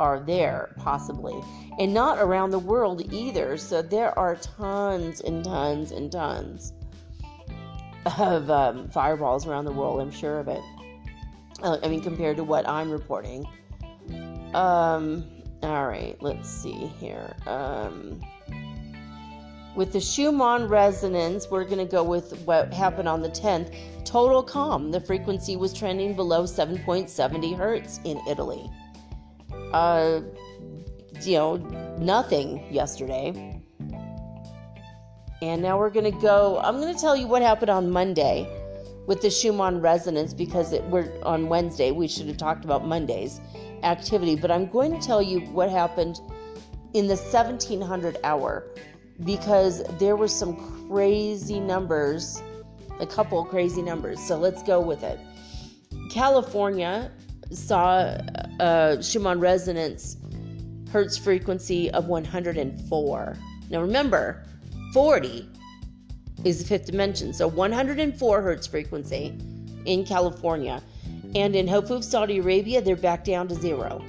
are 0.00 0.18
there, 0.18 0.74
possibly, 0.78 1.40
and 1.78 1.94
not 1.94 2.18
around 2.18 2.50
the 2.50 2.58
world 2.58 3.12
either. 3.12 3.56
So 3.56 3.80
there 3.80 4.18
are 4.18 4.34
tons 4.34 5.20
and 5.20 5.44
tons 5.44 5.92
and 5.92 6.10
tons 6.10 6.72
of 8.18 8.50
um, 8.50 8.88
fireballs 8.88 9.46
around 9.46 9.66
the 9.66 9.72
world. 9.72 10.00
I'm 10.00 10.10
sure 10.10 10.40
of 10.40 10.48
it. 10.48 10.60
Uh, 11.64 11.78
I 11.82 11.88
mean, 11.88 12.00
compared 12.00 12.36
to 12.36 12.44
what 12.44 12.68
I'm 12.68 12.90
reporting. 12.90 13.44
Um, 14.54 15.26
all 15.62 15.88
right, 15.88 16.16
let's 16.20 16.48
see 16.48 16.86
here. 17.00 17.34
Um, 17.46 18.20
with 19.74 19.92
the 19.92 20.00
Schumann 20.00 20.68
resonance, 20.68 21.50
we're 21.50 21.64
going 21.64 21.78
to 21.78 21.90
go 21.90 22.04
with 22.04 22.38
what 22.42 22.72
happened 22.72 23.08
on 23.08 23.22
the 23.22 23.30
10th. 23.30 23.74
Total 24.04 24.42
calm. 24.42 24.92
The 24.92 25.00
frequency 25.00 25.56
was 25.56 25.72
trending 25.72 26.14
below 26.14 26.44
7.70 26.44 27.56
hertz 27.56 27.98
in 28.04 28.20
Italy 28.28 28.70
uh, 29.74 30.20
you 31.22 31.36
know, 31.36 31.56
nothing 31.98 32.72
yesterday. 32.72 33.60
And 35.42 35.60
now 35.60 35.78
we're 35.78 35.90
going 35.90 36.10
to 36.10 36.18
go. 36.20 36.60
I'm 36.62 36.80
going 36.80 36.94
to 36.94 37.00
tell 37.00 37.16
you 37.16 37.26
what 37.26 37.42
happened 37.42 37.70
on 37.70 37.90
Monday 37.90 38.48
with 39.06 39.20
the 39.20 39.30
Schumann 39.30 39.80
resonance 39.80 40.32
because 40.32 40.72
it, 40.72 40.82
we're 40.84 41.12
on 41.22 41.48
Wednesday. 41.48 41.90
We 41.90 42.08
should 42.08 42.26
have 42.26 42.36
talked 42.36 42.64
about 42.64 42.86
Monday's 42.86 43.40
activity, 43.82 44.36
but 44.36 44.50
I'm 44.50 44.66
going 44.66 44.98
to 44.98 45.06
tell 45.06 45.22
you 45.22 45.40
what 45.40 45.70
happened 45.70 46.20
in 46.94 47.06
the 47.06 47.16
1700 47.16 48.18
hour 48.24 48.66
because 49.24 49.82
there 49.98 50.16
were 50.16 50.28
some 50.28 50.88
crazy 50.88 51.60
numbers, 51.60 52.42
a 53.00 53.06
couple 53.06 53.44
crazy 53.44 53.82
numbers. 53.82 54.20
So 54.20 54.38
let's 54.38 54.62
go 54.62 54.80
with 54.80 55.02
it. 55.02 55.20
California 56.10 57.10
saw 57.50 58.16
a 58.60 58.98
Schumann 59.00 59.40
resonance 59.40 60.16
hertz 60.90 61.18
frequency 61.18 61.90
of 61.90 62.06
104. 62.06 63.36
Now 63.70 63.80
remember, 63.80 64.44
40 64.92 65.48
is 66.44 66.58
the 66.58 66.64
fifth 66.64 66.86
dimension, 66.86 67.32
so 67.32 67.48
104 67.48 68.42
hertz 68.42 68.66
frequency 68.66 69.36
in 69.84 70.04
California. 70.04 70.82
And 71.34 71.56
in 71.56 71.66
Hofuf, 71.66 72.04
Saudi 72.04 72.38
Arabia, 72.38 72.80
they're 72.80 72.96
back 72.96 73.24
down 73.24 73.48
to 73.48 73.54
zero. 73.54 74.04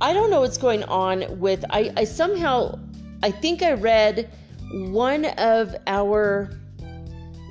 I 0.00 0.12
don't 0.12 0.30
know 0.30 0.40
what's 0.40 0.58
going 0.58 0.82
on 0.84 1.38
with 1.38 1.64
I, 1.70 1.92
I 1.96 2.04
somehow 2.04 2.78
I 3.22 3.30
think 3.30 3.62
I 3.62 3.74
read 3.74 4.28
one 4.72 5.26
of 5.26 5.76
our 5.86 6.50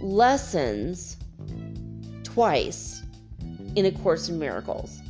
lessons 0.02 1.18
twice 2.24 3.04
in 3.76 3.86
A 3.86 3.92
Course 3.92 4.28
in 4.28 4.38
Miracles. 4.38 5.01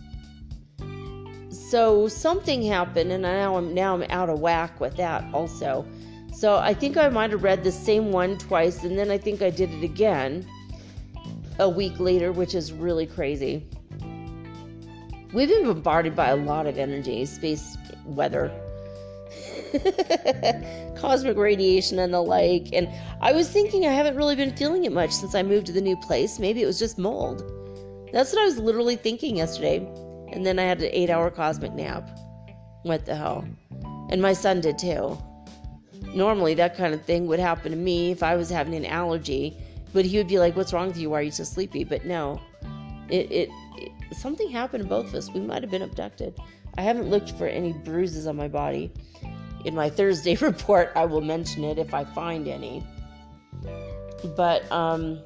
So 1.72 2.10
something 2.10 2.62
happened, 2.64 3.14
and 3.14 3.22
now 3.22 3.56
I'm 3.56 3.74
now 3.74 3.94
I'm 3.94 4.04
out 4.10 4.30
of 4.30 4.42
whack 4.42 4.82
with 4.82 4.98
that 4.98 5.24
also. 5.34 5.86
So 6.34 6.58
I 6.58 6.74
think 6.74 6.98
I 6.98 7.08
might 7.08 7.32
have 7.32 7.44
read 7.44 7.64
the 7.64 7.72
same 7.72 8.12
one 8.12 8.38
twice, 8.38 8.84
and 8.84 9.00
then 9.00 9.10
I 9.10 9.18
think 9.18 9.42
I 9.42 9.52
did 9.52 9.72
it 9.72 9.82
again 9.82 10.46
a 11.60 11.70
week 11.70 11.98
later, 11.98 12.34
which 12.34 12.56
is 12.56 12.74
really 12.74 13.08
crazy. 13.08 13.66
We've 15.32 15.48
been 15.48 15.66
bombarded 15.66 16.14
by 16.14 16.32
a 16.32 16.36
lot 16.36 16.68
of 16.68 16.78
energy, 16.78 17.24
space, 17.24 17.78
weather, 18.04 18.52
cosmic 20.98 21.38
radiation, 21.38 22.00
and 22.00 22.14
the 22.14 22.20
like. 22.20 22.68
And 22.74 22.90
I 23.22 23.32
was 23.32 23.50
thinking 23.50 23.86
I 23.86 23.94
haven't 23.94 24.18
really 24.18 24.36
been 24.36 24.58
feeling 24.58 24.84
it 24.84 24.92
much 24.92 25.12
since 25.12 25.36
I 25.36 25.42
moved 25.42 25.68
to 25.68 25.72
the 25.72 25.80
new 25.80 25.96
place. 25.96 26.38
Maybe 26.38 26.62
it 26.64 26.66
was 26.66 26.80
just 26.80 26.98
mold. 26.98 27.50
That's 28.12 28.34
what 28.34 28.42
I 28.42 28.46
was 28.46 28.58
literally 28.58 28.98
thinking 28.98 29.38
yesterday. 29.38 29.90
And 30.32 30.46
then 30.46 30.60
I 30.60 30.64
had 30.64 30.82
an 30.82 30.90
eight 30.92 31.10
hour 31.10 31.30
cosmic 31.30 31.74
nap. 31.74 32.10
What 32.84 33.06
the 33.06 33.16
hell? 33.16 33.46
And 34.10 34.22
my 34.22 34.34
son 34.34 34.62
did 34.62 34.78
too. 34.78 35.18
Normally, 36.14 36.54
that 36.56 36.76
kind 36.76 36.94
of 36.94 37.04
thing 37.04 37.28
would 37.28 37.40
happen 37.40 37.72
to 37.72 37.78
me 37.78 38.12
if 38.12 38.24
I 38.24 38.36
was 38.36 38.50
having 38.50 38.76
an 38.76 38.86
allergy, 38.86 39.56
but 39.94 40.04
he 40.04 40.18
would 40.18 40.28
be 40.28 40.40
like, 40.40 40.56
What's 40.56 40.74
wrong 40.74 40.88
with 40.88 40.98
you? 40.98 41.10
Why 41.10 41.20
are 41.20 41.24
you 41.24 41.32
so 41.32 41.44
sleepy? 41.44 41.84
But 41.84 42.06
no, 42.06 42.42
it, 43.10 43.32
it, 43.32 43.50
it 43.78 43.92
something 44.16 44.50
happened 44.50 44.84
to 44.84 44.90
both 44.90 45.08
of 45.08 45.16
us. 45.16 45.30
We 45.32 45.42
might 45.42 45.62
have 45.62 45.72
been 45.72 45.84
abducted. 45.84 46.34
I 46.78 46.82
haven't 46.82 47.10
looked 47.10 47.32
for 47.32 47.48
any 47.48 47.74
bruises 47.74 48.28
on 48.28 48.36
my 48.36 48.48
body. 48.48 48.92
In 49.66 49.76
my 49.76 49.90
Thursday 49.90 50.36
report, 50.42 50.92
I 50.96 51.06
will 51.06 51.22
mention 51.22 51.64
it 51.64 51.78
if 51.78 51.94
I 51.94 52.04
find 52.04 52.48
any. 52.48 52.84
But, 54.36 54.70
um, 54.72 55.20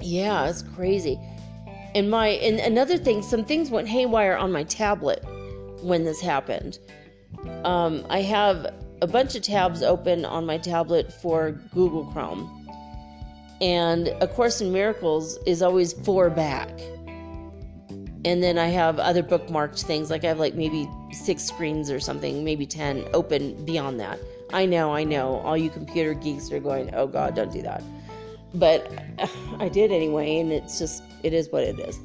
yeah, 0.00 0.48
it's 0.48 0.62
crazy. 0.62 1.18
And 1.94 2.10
my 2.10 2.28
and 2.28 2.60
another 2.60 2.96
thing, 2.96 3.22
some 3.22 3.44
things 3.44 3.70
went 3.70 3.88
haywire 3.88 4.36
on 4.36 4.52
my 4.52 4.64
tablet 4.64 5.24
when 5.82 6.04
this 6.04 6.20
happened. 6.20 6.78
Um, 7.64 8.04
I 8.08 8.20
have 8.22 8.74
a 9.02 9.06
bunch 9.06 9.34
of 9.34 9.42
tabs 9.42 9.82
open 9.82 10.24
on 10.24 10.46
my 10.46 10.58
tablet 10.58 11.12
for 11.12 11.52
Google 11.74 12.04
Chrome, 12.06 12.68
and 13.60 14.08
A 14.20 14.28
Course 14.28 14.60
in 14.60 14.72
Miracles 14.72 15.38
is 15.46 15.62
always 15.62 15.92
four 15.92 16.30
back. 16.30 16.68
And 18.22 18.42
then 18.42 18.58
I 18.58 18.66
have 18.66 18.98
other 18.98 19.22
bookmarked 19.22 19.82
things, 19.82 20.10
like 20.10 20.24
I 20.24 20.28
have 20.28 20.38
like 20.38 20.54
maybe 20.54 20.88
six 21.10 21.42
screens 21.42 21.90
or 21.90 21.98
something, 21.98 22.44
maybe 22.44 22.66
ten 22.66 23.04
open 23.14 23.64
beyond 23.64 23.98
that. 24.00 24.20
I 24.52 24.66
know, 24.66 24.94
I 24.94 25.04
know, 25.04 25.36
all 25.36 25.56
you 25.56 25.70
computer 25.70 26.12
geeks 26.12 26.52
are 26.52 26.60
going, 26.60 26.94
oh 26.94 27.06
God, 27.06 27.34
don't 27.34 27.52
do 27.52 27.62
that 27.62 27.82
but 28.54 28.90
I 29.58 29.68
did 29.68 29.92
anyway, 29.92 30.38
and 30.38 30.52
it's 30.52 30.78
just, 30.78 31.02
it 31.22 31.32
is 31.32 31.50
what 31.50 31.62
it 31.62 31.78
is. 31.78 31.98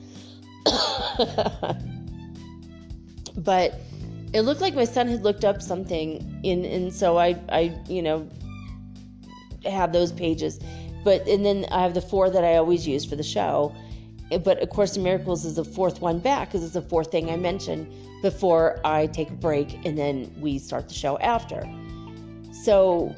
but 3.37 3.79
it 4.33 4.41
looked 4.41 4.61
like 4.61 4.75
my 4.75 4.85
son 4.85 5.07
had 5.07 5.23
looked 5.23 5.45
up 5.45 5.61
something, 5.61 6.39
in, 6.43 6.65
and 6.65 6.93
so 6.93 7.17
I, 7.17 7.37
I, 7.49 7.73
you 7.87 8.01
know, 8.01 8.27
have 9.65 9.93
those 9.93 10.11
pages. 10.11 10.59
But, 11.03 11.27
and 11.27 11.45
then 11.45 11.65
I 11.71 11.81
have 11.83 11.93
the 11.93 12.01
four 12.01 12.29
that 12.29 12.43
I 12.43 12.55
always 12.57 12.87
use 12.87 13.05
for 13.05 13.15
the 13.15 13.23
show. 13.23 13.73
But 14.43 14.59
of 14.59 14.69
Course 14.69 14.97
Miracles 14.97 15.45
is 15.45 15.55
the 15.55 15.63
fourth 15.63 16.01
one 16.01 16.19
back 16.19 16.49
because 16.49 16.63
it's 16.63 16.73
the 16.73 16.81
fourth 16.81 17.11
thing 17.11 17.29
I 17.29 17.37
mentioned 17.37 17.87
before 18.23 18.79
I 18.83 19.05
take 19.07 19.29
a 19.29 19.33
break 19.33 19.85
and 19.85 19.95
then 19.95 20.33
we 20.39 20.57
start 20.57 20.87
the 20.87 20.95
show 20.95 21.19
after. 21.19 21.63
So 22.63 23.13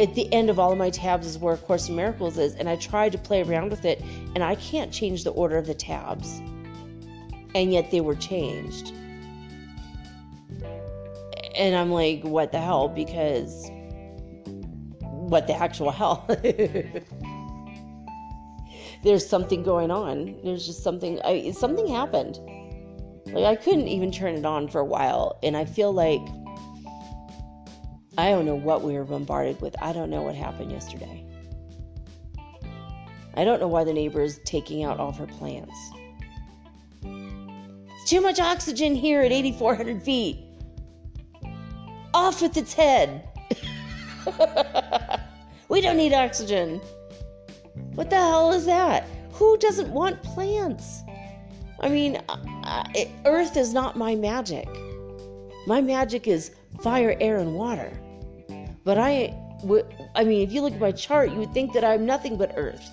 at 0.00 0.14
the 0.14 0.32
end 0.32 0.50
of 0.50 0.58
all 0.58 0.72
of 0.72 0.78
my 0.78 0.90
tabs 0.90 1.26
is 1.26 1.38
where 1.38 1.56
Course 1.56 1.88
in 1.88 1.96
Miracles 1.96 2.38
is, 2.38 2.54
and 2.54 2.68
I 2.68 2.76
tried 2.76 3.12
to 3.12 3.18
play 3.18 3.42
around 3.42 3.70
with 3.70 3.84
it, 3.84 4.02
and 4.34 4.42
I 4.42 4.54
can't 4.56 4.92
change 4.92 5.24
the 5.24 5.30
order 5.30 5.56
of 5.56 5.66
the 5.66 5.74
tabs. 5.74 6.40
And 7.54 7.72
yet 7.72 7.90
they 7.90 8.00
were 8.00 8.14
changed. 8.14 8.92
And 11.54 11.76
I'm 11.76 11.90
like, 11.92 12.22
what 12.22 12.50
the 12.52 12.60
hell? 12.60 12.88
Because 12.88 13.70
what 15.00 15.46
the 15.46 15.54
actual 15.54 15.90
hell? 15.90 16.26
There's 19.02 19.26
something 19.26 19.62
going 19.62 19.90
on. 19.90 20.38
There's 20.44 20.64
just 20.66 20.82
something. 20.82 21.20
I, 21.24 21.50
something 21.50 21.86
happened. 21.86 22.38
Like 23.26 23.44
I 23.44 23.56
couldn't 23.56 23.88
even 23.88 24.10
turn 24.12 24.34
it 24.36 24.46
on 24.46 24.68
for 24.68 24.80
a 24.80 24.84
while, 24.84 25.38
and 25.42 25.56
I 25.56 25.64
feel 25.64 25.92
like 25.92 26.22
I 28.18 28.30
don't 28.30 28.44
know 28.44 28.54
what 28.54 28.82
we 28.82 28.94
were 28.94 29.04
bombarded 29.04 29.60
with. 29.62 29.74
I 29.80 29.92
don't 29.92 30.10
know 30.10 30.22
what 30.22 30.34
happened 30.34 30.70
yesterday. 30.70 31.24
I 33.34 33.44
don't 33.44 33.60
know 33.60 33.68
why 33.68 33.84
the 33.84 33.92
neighbor 33.92 34.22
is 34.22 34.38
taking 34.44 34.84
out 34.84 35.00
all 35.00 35.08
of 35.08 35.16
her 35.16 35.26
plants. 35.26 35.74
It's 37.02 38.10
too 38.10 38.20
much 38.20 38.38
oxygen 38.38 38.94
here 38.94 39.22
at 39.22 39.32
8,400 39.32 40.02
feet. 40.02 40.44
Off 42.12 42.42
with 42.42 42.58
its 42.58 42.74
head. 42.74 43.26
we 45.70 45.80
don't 45.80 45.96
need 45.96 46.12
oxygen. 46.12 46.82
What 47.94 48.10
the 48.10 48.16
hell 48.16 48.52
is 48.52 48.66
that? 48.66 49.06
Who 49.32 49.56
doesn't 49.56 49.88
want 49.88 50.22
plants? 50.22 51.00
I 51.80 51.88
mean, 51.88 52.20
it, 52.94 53.08
Earth 53.24 53.56
is 53.56 53.72
not 53.72 53.96
my 53.96 54.14
magic. 54.14 54.68
My 55.66 55.80
magic 55.80 56.28
is 56.28 56.50
fire, 56.80 57.16
air, 57.20 57.38
and 57.38 57.54
water. 57.54 57.92
But 58.84 58.98
I, 58.98 59.34
I 60.14 60.24
mean, 60.24 60.46
if 60.46 60.52
you 60.52 60.62
look 60.62 60.74
at 60.74 60.80
my 60.80 60.92
chart, 60.92 61.30
you 61.30 61.36
would 61.36 61.52
think 61.52 61.72
that 61.72 61.84
I'm 61.84 62.06
nothing 62.06 62.36
but 62.36 62.52
Earth. 62.56 62.90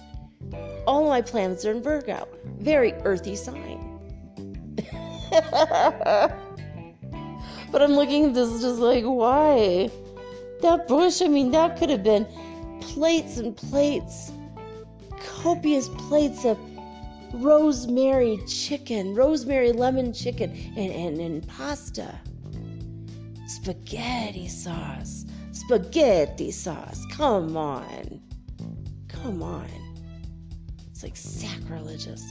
All 0.85 1.07
my 1.07 1.21
planets 1.21 1.65
are 1.65 1.71
in 1.71 1.81
Virgo, 1.81 2.27
very 2.59 2.93
earthy 3.03 3.35
sign. 3.35 3.85
but 5.31 5.41
I'm 7.81 7.91
looking 7.91 8.25
at 8.25 8.33
this 8.33 8.61
just 8.61 8.79
like, 8.79 9.03
why? 9.03 9.89
That 10.61 10.87
bush, 10.87 11.21
I 11.21 11.27
mean, 11.27 11.51
that 11.51 11.77
could 11.77 11.89
have 11.89 12.03
been 12.03 12.25
plates 12.81 13.37
and 13.37 13.55
plates, 13.55 14.31
copious 15.19 15.89
plates 15.89 16.45
of 16.45 16.57
rosemary 17.33 18.39
chicken, 18.47 19.13
rosemary 19.13 19.71
lemon 19.71 20.13
chicken, 20.13 20.51
and, 20.75 20.91
and, 20.91 21.19
and 21.19 21.47
pasta, 21.47 22.19
spaghetti 23.49 24.47
sauce, 24.47 25.25
spaghetti 25.51 26.51
sauce. 26.51 27.03
Come 27.11 27.57
on. 27.57 28.21
Come 29.07 29.41
on. 29.41 29.67
It's 30.91 31.03
like 31.03 31.17
sacrilegious. 31.17 32.23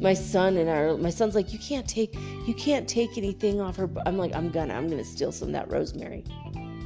My 0.00 0.12
son 0.14 0.56
and 0.58 0.68
our 0.68 0.96
my 0.98 1.10
son's 1.10 1.34
like, 1.34 1.52
you 1.52 1.58
can't 1.58 1.88
take 1.88 2.14
you 2.46 2.54
can't 2.54 2.86
take 2.86 3.16
anything 3.16 3.60
off 3.60 3.76
her. 3.76 3.88
I'm 4.04 4.18
like, 4.18 4.34
I'm 4.34 4.50
gonna, 4.50 4.74
I'm 4.74 4.88
gonna 4.88 5.04
steal 5.04 5.32
some 5.32 5.48
of 5.48 5.54
that 5.54 5.70
rosemary. 5.70 6.24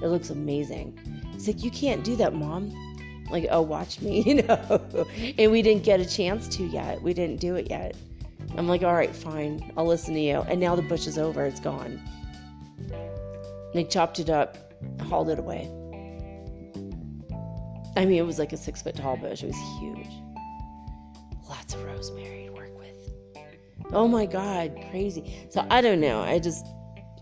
It 0.02 0.06
looks 0.06 0.30
amazing. 0.30 0.98
He's 1.32 1.48
like, 1.48 1.64
you 1.64 1.70
can't 1.70 2.04
do 2.04 2.14
that, 2.16 2.34
mom. 2.34 2.72
Like, 3.30 3.46
oh, 3.50 3.62
watch 3.62 4.00
me, 4.00 4.22
you 4.26 4.42
know. 4.42 5.06
and 5.38 5.50
we 5.50 5.62
didn't 5.62 5.82
get 5.82 6.00
a 6.00 6.06
chance 6.06 6.48
to 6.56 6.64
yet. 6.64 7.02
We 7.02 7.14
didn't 7.14 7.40
do 7.40 7.56
it 7.56 7.68
yet. 7.68 7.96
I'm 8.56 8.68
like, 8.68 8.82
all 8.82 8.94
right, 8.94 9.14
fine, 9.14 9.72
I'll 9.76 9.86
listen 9.86 10.14
to 10.14 10.20
you. 10.20 10.40
And 10.42 10.60
now 10.60 10.76
the 10.76 10.82
bush 10.82 11.06
is 11.06 11.18
over, 11.18 11.44
it's 11.46 11.60
gone. 11.60 12.00
They 13.74 13.84
chopped 13.84 14.18
it 14.18 14.28
up, 14.28 14.58
hauled 15.00 15.30
it 15.30 15.38
away. 15.38 15.70
I 17.96 18.04
mean, 18.04 18.18
it 18.18 18.26
was 18.26 18.38
like 18.38 18.52
a 18.52 18.56
six 18.56 18.82
foot 18.82 18.96
tall 18.96 19.16
bush. 19.16 19.42
It 19.42 19.48
was 19.48 19.80
huge. 19.80 20.08
Lots 21.48 21.74
of 21.74 21.84
rosemary 21.84 22.46
to 22.46 22.52
work 22.52 22.78
with. 22.78 22.96
Oh 23.92 24.08
my 24.08 24.26
God, 24.26 24.74
crazy. 24.90 25.46
So 25.50 25.66
I 25.70 25.80
don't 25.80 26.00
know. 26.00 26.20
I 26.20 26.38
just. 26.38 26.66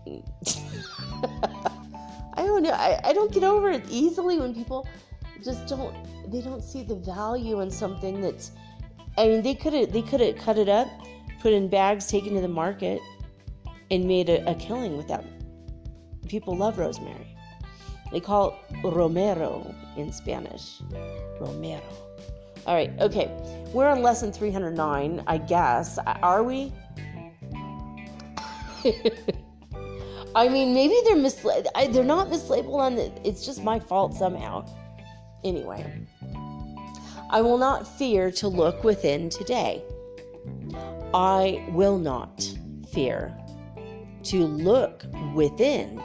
I 2.33 2.45
don't 2.45 2.63
know. 2.63 2.71
I, 2.71 2.99
I 3.03 3.13
don't 3.13 3.31
get 3.31 3.43
over 3.43 3.69
it 3.69 3.83
easily 3.89 4.39
when 4.39 4.55
people 4.55 4.87
just 5.43 5.67
don't. 5.67 5.95
They 6.31 6.41
don't 6.41 6.63
see 6.63 6.83
the 6.83 6.95
value 6.95 7.59
in 7.61 7.69
something 7.69 8.21
that's. 8.21 8.51
I 9.17 9.27
mean, 9.27 9.41
they 9.41 9.55
could 9.55 9.73
have 9.73 9.91
they 9.91 10.01
could 10.01 10.21
have 10.21 10.37
cut 10.37 10.57
it 10.57 10.69
up, 10.69 10.87
put 11.41 11.51
in 11.51 11.67
bags, 11.67 12.07
taken 12.07 12.33
to 12.35 12.41
the 12.41 12.47
market, 12.47 13.01
and 13.89 14.05
made 14.05 14.29
a, 14.29 14.49
a 14.49 14.55
killing 14.55 14.95
with 14.95 15.09
that. 15.09 15.25
People 16.31 16.55
love 16.55 16.77
rosemary. 16.77 17.35
They 18.09 18.21
call 18.21 18.57
it 18.69 18.85
Romero 18.85 19.75
in 19.97 20.13
Spanish. 20.13 20.79
Romero. 21.41 21.83
All 22.65 22.73
right, 22.73 22.89
okay. 23.01 23.29
We're 23.73 23.89
on 23.89 24.01
lesson 24.01 24.31
309, 24.31 25.25
I 25.27 25.37
guess. 25.37 25.99
Are 26.23 26.41
we? 26.41 26.71
I 30.33 30.47
mean, 30.47 30.73
maybe 30.73 30.95
they're 31.03 31.17
mislabeled. 31.17 31.91
They're 31.91 32.01
not 32.05 32.29
mislabeled 32.29 32.79
on 32.79 32.95
the. 32.95 33.11
It's 33.27 33.45
just 33.45 33.61
my 33.61 33.77
fault 33.77 34.13
somehow. 34.13 34.65
Anyway, 35.43 35.85
I 37.29 37.41
will 37.41 37.57
not 37.57 37.85
fear 37.85 38.31
to 38.31 38.47
look 38.47 38.85
within 38.85 39.29
today. 39.29 39.83
I 41.13 41.61
will 41.71 41.97
not 41.97 42.41
fear 42.93 43.37
to 44.23 44.45
look 44.45 45.03
within 45.35 46.01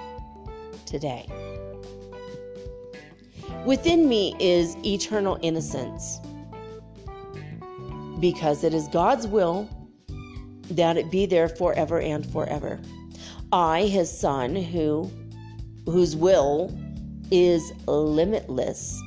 today. 0.96 1.28
Within 3.66 4.08
me 4.08 4.34
is 4.40 4.76
eternal 4.82 5.38
innocence 5.42 6.20
because 8.18 8.64
it 8.64 8.72
is 8.72 8.88
God's 8.88 9.26
will 9.26 9.68
that 10.70 10.96
it 10.96 11.10
be 11.10 11.26
there 11.26 11.50
forever 11.50 12.00
and 12.00 12.24
forever. 12.32 12.80
I, 13.52 13.82
his 13.82 14.10
son, 14.10 14.56
who 14.56 15.10
whose 15.84 16.16
will 16.16 16.74
is 17.30 17.72
limitless 17.86 19.00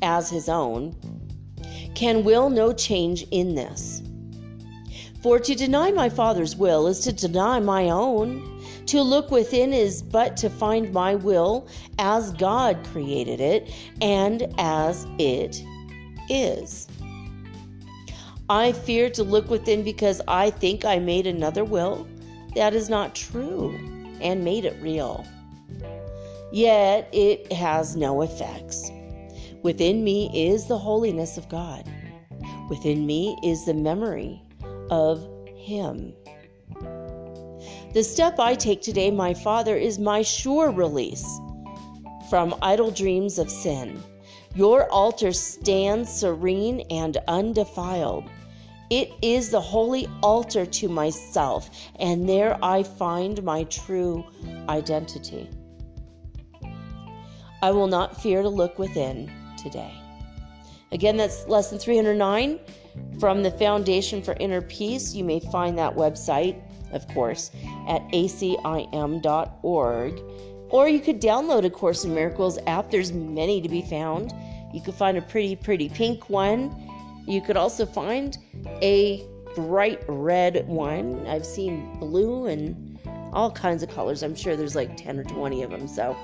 as 0.00 0.30
his 0.30 0.48
own, 0.48 0.96
can 1.94 2.24
will 2.24 2.48
no 2.48 2.72
change 2.72 3.26
in 3.30 3.54
this. 3.54 4.02
For 5.22 5.38
to 5.38 5.54
deny 5.54 5.90
my 5.90 6.08
Father's 6.08 6.56
will 6.56 6.86
is 6.86 7.00
to 7.00 7.12
deny 7.12 7.60
my 7.60 7.90
own. 7.90 8.53
To 8.86 9.02
look 9.02 9.30
within 9.30 9.72
is 9.72 10.02
but 10.02 10.36
to 10.38 10.50
find 10.50 10.92
my 10.92 11.14
will 11.14 11.66
as 11.98 12.32
God 12.32 12.78
created 12.92 13.40
it 13.40 13.72
and 14.00 14.52
as 14.58 15.06
it 15.18 15.62
is. 16.28 16.86
I 18.48 18.72
fear 18.72 19.08
to 19.10 19.24
look 19.24 19.48
within 19.48 19.82
because 19.82 20.20
I 20.28 20.50
think 20.50 20.84
I 20.84 20.98
made 20.98 21.26
another 21.26 21.64
will 21.64 22.06
that 22.54 22.74
is 22.74 22.90
not 22.90 23.14
true 23.14 23.74
and 24.20 24.44
made 24.44 24.64
it 24.64 24.76
real. 24.82 25.24
Yet 26.52 27.08
it 27.12 27.50
has 27.52 27.96
no 27.96 28.22
effects. 28.22 28.90
Within 29.62 30.04
me 30.04 30.30
is 30.34 30.66
the 30.66 30.78
holiness 30.78 31.38
of 31.38 31.48
God. 31.48 31.88
Within 32.68 33.06
me 33.06 33.36
is 33.42 33.64
the 33.64 33.74
memory 33.74 34.42
of 34.90 35.26
Him. 35.56 36.14
The 37.94 38.02
step 38.02 38.40
I 38.40 38.56
take 38.56 38.82
today, 38.82 39.12
my 39.12 39.32
Father, 39.32 39.76
is 39.76 40.00
my 40.00 40.22
sure 40.22 40.72
release 40.72 41.24
from 42.28 42.56
idle 42.60 42.90
dreams 42.90 43.38
of 43.38 43.48
sin. 43.48 44.02
Your 44.56 44.90
altar 44.90 45.32
stands 45.32 46.12
serene 46.12 46.80
and 46.90 47.16
undefiled. 47.28 48.24
It 48.90 49.12
is 49.22 49.50
the 49.50 49.60
holy 49.60 50.08
altar 50.24 50.66
to 50.66 50.88
myself, 50.88 51.70
and 52.00 52.28
there 52.28 52.58
I 52.64 52.82
find 52.82 53.40
my 53.44 53.62
true 53.64 54.24
identity. 54.68 55.48
I 57.62 57.70
will 57.70 57.86
not 57.86 58.20
fear 58.20 58.42
to 58.42 58.48
look 58.48 58.76
within 58.76 59.30
today. 59.56 59.94
Again, 60.90 61.16
that's 61.16 61.46
lesson 61.46 61.78
309 61.78 62.58
from 63.20 63.44
the 63.44 63.52
Foundation 63.52 64.20
for 64.20 64.36
Inner 64.40 64.62
Peace. 64.62 65.14
You 65.14 65.22
may 65.22 65.38
find 65.38 65.78
that 65.78 65.94
website, 65.94 66.60
of 66.94 67.06
course, 67.08 67.50
at 67.88 68.00
acim.org. 68.08 69.22
Or 70.70 70.88
you 70.88 71.00
could 71.00 71.20
download 71.20 71.64
a 71.64 71.70
Course 71.70 72.04
in 72.04 72.14
Miracles 72.14 72.58
app. 72.66 72.90
There's 72.90 73.12
many 73.12 73.60
to 73.60 73.68
be 73.68 73.82
found. 73.82 74.32
You 74.72 74.80
could 74.80 74.94
find 74.94 75.16
a 75.16 75.22
pretty, 75.22 75.54
pretty 75.54 75.88
pink 75.88 76.28
one. 76.28 76.74
You 77.26 77.40
could 77.40 77.56
also 77.56 77.86
find 77.86 78.36
a 78.82 79.24
bright 79.54 80.02
red 80.08 80.66
one. 80.66 81.26
I've 81.26 81.46
seen 81.46 81.98
blue 82.00 82.46
and 82.46 82.98
all 83.32 83.50
kinds 83.50 83.82
of 83.82 83.90
colors. 83.90 84.22
I'm 84.22 84.34
sure 84.34 84.56
there's 84.56 84.74
like 84.74 84.96
10 84.96 85.18
or 85.18 85.24
20 85.24 85.62
of 85.62 85.70
them. 85.70 85.86
So, 85.86 86.16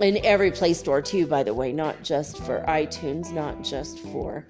in 0.00 0.24
every 0.24 0.50
Play 0.50 0.74
Store, 0.74 1.02
too, 1.02 1.26
by 1.26 1.42
the 1.42 1.54
way, 1.54 1.72
not 1.72 2.02
just 2.02 2.38
for 2.38 2.64
iTunes, 2.68 3.32
not 3.32 3.64
just 3.64 3.98
for 3.98 4.44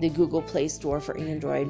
the 0.00 0.10
Google 0.10 0.42
Play 0.42 0.68
Store 0.68 1.00
for 1.00 1.16
Android. 1.16 1.68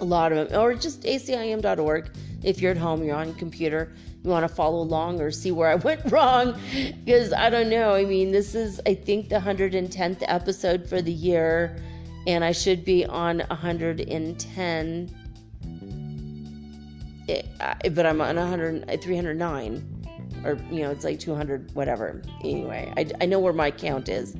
A 0.00 0.04
lot 0.04 0.32
of 0.32 0.50
them, 0.50 0.60
or 0.60 0.74
just 0.74 1.02
acim.org. 1.02 2.10
If 2.42 2.60
you're 2.60 2.70
at 2.70 2.76
home, 2.78 3.02
you're 3.02 3.16
on 3.16 3.28
your 3.28 3.36
computer, 3.36 3.92
you 4.22 4.30
want 4.30 4.48
to 4.48 4.54
follow 4.54 4.80
along 4.80 5.20
or 5.20 5.30
see 5.30 5.50
where 5.50 5.68
I 5.68 5.74
went 5.88 6.10
wrong, 6.12 6.58
because 7.04 7.32
I 7.32 7.50
don't 7.50 7.68
know. 7.68 7.94
I 7.94 8.04
mean, 8.04 8.30
this 8.30 8.54
is, 8.54 8.80
I 8.86 8.94
think, 8.94 9.28
the 9.28 9.40
110th 9.40 10.22
episode 10.22 10.88
for 10.88 11.02
the 11.02 11.12
year, 11.12 11.76
and 12.26 12.44
I 12.44 12.52
should 12.52 12.84
be 12.84 13.04
on 13.06 13.40
110. 13.40 15.14
It, 17.28 17.46
eh, 17.60 17.88
but 17.90 18.06
I'm 18.06 18.20
on 18.20 18.36
100, 18.36 19.02
309 19.02 19.98
or 20.44 20.58
you 20.70 20.82
know 20.82 20.90
it's 20.90 21.04
like 21.04 21.18
200 21.18 21.74
whatever 21.74 22.22
anyway 22.42 22.92
I, 22.96 23.10
I 23.20 23.26
know 23.26 23.38
where 23.38 23.52
my 23.52 23.70
count 23.70 24.08
is 24.08 24.34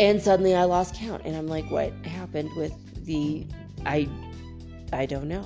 and 0.00 0.20
suddenly 0.20 0.54
i 0.54 0.64
lost 0.64 0.94
count 0.94 1.22
and 1.24 1.36
i'm 1.36 1.46
like 1.46 1.70
what 1.70 1.92
happened 2.06 2.50
with 2.56 2.72
the 3.04 3.46
i 3.84 4.08
i 4.94 5.06
don't 5.06 5.28
know. 5.28 5.44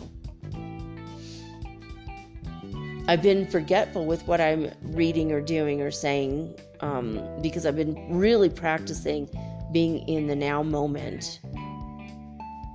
I've 3.09 3.23
been 3.23 3.51
forgetful 3.51 4.05
with 4.05 4.27
what 4.27 4.41
i'm 4.41 4.71
reading 4.83 5.33
or 5.33 5.41
doing 5.41 5.81
or 5.81 5.91
saying 5.91 6.55
um, 6.81 7.23
because 7.41 7.65
i've 7.65 7.77
been 7.77 8.19
really 8.19 8.51
practicing 8.51 9.29
being 9.73 10.07
in 10.09 10.27
the 10.27 10.37
now 10.37 10.63
moment. 10.63 11.41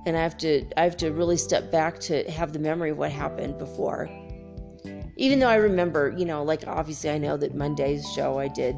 And 0.06 0.16
i 0.16 0.20
have 0.22 0.36
to 0.38 0.64
i 0.76 0.82
have 0.82 0.96
to 0.98 1.12
really 1.12 1.36
step 1.36 1.70
back 1.70 2.00
to 2.00 2.28
have 2.30 2.52
the 2.52 2.58
memory 2.58 2.90
of 2.90 2.98
what 2.98 3.12
happened 3.12 3.58
before. 3.58 4.10
Even 5.16 5.38
though 5.38 5.48
I 5.48 5.54
remember, 5.54 6.12
you 6.16 6.24
know, 6.24 6.42
like 6.42 6.66
obviously 6.66 7.10
I 7.10 7.18
know 7.18 7.36
that 7.36 7.54
Monday's 7.54 8.04
show 8.12 8.38
I 8.40 8.48
did, 8.48 8.76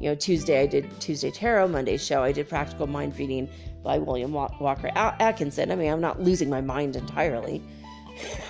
you 0.00 0.08
know, 0.08 0.14
Tuesday 0.14 0.62
I 0.62 0.66
did 0.66 0.88
Tuesday 1.00 1.30
Tarot, 1.30 1.68
Monday's 1.68 2.04
show 2.04 2.22
I 2.22 2.32
did 2.32 2.48
Practical 2.48 2.86
Mind 2.86 3.16
Reading 3.18 3.48
by 3.84 3.98
William 3.98 4.32
Walker 4.32 4.90
Atkinson. 4.94 5.70
I 5.70 5.74
mean, 5.76 5.92
I'm 5.92 6.00
not 6.00 6.20
losing 6.20 6.48
my 6.48 6.62
mind 6.62 6.96
entirely, 6.96 7.62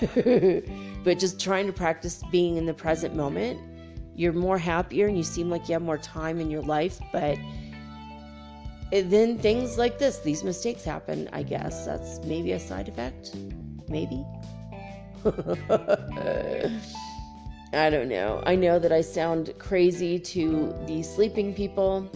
but 1.05 1.19
just 1.19 1.41
trying 1.41 1.67
to 1.67 1.73
practice 1.73 2.23
being 2.31 2.57
in 2.57 2.67
the 2.67 2.75
present 2.75 3.17
moment. 3.17 3.61
You're 4.15 4.33
more 4.33 4.59
happier 4.59 5.07
and 5.07 5.17
you 5.17 5.25
seem 5.25 5.51
like 5.51 5.69
you 5.69 5.73
have 5.73 5.83
more 5.83 5.99
time 5.99 6.41
in 6.41 6.51
your 6.51 6.63
life, 6.63 7.01
but 7.13 7.37
then 8.93 9.39
things 9.39 9.77
like 9.77 9.99
this, 9.99 10.19
these 10.19 10.45
mistakes 10.45 10.85
happen, 10.85 11.29
I 11.33 11.43
guess. 11.43 11.85
That's 11.87 12.21
maybe 12.25 12.53
a 12.53 12.61
side 12.61 12.89
effect. 12.89 13.35
Maybe. 13.89 14.25
I 17.73 17.89
don't 17.89 18.09
know. 18.09 18.43
I 18.47 18.57
know 18.57 18.81
that 18.81 18.91
I 18.91 19.01
sound 19.01 19.55
crazy 19.59 20.19
to 20.19 20.75
the 20.87 21.03
sleeping 21.05 21.55
people. 21.55 22.11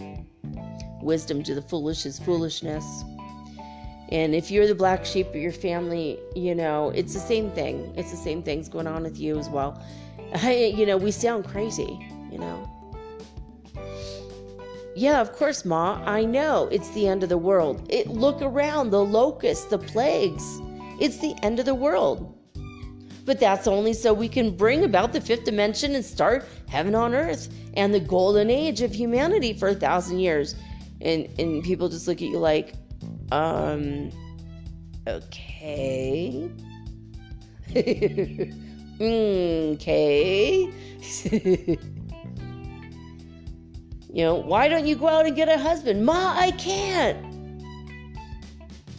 Wisdom 1.01 1.43
to 1.43 1.55
the 1.55 1.61
foolish 1.61 2.05
is 2.05 2.19
foolishness. 2.19 3.03
And 4.09 4.35
if 4.35 4.51
you're 4.51 4.67
the 4.67 4.75
black 4.75 5.05
sheep 5.05 5.29
of 5.29 5.35
your 5.35 5.53
family, 5.53 6.19
you 6.35 6.55
know, 6.55 6.89
it's 6.89 7.13
the 7.13 7.21
same 7.21 7.51
thing. 7.51 7.93
It's 7.95 8.11
the 8.11 8.17
same 8.17 8.43
things 8.43 8.67
going 8.67 8.85
on 8.85 9.03
with 9.03 9.17
you 9.17 9.39
as 9.39 9.49
well. 9.49 9.81
I, 10.33 10.73
you 10.75 10.85
know, 10.85 10.97
we 10.97 11.11
sound 11.11 11.45
crazy, 11.45 12.05
you 12.29 12.37
know. 12.37 12.69
Yeah, 14.93 15.21
of 15.21 15.31
course, 15.33 15.63
Ma. 15.63 16.01
I 16.05 16.25
know. 16.25 16.67
It's 16.71 16.89
the 16.89 17.07
end 17.07 17.23
of 17.23 17.29
the 17.29 17.37
world. 17.37 17.85
It 17.89 18.07
look 18.07 18.41
around, 18.41 18.89
the 18.89 19.03
locusts, 19.03 19.65
the 19.65 19.77
plagues. 19.77 20.59
It's 20.99 21.17
the 21.17 21.33
end 21.43 21.59
of 21.59 21.65
the 21.65 21.75
world. 21.75 22.34
But 23.25 23.39
that's 23.39 23.67
only 23.67 23.93
so 23.93 24.13
we 24.13 24.29
can 24.29 24.55
bring 24.55 24.83
about 24.83 25.11
the 25.11 25.19
fifth 25.19 25.45
dimension 25.45 25.95
and 25.95 26.05
start 26.05 26.45
heaven 26.67 26.93
on 26.93 27.15
earth 27.15 27.49
and 27.75 27.91
the 27.93 27.99
golden 27.99 28.51
age 28.51 28.81
of 28.81 28.93
humanity 28.93 29.53
for 29.53 29.69
a 29.69 29.75
thousand 29.75 30.19
years. 30.19 30.55
And 31.01 31.27
and 31.39 31.63
people 31.63 31.89
just 31.89 32.07
look 32.07 32.17
at 32.17 32.27
you 32.27 32.37
like, 32.37 32.75
um, 33.31 34.11
okay. 35.07 36.51
okay. 39.01 40.71
you 41.31 41.79
know, 44.13 44.35
why 44.35 44.67
don't 44.67 44.85
you 44.85 44.95
go 44.95 45.09
out 45.09 45.25
and 45.25 45.35
get 45.35 45.49
a 45.49 45.57
husband? 45.57 46.05
Ma, 46.05 46.35
I 46.37 46.51
can't. 46.51 47.33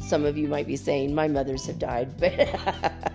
Some 0.01 0.24
of 0.24 0.37
you 0.37 0.49
might 0.49 0.66
be 0.66 0.77
saying, 0.77 1.14
my 1.14 1.29
mothers 1.29 1.66
have 1.66 1.79
died, 1.79 2.12
but. 2.20 3.12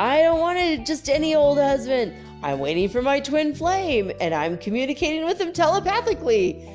I 0.00 0.22
don't 0.22 0.40
want 0.40 0.58
it 0.58 0.86
just 0.86 1.10
any 1.10 1.34
old 1.34 1.58
husband. 1.58 2.14
I'm 2.42 2.58
waiting 2.58 2.88
for 2.88 3.02
my 3.02 3.20
twin 3.20 3.54
flame 3.54 4.10
and 4.18 4.32
I'm 4.32 4.56
communicating 4.56 5.26
with 5.26 5.38
him 5.38 5.52
telepathically. 5.52 6.66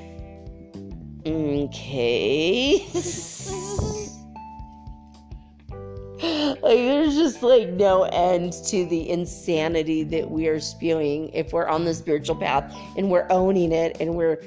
Okay. 1.25 2.85
like 6.61 6.77
there's 6.77 7.15
just 7.15 7.41
like 7.41 7.69
no 7.69 8.03
end 8.03 8.53
to 8.67 8.85
the 8.85 9.09
insanity 9.09 10.03
that 10.03 10.29
we 10.29 10.47
are 10.47 10.59
spewing 10.59 11.29
if 11.29 11.51
we're 11.51 11.67
on 11.67 11.83
the 11.83 11.95
spiritual 11.95 12.35
path 12.35 12.71
and 12.95 13.09
we're 13.09 13.25
owning 13.31 13.71
it 13.71 13.97
and 13.99 14.13
we're 14.13 14.39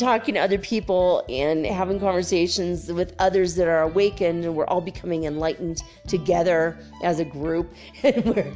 talking 0.00 0.34
to 0.34 0.40
other 0.40 0.58
people 0.58 1.24
and 1.28 1.64
having 1.66 2.00
conversations 2.00 2.90
with 2.90 3.14
others 3.18 3.54
that 3.54 3.68
are 3.68 3.82
awakened 3.82 4.44
and 4.44 4.54
we're 4.54 4.66
all 4.66 4.80
becoming 4.80 5.24
enlightened 5.24 5.82
together 6.08 6.78
as 7.04 7.20
a 7.20 7.24
group. 7.24 7.72
And 8.02 8.24
we're 8.24 8.52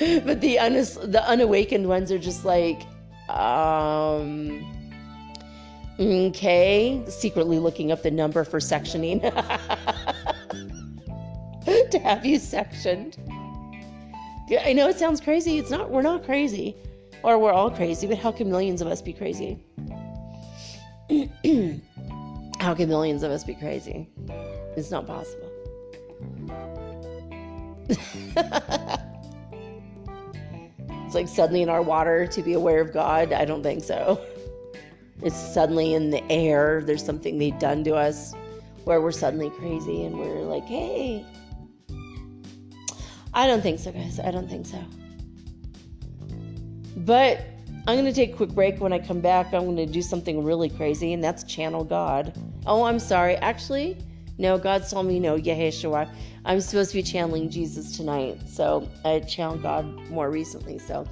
but 0.24 0.40
the 0.40 0.58
un- 0.58 0.72
the 0.72 1.22
unawakened 1.26 1.86
ones 1.86 2.10
are 2.10 2.18
just 2.18 2.44
like 2.46 2.82
um 3.28 4.66
okay 5.98 7.04
secretly 7.06 7.58
looking 7.58 7.92
up 7.92 8.02
the 8.02 8.10
number 8.10 8.42
for 8.44 8.58
sectioning. 8.58 9.20
To 11.90 11.98
have 11.98 12.24
you 12.24 12.38
sectioned. 12.38 13.16
I 14.64 14.72
know 14.72 14.88
it 14.88 14.98
sounds 14.98 15.20
crazy. 15.20 15.58
It's 15.58 15.70
not 15.70 15.90
we're 15.90 16.02
not 16.02 16.24
crazy 16.24 16.74
Or 17.22 17.38
we're 17.38 17.52
all 17.52 17.70
crazy, 17.70 18.06
but 18.06 18.18
how 18.18 18.32
can 18.32 18.50
millions 18.50 18.80
of 18.80 18.88
us 18.88 19.02
be 19.02 19.12
crazy? 19.12 19.62
how 22.60 22.74
can 22.74 22.88
millions 22.88 23.22
of 23.22 23.30
us 23.30 23.44
be 23.44 23.54
crazy? 23.54 24.08
It's 24.76 24.90
not 24.90 25.06
possible. 25.06 25.50
it's 27.90 28.08
like 31.14 31.28
suddenly 31.28 31.62
in 31.62 31.68
our 31.68 31.82
water 31.82 32.26
to 32.26 32.42
be 32.42 32.54
aware 32.54 32.80
of 32.80 32.92
God. 32.92 33.32
I 33.32 33.44
don't 33.44 33.62
think 33.62 33.84
so. 33.84 34.20
It's 35.22 35.36
suddenly 35.36 35.94
in 35.94 36.10
the 36.10 36.22
air. 36.32 36.82
There's 36.82 37.04
something 37.04 37.38
they've 37.38 37.58
done 37.58 37.84
to 37.84 37.94
us 37.94 38.34
where 38.84 39.00
we're 39.00 39.12
suddenly 39.12 39.50
crazy 39.50 40.04
and 40.04 40.18
we're 40.18 40.42
like, 40.42 40.64
hey. 40.64 41.24
I 43.34 43.46
don't 43.46 43.60
think 43.60 43.78
so, 43.78 43.92
guys. 43.92 44.18
I 44.18 44.30
don't 44.30 44.48
think 44.48 44.66
so. 44.66 44.82
But 46.96 47.40
I'm 47.86 47.96
going 47.96 48.04
to 48.04 48.12
take 48.12 48.34
a 48.34 48.36
quick 48.36 48.50
break. 48.50 48.80
When 48.80 48.92
I 48.92 48.98
come 48.98 49.20
back, 49.20 49.54
I'm 49.54 49.64
going 49.64 49.76
to 49.76 49.86
do 49.86 50.02
something 50.02 50.44
really 50.44 50.68
crazy, 50.68 51.12
and 51.12 51.22
that's 51.22 51.44
channel 51.44 51.84
God. 51.84 52.36
Oh, 52.66 52.84
I'm 52.84 52.98
sorry. 52.98 53.36
Actually, 53.36 53.98
no, 54.38 54.58
God 54.58 54.88
told 54.88 55.06
me 55.06 55.18
no, 55.18 55.36
Yeshua. 55.36 56.08
I'm 56.44 56.60
supposed 56.60 56.90
to 56.92 56.96
be 56.96 57.02
channeling 57.02 57.50
Jesus 57.50 57.96
tonight. 57.96 58.40
So 58.48 58.88
I 59.04 59.20
channeled 59.20 59.62
God 59.62 59.84
more 60.08 60.30
recently. 60.30 60.78
So 60.78 61.06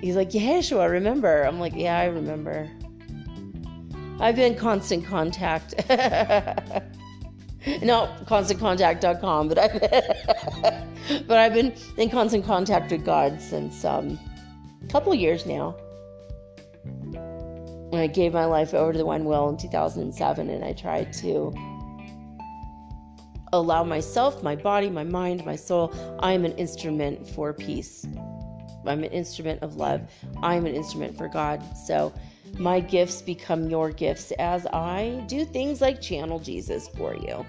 he's 0.00 0.16
like, 0.16 0.30
Yeshua, 0.30 0.90
remember? 0.90 1.42
I'm 1.42 1.58
like, 1.58 1.74
yeah, 1.74 1.98
I 1.98 2.06
remember. 2.06 2.70
I've 4.20 4.36
been 4.36 4.54
constant 4.54 5.06
contact. 5.06 5.74
no, 7.82 8.08
constantcontact.com, 8.26 9.48
but 9.48 9.58
I've 9.58 9.80
but 11.26 11.38
I've 11.38 11.54
been 11.54 11.74
in 11.96 12.10
constant 12.10 12.44
contact 12.44 12.92
with 12.92 13.04
God 13.04 13.40
since 13.40 13.84
um, 13.84 14.18
couple 14.90 15.14
years 15.14 15.46
now. 15.46 15.76
I 17.92 18.06
gave 18.06 18.32
my 18.32 18.44
life 18.44 18.74
over 18.74 18.92
to 18.92 18.98
the 18.98 19.06
one 19.06 19.24
will 19.24 19.48
in 19.48 19.56
2007, 19.56 20.50
and 20.50 20.64
I 20.64 20.72
tried 20.72 21.12
to 21.14 21.52
allow 23.52 23.84
myself, 23.84 24.42
my 24.42 24.56
body, 24.56 24.90
my 24.90 25.04
mind, 25.04 25.44
my 25.44 25.56
soul. 25.56 25.92
I 26.20 26.32
am 26.32 26.44
an 26.44 26.52
instrument 26.52 27.28
for 27.28 27.52
peace. 27.52 28.06
I'm 28.86 29.04
an 29.04 29.10
instrument 29.12 29.62
of 29.62 29.76
love. 29.76 30.02
I'm 30.42 30.66
an 30.66 30.74
instrument 30.74 31.16
for 31.16 31.28
God. 31.28 31.62
So 31.76 32.12
my 32.58 32.80
gifts 32.80 33.22
become 33.22 33.68
your 33.68 33.90
gifts 33.90 34.32
as 34.38 34.66
I 34.66 35.24
do 35.28 35.44
things 35.44 35.80
like 35.80 36.00
channel 36.00 36.38
Jesus 36.38 36.88
for 36.88 37.14
you. 37.14 37.44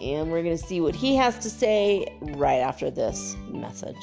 And 0.00 0.30
we're 0.30 0.42
going 0.42 0.56
to 0.56 0.64
see 0.64 0.80
what 0.80 0.94
he 0.94 1.16
has 1.16 1.38
to 1.40 1.50
say 1.50 2.06
right 2.20 2.60
after 2.60 2.90
this 2.90 3.36
message. 3.48 3.96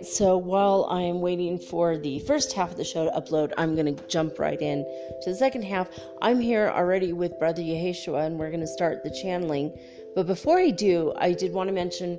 Right, 0.00 0.06
so 0.06 0.36
while 0.36 0.86
I'm 0.90 1.20
waiting 1.20 1.58
for 1.58 1.98
the 1.98 2.20
first 2.20 2.52
half 2.52 2.70
of 2.70 2.76
the 2.76 2.84
show 2.84 3.04
to 3.04 3.10
upload, 3.10 3.52
I'm 3.58 3.74
going 3.74 3.94
to 3.94 4.06
jump 4.08 4.38
right 4.38 4.60
in 4.60 4.84
to 5.22 5.30
the 5.30 5.36
second 5.36 5.62
half. 5.62 5.88
I'm 6.22 6.40
here 6.40 6.70
already 6.74 7.12
with 7.12 7.38
Brother 7.38 7.62
Yeshua, 7.62 8.26
and 8.26 8.38
we're 8.38 8.50
going 8.50 8.60
to 8.60 8.66
start 8.66 9.02
the 9.02 9.10
channeling. 9.22 9.76
But 10.14 10.26
before 10.26 10.58
I 10.58 10.70
do, 10.70 11.12
I 11.16 11.32
did 11.32 11.52
want 11.52 11.68
to 11.68 11.74
mention 11.74 12.18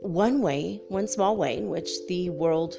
one 0.00 0.42
way, 0.42 0.80
one 0.88 1.06
small 1.06 1.36
way 1.36 1.58
in 1.58 1.68
which 1.68 1.88
the 2.08 2.30
world 2.30 2.76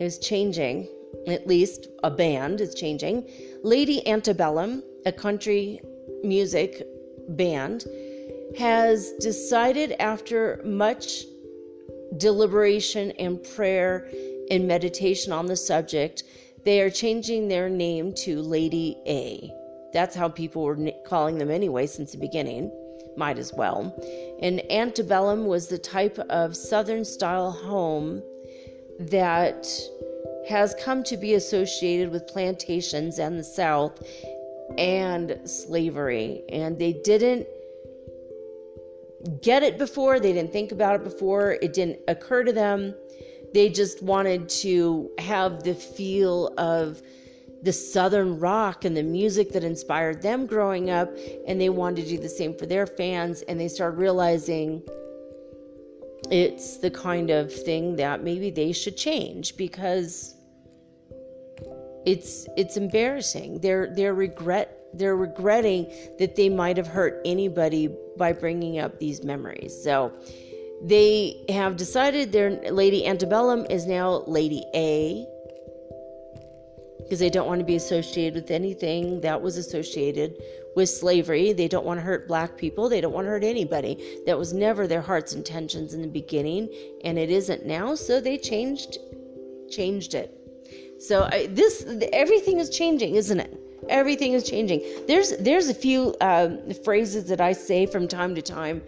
is 0.00 0.18
changing, 0.18 0.88
at 1.26 1.46
least 1.46 1.88
a 2.04 2.10
band 2.10 2.60
is 2.60 2.74
changing. 2.74 3.28
Lady 3.62 4.06
Antebellum, 4.06 4.82
a 5.04 5.12
country 5.12 5.80
music 6.22 6.86
band, 7.30 7.84
has 8.56 9.12
decided 9.20 9.94
after 9.98 10.60
much 10.64 11.24
deliberation 12.16 13.10
and 13.12 13.42
prayer 13.54 14.08
and 14.50 14.66
meditation 14.66 15.32
on 15.32 15.46
the 15.46 15.56
subject, 15.56 16.24
they 16.64 16.80
are 16.80 16.90
changing 16.90 17.48
their 17.48 17.68
name 17.68 18.12
to 18.14 18.40
Lady 18.42 18.96
A. 19.06 19.52
That's 19.92 20.14
how 20.14 20.28
people 20.28 20.62
were 20.62 20.78
calling 21.04 21.38
them 21.38 21.50
anyway 21.50 21.86
since 21.86 22.12
the 22.12 22.18
beginning. 22.18 22.70
Might 23.16 23.38
as 23.38 23.52
well. 23.52 23.94
And 24.40 24.62
antebellum 24.70 25.46
was 25.46 25.68
the 25.68 25.78
type 25.78 26.18
of 26.18 26.56
Southern 26.56 27.04
style 27.04 27.50
home 27.50 28.22
that 28.98 29.68
has 30.48 30.74
come 30.82 31.02
to 31.04 31.16
be 31.16 31.34
associated 31.34 32.10
with 32.10 32.26
plantations 32.26 33.18
and 33.18 33.38
the 33.38 33.44
South 33.44 34.02
and 34.78 35.38
slavery. 35.44 36.42
And 36.48 36.78
they 36.78 36.94
didn't 37.04 37.46
get 39.42 39.62
it 39.62 39.78
before, 39.78 40.20
they 40.20 40.32
didn't 40.32 40.52
think 40.52 40.72
about 40.72 40.94
it 40.96 41.04
before, 41.04 41.52
it 41.62 41.72
didn't 41.72 42.00
occur 42.08 42.44
to 42.44 42.52
them. 42.52 42.94
They 43.54 43.68
just 43.68 44.02
wanted 44.02 44.48
to 44.48 45.10
have 45.18 45.62
the 45.62 45.74
feel 45.74 46.52
of 46.56 47.02
the 47.62 47.72
southern 47.72 48.38
rock 48.40 48.84
and 48.84 48.96
the 48.96 49.02
music 49.02 49.52
that 49.52 49.62
inspired 49.62 50.20
them 50.22 50.46
growing 50.46 50.90
up, 50.90 51.10
and 51.46 51.60
they 51.60 51.68
wanted 51.68 52.02
to 52.04 52.08
do 52.08 52.18
the 52.18 52.28
same 52.28 52.56
for 52.56 52.66
their 52.66 52.86
fans. 52.86 53.42
And 53.42 53.60
they 53.60 53.68
started 53.68 53.98
realizing 53.98 54.82
it's 56.30 56.78
the 56.78 56.90
kind 56.90 57.30
of 57.30 57.52
thing 57.52 57.96
that 57.96 58.24
maybe 58.24 58.50
they 58.50 58.72
should 58.72 58.96
change 58.96 59.56
because 59.56 60.34
it's 62.04 62.48
it's 62.56 62.76
embarrassing. 62.76 63.60
They're 63.60 63.92
they're 63.94 64.14
regret 64.14 64.81
they're 64.94 65.16
regretting 65.16 65.90
that 66.18 66.36
they 66.36 66.48
might 66.48 66.76
have 66.76 66.86
hurt 66.86 67.20
anybody 67.24 67.88
by 68.16 68.32
bringing 68.32 68.78
up 68.78 68.98
these 68.98 69.24
memories. 69.24 69.82
So 69.82 70.12
they 70.82 71.44
have 71.48 71.76
decided 71.76 72.32
their 72.32 72.50
Lady 72.72 73.06
Antebellum 73.06 73.66
is 73.70 73.86
now 73.86 74.24
Lady 74.26 74.64
A 74.74 75.26
because 76.98 77.20
they 77.20 77.30
don't 77.30 77.46
want 77.46 77.60
to 77.60 77.64
be 77.64 77.76
associated 77.76 78.34
with 78.34 78.50
anything 78.50 79.20
that 79.20 79.40
was 79.40 79.56
associated 79.56 80.34
with 80.74 80.88
slavery. 80.88 81.52
They 81.52 81.68
don't 81.68 81.84
want 81.84 81.98
to 81.98 82.02
hurt 82.02 82.26
black 82.26 82.56
people. 82.56 82.88
They 82.88 83.00
don't 83.00 83.12
want 83.12 83.26
to 83.26 83.30
hurt 83.30 83.44
anybody. 83.44 84.20
That 84.26 84.38
was 84.38 84.52
never 84.52 84.86
their 84.86 85.02
heart's 85.02 85.34
intentions 85.34 85.94
in 85.94 86.02
the 86.02 86.08
beginning, 86.08 86.68
and 87.04 87.18
it 87.18 87.30
isn't 87.30 87.66
now. 87.66 87.94
So 87.94 88.20
they 88.20 88.38
changed 88.38 88.98
changed 89.70 90.14
it. 90.14 90.38
So 91.00 91.28
I, 91.30 91.48
this 91.50 91.84
everything 92.12 92.58
is 92.58 92.70
changing, 92.70 93.16
isn't 93.16 93.40
it? 93.40 93.61
Everything 93.92 94.32
is 94.32 94.48
changing. 94.48 94.82
There's 95.06 95.36
there's 95.36 95.68
a 95.68 95.74
few 95.74 96.14
um, 96.22 96.58
phrases 96.82 97.26
that 97.26 97.42
I 97.42 97.52
say 97.52 97.84
from 97.84 98.08
time 98.08 98.34
to 98.34 98.40
time 98.40 98.82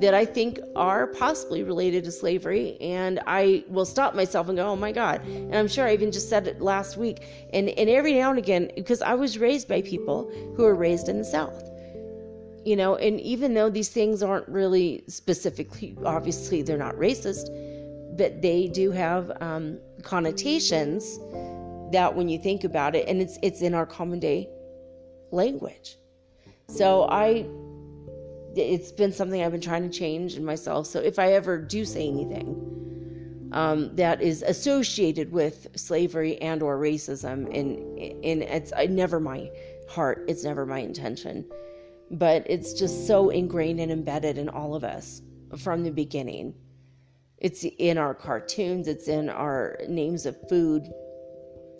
that 0.00 0.14
I 0.14 0.24
think 0.24 0.58
are 0.74 1.06
possibly 1.06 1.62
related 1.62 2.02
to 2.04 2.12
slavery, 2.12 2.76
and 2.80 3.20
I 3.26 3.64
will 3.68 3.84
stop 3.84 4.16
myself 4.16 4.48
and 4.48 4.58
go, 4.58 4.66
"Oh 4.66 4.76
my 4.76 4.90
God!" 4.90 5.24
And 5.24 5.54
I'm 5.54 5.68
sure 5.68 5.86
I 5.86 5.92
even 5.92 6.10
just 6.10 6.28
said 6.28 6.48
it 6.48 6.60
last 6.60 6.96
week. 6.96 7.18
And 7.52 7.68
and 7.68 7.88
every 7.88 8.14
now 8.14 8.30
and 8.30 8.38
again, 8.38 8.70
because 8.74 9.00
I 9.00 9.14
was 9.14 9.38
raised 9.38 9.68
by 9.68 9.80
people 9.80 10.28
who 10.56 10.64
were 10.64 10.74
raised 10.74 11.08
in 11.08 11.18
the 11.18 11.24
South, 11.24 11.62
you 12.64 12.74
know, 12.74 12.96
and 12.96 13.20
even 13.20 13.54
though 13.54 13.70
these 13.70 13.90
things 13.90 14.24
aren't 14.24 14.48
really 14.48 15.04
specifically, 15.06 15.96
obviously, 16.04 16.62
they're 16.62 16.76
not 16.76 16.96
racist, 16.96 17.46
but 18.16 18.42
they 18.42 18.66
do 18.66 18.90
have 18.90 19.30
um, 19.40 19.78
connotations 20.02 21.20
that 21.92 22.14
when 22.14 22.28
you 22.28 22.38
think 22.38 22.64
about 22.64 22.94
it 22.94 23.08
and 23.08 23.20
it's 23.20 23.38
it's 23.42 23.62
in 23.62 23.74
our 23.74 23.86
common 23.86 24.18
day 24.18 24.48
language. 25.30 25.96
So 26.68 27.08
i 27.08 27.46
it's 28.56 28.90
been 28.90 29.12
something 29.12 29.42
i've 29.42 29.52
been 29.52 29.60
trying 29.60 29.88
to 29.88 29.98
change 29.98 30.36
in 30.36 30.44
myself. 30.44 30.86
So 30.86 31.00
if 31.00 31.18
i 31.18 31.32
ever 31.32 31.58
do 31.58 31.84
say 31.84 32.08
anything 32.08 33.48
um, 33.52 33.94
that 33.96 34.20
is 34.20 34.42
associated 34.42 35.32
with 35.32 35.68
slavery 35.74 36.40
and 36.42 36.62
or 36.62 36.78
racism 36.78 37.46
and 37.46 37.78
and 38.24 38.42
it's 38.42 38.72
I, 38.76 38.86
never 38.86 39.20
my 39.20 39.50
heart 39.88 40.24
it's 40.28 40.44
never 40.44 40.66
my 40.66 40.80
intention. 40.80 41.46
But 42.10 42.44
it's 42.48 42.72
just 42.72 43.06
so 43.06 43.30
ingrained 43.30 43.80
and 43.80 43.92
embedded 43.92 44.38
in 44.38 44.48
all 44.48 44.74
of 44.74 44.82
us 44.82 45.20
from 45.58 45.84
the 45.84 45.90
beginning. 45.90 46.54
It's 47.36 47.64
in 47.64 47.98
our 47.98 48.14
cartoons 48.14 48.88
it's 48.88 49.08
in 49.08 49.28
our 49.28 49.78
names 49.88 50.26
of 50.26 50.36
food 50.48 50.88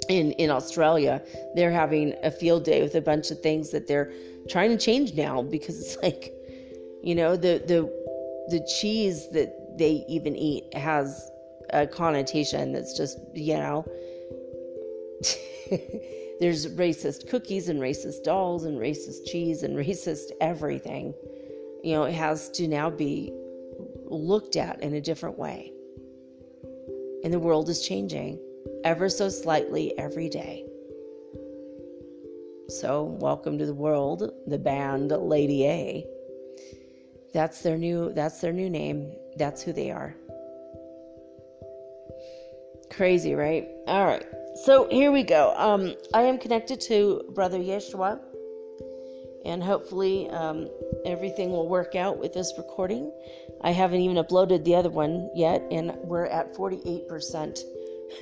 in 0.09 0.33
in 0.33 0.51
Australia, 0.51 1.23
they're 1.55 1.71
having 1.71 2.15
a 2.23 2.31
field 2.31 2.65
day 2.65 2.83
with 2.83 2.95
a 2.95 3.01
bunch 3.01 3.31
of 3.31 3.41
things 3.41 3.71
that 3.71 3.87
they're 3.87 4.13
trying 4.49 4.71
to 4.71 4.77
change 4.77 5.15
now 5.15 5.43
because 5.43 5.81
it's 5.81 5.97
like, 6.03 6.33
you 7.03 7.15
know, 7.15 7.37
the 7.37 7.63
the 7.67 7.81
the 8.49 8.67
cheese 8.81 9.29
that 9.31 9.55
they 9.79 10.05
even 10.09 10.35
eat 10.37 10.65
has 10.75 11.31
a 11.71 11.87
connotation 11.87 12.73
that's 12.73 12.97
just, 12.97 13.19
you 13.35 13.55
know, 13.55 13.85
there's 16.41 16.67
racist 16.77 17.29
cookies 17.29 17.69
and 17.69 17.81
racist 17.81 18.25
dolls 18.25 18.65
and 18.65 18.79
racist 18.79 19.27
cheese 19.27 19.63
and 19.63 19.77
racist 19.87 20.31
everything. 20.41 21.15
You 21.85 21.95
know, 21.95 22.05
it 22.05 22.15
has 22.15 22.51
to 22.53 22.67
now 22.67 22.91
be 22.91 23.33
looked 24.07 24.57
at 24.57 24.83
in 24.83 24.95
a 24.95 25.01
different 25.01 25.39
way. 25.39 25.73
And 27.23 27.33
the 27.33 27.39
world 27.39 27.69
is 27.69 27.87
changing 27.87 28.41
ever 28.85 29.09
so 29.09 29.29
slightly 29.29 29.97
every 29.99 30.29
day. 30.29 30.65
So, 32.69 33.17
welcome 33.21 33.59
to 33.59 33.67
the 33.67 33.75
world, 33.75 34.31
the 34.47 34.59
band 34.59 35.11
Lady 35.11 35.67
A. 35.67 36.07
That's 37.33 37.63
their 37.63 37.79
new 37.79 38.13
that's 38.13 38.41
their 38.41 38.53
new 38.53 38.69
name. 38.69 39.13
That's 39.37 39.63
who 39.63 39.73
they 39.73 39.91
are. 39.91 40.15
Crazy, 42.91 43.35
right? 43.35 43.69
All 43.87 44.05
right. 44.05 44.25
So 44.65 44.89
here 44.91 45.13
we 45.13 45.23
go. 45.23 45.55
Um, 45.57 45.95
I 46.15 46.23
am 46.23 46.37
connected 46.37 46.81
to 46.83 47.23
Brother 47.35 47.59
Yeshua, 47.59 48.21
and 49.45 49.63
hopefully 49.63 50.29
um, 50.31 50.69
everything 51.07 51.53
will 51.53 51.69
work 51.69 51.95
out 51.95 52.19
with 52.19 52.33
this 52.33 52.53
recording. 52.59 53.13
I 53.61 53.71
haven't 53.71 54.01
even 54.01 54.17
uploaded 54.17 54.65
the 54.65 54.75
other 54.75 54.91
one 54.91 55.31
yet, 55.35 55.63
and 55.71 55.95
we're 56.03 56.27
at 56.27 56.55
48%. 56.55 57.61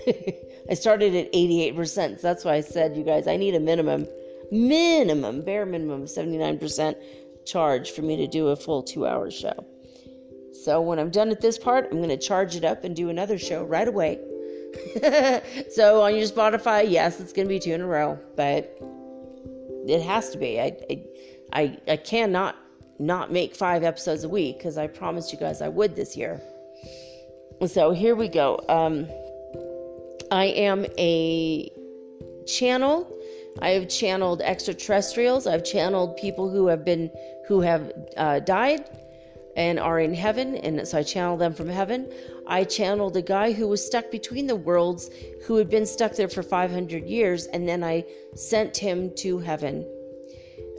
I 0.71 0.75
started 0.75 1.15
at 1.15 1.33
88%, 1.33 1.87
so 1.87 2.15
that's 2.23 2.45
why 2.45 2.55
I 2.55 2.61
said, 2.61 2.97
you 2.97 3.05
guys, 3.05 3.27
I 3.27 3.37
need 3.37 3.55
a 3.55 3.61
minimum, 3.61 4.07
minimum, 4.51 5.43
bare 5.43 5.67
minimum 5.67 6.05
79% 6.05 6.97
charge 7.45 7.93
for 7.93 8.03
me 8.03 8.17
to 8.17 8.27
do 8.27 8.49
a 8.49 8.57
full 8.57 8.83
two 8.83 9.07
hour 9.07 9.31
show. 9.31 9.65
So 10.53 10.81
when 10.81 10.99
I'm 10.99 11.11
done 11.11 11.31
at 11.31 11.41
this 11.41 11.59
part, 11.59 11.89
I'm 11.91 11.99
going 11.99 12.09
to 12.09 12.17
charge 12.17 12.57
it 12.57 12.65
up 12.65 12.83
and 12.85 12.97
do 12.97 13.09
another 13.09 13.39
show 13.39 13.65
right 13.65 13.87
away. 13.87 14.19
so 15.71 16.03
on 16.03 16.17
your 16.17 16.27
Spotify, 16.27 16.91
yes, 16.91 17.21
it's 17.21 17.33
going 17.33 17.47
to 17.47 17.55
be 17.55 17.61
two 17.61 17.73
in 17.73 17.81
a 17.81 17.87
row, 17.87 18.19
but 18.37 18.77
it 19.87 20.03
has 20.03 20.31
to 20.31 20.39
be. 20.39 20.61
I 20.61 20.77
I 20.91 21.05
I, 21.53 21.79
I 21.89 21.97
cannot 21.97 22.57
not 22.99 23.31
make 23.31 23.55
five 23.55 23.85
episodes 23.85 24.25
a 24.25 24.29
week 24.29 24.59
because 24.59 24.77
I 24.79 24.87
promised 24.87 25.33
you 25.33 25.39
guys 25.39 25.63
I 25.63 25.69
would 25.69 25.95
this 25.95 26.17
year. 26.17 26.41
So 27.67 27.93
here 27.93 28.15
we 28.17 28.29
go. 28.29 28.61
Um, 28.69 29.07
I 30.31 30.47
am 30.47 30.87
a 30.99 31.71
channel. 32.47 33.13
I 33.61 33.71
have 33.71 33.89
channeled 33.89 34.43
extraterrestrials. 34.43 35.47
I've 35.47 35.65
channeled 35.65 36.17
people 36.17 36.51
who 36.51 36.67
have 36.67 36.85
been 36.85 37.11
who 37.47 37.61
have 37.61 37.93
uh, 38.17 38.41
died 38.41 38.85
and 39.57 39.79
are 39.79 40.01
in 40.01 40.13
heaven, 40.13 40.57
and 40.57 40.87
so 40.87 40.99
I 40.99 41.03
channel 41.03 41.37
them 41.37 41.55
from 41.55 41.69
heaven. 41.69 42.13
I 42.47 42.65
channeled 42.65 43.17
a 43.17 43.23
guy 43.23 43.53
who 43.53 43.69
was 43.69 43.85
stuck 43.85 44.11
between 44.11 44.47
the 44.47 44.57
worlds, 44.57 45.11
who 45.47 45.57
had 45.57 45.71
been 45.71 45.87
stuck 45.87 46.13
there 46.13 46.29
for 46.29 46.43
500 46.43 47.05
years, 47.05 47.47
and 47.47 47.67
then 47.67 47.83
I 47.83 48.05
sent 48.35 48.77
him 48.77 49.15
to 49.17 49.39
heaven 49.39 49.87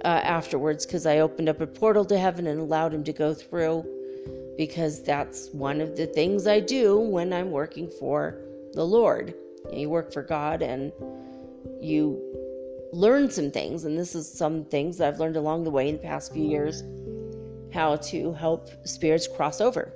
uh, 0.03 0.21
afterwards 0.23 0.85
because 0.85 1.07
I 1.07 1.19
opened 1.19 1.49
up 1.49 1.61
a 1.61 1.67
portal 1.67 2.05
to 2.05 2.19
heaven 2.19 2.45
and 2.47 2.59
allowed 2.59 2.93
him 2.93 3.03
to 3.05 3.13
go 3.13 3.33
through 3.33 3.83
because 4.57 5.01
that's 5.01 5.49
one 5.49 5.81
of 5.81 5.95
the 5.95 6.05
things 6.05 6.45
I 6.47 6.59
do 6.59 6.99
when 6.99 7.33
I'm 7.33 7.51
working 7.51 7.89
for 7.89 8.41
the 8.77 8.85
Lord. 8.85 9.33
You 9.73 9.89
work 9.89 10.13
for 10.13 10.21
God 10.21 10.61
and 10.61 10.93
you 11.81 12.21
learn 12.93 13.29
some 13.29 13.51
things, 13.51 13.83
and 13.83 13.97
this 13.97 14.15
is 14.15 14.31
some 14.31 14.63
things 14.65 14.97
that 14.97 15.07
I've 15.07 15.19
learned 15.19 15.35
along 15.35 15.65
the 15.65 15.71
way 15.71 15.89
in 15.89 15.95
the 15.97 16.01
past 16.01 16.31
few 16.31 16.45
years 16.45 16.83
how 17.73 17.97
to 17.97 18.33
help 18.33 18.69
spirits 18.87 19.27
cross 19.27 19.59
over. 19.59 19.93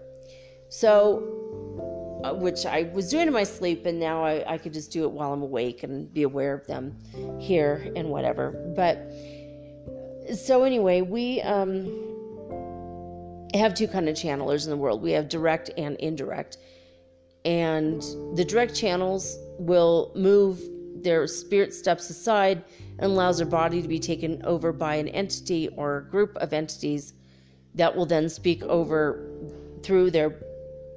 So, 0.68 2.20
uh, 2.24 2.34
which 2.34 2.66
I 2.66 2.90
was 2.94 3.10
doing 3.10 3.28
in 3.28 3.34
my 3.34 3.44
sleep, 3.44 3.86
and 3.86 4.00
now 4.00 4.24
I, 4.26 4.54
I 4.54 4.58
could 4.58 4.74
just 4.74 4.92
do 4.92 5.04
it 5.04 5.12
while 5.12 5.32
I'm 5.32 5.42
awake 5.42 5.84
and 5.84 6.12
be 6.12 6.24
aware 6.24 6.54
of 6.54 6.68
them 6.68 6.98
here 7.40 7.92
and 7.96 8.10
whatever. 8.10 8.74
But 8.76 8.98
so 10.36 10.64
anyway, 10.64 11.02
we 11.02 11.42
um, 11.42 11.86
have 13.54 13.74
two 13.74 13.88
kind 13.88 14.10
of 14.10 14.16
channelers 14.16 14.66
in 14.66 14.72
the 14.72 14.78
world. 14.78 15.02
We 15.02 15.12
have 15.12 15.30
direct 15.30 15.70
and 15.78 15.96
indirect, 15.98 16.58
and 17.46 18.02
the 18.36 18.46
direct 18.46 18.76
channels 18.76 19.38
will 19.58 20.12
move 20.16 20.62
their 21.04 21.28
spirit 21.28 21.74
steps 21.74 22.10
aside 22.10 22.64
and 23.00 23.12
allows 23.12 23.38
their 23.38 23.48
body 23.48 23.82
to 23.82 23.88
be 23.88 24.00
taken 24.00 24.42
over 24.46 24.72
by 24.72 24.96
an 24.96 25.08
entity 25.10 25.68
or 25.70 25.98
a 25.98 26.04
group 26.04 26.36
of 26.38 26.54
entities 26.54 27.14
that 27.76 27.96
will 27.96 28.06
then 28.06 28.30
speak 28.30 28.62
over 28.64 29.28
through 29.82 30.12
their 30.12 30.38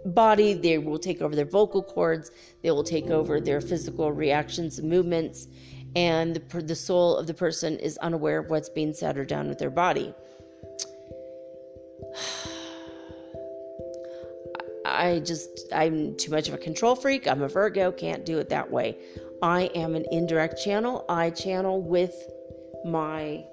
body. 0.07 0.53
They 0.55 0.78
will 0.78 0.99
take 0.99 1.22
over 1.22 1.34
their 1.34 1.45
vocal 1.45 1.82
cords. 1.82 2.30
They 2.62 2.70
will 2.70 2.84
take 2.84 3.11
over 3.11 3.40
their 3.40 3.61
physical 3.61 4.12
reactions 4.12 4.78
and 4.78 4.88
movements. 4.88 5.49
And 5.97 6.36
the, 6.36 6.61
the 6.61 6.74
soul 6.74 7.16
of 7.16 7.26
the 7.26 7.34
person 7.34 7.78
is 7.78 7.97
unaware 7.99 8.40
of 8.40 8.51
what's 8.51 8.68
being 8.68 8.92
said 8.92 9.16
or 9.16 9.24
done 9.24 9.49
with 9.49 9.59
their 9.59 9.70
body. 9.70 10.12
I 14.85 15.20
just, 15.20 15.49
I'm 15.72 16.16
too 16.16 16.30
much 16.30 16.49
of 16.49 16.55
a 16.55 16.59
control 16.59 16.95
freak. 16.95 17.26
I'm 17.26 17.43
a 17.43 17.49
Virgo, 17.49 17.93
can't 17.93 18.24
do 18.24 18.39
it 18.39 18.49
that 18.51 18.70
way. 18.70 18.97
I 19.43 19.64
am 19.74 19.95
an 19.95 20.05
indirect 20.11 20.62
channel. 20.62 21.05
I 21.09 21.30
channel 21.30 21.82
with 21.82 22.14
my 22.85 23.45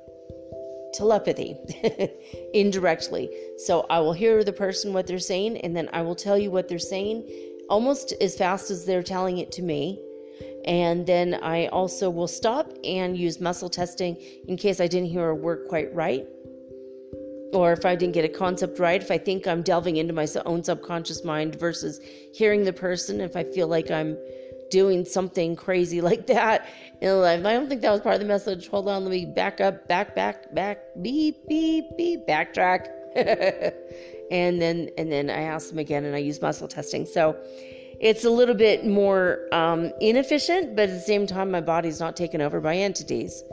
telepathy 0.94 1.58
indirectly. 2.54 3.30
So 3.58 3.86
I 3.90 4.00
will 4.00 4.14
hear 4.14 4.44
the 4.44 4.54
person 4.54 4.94
what 4.94 5.08
they're 5.08 5.20
saying, 5.20 5.58
and 5.58 5.76
then 5.76 5.90
I 5.94 6.02
will 6.02 6.16
tell 6.16 6.38
you 6.38 6.52
what 6.52 6.68
they're 6.68 6.80
saying 6.80 7.30
almost 7.70 8.14
as 8.20 8.38
fast 8.38 8.70
as 8.70 8.86
they're 8.86 9.02
telling 9.02 9.38
it 9.38 9.52
to 9.54 9.62
me. 9.62 10.00
And 10.66 11.08
then 11.08 11.36
I 11.36 11.68
also 11.68 12.10
will 12.10 12.28
stop 12.28 12.72
and 12.84 13.18
use 13.18 13.40
muscle 13.40 13.70
testing 13.70 14.16
in 14.48 14.58
case 14.58 14.80
I 14.80 14.88
didn't 14.88 15.10
hear 15.10 15.30
a 15.30 15.36
word 15.36 15.68
quite 15.70 15.94
right. 15.96 16.28
Or 17.54 17.74
if 17.74 17.86
I 17.86 17.96
didn't 17.96 18.14
get 18.14 18.24
a 18.24 18.30
concept 18.30 18.80
right, 18.80 19.02
if 19.02 19.12
I 19.12 19.18
think 19.18 19.46
I'm 19.48 19.62
delving 19.62 19.98
into 19.98 20.14
my 20.14 20.28
own 20.46 20.64
subconscious 20.64 21.26
mind 21.26 21.56
versus 21.56 22.00
hearing 22.34 22.64
the 22.64 22.74
person, 22.74 23.20
if 23.20 23.36
I 23.36 23.44
feel 23.44 23.68
like 23.68 23.92
I'm 23.92 24.18
doing 24.72 25.06
something 25.06 25.56
crazy 25.56 26.02
like 26.10 26.26
that 26.28 26.68
in 27.02 27.20
life. 27.20 27.46
I 27.46 27.54
don't 27.54 27.70
think 27.70 27.82
that 27.82 27.92
was 27.92 28.02
part 28.02 28.16
of 28.16 28.22
the 28.22 28.28
message. 28.28 28.68
Hold 28.70 28.88
on, 28.88 29.04
let 29.04 29.12
me 29.12 29.26
back 29.26 29.62
up, 29.62 29.88
back, 29.88 30.16
back, 30.16 30.56
back, 30.56 30.80
beep, 31.02 31.48
beep, 31.48 31.86
beep, 31.98 32.26
backtrack. 32.28 32.88
and 34.32 34.62
then 34.62 34.90
and 34.98 35.12
then 35.12 35.30
I 35.30 35.42
asked 35.42 35.70
them 35.70 35.80
again 35.80 36.06
and 36.06 36.16
I 36.16 36.20
use 36.20 36.42
muscle 36.42 36.68
testing. 36.68 37.06
So 37.06 37.38
it's 38.00 38.24
a 38.24 38.30
little 38.30 38.56
bit 38.56 38.88
more 38.88 39.48
um, 39.52 39.92
inefficient, 40.00 40.76
but 40.76 40.90
at 40.90 40.96
the 40.96 41.02
same 41.02 41.28
time, 41.28 41.52
my 41.52 41.62
body's 41.62 42.00
not 42.00 42.16
taken 42.16 42.42
over 42.42 42.60
by 42.60 42.76
entities. 42.76 43.44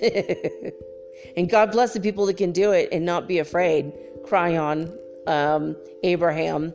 and 1.36 1.48
God 1.48 1.72
bless 1.72 1.92
the 1.92 2.00
people 2.00 2.26
that 2.26 2.36
can 2.36 2.52
do 2.52 2.72
it 2.72 2.88
and 2.92 3.04
not 3.04 3.26
be 3.26 3.38
afraid. 3.38 3.92
Kryon 4.24 4.96
um, 5.26 5.76
Abraham, 6.02 6.72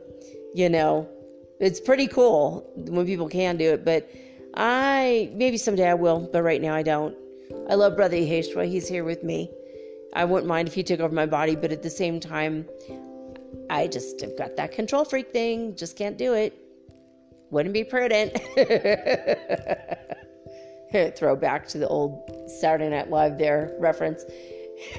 you 0.54 0.68
know, 0.68 1.08
it's 1.60 1.80
pretty 1.80 2.06
cool 2.06 2.70
when 2.74 3.06
people 3.06 3.28
can 3.28 3.56
do 3.56 3.72
it, 3.72 3.84
but 3.84 4.10
I 4.54 5.30
maybe 5.34 5.56
someday 5.56 5.88
I 5.88 5.94
will, 5.94 6.28
but 6.32 6.42
right 6.42 6.60
now 6.60 6.74
I 6.74 6.82
don't. 6.82 7.16
I 7.68 7.74
love 7.74 7.96
Brother 7.96 8.16
Yeshua. 8.16 8.68
He's 8.68 8.88
here 8.88 9.04
with 9.04 9.22
me. 9.22 9.50
I 10.14 10.24
wouldn't 10.24 10.48
mind 10.48 10.68
if 10.68 10.74
he 10.74 10.82
took 10.82 11.00
over 11.00 11.14
my 11.14 11.26
body, 11.26 11.54
but 11.54 11.70
at 11.70 11.82
the 11.82 11.90
same 11.90 12.18
time, 12.18 12.66
I 13.68 13.86
just 13.86 14.20
have 14.22 14.36
got 14.36 14.56
that 14.56 14.72
control 14.72 15.04
freak 15.04 15.32
thing. 15.32 15.76
Just 15.76 15.96
can't 15.96 16.18
do 16.18 16.34
it. 16.34 16.56
Wouldn't 17.50 17.72
be 17.72 17.84
prudent. 17.84 18.40
Throw 20.90 21.36
back 21.36 21.68
to 21.68 21.78
the 21.78 21.86
old 21.86 22.50
Saturday 22.60 22.90
Night 22.90 23.10
Live 23.10 23.38
there 23.38 23.76
reference. 23.78 24.24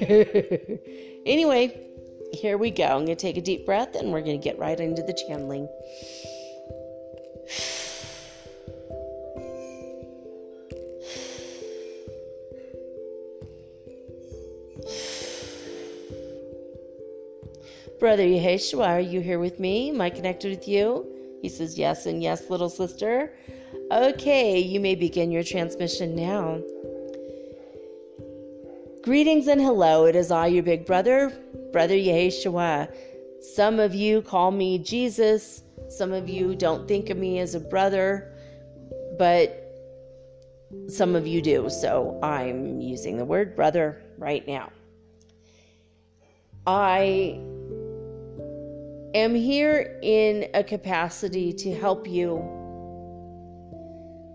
anyway, 1.26 1.86
here 2.32 2.56
we 2.56 2.70
go. 2.70 2.84
I'm 2.84 3.04
going 3.04 3.08
to 3.08 3.14
take 3.16 3.36
a 3.36 3.42
deep 3.42 3.66
breath 3.66 3.94
and 3.94 4.10
we're 4.10 4.22
going 4.22 4.40
to 4.40 4.44
get 4.44 4.58
right 4.58 4.80
into 4.80 5.02
the 5.02 5.12
channeling. 5.12 5.68
Brother 18.00 18.24
Yeshua, 18.24 18.86
are 18.88 19.00
you 19.00 19.20
here 19.20 19.38
with 19.38 19.60
me? 19.60 19.90
Am 19.90 20.00
I 20.00 20.08
connected 20.08 20.50
with 20.50 20.66
you? 20.66 21.21
He 21.42 21.48
says, 21.48 21.76
Yes, 21.76 22.06
and 22.06 22.22
yes, 22.22 22.48
little 22.48 22.70
sister. 22.70 23.34
Okay, 23.90 24.60
you 24.60 24.78
may 24.78 24.94
begin 24.94 25.32
your 25.32 25.42
transmission 25.42 26.14
now. 26.14 26.62
Greetings 29.02 29.48
and 29.48 29.60
hello. 29.60 30.06
It 30.06 30.14
is 30.14 30.30
I, 30.30 30.46
your 30.46 30.62
big 30.62 30.86
brother, 30.86 31.32
Brother 31.72 31.96
Yeshua. 31.96 32.94
Some 33.40 33.80
of 33.80 33.92
you 33.92 34.22
call 34.22 34.52
me 34.52 34.78
Jesus. 34.78 35.64
Some 35.88 36.12
of 36.12 36.28
you 36.28 36.54
don't 36.54 36.86
think 36.86 37.10
of 37.10 37.16
me 37.16 37.40
as 37.40 37.56
a 37.56 37.60
brother, 37.60 38.32
but 39.18 39.58
some 40.86 41.16
of 41.16 41.26
you 41.26 41.42
do. 41.42 41.68
So 41.68 42.20
I'm 42.22 42.80
using 42.80 43.16
the 43.16 43.24
word 43.24 43.56
brother 43.56 44.00
right 44.16 44.46
now. 44.46 44.70
I 46.68 47.40
am 49.14 49.34
here 49.34 49.98
in 50.02 50.48
a 50.54 50.64
capacity 50.64 51.52
to 51.52 51.74
help 51.74 52.08
you 52.08 52.38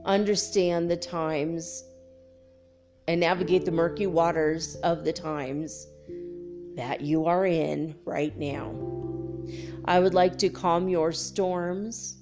understand 0.05 0.89
the 0.89 0.97
times 0.97 1.83
and 3.07 3.19
navigate 3.19 3.65
the 3.65 3.71
murky 3.71 4.05
waters 4.05 4.75
of 4.77 5.03
the 5.03 5.13
times 5.13 5.87
that 6.75 7.01
you 7.01 7.25
are 7.25 7.45
in 7.45 7.95
right 8.05 8.37
now. 8.37 8.73
I 9.85 9.99
would 9.99 10.13
like 10.13 10.37
to 10.39 10.49
calm 10.49 10.87
your 10.87 11.11
storms. 11.11 12.17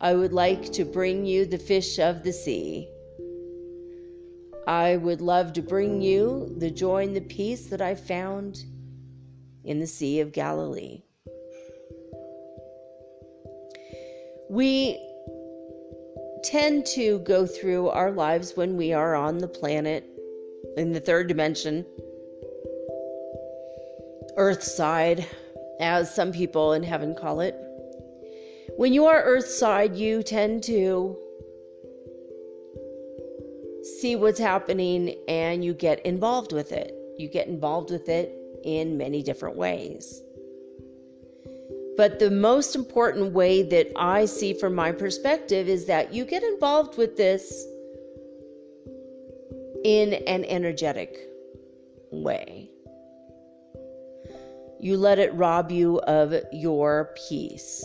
I 0.00 0.14
would 0.14 0.32
like 0.32 0.72
to 0.72 0.84
bring 0.84 1.26
you 1.26 1.44
the 1.44 1.58
fish 1.58 1.98
of 1.98 2.22
the 2.22 2.32
sea. 2.32 2.88
I 4.66 4.96
would 4.96 5.20
love 5.20 5.52
to 5.54 5.62
bring 5.62 6.00
you 6.00 6.54
the 6.56 6.70
joy 6.70 7.02
and 7.02 7.14
the 7.16 7.20
peace 7.20 7.66
that 7.66 7.82
I 7.82 7.96
found 7.96 8.64
in 9.64 9.78
the 9.78 9.86
Sea 9.86 10.20
of 10.20 10.32
Galilee. 10.32 11.02
We 14.50 15.00
tend 16.44 16.84
to 16.86 17.20
go 17.20 17.46
through 17.46 17.88
our 17.88 18.10
lives 18.10 18.56
when 18.56 18.76
we 18.76 18.92
are 18.92 19.14
on 19.14 19.38
the 19.38 19.48
planet 19.48 20.04
in 20.76 20.92
the 20.92 21.00
third 21.00 21.28
dimension, 21.28 21.86
earth 24.36 24.62
side, 24.62 25.26
as 25.80 26.14
some 26.14 26.32
people 26.32 26.72
in 26.72 26.82
heaven 26.82 27.14
call 27.14 27.40
it. 27.40 27.54
When 28.76 28.92
you 28.92 29.06
are 29.06 29.22
earth 29.22 29.48
side, 29.48 29.96
you 29.96 30.22
tend 30.22 30.62
to 30.64 31.16
see 34.00 34.16
what's 34.16 34.38
happening 34.38 35.16
and 35.28 35.64
you 35.64 35.74
get 35.74 36.04
involved 36.06 36.52
with 36.52 36.72
it. 36.72 36.94
You 37.18 37.28
get 37.28 37.48
involved 37.48 37.90
with 37.90 38.08
it 38.08 38.41
in 38.64 38.96
many 38.96 39.22
different 39.22 39.56
ways. 39.56 40.22
But 41.96 42.18
the 42.18 42.30
most 42.30 42.74
important 42.74 43.32
way 43.32 43.62
that 43.62 43.92
I 43.96 44.24
see 44.24 44.54
from 44.54 44.74
my 44.74 44.92
perspective 44.92 45.68
is 45.68 45.84
that 45.86 46.12
you 46.12 46.24
get 46.24 46.42
involved 46.42 46.96
with 46.96 47.16
this 47.16 47.66
in 49.84 50.14
an 50.14 50.44
energetic 50.46 51.16
way. 52.10 52.70
You 54.80 54.96
let 54.96 55.18
it 55.18 55.34
rob 55.34 55.70
you 55.70 56.00
of 56.00 56.34
your 56.52 57.14
peace. 57.28 57.84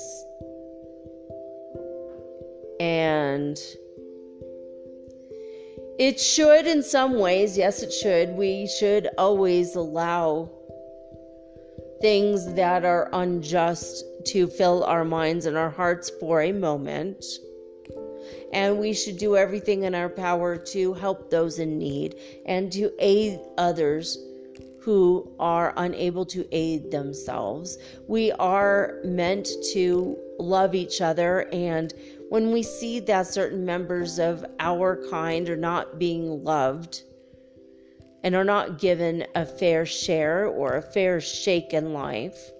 And 2.79 3.59
it 5.99 6.19
should, 6.19 6.65
in 6.65 6.81
some 6.81 7.19
ways, 7.19 7.57
yes, 7.57 7.81
it 7.83 7.91
should. 7.91 8.29
We 8.29 8.67
should 8.67 9.09
always 9.17 9.75
allow 9.75 10.49
things 12.01 12.53
that 12.53 12.85
are 12.85 13.09
unjust 13.13 14.05
to 14.25 14.47
fill 14.47 14.83
our 14.83 15.05
minds 15.05 15.45
and 15.45 15.57
our 15.57 15.69
hearts 15.69 16.11
for 16.19 16.41
a 16.41 16.51
moment. 16.51 17.23
And 18.53 18.79
we 18.79 18.93
should 18.93 19.17
do 19.17 19.35
everything 19.35 19.83
in 19.83 19.95
our 19.95 20.09
power 20.09 20.57
to 20.57 20.93
help 20.93 21.29
those 21.29 21.59
in 21.59 21.77
need 21.77 22.15
and 22.45 22.71
to 22.73 22.91
aid 22.99 23.39
others 23.57 24.17
who 24.81 25.29
are 25.39 25.73
unable 25.77 26.25
to 26.25 26.47
aid 26.53 26.91
themselves. 26.91 27.77
We 28.07 28.31
are 28.33 28.99
meant 29.03 29.49
to 29.73 30.17
love 30.39 30.75
each 30.75 31.01
other. 31.01 31.49
And 31.51 31.93
when 32.29 32.51
we 32.51 32.63
see 32.63 32.99
that 33.01 33.27
certain 33.27 33.65
members 33.65 34.17
of 34.17 34.45
our 34.59 35.05
kind 35.09 35.49
are 35.49 35.57
not 35.57 35.99
being 35.99 36.43
loved, 36.43 37.03
and 38.27 38.35
are 38.35 38.43
not 38.43 38.77
given 38.77 39.25
a 39.35 39.45
fair 39.45 39.85
share 39.85 40.47
or 40.47 40.75
a 40.75 40.81
fair 40.81 41.21
shake 41.21 41.73
in 41.73 41.93
life, 41.93 42.51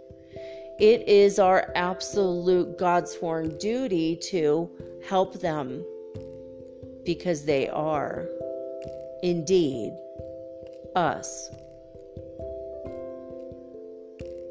it 0.80 1.06
is 1.10 1.40
our 1.40 1.74
absolute 1.76 2.78
God 2.78 3.06
sworn 3.06 3.58
duty 3.58 4.16
to 4.30 4.70
help 5.06 5.42
them 5.42 5.84
because 7.04 7.44
they 7.44 7.68
are 7.68 8.30
indeed 9.24 9.92
us. 10.96 11.50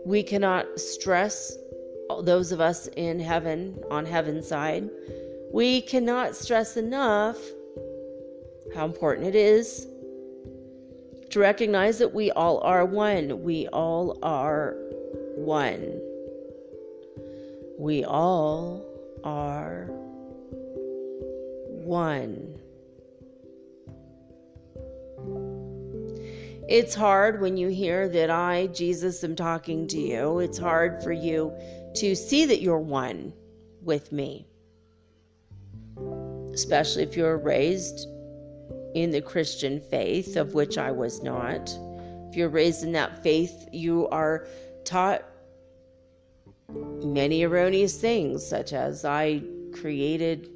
We 0.05 0.23
cannot 0.23 0.79
stress 0.79 1.57
those 2.25 2.53
of 2.53 2.61
us 2.61 2.89
in 2.89 3.19
heaven, 3.19 3.83
on 3.91 4.05
heaven's 4.05 4.49
side. 4.49 4.91
We 5.51 5.81
cannot 5.81 6.37
stress 6.37 6.77
enough 6.77 7.39
how 8.75 8.85
important 8.85 9.27
it 9.29 9.35
is 9.35 9.87
to 11.37 11.41
recognize 11.41 11.99
that 11.99 12.15
we 12.15 12.31
all 12.31 12.61
are 12.61 12.87
one. 12.87 13.43
We 13.43 13.69
all 13.69 14.19
are 14.23 14.75
one. 15.37 16.01
We 17.79 18.05
all 18.07 18.83
are 19.23 19.85
one. 21.85 22.59
It's 26.71 26.95
hard 26.95 27.43
when 27.43 27.59
you 27.59 27.69
hear 27.69 28.09
that 28.09 28.31
I, 28.31 28.69
Jesus, 28.69 29.23
am 29.23 29.37
talking 29.37 29.87
to 29.89 29.99
you. 29.99 30.39
It's 30.39 30.57
hard 30.57 31.03
for 31.03 31.13
you 31.13 31.53
to 31.97 32.17
see 32.17 32.47
that 32.47 32.63
you're 32.63 32.79
one 32.79 33.35
with 33.83 34.11
me, 34.11 34.47
especially 36.55 37.03
if 37.03 37.15
you're 37.15 37.37
raised 37.37 38.09
in 38.97 39.11
the 39.11 39.21
Christian 39.21 39.79
faith, 39.79 40.37
of 40.37 40.55
which 40.55 40.79
I 40.79 40.91
was 40.91 41.23
not. 41.23 41.71
If 42.31 42.35
you're 42.35 42.49
raised 42.49 42.83
in 42.83 42.93
that 42.93 43.23
faith, 43.23 43.69
you 43.71 44.09
are 44.09 44.47
taught 44.87 45.23
many 47.05 47.43
erroneous 47.43 48.01
things, 48.01 48.45
such 48.45 48.73
as 48.73 49.05
I 49.05 49.43
created 49.75 50.49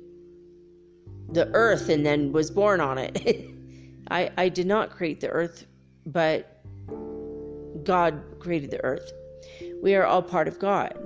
the 1.32 1.48
earth 1.52 1.90
and 1.90 2.04
then 2.04 2.32
was 2.32 2.50
born 2.50 2.80
on 2.80 2.96
it. 2.96 3.46
I, 4.10 4.30
I 4.38 4.48
did 4.48 4.66
not 4.66 4.88
create 4.88 5.20
the 5.20 5.28
earth, 5.28 5.66
but 6.06 6.64
God 7.84 8.22
created 8.38 8.70
the 8.70 8.82
earth. 8.82 9.12
We 9.82 9.94
are 9.96 10.06
all 10.06 10.22
part 10.22 10.48
of 10.48 10.58
God. 10.58 10.96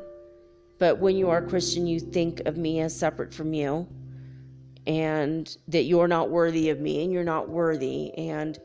But 0.79 1.01
when 1.01 1.17
you 1.17 1.31
are 1.31 1.39
a 1.39 1.49
Christian, 1.49 1.89
you 1.89 1.99
think 1.99 2.43
of 2.47 2.57
me 2.57 2.79
as 2.79 2.97
separate 2.97 3.35
from 3.35 3.53
you 3.53 3.89
and 4.87 5.57
that 5.69 5.85
you're 5.85 6.09
not 6.09 6.31
worthy 6.31 6.71
of 6.71 6.81
me 6.81 7.03
and 7.03 7.13
you're 7.13 7.25
not 7.25 7.49
worthy. 7.49 8.13
And 8.15 8.59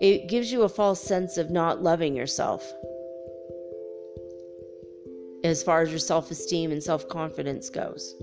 it 0.00 0.28
gives 0.28 0.50
you 0.50 0.62
a 0.62 0.68
false 0.68 1.00
sense 1.00 1.36
of 1.36 1.50
not 1.50 1.82
loving 1.82 2.14
yourself 2.16 2.72
as 5.44 5.62
far 5.62 5.82
as 5.82 5.90
your 5.90 5.98
self 5.98 6.30
esteem 6.30 6.72
and 6.72 6.82
self 6.82 7.08
confidence 7.08 7.68
goes. 7.70 8.14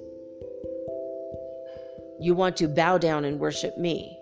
You 2.19 2.33
want 2.33 2.57
to 2.57 2.67
bow 2.67 2.97
down 2.97 3.25
and 3.25 3.39
worship 3.39 3.77
me. 3.77 4.17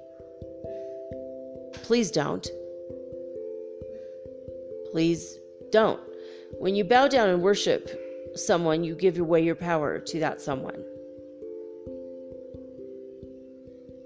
Please 1.73 2.11
don't. 2.11 2.47
Please 4.91 5.39
don't. 5.71 5.99
When 6.57 6.75
you 6.75 6.83
bow 6.83 7.07
down 7.07 7.29
and 7.29 7.41
worship 7.41 7.89
someone, 8.35 8.83
you 8.83 8.95
give 8.95 9.17
away 9.17 9.43
your 9.43 9.55
power 9.55 9.99
to 9.99 10.19
that 10.19 10.41
someone. 10.41 10.83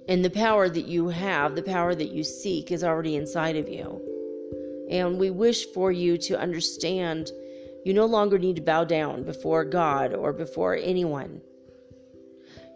And 0.10 0.26
the 0.26 0.30
power 0.32 0.68
that 0.68 0.88
you 0.88 1.10
have, 1.10 1.56
the 1.56 1.62
power 1.62 1.94
that 1.94 2.10
you 2.10 2.24
seek, 2.24 2.72
is 2.72 2.84
already 2.84 3.16
inside 3.16 3.56
of 3.56 3.70
you. 3.70 4.02
And 4.90 5.20
we 5.20 5.30
wish 5.30 5.68
for 5.68 5.92
you 5.92 6.18
to 6.18 6.40
understand 6.40 7.32
you 7.86 7.94
no 7.94 8.08
longer 8.08 8.40
need 8.40 8.56
to 8.56 8.62
bow 8.64 8.86
down 8.86 9.24
before 9.24 9.64
God 9.64 10.16
or 10.16 10.34
before 10.34 10.76
anyone. 10.76 11.42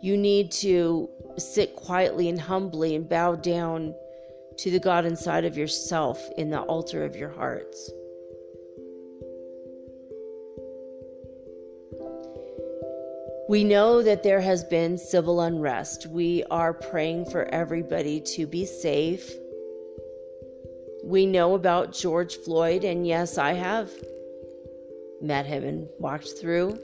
You 0.04 0.16
need 0.16 0.52
to 0.52 1.10
sit 1.40 1.76
quietly 1.76 2.30
and 2.30 2.40
humbly 2.40 2.96
and 2.96 3.10
bow 3.10 3.34
down 3.34 3.96
to 4.60 4.70
the 4.70 4.80
God 4.80 5.04
inside 5.04 5.44
of 5.44 5.58
yourself 5.58 6.24
in 6.38 6.52
the 6.52 6.62
altar 6.62 7.04
of 7.04 7.16
your 7.16 7.32
hearts. 7.32 7.92
We 13.54 13.64
know 13.64 14.02
that 14.02 14.24
there 14.24 14.42
has 14.42 14.64
been 14.64 14.98
civil 14.98 15.42
unrest. 15.42 16.08
We 16.08 16.44
are 16.50 16.74
praying 16.74 17.30
for 17.30 17.44
everybody 17.54 18.20
to 18.20 18.48
be 18.48 18.66
safe. 18.66 19.32
We 21.04 21.28
know 21.28 21.54
about 21.54 21.94
George 21.94 22.38
Floyd, 22.38 22.84
and 22.84 23.06
yes, 23.06 23.38
I 23.38 23.54
have 23.54 23.92
met 25.22 25.46
him 25.46 25.64
and 25.66 25.88
walked 26.00 26.30
through 26.30 26.80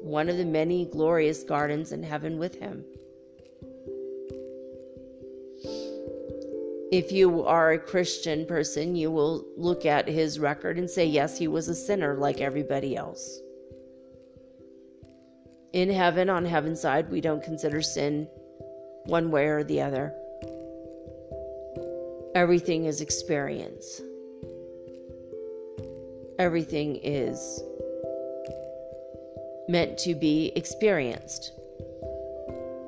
one 0.00 0.30
of 0.30 0.38
the 0.38 0.46
many 0.46 0.86
glorious 0.86 1.42
gardens 1.42 1.92
in 1.92 2.02
heaven 2.02 2.38
with 2.38 2.58
him. 2.58 2.82
If 6.90 7.12
you 7.12 7.44
are 7.44 7.72
a 7.72 7.78
Christian 7.78 8.46
person, 8.46 8.96
you 8.96 9.10
will 9.10 9.44
look 9.58 9.84
at 9.84 10.08
his 10.08 10.38
record 10.38 10.78
and 10.78 10.88
say, 10.88 11.04
yes, 11.04 11.36
he 11.36 11.48
was 11.48 11.68
a 11.68 11.74
sinner 11.74 12.14
like 12.14 12.40
everybody 12.40 12.96
else 12.96 13.42
in 15.76 15.90
heaven, 15.90 16.30
on 16.30 16.42
heaven's 16.42 16.80
side, 16.80 17.10
we 17.10 17.20
don't 17.20 17.42
consider 17.42 17.82
sin 17.82 18.26
one 19.04 19.30
way 19.30 19.44
or 19.44 19.62
the 19.62 19.78
other. 19.78 20.10
Everything 22.34 22.86
is 22.86 23.02
experience. 23.02 24.00
Everything 26.38 26.96
is 27.02 27.62
meant 29.68 29.98
to 29.98 30.14
be 30.14 30.50
experienced. 30.56 31.52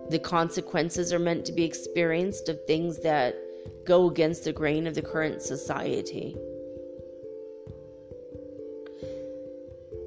The 0.08 0.18
consequences 0.18 1.12
are 1.12 1.18
meant 1.18 1.44
to 1.44 1.52
be 1.52 1.64
experienced 1.64 2.48
of 2.48 2.58
things 2.64 3.00
that 3.00 3.36
go 3.84 4.08
against 4.08 4.44
the 4.44 4.52
grain 4.54 4.86
of 4.86 4.94
the 4.94 5.02
current 5.02 5.42
society. 5.42 6.38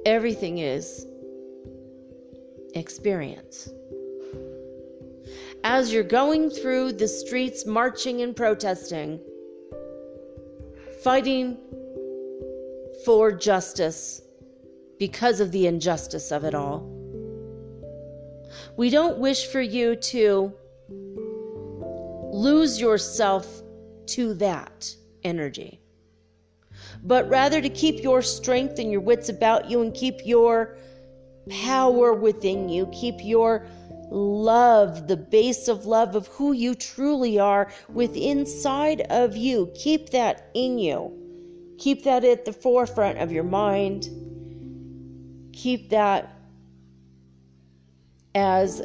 Everything 0.04 0.58
is 0.58 1.06
experience. 2.74 3.68
As 5.64 5.92
you're 5.92 6.02
going 6.02 6.50
through 6.50 6.92
the 6.92 7.08
streets 7.08 7.64
marching 7.64 8.22
and 8.22 8.34
protesting, 8.34 9.20
fighting 11.02 11.56
for 13.04 13.32
justice 13.32 14.22
because 14.98 15.40
of 15.40 15.50
the 15.50 15.66
injustice 15.66 16.30
of 16.30 16.44
it 16.44 16.54
all. 16.54 16.88
We 18.76 18.90
don't 18.90 19.18
wish 19.18 19.46
for 19.46 19.60
you 19.60 19.96
to 19.96 20.52
lose 22.32 22.80
yourself 22.80 23.62
to 24.06 24.34
that 24.34 24.94
energy, 25.24 25.80
but 27.02 27.28
rather 27.28 27.60
to 27.60 27.68
keep 27.68 28.02
your 28.02 28.22
strength 28.22 28.78
and 28.78 28.90
your 28.90 29.00
wits 29.00 29.28
about 29.28 29.68
you 29.70 29.82
and 29.82 29.92
keep 29.94 30.20
your 30.24 30.76
power 31.48 32.12
within 32.12 32.68
you, 32.68 32.86
keep 32.92 33.16
your 33.18 33.66
love, 34.10 35.08
the 35.08 35.16
base 35.16 35.68
of 35.68 35.86
love 35.86 36.14
of 36.14 36.26
who 36.28 36.52
you 36.52 36.74
truly 36.74 37.38
are 37.38 37.72
within 37.88 38.40
inside 38.40 39.00
of 39.10 39.36
you. 39.36 39.70
Keep 39.74 40.10
that 40.10 40.50
in 40.54 40.78
you. 40.78 41.18
Keep 41.78 42.04
that 42.04 42.24
at 42.24 42.44
the 42.44 42.52
forefront 42.52 43.18
of 43.18 43.32
your 43.32 43.44
mind. 43.44 44.08
Keep 45.52 45.90
that 45.90 46.36
as 48.34 48.78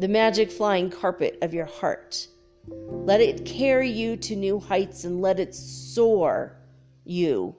the 0.00 0.08
magic 0.08 0.50
flying 0.50 0.90
carpet 0.90 1.38
of 1.42 1.54
your 1.54 1.66
heart. 1.66 2.26
Let 2.66 3.20
it 3.20 3.44
carry 3.44 3.90
you 3.90 4.16
to 4.18 4.36
new 4.36 4.58
heights 4.58 5.04
and 5.04 5.22
let 5.22 5.40
it 5.40 5.54
soar 5.54 6.56
you 7.04 7.56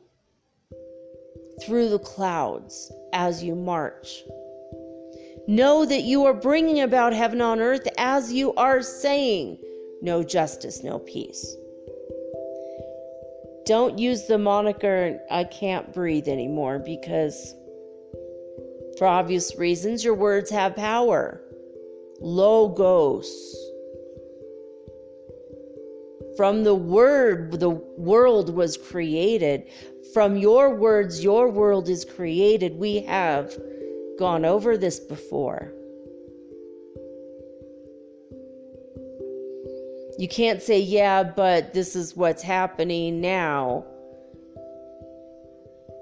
through 1.63 1.89
the 1.89 1.99
clouds 1.99 2.91
as 3.13 3.43
you 3.43 3.55
march. 3.55 4.23
Know 5.47 5.85
that 5.85 6.03
you 6.03 6.25
are 6.25 6.33
bringing 6.33 6.81
about 6.81 7.13
heaven 7.13 7.41
on 7.41 7.59
earth 7.59 7.87
as 7.97 8.31
you 8.31 8.53
are 8.53 8.81
saying, 8.81 9.57
no 10.01 10.23
justice, 10.23 10.83
no 10.83 10.99
peace. 10.99 11.55
Don't 13.65 13.99
use 13.99 14.25
the 14.25 14.37
moniker, 14.37 15.19
I 15.29 15.43
can't 15.43 15.93
breathe 15.93 16.27
anymore, 16.27 16.79
because 16.79 17.53
for 18.97 19.07
obvious 19.07 19.55
reasons, 19.57 20.03
your 20.03 20.15
words 20.15 20.49
have 20.49 20.75
power. 20.75 21.41
Logos. 22.19 23.55
From 26.35 26.63
the 26.63 26.75
word, 26.75 27.59
the 27.59 27.69
world 27.69 28.53
was 28.53 28.75
created. 28.75 29.69
From 30.13 30.37
your 30.37 30.73
words, 30.73 31.23
your 31.23 31.49
world 31.49 31.87
is 31.89 32.03
created. 32.03 32.77
We 32.77 33.01
have 33.01 33.55
gone 34.17 34.43
over 34.43 34.77
this 34.77 34.99
before. 34.99 35.71
You 40.17 40.27
can't 40.27 40.61
say, 40.61 40.79
yeah, 40.79 41.23
but 41.23 41.73
this 41.73 41.95
is 41.95 42.15
what's 42.15 42.43
happening 42.43 43.21
now. 43.21 43.85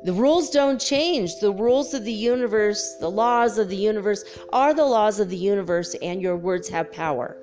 The 0.03 0.13
rules 0.13 0.49
don't 0.49 0.79
change. 0.79 1.39
The 1.39 1.51
rules 1.51 1.93
of 1.93 2.05
the 2.05 2.13
universe, 2.13 2.95
the 2.99 3.11
laws 3.11 3.57
of 3.57 3.69
the 3.69 3.75
universe, 3.75 4.23
are 4.53 4.73
the 4.73 4.85
laws 4.85 5.19
of 5.19 5.29
the 5.29 5.37
universe, 5.37 5.95
and 6.01 6.21
your 6.21 6.37
words 6.37 6.69
have 6.69 6.91
power. 6.91 7.37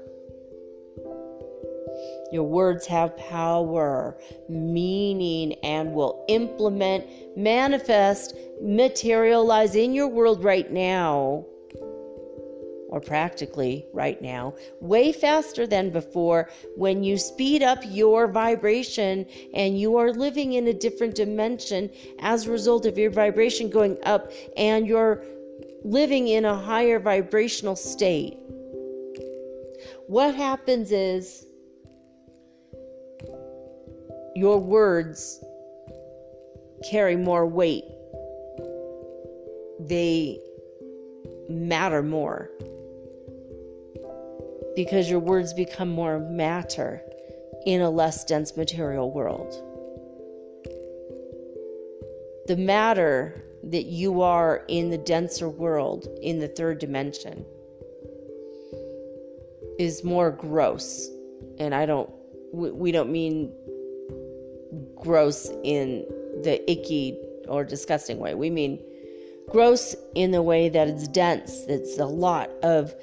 Your 2.34 2.42
words 2.42 2.84
have 2.86 3.16
power, 3.16 4.18
meaning, 4.48 5.52
and 5.62 5.94
will 5.94 6.24
implement, 6.26 7.06
manifest, 7.36 8.34
materialize 8.60 9.76
in 9.76 9.94
your 9.94 10.08
world 10.08 10.42
right 10.42 10.68
now 10.68 11.46
or 12.88 13.00
practically 13.00 13.86
right 13.92 14.20
now, 14.20 14.52
way 14.80 15.12
faster 15.12 15.64
than 15.64 15.90
before 15.90 16.50
when 16.74 17.04
you 17.04 17.18
speed 17.18 17.62
up 17.62 17.78
your 17.84 18.26
vibration 18.26 19.26
and 19.54 19.78
you 19.78 19.96
are 19.96 20.10
living 20.10 20.54
in 20.54 20.66
a 20.66 20.74
different 20.74 21.14
dimension 21.14 21.88
as 22.18 22.48
a 22.48 22.50
result 22.50 22.84
of 22.84 22.98
your 22.98 23.10
vibration 23.10 23.70
going 23.70 23.96
up 24.02 24.32
and 24.56 24.88
you're 24.88 25.22
living 25.84 26.26
in 26.26 26.44
a 26.44 26.58
higher 26.58 26.98
vibrational 26.98 27.76
state. 27.76 28.36
What 30.08 30.34
happens 30.34 30.90
is 30.90 31.46
your 34.34 34.58
words 34.58 35.42
carry 36.90 37.16
more 37.16 37.46
weight. 37.46 37.84
They 39.80 40.40
matter 41.48 42.02
more 42.02 42.50
because 44.74 45.08
your 45.08 45.20
words 45.20 45.52
become 45.52 45.88
more 45.88 46.18
matter 46.18 47.00
in 47.66 47.80
a 47.80 47.90
less 47.90 48.24
dense 48.24 48.56
material 48.56 49.10
world. 49.10 49.52
The 52.46 52.56
matter 52.56 53.44
that 53.70 53.86
you 53.86 54.20
are 54.20 54.64
in 54.68 54.90
the 54.90 54.98
denser 54.98 55.48
world, 55.48 56.08
in 56.20 56.38
the 56.38 56.48
third 56.48 56.78
dimension, 56.78 57.44
is 59.78 60.04
more 60.04 60.30
gross. 60.30 61.08
And 61.58 61.74
I 61.74 61.86
don't, 61.86 62.10
we 62.52 62.92
don't 62.92 63.10
mean 63.10 63.52
gross 65.04 65.50
in 65.62 66.04
the 66.42 66.60
icky 66.70 67.16
or 67.46 67.62
disgusting 67.62 68.18
way. 68.18 68.34
We 68.34 68.50
mean 68.50 68.82
gross 69.50 69.94
in 70.14 70.30
the 70.30 70.42
way 70.42 70.70
that 70.70 70.88
it's 70.88 71.06
dense, 71.08 71.64
it's 71.68 71.98
a 71.98 72.06
lot 72.06 72.50
of 72.62 72.94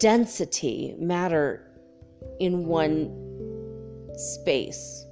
density 0.00 0.96
matter 0.98 1.64
in 2.40 2.66
one 2.66 3.10
space. 4.16 5.06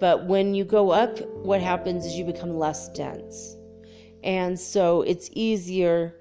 But 0.00 0.26
when 0.26 0.54
you 0.54 0.64
go 0.64 0.90
up, 0.90 1.18
what 1.44 1.60
happens 1.60 2.06
is 2.06 2.14
you 2.14 2.24
become 2.24 2.56
less 2.56 2.88
dense. 2.90 3.56
And 4.22 4.58
so 4.58 5.02
it's 5.02 5.28
easier 5.32 6.14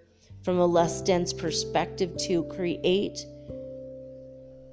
from 0.43 0.59
a 0.59 0.65
less 0.65 1.01
dense 1.01 1.34
perspective 1.34 2.15
to 2.18 2.43
create 2.45 3.26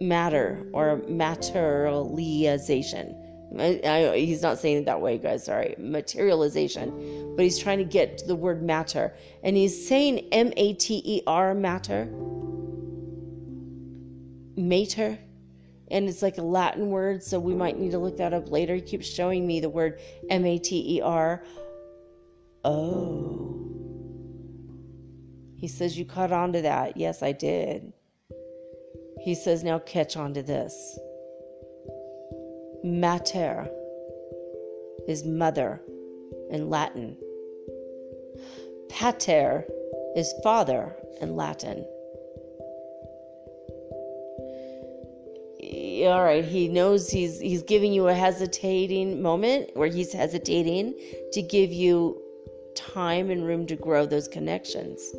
matter 0.01 0.66
or 0.73 1.03
materialization. 1.09 3.24
I, 3.59 4.17
he's 4.19 4.43
not 4.43 4.59
saying 4.59 4.79
it 4.79 4.85
that 4.87 5.01
way, 5.01 5.19
guys. 5.19 5.45
Sorry, 5.45 5.75
materialization, 5.79 7.35
but 7.37 7.45
he's 7.45 7.59
trying 7.59 7.79
to 7.79 7.85
get 7.85 8.19
to 8.19 8.27
the 8.27 8.37
word 8.37 8.63
matter, 8.63 9.15
and 9.43 9.57
he's 9.57 9.87
saying 9.87 10.29
M 10.33 10.53
A 10.57 10.75
T 10.75 11.03
E 11.05 11.23
R 11.27 11.55
matter 11.55 12.09
mater 14.57 15.19
and 15.89 16.09
it's 16.09 16.23
like 16.23 16.39
a 16.39 16.43
Latin 16.43 16.91
word, 16.91 17.23
so 17.23 17.39
we 17.39 17.55
might 17.55 17.79
need 17.79 17.91
to 17.91 17.99
look 17.99 18.17
that 18.17 18.33
up 18.33 18.51
later. 18.51 18.75
He 18.75 18.81
keeps 18.81 19.07
showing 19.07 19.47
me 19.47 19.61
the 19.61 19.69
word 19.69 20.01
M 20.31 20.45
A 20.45 20.59
T 20.59 20.97
E 20.97 21.01
R. 21.03 21.45
Oh. 22.65 23.51
He 25.57 25.69
says, 25.69 25.99
You 25.99 26.05
caught 26.05 26.33
on 26.33 26.53
to 26.55 26.63
that. 26.63 26.97
Yes, 26.97 27.23
I 27.23 27.33
did. 27.33 27.93
He 29.21 29.35
says, 29.35 29.63
Now 29.63 29.79
catch 29.79 30.17
on 30.17 30.33
to 30.35 30.43
this. 30.43 30.99
Mater 32.85 33.66
is 35.09 35.24
mother 35.24 35.81
in 36.51 36.69
Latin, 36.69 37.16
pater 38.90 39.65
is 40.15 40.35
father 40.43 40.94
in 41.23 41.35
Latin. 41.35 41.86
all 46.06 46.23
right, 46.23 46.44
he 46.44 46.69
knows 46.69 47.09
he's 47.09 47.40
he's 47.40 47.62
giving 47.62 47.93
you 47.93 48.09
a 48.09 48.15
hesitating 48.15 49.23
moment 49.23 49.70
where 49.74 49.89
he's 49.89 50.12
hesitating 50.12 50.94
to 51.32 51.40
give 51.40 51.73
you 51.73 52.20
time 52.74 53.31
and 53.31 53.47
room 53.47 53.66
to 53.66 53.77
grow 53.77 54.05
those 54.05 54.28
connections. 54.28 55.15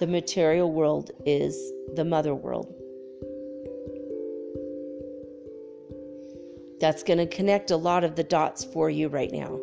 The 0.00 0.08
material 0.08 0.72
world 0.72 1.12
is 1.24 1.56
the 1.94 2.04
mother 2.04 2.34
world. 2.34 2.74
That's 6.80 7.02
going 7.02 7.18
to 7.18 7.26
connect 7.26 7.70
a 7.70 7.76
lot 7.76 8.04
of 8.04 8.16
the 8.16 8.24
dots 8.24 8.64
for 8.64 8.90
you 8.90 9.08
right 9.08 9.32
now. 9.32 9.58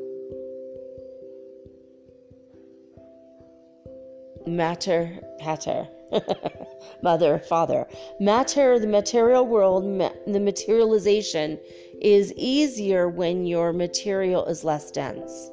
Matter, 4.48 5.20
pater. 5.40 5.88
mother, 7.04 7.40
father. 7.40 7.88
Matter, 8.20 8.80
the 8.80 8.88
material 8.88 9.46
world, 9.46 9.84
the 9.84 10.40
materialization 10.40 11.60
is 12.02 12.34
easier 12.34 13.08
when 13.10 13.46
your 13.46 13.74
material 13.74 14.46
is 14.46 14.64
less 14.64 14.92
dense. 14.92 15.50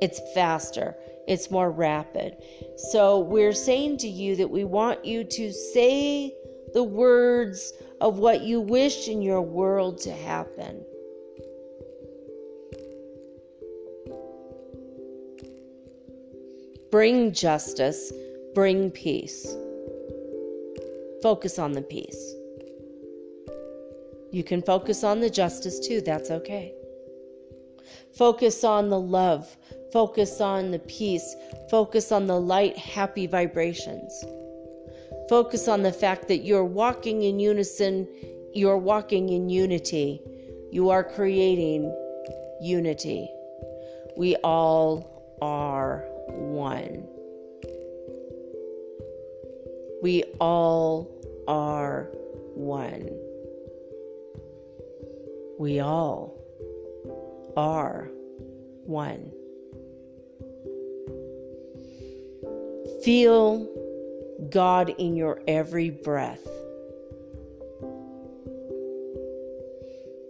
It's 0.00 0.20
faster, 0.32 0.96
it's 1.26 1.50
more 1.50 1.70
rapid. 1.70 2.36
So, 2.76 3.18
we're 3.18 3.52
saying 3.52 3.98
to 3.98 4.08
you 4.08 4.36
that 4.36 4.50
we 4.50 4.64
want 4.64 5.04
you 5.04 5.24
to 5.24 5.52
say 5.52 6.34
the 6.72 6.84
words 6.84 7.72
of 8.00 8.18
what 8.18 8.42
you 8.42 8.60
wish 8.60 9.08
in 9.08 9.22
your 9.22 9.42
world 9.42 9.98
to 10.02 10.12
happen. 10.12 10.84
Bring 16.90 17.32
justice, 17.32 18.12
bring 18.54 18.90
peace. 18.90 19.54
Focus 21.22 21.58
on 21.58 21.72
the 21.72 21.82
peace. 21.82 22.34
You 24.30 24.44
can 24.44 24.62
focus 24.62 25.04
on 25.04 25.20
the 25.20 25.30
justice 25.30 25.86
too, 25.86 26.00
that's 26.00 26.30
okay. 26.30 26.74
Focus 28.16 28.64
on 28.64 28.88
the 28.88 29.00
love, 29.00 29.56
focus 29.92 30.40
on 30.40 30.70
the 30.70 30.78
peace, 30.80 31.34
focus 31.70 32.12
on 32.12 32.26
the 32.26 32.40
light, 32.40 32.76
happy 32.76 33.26
vibrations. 33.26 34.24
Focus 35.28 35.68
on 35.68 35.82
the 35.82 35.92
fact 35.92 36.28
that 36.28 36.38
you're 36.38 36.64
walking 36.64 37.22
in 37.22 37.38
unison, 37.38 38.08
you're 38.54 38.78
walking 38.78 39.28
in 39.28 39.50
unity. 39.50 40.22
You 40.70 40.90
are 40.90 41.04
creating 41.04 41.94
unity. 42.60 43.28
We 44.16 44.36
all 44.36 45.36
are 45.42 46.04
one. 46.28 47.06
We 50.02 50.24
all 50.40 51.10
are 51.46 52.10
one. 52.54 53.10
We 55.58 55.80
all 55.80 56.38
are 57.56 58.08
one. 58.84 59.32
Feel 63.04 63.77
God 64.50 64.90
in 64.98 65.16
your 65.16 65.42
every 65.48 65.90
breath. 65.90 66.46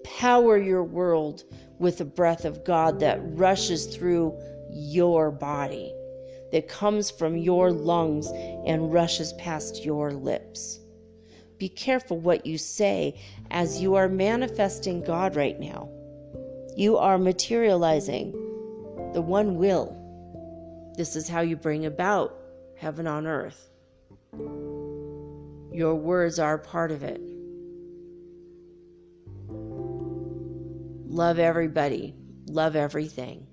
Power 0.05 0.59
your 0.59 0.83
world 0.83 1.45
with 1.79 1.99
the 1.99 2.05
breath 2.05 2.45
of 2.45 2.65
God 2.65 3.01
that 3.01 3.21
rushes 3.23 3.87
through 3.87 4.37
your 4.71 5.31
body, 5.31 5.95
that 6.53 6.69
comes 6.69 7.11
from 7.11 7.37
your 7.37 7.71
lungs 7.71 8.29
and 8.67 8.93
rushes 8.93 9.33
past 9.35 9.85
your 9.85 10.13
lips. 10.13 10.81
Be 11.59 11.69
careful 11.69 12.19
what 12.19 12.47
you 12.47 12.57
say 12.57 13.21
as 13.51 13.81
you 13.81 13.95
are 13.95 14.09
manifesting 14.09 15.03
God 15.03 15.37
right 15.37 15.59
now. 15.59 15.89
You 16.77 16.97
are 16.97 17.19
materializing 17.19 18.33
the 19.13 19.23
one 19.23 19.57
will. 19.57 19.95
This 20.97 21.17
is 21.17 21.29
how 21.29 21.41
you 21.41 21.57
bring 21.57 21.87
about 21.87 22.37
heaven 22.77 23.07
on 23.07 23.27
earth. 23.27 23.68
Your 25.73 25.95
words 25.95 26.39
are 26.39 26.59
part 26.59 26.91
of 26.91 27.03
it. 27.03 27.21
Love 31.11 31.39
everybody, 31.39 32.15
love 32.47 32.77
everything. 32.77 33.47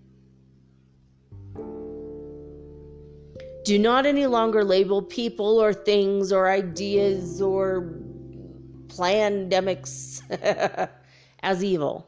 Do 3.63 3.79
not 3.79 4.05
any 4.05 4.27
longer 4.27 4.63
label 4.63 5.01
people 5.01 5.59
or 5.59 5.73
things 5.73 6.31
or 6.31 6.49
ideas 6.49 7.41
or 7.41 7.95
pandemics 8.89 10.21
as 11.41 11.63
evil. 11.63 12.07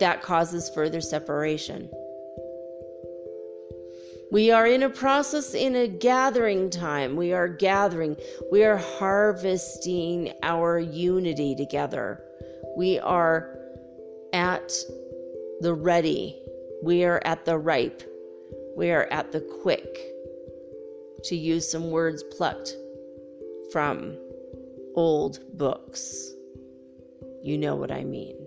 That 0.00 0.22
causes 0.22 0.70
further 0.74 1.00
separation. 1.00 1.90
We 4.32 4.50
are 4.50 4.66
in 4.66 4.82
a 4.82 4.88
process, 4.88 5.52
in 5.52 5.76
a 5.76 5.86
gathering 5.86 6.70
time. 6.70 7.16
We 7.16 7.34
are 7.34 7.46
gathering. 7.46 8.16
We 8.50 8.64
are 8.64 8.78
harvesting 8.78 10.32
our 10.42 10.78
unity 10.78 11.54
together. 11.54 12.24
We 12.74 12.98
are 13.00 13.58
at 14.32 14.72
the 15.60 15.74
ready. 15.74 16.42
We 16.82 17.04
are 17.04 17.20
at 17.26 17.44
the 17.44 17.58
ripe. 17.58 18.02
We 18.74 18.90
are 18.90 19.06
at 19.10 19.32
the 19.32 19.42
quick. 19.62 19.98
To 21.24 21.36
use 21.36 21.70
some 21.70 21.90
words 21.90 22.22
plucked 22.22 22.74
from 23.70 24.16
old 24.94 25.40
books. 25.58 26.32
You 27.42 27.58
know 27.58 27.76
what 27.76 27.92
I 27.92 28.02
mean. 28.02 28.41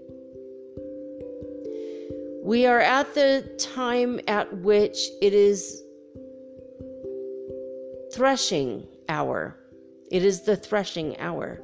We 2.45 2.67
are 2.67 2.79
at 2.79 3.15
the 3.15 3.41
time 3.57 4.19
at 4.27 4.55
which 4.57 4.99
it 5.19 5.33
is 5.33 5.81
threshing 8.13 8.85
hour. 9.09 9.57
It 10.11 10.23
is 10.23 10.41
the 10.41 10.55
threshing 10.55 11.17
hour. 11.17 11.59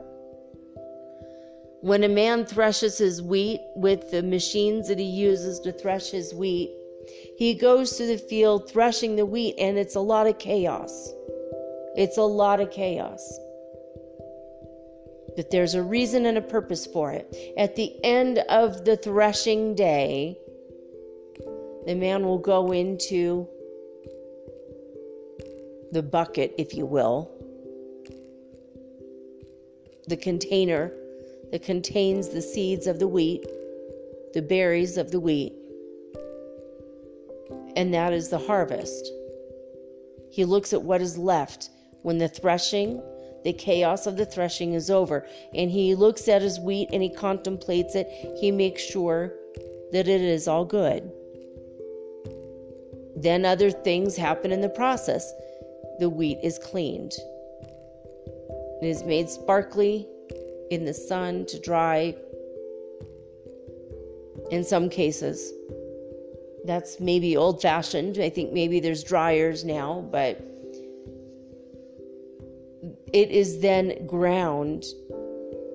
When 1.82 2.04
a 2.04 2.10
man 2.10 2.48
threshes 2.48 2.98
his 2.98 3.22
wheat 3.22 3.62
with 3.76 4.10
the 4.10 4.24
machines 4.24 4.88
that 4.88 4.98
he 4.98 5.06
uses 5.06 5.60
to 5.60 5.72
thresh 5.72 6.10
his 6.10 6.34
wheat, 6.34 6.72
he 7.38 7.54
goes 7.54 7.96
to 7.98 8.08
the 8.08 8.18
field 8.18 8.68
threshing 8.68 9.16
the 9.16 9.26
wheat, 9.28 9.54
and 9.60 9.78
it's 9.78 9.96
a 9.96 10.00
lot 10.00 10.26
of 10.26 10.40
chaos. 10.40 11.14
It's 11.96 12.18
a 12.18 12.24
lot 12.24 12.60
of 12.60 12.72
chaos. 12.72 13.22
But 15.36 15.52
there's 15.52 15.76
a 15.76 15.84
reason 15.84 16.26
and 16.26 16.40
a 16.40 16.42
purpose 16.42 16.88
for 16.88 17.12
it. 17.12 17.54
At 17.56 17.76
the 17.76 18.04
end 18.04 18.40
of 18.50 18.84
the 18.84 18.98
threshing 18.98 19.76
day, 19.76 20.40
the 21.86 21.96
man 21.96 22.24
will 22.26 22.38
go 22.38 22.72
into 22.72 23.48
the 25.92 26.04
bucket, 26.04 26.54
if 26.58 26.74
you 26.74 26.86
will, 26.86 27.30
the 30.08 30.18
container 30.18 30.92
that 31.52 31.64
contains 31.64 32.30
the 32.30 32.42
seeds 32.42 32.88
of 32.88 33.00
the 33.00 33.08
wheat, 33.08 33.46
the 34.34 34.42
berries 34.42 34.98
of 34.98 35.12
the 35.12 35.20
wheat, 35.20 35.54
and 37.76 37.94
that 37.94 38.14
is 38.14 38.30
the 38.30 38.40
harvest. 38.40 39.12
He 40.32 40.46
looks 40.46 40.72
at 40.72 40.82
what 40.82 41.02
is 41.02 41.18
left 41.18 41.70
when 42.04 42.18
the 42.18 42.30
threshing, 42.30 43.02
the 43.44 43.54
chaos 43.54 44.08
of 44.08 44.18
the 44.18 44.26
threshing 44.26 44.74
is 44.74 44.90
over, 44.90 45.28
and 45.54 45.70
he 45.70 45.96
looks 45.96 46.28
at 46.28 46.42
his 46.42 46.60
wheat 46.60 46.90
and 46.94 47.04
he 47.04 47.10
contemplates 47.10 47.96
it. 47.96 48.08
He 48.40 48.52
makes 48.52 48.82
sure 48.82 49.34
that 49.92 50.08
it 50.08 50.22
is 50.22 50.48
all 50.48 50.64
good. 50.64 51.12
Then 53.22 53.46
other 53.46 53.70
things 53.70 54.16
happen 54.16 54.52
in 54.52 54.62
the 54.62 54.70
process. 54.70 55.32
The 56.00 56.10
wheat 56.10 56.40
is 56.42 56.58
cleaned. 56.58 57.14
It 58.82 58.88
is 58.88 59.04
made 59.04 59.30
sparkly 59.30 60.08
in 60.72 60.86
the 60.86 60.94
sun 60.94 61.46
to 61.46 61.60
dry. 61.60 62.16
In 64.50 64.64
some 64.64 64.90
cases, 64.90 65.54
that's 66.66 67.00
maybe 67.00 67.38
old 67.38 67.62
fashioned. 67.62 68.18
I 68.18 68.30
think 68.30 68.54
maybe 68.54 68.80
there's 68.80 69.04
dryers 69.04 69.64
now, 69.64 70.08
but 70.12 70.42
it 73.14 73.30
is 73.30 73.60
then 73.60 74.08
ground 74.08 74.86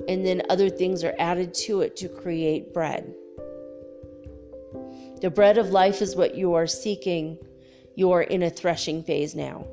and 0.09 0.25
then 0.25 0.43
other 0.49 0.69
things 0.69 1.05
are 1.05 1.15
added 1.19 1.53
to 1.53 1.81
it 1.81 1.97
to 1.97 2.09
create 2.09 2.73
bread. 2.73 3.15
The 5.21 5.31
bread 5.31 5.57
of 5.57 5.71
life 5.71 6.03
is 6.03 6.15
what 6.15 6.35
you 6.35 6.53
are 6.55 6.67
seeking. 6.67 7.39
You 7.95 8.13
are 8.13 8.23
in 8.23 8.43
a 8.43 8.51
threshing 8.51 9.03
phase 9.03 9.35
now. 9.35 9.67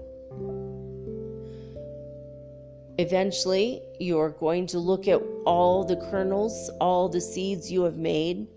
Eventually, 2.98 3.82
you 4.00 4.20
are 4.20 4.30
going 4.30 4.68
to 4.68 4.80
look 4.80 5.08
at 5.08 5.22
all 5.46 5.84
the 5.84 5.98
kernels, 5.98 6.70
all 6.80 7.10
the 7.10 7.20
seeds 7.20 7.70
you 7.70 7.84
have 7.84 7.98
made, 7.98 8.48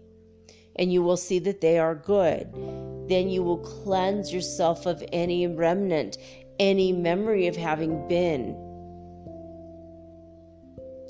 and 0.76 0.92
you 0.92 1.02
will 1.02 1.16
see 1.16 1.40
that 1.40 1.60
they 1.60 1.78
are 1.78 1.94
good. 1.94 2.52
Then 3.08 3.30
you 3.30 3.42
will 3.42 3.58
cleanse 3.58 4.32
yourself 4.32 4.86
of 4.86 5.02
any 5.12 5.46
remnant, 5.46 6.18
any 6.60 6.92
memory 6.92 7.48
of 7.48 7.56
having 7.56 8.06
been 8.08 8.54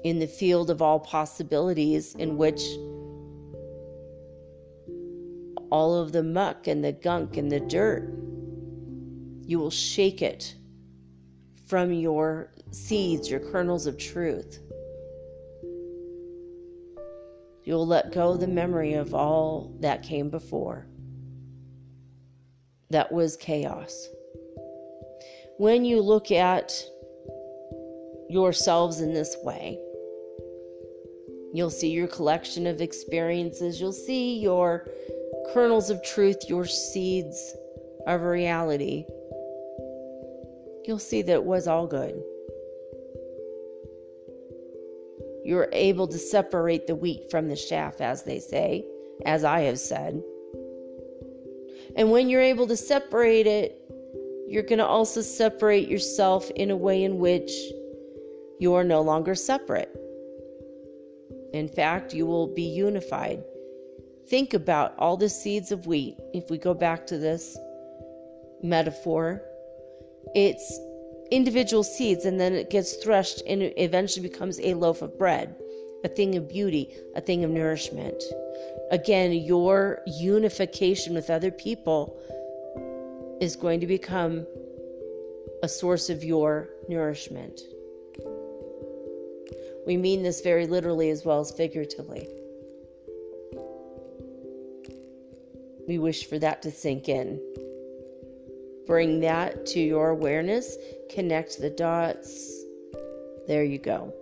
in 0.04 0.20
the 0.20 0.26
field 0.26 0.70
of 0.70 0.80
all 0.80 1.00
possibilities 1.00 2.14
in 2.14 2.38
which 2.38 2.62
all 5.70 5.94
of 5.94 6.12
the 6.12 6.22
muck 6.22 6.66
and 6.66 6.84
the 6.84 6.92
gunk 6.92 7.36
and 7.36 7.50
the 7.50 7.60
dirt. 7.60 8.12
You 9.46 9.58
will 9.58 9.70
shake 9.70 10.22
it 10.22 10.54
from 11.66 11.92
your 11.92 12.52
seeds, 12.70 13.30
your 13.30 13.40
kernels 13.40 13.86
of 13.86 13.98
truth. 13.98 14.60
You'll 17.64 17.86
let 17.86 18.12
go 18.12 18.36
the 18.36 18.46
memory 18.46 18.94
of 18.94 19.12
all 19.12 19.74
that 19.80 20.02
came 20.04 20.30
before. 20.30 20.86
That 22.90 23.10
was 23.10 23.36
chaos. 23.36 24.08
When 25.58 25.84
you 25.84 26.00
look 26.00 26.30
at 26.30 26.72
yourselves 28.28 29.00
in 29.00 29.12
this 29.12 29.36
way, 29.42 29.80
you'll 31.52 31.70
see 31.70 31.90
your 31.90 32.06
collection 32.06 32.66
of 32.68 32.80
experiences, 32.80 33.80
you'll 33.80 33.92
see 33.92 34.38
your 34.38 34.86
kernels 35.52 35.90
of 35.90 36.02
truth, 36.02 36.48
your 36.48 36.64
seeds 36.64 37.54
of 38.06 38.22
reality, 38.22 39.04
you'll 40.84 40.98
see 40.98 41.22
that 41.22 41.32
it 41.32 41.44
was 41.44 41.66
all 41.66 41.86
good. 41.86 42.22
You're 45.44 45.68
able 45.72 46.08
to 46.08 46.18
separate 46.18 46.86
the 46.86 46.94
wheat 46.94 47.30
from 47.30 47.48
the 47.48 47.56
chaff, 47.56 48.00
as 48.00 48.24
they 48.24 48.38
say, 48.38 48.84
as 49.24 49.44
I 49.44 49.60
have 49.60 49.78
said. 49.78 50.22
And 51.96 52.10
when 52.10 52.28
you're 52.28 52.40
able 52.40 52.66
to 52.66 52.76
separate 52.76 53.46
it, 53.46 53.80
you're 54.48 54.62
going 54.62 54.78
to 54.78 54.86
also 54.86 55.20
separate 55.22 55.88
yourself 55.88 56.50
in 56.50 56.70
a 56.70 56.76
way 56.76 57.04
in 57.04 57.18
which 57.18 57.50
you 58.58 58.74
are 58.74 58.84
no 58.84 59.00
longer 59.00 59.34
separate. 59.34 59.90
In 61.52 61.68
fact, 61.68 62.12
you 62.12 62.26
will 62.26 62.46
be 62.48 62.62
unified. 62.62 63.42
Think 64.28 64.54
about 64.54 64.94
all 64.98 65.16
the 65.16 65.28
seeds 65.28 65.70
of 65.70 65.86
wheat. 65.86 66.18
If 66.34 66.50
we 66.50 66.58
go 66.58 66.74
back 66.74 67.06
to 67.06 67.18
this 67.18 67.56
metaphor, 68.60 69.40
it's 70.34 70.80
individual 71.30 71.84
seeds 71.84 72.24
and 72.24 72.40
then 72.40 72.52
it 72.52 72.68
gets 72.68 72.94
threshed 72.96 73.42
and 73.46 73.62
it 73.62 73.74
eventually 73.76 74.28
becomes 74.28 74.58
a 74.60 74.74
loaf 74.74 75.00
of 75.02 75.16
bread, 75.16 75.54
a 76.04 76.08
thing 76.08 76.34
of 76.34 76.48
beauty, 76.48 76.92
a 77.14 77.20
thing 77.20 77.44
of 77.44 77.50
nourishment. 77.50 78.20
Again, 78.90 79.32
your 79.32 80.02
unification 80.06 81.14
with 81.14 81.30
other 81.30 81.52
people 81.52 82.18
is 83.40 83.54
going 83.54 83.78
to 83.78 83.86
become 83.86 84.44
a 85.62 85.68
source 85.68 86.10
of 86.10 86.24
your 86.24 86.68
nourishment. 86.88 87.60
We 89.86 89.96
mean 89.96 90.24
this 90.24 90.40
very 90.40 90.66
literally 90.66 91.10
as 91.10 91.24
well 91.24 91.40
as 91.40 91.52
figuratively. 91.52 92.28
We 95.86 95.98
wish 95.98 96.26
for 96.28 96.38
that 96.38 96.62
to 96.62 96.70
sink 96.70 97.08
in. 97.08 97.40
Bring 98.86 99.20
that 99.20 99.66
to 99.66 99.80
your 99.80 100.10
awareness, 100.10 100.76
connect 101.10 101.60
the 101.60 101.70
dots. 101.70 102.64
There 103.46 103.64
you 103.64 103.78
go. 103.78 104.12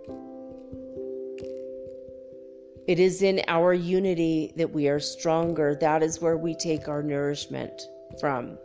It 2.87 2.99
is 2.99 3.23
in 3.23 3.41
our 3.47 3.73
unity 3.73 4.53
that 4.57 4.71
we 4.71 4.87
are 4.87 4.99
stronger. 4.99 5.75
That 5.75 6.03
is 6.03 6.21
where 6.21 6.37
we 6.37 6.53
take 6.53 6.87
our 6.87 7.01
nourishment 7.01 7.81
from. 8.19 8.59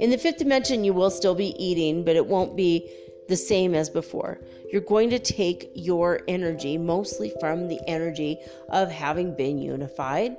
In 0.00 0.10
the 0.10 0.18
fifth 0.18 0.38
dimension, 0.38 0.84
you 0.84 0.94
will 0.94 1.10
still 1.10 1.34
be 1.34 1.54
eating, 1.62 2.04
but 2.04 2.16
it 2.16 2.26
won't 2.26 2.56
be 2.56 2.90
the 3.28 3.36
same 3.36 3.74
as 3.74 3.90
before. 3.90 4.40
You're 4.70 4.80
going 4.80 5.10
to 5.10 5.18
take 5.18 5.70
your 5.74 6.20
energy 6.28 6.78
mostly 6.78 7.32
from 7.38 7.68
the 7.68 7.80
energy 7.86 8.38
of 8.70 8.90
having 8.90 9.34
been 9.34 9.58
unified 9.58 10.36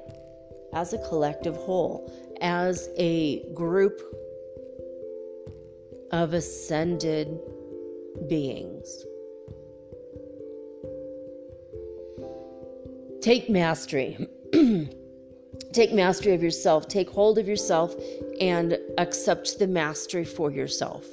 as 0.73 0.93
a 0.93 0.97
collective 1.09 1.55
whole, 1.55 2.11
as 2.41 2.89
a 2.97 3.43
group 3.53 4.01
of 6.11 6.33
ascended 6.33 7.39
beings. 8.27 9.05
Take 13.21 13.49
mastery. 13.49 14.27
take 15.71 15.93
mastery 15.93 16.33
of 16.33 16.43
yourself. 16.43 16.87
Take 16.87 17.09
hold 17.09 17.37
of 17.37 17.47
yourself 17.47 17.95
and 18.41 18.77
accept 18.97 19.59
the 19.59 19.67
mastery 19.67 20.25
for 20.25 20.51
yourself. 20.51 21.05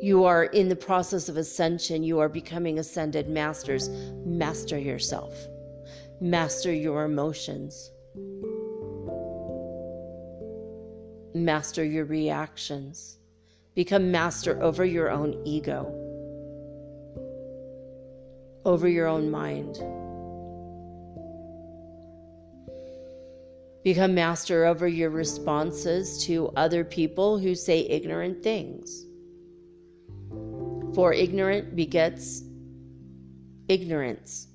You 0.00 0.24
are 0.24 0.44
in 0.44 0.68
the 0.68 0.76
process 0.76 1.28
of 1.28 1.36
ascension. 1.36 2.02
You 2.02 2.18
are 2.18 2.28
becoming 2.28 2.78
ascended 2.78 3.28
masters. 3.28 3.88
Master 4.24 4.78
yourself, 4.78 5.46
master 6.22 6.72
your 6.72 7.04
emotions. 7.04 7.90
Master 11.34 11.84
your 11.84 12.04
reactions. 12.04 13.18
Become 13.74 14.12
master 14.12 14.62
over 14.62 14.84
your 14.84 15.10
own 15.10 15.42
ego, 15.44 15.84
over 18.64 18.86
your 18.86 19.08
own 19.08 19.32
mind. 19.32 19.78
Become 23.82 24.14
master 24.14 24.64
over 24.64 24.86
your 24.86 25.10
responses 25.10 26.24
to 26.26 26.50
other 26.50 26.84
people 26.84 27.36
who 27.36 27.56
say 27.56 27.80
ignorant 27.80 28.44
things. 28.44 29.06
For 30.94 31.12
ignorant 31.12 31.74
begets 31.74 32.44
ignorance. 33.66 34.51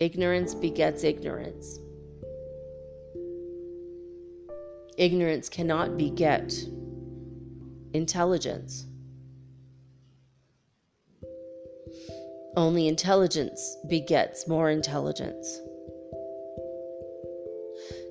Ignorance 0.00 0.54
begets 0.54 1.04
ignorance. 1.04 1.78
Ignorance 4.98 5.48
cannot 5.48 5.96
beget 5.96 6.52
intelligence. 7.92 8.86
Only 12.56 12.88
intelligence 12.88 13.76
begets 13.88 14.46
more 14.48 14.70
intelligence. 14.70 15.60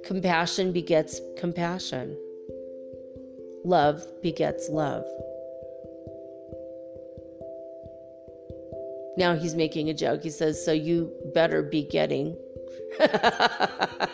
Compassion 0.06 0.72
begets 0.72 1.22
compassion. 1.38 2.18
Love 3.64 4.06
begets 4.22 4.70
love. 4.70 5.06
Now 9.18 9.36
he's 9.36 9.56
making 9.56 9.90
a 9.90 9.94
joke. 9.94 10.24
He 10.24 10.30
says, 10.30 10.64
So 10.64 10.72
you 10.72 11.12
better 11.34 11.62
be 11.62 11.84
getting 11.84 12.36
the 13.00 14.10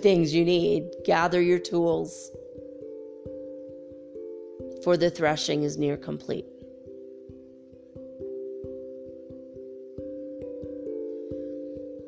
things 0.00 0.34
you 0.34 0.44
need. 0.44 0.90
Gather 1.04 1.40
your 1.40 1.58
tools, 1.58 2.30
for 4.82 4.96
the 4.96 5.10
threshing 5.10 5.62
is 5.62 5.78
near 5.78 5.96
complete. 5.96 6.46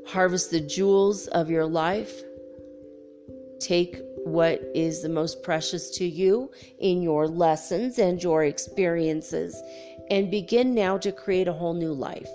Harvest 0.06 0.50
the 0.50 0.60
jewels 0.60 1.28
of 1.28 1.50
your 1.50 1.66
life. 1.66 2.22
Take 3.60 4.00
what 4.24 4.60
is 4.74 5.02
the 5.02 5.08
most 5.08 5.42
precious 5.42 5.90
to 5.90 6.04
you 6.04 6.50
in 6.78 7.00
your 7.00 7.28
lessons 7.28 7.98
and 7.98 8.22
your 8.22 8.44
experiences 8.44 9.62
and 10.10 10.30
begin 10.30 10.74
now 10.74 10.98
to 10.98 11.12
create 11.12 11.48
a 11.48 11.52
whole 11.52 11.74
new 11.74 11.92
life. 11.92 12.30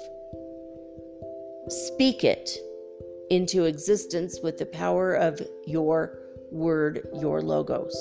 Speak 1.67 2.23
it 2.23 2.57
into 3.29 3.65
existence 3.65 4.39
with 4.41 4.57
the 4.57 4.65
power 4.65 5.13
of 5.13 5.41
your 5.65 6.19
word, 6.51 7.07
your 7.19 7.41
logos. 7.41 7.95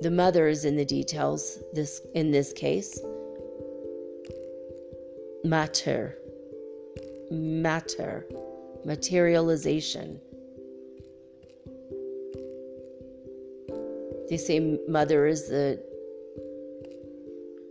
The 0.00 0.10
mother 0.10 0.48
is 0.48 0.64
in 0.64 0.76
the 0.76 0.84
details 0.84 1.58
this 1.74 2.00
in 2.14 2.30
this 2.30 2.54
case. 2.54 2.98
Matter. 5.44 6.16
Matter. 7.30 8.26
Materialization. 8.84 10.18
They 14.30 14.38
say 14.38 14.78
mother 14.88 15.26
is 15.26 15.48
the 15.48 15.82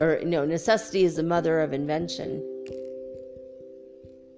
or 0.02 0.19
no, 0.23 0.45
necessity 0.45 1.03
is 1.03 1.15
the 1.15 1.23
mother 1.23 1.61
of 1.61 1.73
invention. 1.73 2.45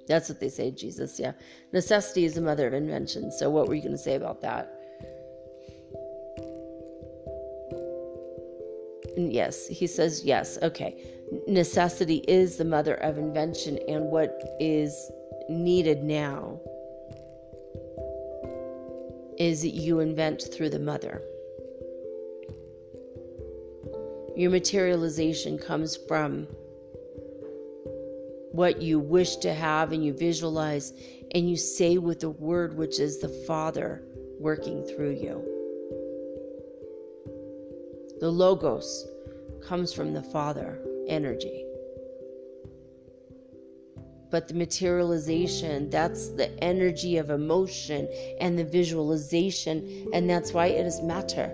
That's 0.08 0.30
what 0.30 0.40
they 0.40 0.50
say, 0.50 0.72
Jesus. 0.72 1.20
Yeah. 1.20 1.34
Necessity 1.72 2.26
is 2.26 2.34
the 2.36 2.42
mother 2.42 2.68
of 2.68 2.74
invention. 2.74 3.32
So, 3.32 3.50
what 3.50 3.68
were 3.68 3.76
you 3.76 3.82
going 3.82 3.94
to 3.94 3.98
say 3.98 4.16
about 4.16 4.42
that? 4.42 4.78
yes, 9.18 9.68
he 9.68 9.88
says 9.88 10.24
yes. 10.24 10.58
Okay. 10.62 10.96
Necessity 11.48 12.18
is 12.28 12.58
the 12.58 12.66
mother 12.66 12.96
of 12.96 13.18
invention, 13.18 13.80
and 13.88 14.06
what 14.06 14.38
is 14.60 15.12
needed 15.50 16.04
now 16.04 16.60
is 19.38 19.66
you 19.66 20.00
invent 20.00 20.44
through 20.54 20.70
the 20.70 20.80
mother. 20.80 21.22
Your 24.36 24.50
materialization 24.50 25.58
comes 25.58 25.98
from 26.08 26.48
what 28.54 28.82
you 28.82 29.00
wish 29.00 29.36
to 29.38 29.54
have 29.54 29.92
and 29.92 30.06
you 30.06 30.14
visualize 30.14 30.94
and 31.34 31.50
you 31.50 31.58
say 31.58 31.98
with 31.98 32.22
the 32.22 32.30
word, 32.30 32.78
which 32.78 33.00
is 33.00 33.20
the 33.20 33.30
Father 33.46 34.04
working 34.40 34.84
through 34.84 35.12
you. 35.12 35.44
The 38.20 38.30
Logos 38.30 39.08
comes 39.62 39.94
from 39.94 40.14
the 40.14 40.24
Father 40.24 40.80
energy. 41.08 41.66
But 44.30 44.48
the 44.48 44.54
materialization, 44.54 45.90
that's 45.90 46.30
the 46.30 46.58
energy 46.64 47.18
of 47.18 47.32
emotion 47.32 48.08
and 48.40 48.58
the 48.58 48.64
visualization, 48.64 50.08
and 50.14 50.30
that's 50.30 50.54
why 50.54 50.68
it 50.68 50.86
is 50.86 51.02
matter. 51.02 51.54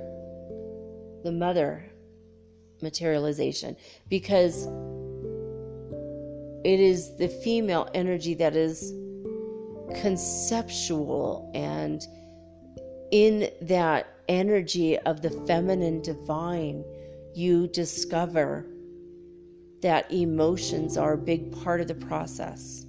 The 1.24 1.32
mother 1.32 1.84
materialization 2.82 3.76
because 4.10 4.68
it 6.64 6.80
is 6.80 7.16
the 7.18 7.28
female 7.28 7.90
energy 7.94 8.34
that 8.34 8.56
is 8.56 8.94
conceptual 10.02 11.49
and 11.54 12.06
in 13.12 13.49
that 13.62 14.08
energy 14.28 14.98
of 14.99 15.22
the 15.22 15.30
feminine 15.48 16.02
divine 16.02 16.84
you 17.34 17.68
discover 17.68 18.66
that 19.82 20.12
emotions 20.12 20.98
are 20.98 21.14
a 21.14 21.18
big 21.18 21.52
part 21.62 21.80
of 21.80 21.88
the 21.88 21.95
process. 21.95 22.86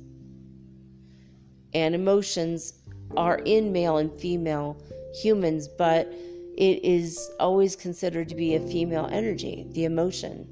And 1.74 1.94
emotions 1.94 2.72
are 3.16 3.38
in 3.38 3.72
male 3.72 3.98
and 3.98 4.12
female 4.18 4.82
humans, 5.14 5.68
but 5.68 6.12
it 6.58 6.84
is 6.84 7.30
always 7.38 7.76
considered 7.76 8.28
to 8.28 8.34
be 8.34 8.56
a 8.56 8.60
female 8.60 9.08
energy 9.12 9.64
the 9.70 9.84
emotion, 9.84 10.44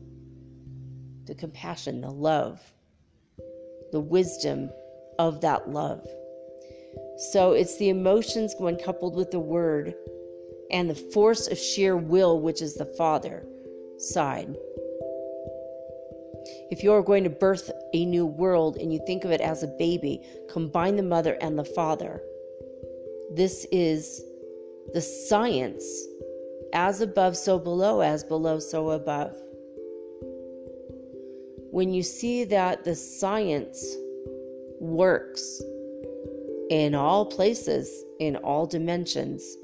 the 1.24 1.35
compassion, 1.35 2.01
the 2.01 2.11
love, 2.11 2.61
the 3.91 3.99
wisdom 3.99 4.70
of 5.19 5.41
that 5.41 5.69
love. 5.69 6.07
So 7.33 7.55
it's 7.55 7.77
the 7.78 7.89
emotions 7.89 8.55
when 8.59 8.77
coupled 8.77 9.16
with 9.16 9.33
the 9.33 9.41
word 9.41 9.95
and 10.70 10.89
the 10.89 10.95
force 10.95 11.49
of 11.49 11.59
sheer 11.59 11.97
will, 11.97 12.41
which 12.41 12.62
is 12.62 12.74
the 12.74 12.95
father 12.97 13.45
side. 13.99 14.55
If 16.70 16.85
you're 16.85 17.03
going 17.03 17.24
to 17.24 17.31
birth 17.31 17.69
a 17.95 18.05
new 18.05 18.27
world 18.27 18.77
and 18.77 18.93
you 18.93 19.01
think 19.09 19.24
of 19.24 19.33
it 19.33 19.41
as 19.41 19.65
a 19.65 19.74
baby, 19.77 20.24
combine 20.53 20.95
the 20.95 21.03
mother 21.03 21.37
and 21.41 21.59
the 21.59 21.65
father. 21.65 22.23
This 23.35 23.66
is 23.73 24.23
the 24.93 25.01
science 25.01 25.85
as 26.73 27.01
above, 27.01 27.37
so 27.37 27.59
below, 27.59 28.01
as 28.01 28.25
below, 28.25 28.59
so 28.59 28.91
above. 28.91 29.37
When 31.71 31.93
you 31.93 32.03
see 32.03 32.45
that 32.45 32.85
the 32.85 32.95
science 32.95 33.97
works 34.81 35.63
in 36.71 36.95
all 36.95 37.27
places, 37.27 38.05
in 38.19 38.37
all 38.37 38.67
dimensions, 38.67 39.57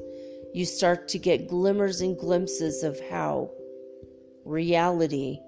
you 0.52 0.64
start 0.64 1.08
to 1.08 1.18
get 1.18 1.48
glimmers 1.48 2.00
and 2.00 2.18
glimpses 2.18 2.82
of 2.82 3.00
how 3.08 3.50
reality 4.44 5.38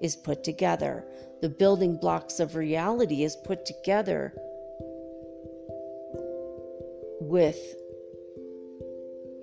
is 0.00 0.16
put 0.16 0.42
together. 0.42 1.04
The 1.40 1.48
building 1.48 1.96
blocks 1.96 2.40
of 2.40 2.56
reality 2.56 3.22
is 3.22 3.36
put 3.44 3.64
together 3.64 4.32
with 7.20 7.77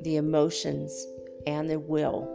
the 0.06 0.16
emotions 0.16 1.08
and 1.48 1.70
the 1.70 1.80
will. 1.80 2.32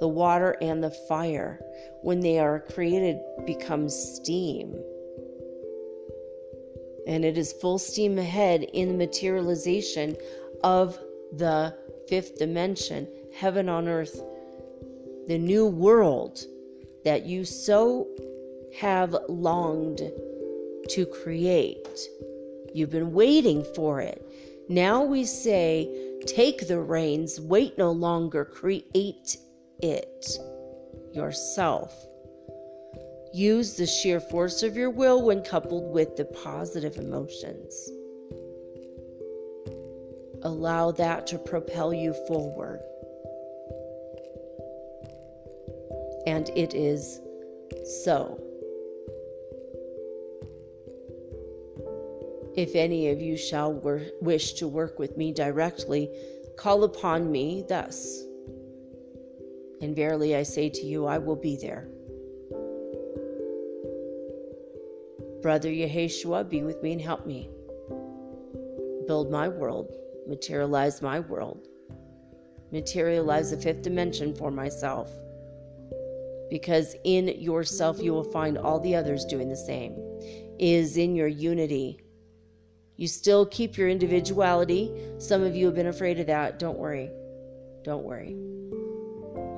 The 0.00 0.08
water 0.08 0.56
and 0.62 0.82
the 0.82 0.90
fire, 0.90 1.60
when 2.02 2.20
they 2.20 2.38
are 2.38 2.58
created, 2.58 3.18
becomes 3.46 3.94
steam. 3.94 4.74
And 7.06 7.24
it 7.24 7.36
is 7.36 7.52
full 7.52 7.78
steam 7.78 8.18
ahead 8.18 8.62
in 8.72 8.88
the 8.88 8.94
materialization 8.94 10.16
of 10.64 10.98
the 11.32 11.76
fifth 12.08 12.38
dimension, 12.38 13.06
heaven 13.34 13.68
on 13.68 13.86
earth, 13.86 14.22
the 15.26 15.38
new 15.38 15.66
world 15.66 16.40
that 17.04 17.26
you 17.26 17.44
so 17.44 18.08
have 18.78 19.14
longed 19.28 20.00
to 20.88 21.06
create. 21.22 22.08
You've 22.72 22.90
been 22.90 23.12
waiting 23.12 23.64
for 23.74 24.00
it. 24.00 24.26
Now 24.70 25.02
we 25.02 25.24
say, 25.24 25.90
take 26.28 26.68
the 26.68 26.78
reins, 26.78 27.40
wait 27.40 27.76
no 27.76 27.90
longer, 27.90 28.44
create 28.44 29.36
it 29.82 30.38
yourself. 31.12 31.92
Use 33.34 33.74
the 33.74 33.86
sheer 33.86 34.20
force 34.20 34.62
of 34.62 34.76
your 34.76 34.90
will 34.90 35.22
when 35.22 35.42
coupled 35.42 35.92
with 35.92 36.14
the 36.14 36.24
positive 36.24 36.98
emotions. 36.98 37.90
Allow 40.44 40.92
that 40.92 41.26
to 41.26 41.38
propel 41.38 41.92
you 41.92 42.12
forward. 42.28 42.78
And 46.28 46.48
it 46.50 46.74
is 46.74 47.20
so. 48.04 48.40
If 52.60 52.76
any 52.76 53.08
of 53.08 53.22
you 53.22 53.38
shall 53.38 53.72
wor- 53.72 54.02
wish 54.20 54.52
to 54.54 54.68
work 54.68 54.98
with 54.98 55.16
me 55.16 55.32
directly, 55.32 56.10
call 56.58 56.84
upon 56.84 57.32
me 57.32 57.64
thus. 57.66 58.22
And 59.80 59.96
verily 59.96 60.36
I 60.36 60.42
say 60.42 60.68
to 60.68 60.84
you, 60.84 61.06
I 61.06 61.16
will 61.16 61.36
be 61.36 61.56
there. 61.56 61.88
Brother 65.40 65.70
Yeshua, 65.70 66.46
be 66.50 66.62
with 66.62 66.82
me 66.82 66.92
and 66.92 67.00
help 67.00 67.24
me. 67.24 67.48
Build 69.06 69.30
my 69.30 69.48
world, 69.48 69.90
materialize 70.28 71.00
my 71.00 71.18
world, 71.18 71.66
materialize 72.72 73.52
the 73.52 73.56
fifth 73.56 73.80
dimension 73.80 74.34
for 74.34 74.50
myself. 74.50 75.10
Because 76.50 76.94
in 77.04 77.28
yourself 77.40 78.02
you 78.02 78.12
will 78.12 78.30
find 78.30 78.58
all 78.58 78.80
the 78.80 78.94
others 78.94 79.24
doing 79.24 79.48
the 79.48 79.56
same. 79.56 79.96
Is 80.58 80.98
in 80.98 81.16
your 81.16 81.26
unity 81.26 82.02
you 83.00 83.08
still 83.08 83.46
keep 83.46 83.78
your 83.78 83.88
individuality. 83.88 84.92
Some 85.16 85.42
of 85.42 85.56
you 85.56 85.64
have 85.64 85.74
been 85.74 85.86
afraid 85.86 86.20
of 86.20 86.26
that. 86.26 86.58
Don't 86.58 86.76
worry. 86.76 87.10
Don't 87.82 88.04
worry. 88.04 88.36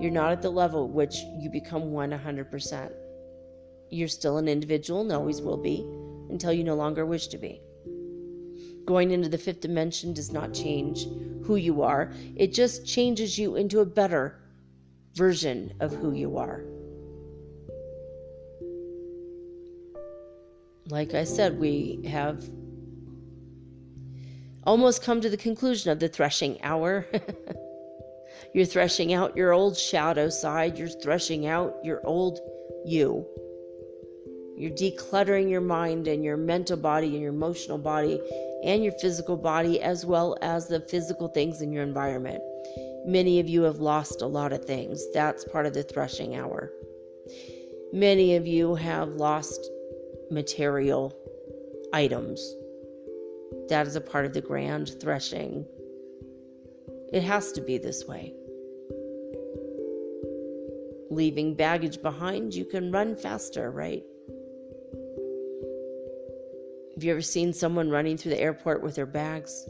You're 0.01 0.12
not 0.12 0.31
at 0.31 0.43
the 0.43 0.48
level 0.48 0.89
which 0.89 1.16
you 1.40 1.51
become 1.51 1.90
one 1.90 2.12
100%. 2.12 2.93
You're 3.90 4.06
still 4.06 4.39
an 4.39 4.47
individual 4.47 5.01
and 5.01 5.10
always 5.10 5.43
will 5.43 5.56
be 5.56 5.85
until 6.31 6.52
you 6.52 6.62
no 6.62 6.77
longer 6.77 7.05
wish 7.05 7.27
to 7.28 7.36
be. 7.36 7.60
Going 8.85 9.10
into 9.10 9.28
the 9.28 9.39
fifth 9.39 9.60
dimension 9.60 10.12
does 10.12 10.32
not 10.32 10.55
change 10.55 11.09
who 11.43 11.56
you 11.56 11.82
are, 11.82 12.12
it 12.36 12.55
just 12.55 12.86
changes 12.86 13.40
you 13.40 13.56
into 13.56 13.81
a 13.81 13.85
better 13.85 14.39
version 15.14 15.74
of 15.81 15.93
who 15.93 16.12
you 16.12 16.36
are. 16.36 16.62
Like 20.89 21.14
I 21.14 21.24
said, 21.24 21.59
we 21.59 22.05
have 22.06 22.48
almost 24.64 25.02
come 25.02 25.20
to 25.20 25.30
the 25.30 25.36
conclusion 25.36 25.90
of 25.90 25.98
the 25.98 26.09
threshing 26.09 26.62
hour. 26.62 27.06
you're 28.55 28.66
threshing 28.66 29.12
out 29.12 29.36
your 29.36 29.52
old 29.52 29.76
shadow 29.76 30.28
side, 30.28 30.78
you're 30.78 30.89
threshing 30.89 31.47
out 31.47 31.74
your 31.82 32.01
old 32.06 32.40
you. 32.84 33.26
You're 34.56 34.70
decluttering 34.70 35.51
your 35.51 35.60
mind 35.60 36.06
and 36.06 36.22
your 36.22 36.36
mental 36.36 36.76
body 36.76 37.09
and 37.09 37.20
your 37.20 37.32
emotional 37.32 37.78
body 37.78 38.20
and 38.62 38.84
your 38.84 38.93
physical 39.01 39.36
body, 39.36 39.80
as 39.80 40.06
well 40.06 40.36
as 40.43 40.68
the 40.68 40.80
physical 40.80 41.28
things 41.28 41.62
in 41.62 41.72
your 41.72 41.82
environment. 41.82 42.40
Many 43.05 43.40
of 43.40 43.48
you 43.48 43.62
have 43.62 43.78
lost 43.78 44.22
a 44.22 44.26
lot 44.26 44.52
of 44.52 44.64
things. 44.64 45.05
That's 45.12 45.44
part 45.44 45.66
of 45.66 45.74
the 45.74 45.82
threshing 45.82 46.36
hour. 46.36 46.70
Many 47.93 48.36
of 48.36 48.47
you 48.47 48.74
have 48.76 49.09
lost 49.14 49.68
material 50.30 51.12
items 51.93 52.55
that 53.68 53.86
is 53.86 53.96
a 53.96 54.00
part 54.00 54.26
of 54.26 54.32
the 54.32 54.40
grand 54.40 55.00
threshing. 55.00 55.66
It 57.12 57.22
has 57.22 57.52
to 57.52 57.60
be 57.60 57.78
this 57.78 58.06
way. 58.06 58.34
Leaving 61.10 61.54
baggage 61.54 62.00
behind, 62.00 62.54
you 62.54 62.64
can 62.64 62.90
run 62.90 63.14
faster, 63.16 63.70
right? 63.70 64.02
Have 66.94 67.04
you 67.04 67.12
ever 67.12 67.22
seen 67.22 67.52
someone 67.52 67.90
running 67.90 68.16
through 68.16 68.30
the 68.30 68.40
airport 68.40 68.82
with 68.82 68.94
their 68.94 69.06
bags? 69.06 69.68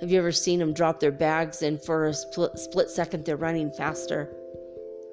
Have 0.00 0.10
you 0.10 0.18
ever 0.18 0.32
seen 0.32 0.60
them 0.60 0.72
drop 0.72 1.00
their 1.00 1.10
bags 1.10 1.62
and 1.62 1.82
for 1.82 2.06
a 2.06 2.14
split, 2.14 2.58
split 2.58 2.90
second 2.90 3.24
they're 3.24 3.36
running 3.36 3.72
faster 3.72 4.32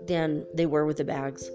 than 0.06 0.45
they 0.53 0.68
were 0.68 0.85
with 0.85 0.97
the 0.97 1.03
bags? 1.03 1.49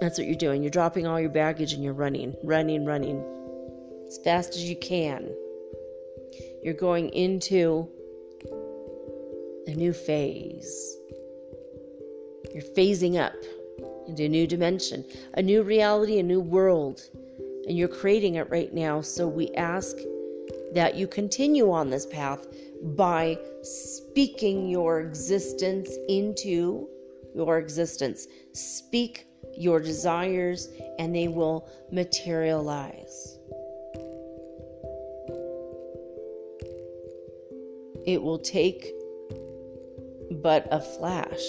That's 0.00 0.16
what 0.16 0.26
you're 0.26 0.36
doing. 0.36 0.62
You're 0.62 0.70
dropping 0.70 1.06
all 1.06 1.20
your 1.20 1.30
baggage 1.30 1.74
and 1.74 1.84
you're 1.84 1.92
running, 1.92 2.34
running, 2.42 2.86
running 2.86 3.22
as 4.06 4.18
fast 4.24 4.56
as 4.56 4.64
you 4.64 4.76
can. 4.76 5.28
You're 6.62 6.74
going 6.74 7.10
into 7.10 7.88
a 9.66 9.74
new 9.74 9.92
phase. 9.92 10.96
You're 12.54 12.62
phasing 12.62 13.20
up 13.20 13.34
into 14.08 14.24
a 14.24 14.28
new 14.28 14.46
dimension, 14.46 15.04
a 15.34 15.42
new 15.42 15.62
reality, 15.62 16.18
a 16.18 16.22
new 16.22 16.40
world. 16.40 17.02
And 17.68 17.76
you're 17.76 17.88
creating 17.88 18.36
it 18.36 18.50
right 18.50 18.72
now. 18.72 19.02
So 19.02 19.28
we 19.28 19.50
ask 19.50 19.96
that 20.72 20.94
you 20.94 21.06
continue 21.06 21.70
on 21.70 21.90
this 21.90 22.06
path 22.06 22.46
by 22.96 23.38
speaking 23.62 24.68
your 24.68 25.00
existence 25.00 25.90
into 26.08 26.88
your 27.34 27.58
existence. 27.58 28.26
Speak 28.52 29.26
your 29.54 29.80
desires 29.80 30.68
and 30.98 31.14
they 31.14 31.28
will 31.28 31.68
materialize. 31.90 33.38
It 38.06 38.22
will 38.22 38.38
take 38.38 38.92
but 40.42 40.66
a 40.70 40.80
flash 40.80 41.40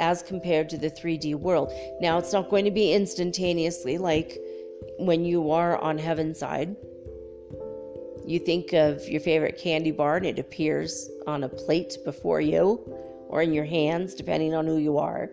as 0.00 0.22
compared 0.22 0.68
to 0.70 0.78
the 0.78 0.90
3D 0.90 1.34
world. 1.34 1.72
Now, 2.00 2.18
it's 2.18 2.32
not 2.32 2.48
going 2.48 2.64
to 2.64 2.70
be 2.70 2.92
instantaneously 2.92 3.98
like 3.98 4.38
when 4.98 5.24
you 5.24 5.50
are 5.50 5.78
on 5.78 5.98
heaven's 5.98 6.38
side. 6.38 6.74
You 8.26 8.38
think 8.38 8.72
of 8.72 9.06
your 9.08 9.20
favorite 9.20 9.58
candy 9.58 9.90
bar 9.90 10.16
and 10.16 10.26
it 10.26 10.38
appears 10.38 11.08
on 11.26 11.44
a 11.44 11.48
plate 11.48 11.98
before 12.04 12.40
you 12.40 12.80
or 13.28 13.42
in 13.42 13.52
your 13.52 13.64
hands, 13.64 14.14
depending 14.14 14.54
on 14.54 14.66
who 14.66 14.78
you 14.78 14.98
are. 14.98 15.30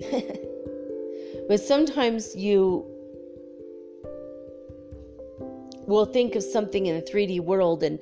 but 1.48 1.60
sometimes 1.60 2.34
you 2.36 2.84
will 5.86 6.06
think 6.06 6.34
of 6.34 6.42
something 6.42 6.86
in 6.86 6.96
a 6.96 7.00
3D 7.00 7.40
world 7.40 7.82
and 7.82 7.98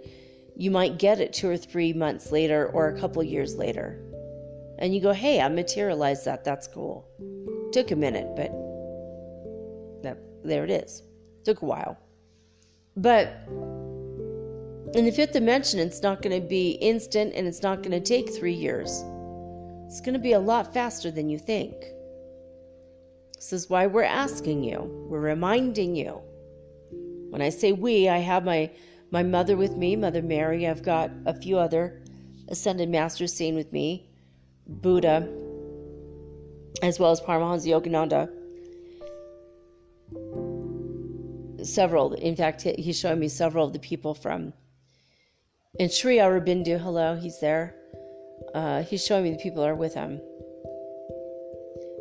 you 0.57 0.71
might 0.71 0.99
get 0.99 1.21
it 1.21 1.33
two 1.33 1.49
or 1.49 1.57
three 1.57 1.93
months 1.93 2.33
later 2.33 2.69
or 2.69 2.89
a 2.89 2.99
couple 2.99 3.23
years 3.23 3.57
later. 3.57 4.01
And 4.79 4.95
you 4.95 5.01
go, 5.01 5.13
hey, 5.13 5.41
I 5.41 5.49
materialized 5.49 6.25
that. 6.25 6.45
That's 6.45 6.67
cool. 6.67 7.07
Took 7.73 7.91
a 7.91 7.97
minute, 7.97 8.29
but 8.37 8.51
that, 10.03 10.19
there 10.45 10.65
it 10.65 10.71
is. 10.71 11.03
Took 11.45 11.63
a 11.63 11.65
while. 11.65 11.99
But 12.97 13.29
in 14.95 15.05
the 15.05 15.13
fifth 15.13 15.33
dimension, 15.33 15.81
it's 15.81 16.03
not 16.03 16.23
going 16.23 16.41
to 16.41 16.47
be 16.47 16.73
instant 16.73 17.35
and 17.35 17.47
it's 17.47 17.63
not 17.63 17.83
going 17.83 17.91
to 17.93 18.01
take 18.01 18.33
three 18.33 18.55
years. 18.55 19.05
It's 19.95 20.01
going 20.01 20.15
to 20.15 20.19
be 20.19 20.33
a 20.33 20.41
lot 20.41 20.75
faster 20.75 21.13
than 21.13 21.31
you 21.31 21.39
think. 21.39 21.77
This 23.37 23.53
is 23.53 23.71
why 23.71 23.87
we're 23.87 24.03
asking 24.03 24.65
you, 24.65 24.81
we're 25.09 25.21
reminding 25.21 25.95
you. 25.95 26.21
When 27.31 27.41
I 27.41 27.51
say 27.51 27.71
we, 27.71 28.09
I 28.09 28.19
have 28.19 28.45
my, 28.45 28.73
my 29.13 29.23
mother 29.23 29.57
with 29.57 29.77
me, 29.77 29.95
Mother 29.95 30.21
Mary. 30.21 30.67
I've 30.67 30.83
got 30.83 31.13
a 31.27 31.41
few 31.41 31.59
other 31.59 32.03
ascended 32.49 32.89
masters 32.89 33.33
staying 33.35 33.55
with 33.55 33.73
me, 33.73 34.09
Buddha, 34.67 35.29
as 36.83 36.99
well 36.99 37.13
as 37.13 37.21
Paramahansa 37.21 37.69
Yogananda. 37.71 38.29
Several, 41.65 42.15
in 42.15 42.35
fact, 42.35 42.63
he's 42.63 42.99
showing 42.99 43.21
me 43.21 43.29
several 43.29 43.65
of 43.65 43.73
the 43.73 43.79
people 43.79 44.13
from. 44.13 44.55
And 45.79 45.89
Sri 45.89 46.17
Aurobindo, 46.17 46.81
hello, 46.81 47.15
he's 47.15 47.39
there. 47.39 47.77
Uh, 48.55 48.83
he's 48.83 49.05
showing 49.05 49.25
me 49.25 49.31
the 49.31 49.43
people 49.43 49.65
are 49.65 49.75
with 49.75 49.95
him. 49.95 50.21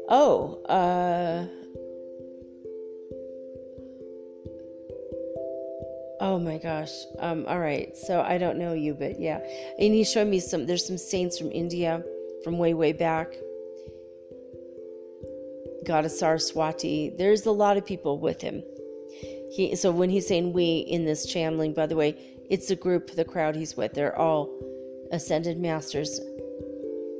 Oh, 0.10 0.62
uh, 0.66 1.46
Oh 6.24 6.40
my 6.40 6.58
gosh. 6.58 6.90
Um, 7.20 7.46
all 7.50 7.60
right. 7.60 7.98
So 7.98 8.22
I 8.22 8.38
don't 8.38 8.58
know 8.58 8.72
you, 8.72 8.94
but 8.94 9.20
yeah. 9.20 9.40
And 9.78 9.94
he 9.94 10.06
showed 10.06 10.30
me 10.30 10.40
some, 10.40 10.66
there's 10.66 10.88
some 10.88 10.98
saints 10.98 11.38
from 11.38 11.52
India 11.52 12.02
from 12.46 12.58
way, 12.58 12.74
way 12.74 12.94
back. 12.94 13.34
Goddess 15.86 16.18
Saraswati. 16.18 17.14
There's 17.18 17.46
a 17.46 17.52
lot 17.52 17.76
of 17.76 17.86
people 17.86 18.20
with 18.20 18.40
him. 18.40 18.64
He, 19.52 19.76
so 19.76 19.92
when 19.92 20.10
he's 20.10 20.26
saying 20.26 20.54
we 20.54 20.78
in 20.88 21.04
this 21.04 21.26
channeling, 21.26 21.74
by 21.74 21.88
the 21.88 21.96
way, 21.98 22.16
it's 22.50 22.72
a 22.72 22.76
group, 22.78 23.12
the 23.12 23.26
crowd 23.26 23.54
he's 23.54 23.76
with. 23.76 23.94
They're 23.94 24.18
all 24.18 24.50
ascended 25.14 25.60
masters, 25.60 26.19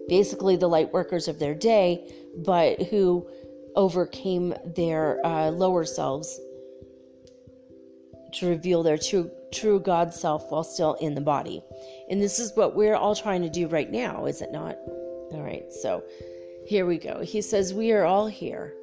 basically 0.10 0.58
the 0.58 0.68
light 0.68 0.92
workers 0.92 1.28
of 1.28 1.40
their 1.40 1.56
day, 1.56 2.12
but 2.46 2.82
who 2.84 3.26
overcame 3.76 4.54
their 4.76 5.26
uh, 5.26 5.50
lower 5.50 5.86
selves 5.86 6.40
to 8.34 8.50
reveal 8.50 8.84
their 8.84 8.98
true 8.98 9.32
true 9.54 9.80
God 9.80 10.14
self 10.14 10.52
while 10.52 10.64
still 10.64 10.96
in 10.96 11.14
the 11.14 11.22
body. 11.22 11.62
And 12.10 12.22
this 12.22 12.40
is 12.40 12.52
what 12.56 12.76
we're 12.76 12.96
all 12.96 13.16
trying 13.16 13.44
to 13.44 13.50
do 13.50 13.68
right 13.68 13.92
now, 13.92 14.26
is 14.26 14.42
it 14.42 14.52
not? 14.52 14.78
All 15.32 15.44
right. 15.44 15.72
So, 15.72 16.04
here 16.66 16.86
we 16.86 16.98
go. 16.98 17.22
He 17.22 17.42
says 17.42 17.74
we 17.74 17.92
are 17.92 18.06
all 18.06 18.28
here. 18.28 18.74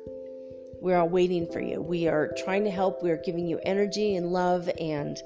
We're 0.80 0.98
all 0.98 1.08
waiting 1.08 1.50
for 1.50 1.60
you. 1.60 1.80
We 1.80 2.08
are 2.08 2.32
trying 2.44 2.64
to 2.64 2.70
help. 2.70 3.02
We 3.02 3.10
are 3.10 3.20
giving 3.24 3.46
you 3.46 3.58
energy 3.64 4.16
and 4.16 4.32
love 4.32 4.70
and 4.80 5.18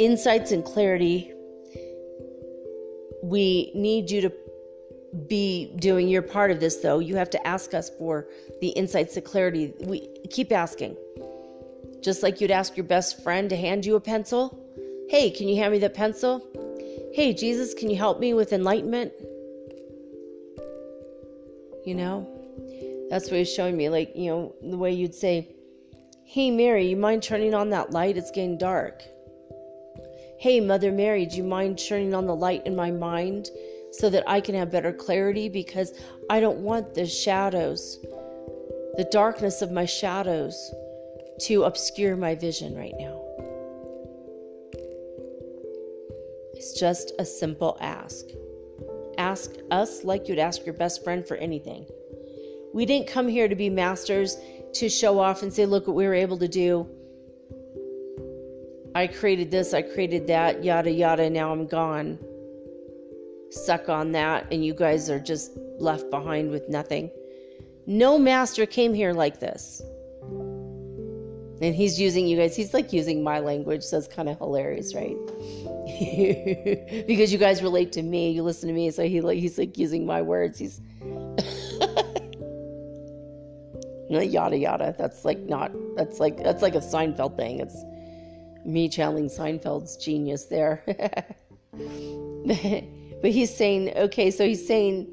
insights 0.00 0.52
and 0.52 0.64
clarity. 0.64 1.33
We 3.24 3.72
need 3.74 4.10
you 4.10 4.20
to 4.20 4.32
be 5.26 5.72
doing 5.76 6.08
your 6.08 6.20
part 6.20 6.50
of 6.50 6.60
this 6.60 6.76
though. 6.76 6.98
You 6.98 7.16
have 7.16 7.30
to 7.30 7.46
ask 7.46 7.72
us 7.72 7.88
for 7.88 8.26
the 8.60 8.68
insights, 8.68 9.14
the 9.14 9.22
clarity. 9.22 9.72
We 9.80 10.08
keep 10.30 10.52
asking 10.52 10.96
just 12.02 12.22
like 12.22 12.38
you'd 12.38 12.50
ask 12.50 12.76
your 12.76 12.84
best 12.84 13.22
friend 13.22 13.48
to 13.48 13.56
hand 13.56 13.86
you 13.86 13.96
a 13.96 14.00
pencil. 14.00 14.60
Hey, 15.08 15.30
can 15.30 15.48
you 15.48 15.56
hand 15.56 15.72
me 15.72 15.78
that 15.78 15.94
pencil? 15.94 16.46
Hey, 17.14 17.32
Jesus, 17.32 17.72
can 17.72 17.88
you 17.88 17.96
help 17.96 18.20
me 18.20 18.34
with 18.34 18.52
enlightenment? 18.52 19.10
You 21.86 21.94
know, 21.94 22.28
that's 23.08 23.30
what 23.30 23.38
he's 23.38 23.52
showing 23.52 23.74
me. 23.74 23.88
Like, 23.88 24.12
you 24.14 24.30
know, 24.30 24.54
the 24.62 24.76
way 24.76 24.92
you'd 24.92 25.14
say, 25.14 25.48
Hey, 26.24 26.50
Mary, 26.50 26.86
you 26.88 26.96
mind 26.96 27.22
turning 27.22 27.54
on 27.54 27.70
that 27.70 27.90
light? 27.90 28.18
It's 28.18 28.30
getting 28.30 28.58
dark. 28.58 29.02
Hey, 30.44 30.60
Mother 30.60 30.92
Mary, 30.92 31.24
do 31.24 31.38
you 31.38 31.42
mind 31.42 31.78
turning 31.78 32.12
on 32.12 32.26
the 32.26 32.36
light 32.36 32.66
in 32.66 32.76
my 32.76 32.90
mind 32.90 33.48
so 33.92 34.10
that 34.10 34.24
I 34.26 34.42
can 34.42 34.54
have 34.54 34.70
better 34.70 34.92
clarity? 34.92 35.48
Because 35.48 35.98
I 36.28 36.38
don't 36.38 36.58
want 36.58 36.92
the 36.92 37.06
shadows, 37.06 37.98
the 38.98 39.08
darkness 39.10 39.62
of 39.62 39.72
my 39.72 39.86
shadows 39.86 40.54
to 41.46 41.62
obscure 41.62 42.14
my 42.14 42.34
vision 42.34 42.76
right 42.76 42.92
now. 42.98 43.22
It's 46.52 46.78
just 46.78 47.12
a 47.18 47.24
simple 47.24 47.78
ask. 47.80 48.26
Ask 49.16 49.52
us 49.70 50.04
like 50.04 50.28
you'd 50.28 50.38
ask 50.38 50.66
your 50.66 50.74
best 50.74 51.02
friend 51.02 51.26
for 51.26 51.38
anything. 51.38 51.86
We 52.74 52.84
didn't 52.84 53.08
come 53.08 53.28
here 53.28 53.48
to 53.48 53.56
be 53.56 53.70
masters 53.70 54.36
to 54.74 54.90
show 54.90 55.18
off 55.18 55.42
and 55.42 55.50
say, 55.50 55.64
look 55.64 55.86
what 55.86 55.96
we 55.96 56.06
were 56.06 56.12
able 56.12 56.36
to 56.36 56.48
do. 56.48 56.86
I 58.94 59.08
created 59.08 59.50
this, 59.50 59.74
I 59.74 59.82
created 59.82 60.28
that, 60.28 60.62
yada 60.62 60.90
yada, 60.90 61.28
now 61.28 61.50
I'm 61.50 61.66
gone. 61.66 62.18
Suck 63.50 63.88
on 63.88 64.12
that, 64.12 64.46
and 64.52 64.64
you 64.64 64.72
guys 64.72 65.10
are 65.10 65.18
just 65.18 65.58
left 65.78 66.08
behind 66.10 66.50
with 66.50 66.68
nothing. 66.68 67.10
No 67.86 68.18
master 68.18 68.66
came 68.66 68.94
here 68.94 69.12
like 69.12 69.40
this. 69.40 69.82
And 71.60 71.74
he's 71.74 72.00
using 72.00 72.26
you 72.26 72.36
guys, 72.36 72.54
he's 72.54 72.72
like 72.72 72.92
using 72.92 73.24
my 73.24 73.40
language, 73.40 73.82
so 73.82 73.98
it's 73.98 74.06
kind 74.06 74.28
of 74.28 74.38
hilarious, 74.38 74.94
right? 74.94 75.16
because 77.06 77.32
you 77.32 77.38
guys 77.38 77.62
relate 77.62 77.92
to 77.92 78.02
me, 78.02 78.30
you 78.30 78.42
listen 78.42 78.68
to 78.68 78.74
me, 78.74 78.90
so 78.90 79.04
he 79.04 79.20
like 79.20 79.38
he's 79.38 79.58
like 79.58 79.76
using 79.76 80.06
my 80.06 80.22
words. 80.22 80.58
He's 80.58 80.80
yada 84.08 84.56
yada. 84.56 84.94
That's 84.98 85.24
like 85.24 85.40
not 85.40 85.72
that's 85.96 86.20
like 86.20 86.42
that's 86.42 86.62
like 86.62 86.74
a 86.74 86.80
Seinfeld 86.80 87.36
thing. 87.36 87.60
It's 87.60 87.76
me 88.64 88.88
channeling 88.88 89.28
Seinfeld's 89.28 89.96
genius 89.96 90.46
there. 90.46 90.82
but 93.22 93.30
he's 93.30 93.54
saying, 93.54 93.92
okay, 93.96 94.30
so 94.30 94.46
he's 94.46 94.66
saying 94.66 95.10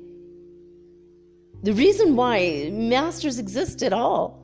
the 1.63 1.73
reason 1.73 2.15
why 2.15 2.71
masters 2.73 3.37
exist 3.37 3.83
at 3.83 3.93
all 3.93 4.41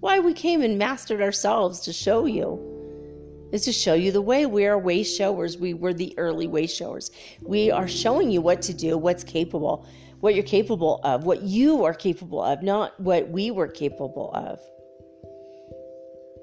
why 0.00 0.18
we 0.18 0.32
came 0.32 0.62
and 0.62 0.78
mastered 0.78 1.20
ourselves 1.20 1.80
to 1.80 1.92
show 1.92 2.24
you 2.24 2.66
is 3.52 3.64
to 3.64 3.72
show 3.72 3.94
you 3.94 4.10
the 4.10 4.22
way. 4.22 4.46
We 4.46 4.66
are 4.66 4.78
way 4.78 5.02
showers. 5.02 5.58
We 5.58 5.74
were 5.74 5.92
the 5.92 6.14
early 6.18 6.46
way 6.46 6.66
showers. 6.66 7.10
We 7.42 7.70
are 7.70 7.86
showing 7.86 8.30
you 8.30 8.40
what 8.40 8.62
to 8.62 8.74
do, 8.74 8.96
what's 8.96 9.22
capable, 9.22 9.86
what 10.20 10.34
you're 10.34 10.44
capable 10.44 11.00
of, 11.04 11.24
what 11.24 11.42
you 11.42 11.84
are 11.84 11.94
capable 11.94 12.42
of, 12.42 12.62
not 12.62 12.98
what 12.98 13.28
we 13.28 13.50
were 13.50 13.68
capable 13.68 14.30
of. 14.34 14.58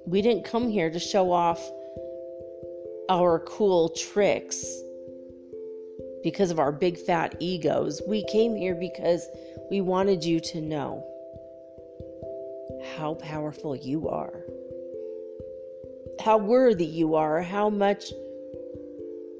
We 0.05 0.21
didn't 0.21 0.45
come 0.45 0.69
here 0.69 0.91
to 0.91 0.99
show 0.99 1.31
off 1.31 1.59
our 3.09 3.39
cool 3.39 3.89
tricks 3.89 4.65
because 6.23 6.51
of 6.51 6.59
our 6.59 6.71
big 6.71 6.97
fat 6.97 7.35
egos. 7.39 8.01
We 8.07 8.25
came 8.25 8.55
here 8.55 8.75
because 8.75 9.27
we 9.69 9.81
wanted 9.81 10.23
you 10.23 10.39
to 10.39 10.61
know 10.61 11.05
how 12.97 13.15
powerful 13.15 13.75
you 13.75 14.09
are, 14.09 14.43
how 16.19 16.37
worthy 16.37 16.85
you 16.85 17.15
are, 17.15 17.41
how 17.41 17.69
much 17.69 18.11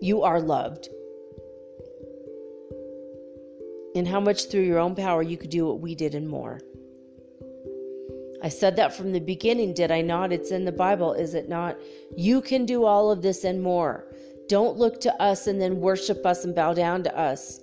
you 0.02 0.22
are 0.22 0.40
loved, 0.40 0.90
and 3.96 4.08
how 4.08 4.20
much 4.20 4.50
through 4.50 4.62
your 4.62 4.80
own 4.80 4.96
power 4.96 5.22
you 5.22 5.38
could 5.38 5.50
do 5.50 5.66
what 5.66 5.80
we 5.80 5.96
did 5.96 6.16
and 6.16 6.30
more. 6.30 6.60
I 8.44 8.50
said 8.50 8.76
that 8.76 8.96
from 8.96 9.12
the 9.12 9.20
beginning, 9.20 9.74
did 9.74 9.92
I 9.92 10.02
not? 10.02 10.32
It's 10.32 10.52
in 10.52 10.66
the 10.66 10.72
Bible, 10.72 11.14
is 11.14 11.34
it 11.34 11.50
not? 11.50 11.78
You 12.16 12.42
can 12.42 12.66
do 12.66 12.86
all 12.86 13.12
of 13.12 13.22
this 13.22 13.44
and 13.44 13.62
more. 13.62 14.06
Don't 14.48 14.78
look 14.78 15.02
to 15.02 15.22
us 15.22 15.48
and 15.48 15.60
then 15.60 15.82
worship 15.82 16.26
us 16.26 16.46
and 16.46 16.56
bow 16.56 16.74
down 16.74 17.04
to 17.04 17.18
us. 17.18 17.62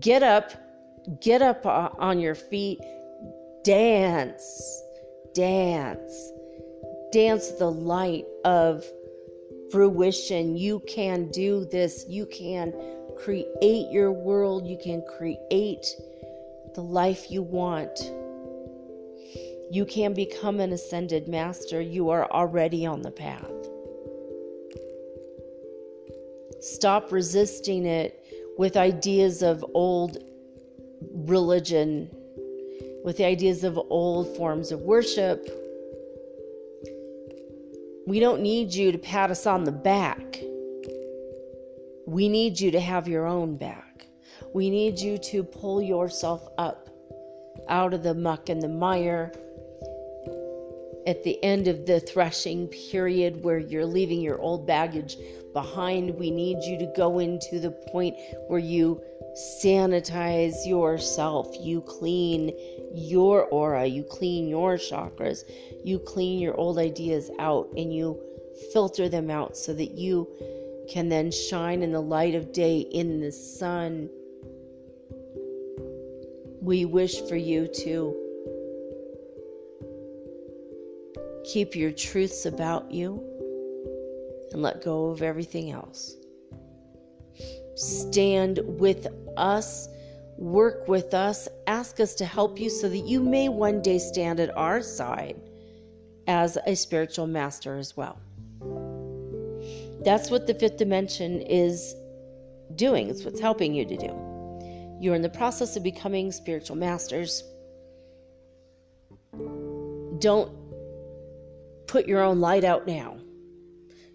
Get 0.00 0.22
up, 0.22 0.52
get 1.20 1.42
up 1.42 1.64
uh, 1.64 1.90
on 1.98 2.18
your 2.18 2.34
feet, 2.34 2.80
dance 3.64 4.82
dance. 5.34 6.32
Dance 7.12 7.50
the 7.52 7.70
light 7.70 8.24
of 8.44 8.84
fruition. 9.70 10.56
You 10.56 10.80
can 10.88 11.30
do 11.30 11.64
this. 11.66 12.04
You 12.08 12.26
can 12.26 12.72
create 13.18 13.90
your 13.90 14.12
world. 14.12 14.66
You 14.66 14.78
can 14.82 15.02
create 15.16 15.86
the 16.74 16.82
life 16.82 17.30
you 17.30 17.42
want. 17.42 17.98
You 19.72 19.84
can 19.84 20.14
become 20.14 20.58
an 20.58 20.72
ascended 20.72 21.28
master. 21.28 21.80
You 21.80 22.10
are 22.10 22.28
already 22.32 22.84
on 22.86 23.02
the 23.02 23.12
path. 23.12 23.48
Stop 26.60 27.12
resisting 27.12 27.86
it 27.86 28.24
with 28.58 28.76
ideas 28.76 29.42
of 29.42 29.64
old 29.72 30.18
religion, 31.14 32.10
with 33.04 33.16
the 33.18 33.24
ideas 33.24 33.62
of 33.62 33.78
old 33.90 34.36
forms 34.36 34.72
of 34.72 34.80
worship. 34.80 35.48
We 38.08 38.18
don't 38.18 38.42
need 38.42 38.74
you 38.74 38.90
to 38.90 38.98
pat 38.98 39.30
us 39.30 39.46
on 39.46 39.62
the 39.62 39.72
back. 39.72 40.40
We 42.06 42.28
need 42.28 42.58
you 42.58 42.72
to 42.72 42.80
have 42.80 43.06
your 43.06 43.24
own 43.24 43.56
back. 43.56 44.06
We 44.52 44.68
need 44.68 44.98
you 44.98 45.16
to 45.16 45.44
pull 45.44 45.80
yourself 45.80 46.48
up 46.58 46.90
out 47.68 47.94
of 47.94 48.02
the 48.02 48.14
muck 48.14 48.48
and 48.48 48.60
the 48.60 48.68
mire 48.68 49.32
at 51.06 51.22
the 51.24 51.42
end 51.42 51.68
of 51.68 51.86
the 51.86 52.00
threshing 52.00 52.68
period 52.68 53.42
where 53.42 53.58
you're 53.58 53.86
leaving 53.86 54.20
your 54.20 54.40
old 54.40 54.66
baggage 54.66 55.16
behind. 55.52 56.14
We 56.16 56.30
need 56.30 56.62
you 56.62 56.78
to 56.78 56.92
go 56.96 57.18
into 57.18 57.58
the 57.58 57.70
point 57.70 58.16
where 58.48 58.58
you 58.58 59.02
sanitize 59.62 60.66
yourself, 60.66 61.54
you 61.60 61.80
clean 61.82 62.52
your 62.94 63.44
aura, 63.46 63.86
you 63.86 64.02
clean 64.02 64.48
your 64.48 64.74
chakras, 64.74 65.44
you 65.84 65.98
clean 66.00 66.40
your 66.40 66.56
old 66.56 66.78
ideas 66.78 67.30
out, 67.38 67.68
and 67.76 67.94
you 67.94 68.20
filter 68.72 69.08
them 69.08 69.30
out 69.30 69.56
so 69.56 69.72
that 69.74 69.92
you 69.92 70.28
can 70.90 71.08
then 71.08 71.30
shine 71.30 71.82
in 71.82 71.92
the 71.92 72.00
light 72.00 72.34
of 72.34 72.52
day 72.52 72.78
in 72.78 73.20
the 73.20 73.30
sun. 73.30 74.10
We 76.60 76.84
wish 76.84 77.20
for 77.28 77.36
you 77.36 77.68
to 77.84 78.29
keep 81.44 81.74
your 81.74 81.90
truths 81.90 82.46
about 82.46 82.90
you 82.90 83.22
and 84.52 84.62
let 84.62 84.82
go 84.82 85.06
of 85.06 85.22
everything 85.22 85.70
else. 85.70 86.16
Stand 87.76 88.60
with 88.64 89.06
us, 89.36 89.88
work 90.36 90.88
with 90.88 91.14
us, 91.14 91.48
ask 91.66 92.00
us 92.00 92.14
to 92.14 92.24
help 92.24 92.58
you 92.58 92.68
so 92.68 92.88
that 92.88 93.06
you 93.06 93.20
may 93.20 93.48
one 93.48 93.80
day 93.80 93.98
stand 93.98 94.40
at 94.40 94.54
our 94.56 94.82
side 94.82 95.40
as 96.26 96.58
a 96.66 96.74
spiritual 96.74 97.26
master 97.26 97.76
as 97.76 97.96
well. 97.96 98.18
That's 100.04 100.30
what 100.30 100.46
the 100.46 100.54
fifth 100.54 100.76
dimension 100.76 101.40
is 101.42 101.94
doing, 102.76 103.08
it's 103.08 103.24
what's 103.24 103.40
helping 103.40 103.74
you 103.74 103.84
to 103.84 103.96
do. 103.96 104.96
You're 105.00 105.14
in 105.14 105.22
the 105.22 105.30
process 105.30 105.76
of 105.76 105.82
becoming 105.82 106.30
spiritual 106.30 106.76
masters. 106.76 107.42
Don't 110.18 110.59
put 111.90 112.06
your 112.06 112.22
own 112.22 112.40
light 112.40 112.64
out 112.64 112.86
now 112.86 113.18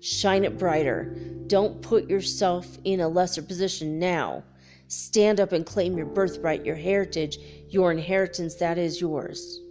shine 0.05 0.43
it 0.43 0.59
brighter. 0.59 1.15
Don't 1.47 1.81
put 1.81 2.07
yourself 2.07 2.77
in 2.83 2.99
a 2.99 3.07
lesser 3.07 3.41
position 3.41 3.97
now. 3.97 4.43
Stand 4.87 5.39
up 5.39 5.51
and 5.51 5.65
claim 5.65 5.97
your 5.97 6.05
birthright, 6.05 6.63
your 6.63 6.75
heritage, 6.75 7.39
your 7.69 7.91
inheritance 7.91 8.53
that 8.55 8.77
is 8.77 9.01
yours. 9.01 9.61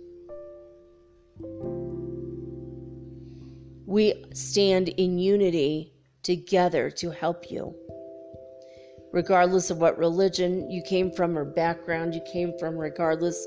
We 3.86 4.24
stand 4.32 4.89
in 4.89 5.18
unity 5.18 5.93
together 6.24 6.90
to 6.90 7.10
help 7.10 7.48
you. 7.48 7.72
Regardless 9.12 9.70
of 9.70 9.78
what 9.78 9.97
religion 9.97 10.68
you 10.68 10.82
came 10.82 11.12
from 11.12 11.39
or 11.39 11.44
background 11.44 12.12
you 12.12 12.20
came 12.32 12.52
from, 12.59 12.76
regardless, 12.76 13.47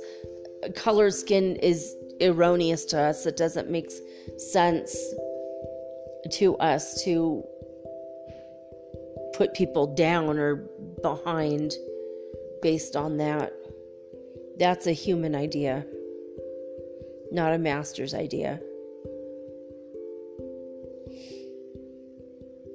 color 0.73 1.11
skin 1.11 1.57
is 1.57 1.93
erroneous 2.21 2.85
to 2.85 2.99
us. 2.99 3.25
It 3.25 3.35
doesn't 3.35 3.69
make 3.69 3.91
sense 4.37 4.95
to 6.31 6.55
us 6.57 7.03
to 7.03 7.43
put 9.33 9.53
people 9.53 9.93
down 9.95 10.37
or 10.37 10.67
behind 11.01 11.73
based 12.61 12.95
on 12.95 13.17
that. 13.17 13.53
That's 14.57 14.87
a 14.87 14.91
human 14.91 15.35
idea, 15.35 15.85
not 17.31 17.53
a 17.53 17.57
master's 17.57 18.13
idea. 18.13 18.59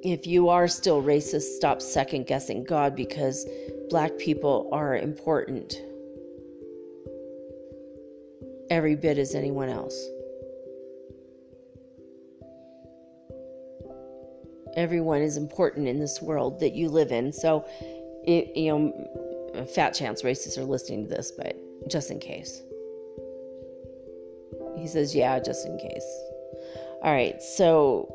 If 0.05 0.27
you 0.27 0.49
are 0.49 0.67
still 0.67 1.01
racist, 1.01 1.55
stop 1.55 1.81
second 1.81 2.27
guessing 2.27 2.63
God 2.63 2.95
because 2.95 3.45
black 3.89 4.17
people 4.17 4.69
are 4.71 4.97
important 4.97 5.77
every 8.69 8.95
bit 8.95 9.17
as 9.17 9.35
anyone 9.35 9.69
else. 9.69 9.95
Everyone 14.75 15.21
is 15.21 15.37
important 15.37 15.87
in 15.87 15.99
this 15.99 16.21
world 16.21 16.59
that 16.59 16.73
you 16.73 16.89
live 16.89 17.11
in. 17.11 17.31
So, 17.31 17.65
it, 18.25 18.55
you 18.55 18.71
know, 18.71 19.65
fat 19.65 19.93
chance 19.93 20.23
racists 20.23 20.57
are 20.57 20.63
listening 20.63 21.03
to 21.03 21.09
this, 21.09 21.31
but 21.31 21.55
just 21.87 22.09
in 22.09 22.19
case. 22.19 22.61
He 24.77 24.87
says, 24.87 25.15
yeah, 25.15 25.39
just 25.39 25.65
in 25.67 25.77
case. 25.77 26.05
All 27.03 27.13
right, 27.13 27.41
so 27.41 28.13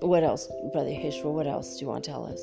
what 0.00 0.22
else, 0.22 0.50
Brother 0.72 0.90
Yeshua? 0.90 1.32
What 1.32 1.46
else 1.46 1.78
do 1.78 1.84
you 1.84 1.88
want 1.88 2.04
to 2.04 2.10
tell 2.10 2.26
us? 2.26 2.40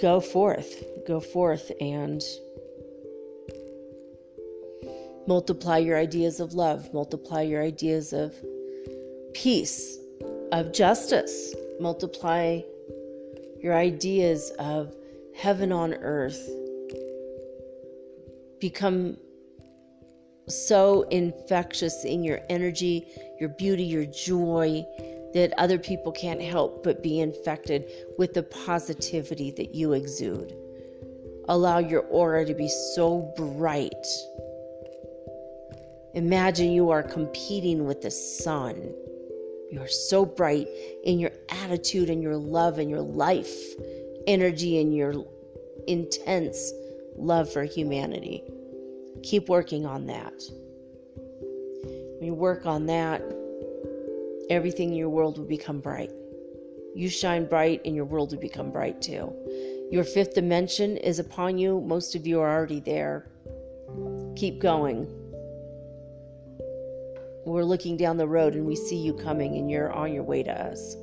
Go 0.00 0.20
forth, 0.20 0.82
go 1.06 1.20
forth 1.20 1.70
and 1.80 2.22
multiply 5.26 5.78
your 5.78 5.96
ideas 5.96 6.40
of 6.40 6.54
love, 6.54 6.92
multiply 6.92 7.42
your 7.42 7.62
ideas 7.62 8.12
of 8.12 8.34
peace, 9.34 9.98
of 10.52 10.72
justice. 10.72 11.54
Multiply 11.80 12.60
your 13.60 13.74
ideas 13.74 14.50
of 14.58 14.94
heaven 15.34 15.72
on 15.72 15.94
earth. 15.94 16.48
Become 18.60 19.16
so 20.48 21.02
infectious 21.02 22.04
in 22.04 22.22
your 22.22 22.40
energy, 22.50 23.06
your 23.40 23.48
beauty, 23.50 23.84
your 23.84 24.04
joy 24.06 24.84
that 25.34 25.54
other 25.56 25.78
people 25.78 26.12
can't 26.12 26.42
help 26.42 26.84
but 26.84 27.02
be 27.02 27.20
infected 27.20 27.90
with 28.18 28.34
the 28.34 28.42
positivity 28.42 29.50
that 29.52 29.74
you 29.74 29.94
exude. 29.94 30.54
Allow 31.48 31.78
your 31.78 32.02
aura 32.02 32.44
to 32.44 32.54
be 32.54 32.68
so 32.68 33.32
bright. 33.36 34.06
Imagine 36.14 36.72
you 36.72 36.90
are 36.90 37.02
competing 37.02 37.86
with 37.86 38.02
the 38.02 38.10
sun 38.10 38.94
you're 39.72 39.88
so 39.88 40.26
bright 40.26 40.68
in 41.04 41.18
your 41.18 41.30
attitude 41.48 42.10
and 42.10 42.22
your 42.22 42.36
love 42.36 42.78
and 42.78 42.90
your 42.90 43.00
life 43.00 43.50
energy 44.26 44.80
and 44.80 44.94
your 44.94 45.24
intense 45.88 46.72
love 47.16 47.50
for 47.50 47.64
humanity. 47.64 48.44
Keep 49.22 49.48
working 49.48 49.86
on 49.86 50.06
that. 50.06 50.34
When 52.18 52.26
you 52.26 52.34
work 52.34 52.66
on 52.66 52.84
that, 52.86 53.22
everything 54.50 54.90
in 54.90 54.96
your 54.96 55.08
world 55.08 55.38
will 55.38 55.46
become 55.46 55.80
bright. 55.80 56.12
You 56.94 57.08
shine 57.08 57.46
bright 57.46 57.80
and 57.86 57.96
your 57.96 58.04
world 58.04 58.32
will 58.32 58.40
become 58.40 58.70
bright 58.70 59.00
too. 59.00 59.32
Your 59.90 60.04
fifth 60.04 60.34
dimension 60.34 60.98
is 60.98 61.18
upon 61.18 61.56
you. 61.56 61.80
Most 61.80 62.14
of 62.14 62.26
you 62.26 62.40
are 62.40 62.54
already 62.54 62.80
there. 62.80 63.26
Keep 64.36 64.60
going 64.60 65.21
we're 67.44 67.64
looking 67.64 67.96
down 67.96 68.16
the 68.16 68.26
road 68.26 68.54
and 68.54 68.64
we 68.64 68.76
see 68.76 68.96
you 68.96 69.14
coming 69.14 69.56
and 69.56 69.70
you're 69.70 69.92
on 69.92 70.12
your 70.12 70.22
way 70.22 70.42
to 70.42 70.50
us. 70.50 70.96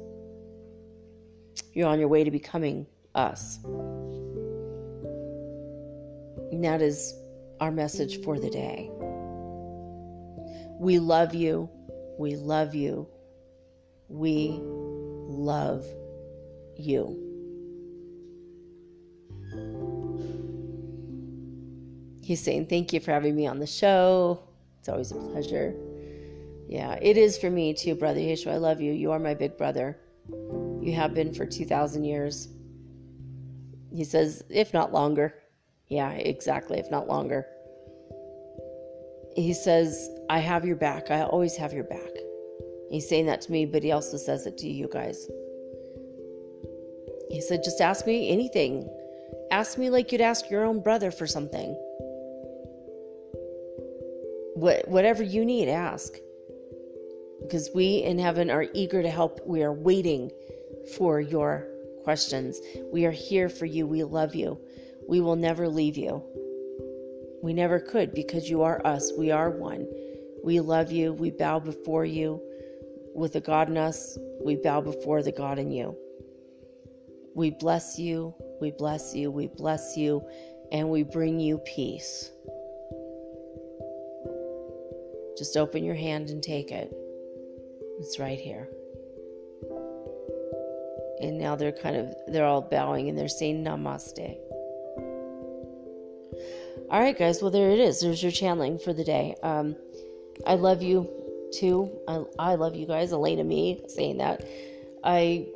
You're 1.74 1.88
on 1.88 2.00
your 2.00 2.08
way 2.08 2.24
to 2.24 2.32
becoming 2.32 2.88
us. 3.16 3.60
And 6.52 6.64
that 6.64 6.82
is 6.82 7.14
our 7.60 7.72
message 7.72 8.24
for 8.24 8.40
the 8.40 8.50
day. 8.50 8.90
We 10.80 11.00
love 11.00 11.36
you. 11.36 11.70
We 12.18 12.36
love 12.36 12.74
you. 12.74 13.08
We 14.08 14.60
love 14.62 15.86
you. 16.78 17.26
He's 22.24 22.42
saying, 22.42 22.68
Thank 22.68 22.94
you 22.94 23.00
for 23.00 23.12
having 23.12 23.36
me 23.36 23.48
on 23.48 23.60
the 23.60 23.68
show. 23.68 24.40
It's 24.80 24.88
always 24.88 25.12
a 25.12 25.16
pleasure. 25.16 25.76
Yeah, 26.70 27.00
it 27.02 27.18
is 27.18 27.38
for 27.38 27.50
me 27.50 27.74
too, 27.74 27.96
Brother 27.96 28.20
Yeshua. 28.20 28.54
I 28.54 28.58
love 28.58 28.80
you. 28.80 28.94
You 28.94 29.12
are 29.12 29.20
my 29.20 29.34
big 29.34 29.58
brother. 29.58 29.98
You 30.82 30.94
have 30.94 31.16
been 31.16 31.34
for 31.34 31.46
2,000 31.46 32.04
years. 32.04 32.48
He 33.92 34.04
says, 34.04 34.44
if 34.50 34.72
not 34.72 34.94
longer. 34.94 35.34
Yeah, 35.88 36.12
exactly, 36.12 36.78
if 36.78 36.92
not 36.92 37.08
longer. 37.08 37.48
He 39.36 39.54
says, 39.54 40.10
I 40.30 40.38
have 40.38 40.64
your 40.64 40.76
back. 40.76 41.10
I 41.10 41.24
always 41.24 41.56
have 41.58 41.74
your 41.74 41.86
back. 41.86 42.12
He's 42.92 43.10
saying 43.10 43.26
that 43.26 43.42
to 43.42 43.52
me, 43.52 43.66
but 43.66 43.82
he 43.82 43.92
also 43.92 44.18
says 44.18 44.46
it 44.46 44.58
to 44.60 44.68
you 44.68 44.88
guys. 44.92 45.28
He 47.32 47.42
said, 47.42 47.64
just 47.64 47.82
ask 47.82 48.06
me 48.06 48.30
anything. 48.30 48.88
Ask 49.52 49.80
me 49.80 49.90
like 49.90 50.12
you'd 50.12 50.22
ask 50.22 50.50
your 50.52 50.66
own 50.66 50.82
brother 50.82 51.10
for 51.10 51.26
something. 51.26 51.76
what, 54.60 54.88
whatever 54.88 55.24
you 55.24 55.46
need, 55.46 55.70
ask. 55.70 56.14
Because 57.42 57.70
we 57.74 58.04
in 58.04 58.20
heaven 58.20 58.50
are 58.50 58.66
eager 58.74 59.02
to 59.02 59.10
help. 59.10 59.40
We 59.46 59.64
are 59.64 59.74
waiting 59.74 60.32
for 60.98 61.20
your 61.22 61.68
questions. 62.04 62.60
We 62.92 63.06
are 63.06 63.12
here 63.12 63.50
for 63.50 63.66
you. 63.66 63.88
We 63.88 64.04
love 64.04 64.36
you. 64.36 64.60
We 65.08 65.22
will 65.22 65.36
never 65.36 65.68
leave 65.68 65.98
you. 65.98 66.24
We 67.42 67.54
never 67.54 67.80
could 67.80 68.14
because 68.14 68.50
you 68.50 68.64
are 68.64 68.86
us. 68.86 69.12
We 69.18 69.32
are 69.32 69.50
one. 69.50 69.88
We 70.44 70.60
love 70.60 70.92
you. 70.92 71.14
We 71.14 71.32
bow 71.32 71.60
before 71.60 72.06
you. 72.06 72.42
With 73.16 73.34
the 73.34 73.42
God 73.42 73.70
in 73.70 73.78
us, 73.78 74.18
we 74.44 74.56
bow 74.56 74.82
before 74.82 75.24
the 75.24 75.32
God 75.32 75.58
in 75.58 75.72
you. 75.72 75.98
We 77.36 77.52
bless 77.52 77.98
you. 77.98 78.34
We 78.62 78.72
bless 78.72 79.16
you. 79.16 79.32
We 79.32 79.48
bless 79.48 79.96
you. 79.98 80.22
And 80.72 80.90
we 80.90 81.04
bring 81.04 81.40
you 81.40 81.58
peace. 81.60 82.30
Just 85.38 85.56
open 85.58 85.84
your 85.84 85.96
hand 85.96 86.30
and 86.30 86.44
take 86.44 86.72
it. 86.72 86.94
It's 88.00 88.20
right 88.20 88.40
here. 88.40 88.68
And 91.22 91.38
now 91.38 91.56
they're 91.56 91.74
kind 91.74 91.98
of, 91.98 92.16
they're 92.28 92.46
all 92.46 92.62
bowing 92.62 93.10
and 93.10 93.18
they're 93.18 93.28
saying 93.28 93.64
namaste. 93.64 94.38
All 96.90 97.00
right, 97.00 97.18
guys. 97.18 97.42
Well, 97.42 97.52
there 97.52 97.72
it 97.72 97.80
is. 97.80 98.00
There's 98.00 98.24
your 98.24 98.32
channeling 98.32 98.80
for 98.80 98.94
the 98.94 99.04
day. 99.04 99.36
Um, 99.44 99.76
I 100.48 100.56
love 100.56 100.82
you 100.82 101.08
too. 101.54 101.92
I, 102.08 102.24
I 102.40 102.56
love 102.56 102.76
you 102.76 102.88
guys. 102.88 103.12
Elena, 103.12 103.44
me 103.44 103.84
saying 103.88 104.18
that. 104.18 104.48
I 105.04 105.48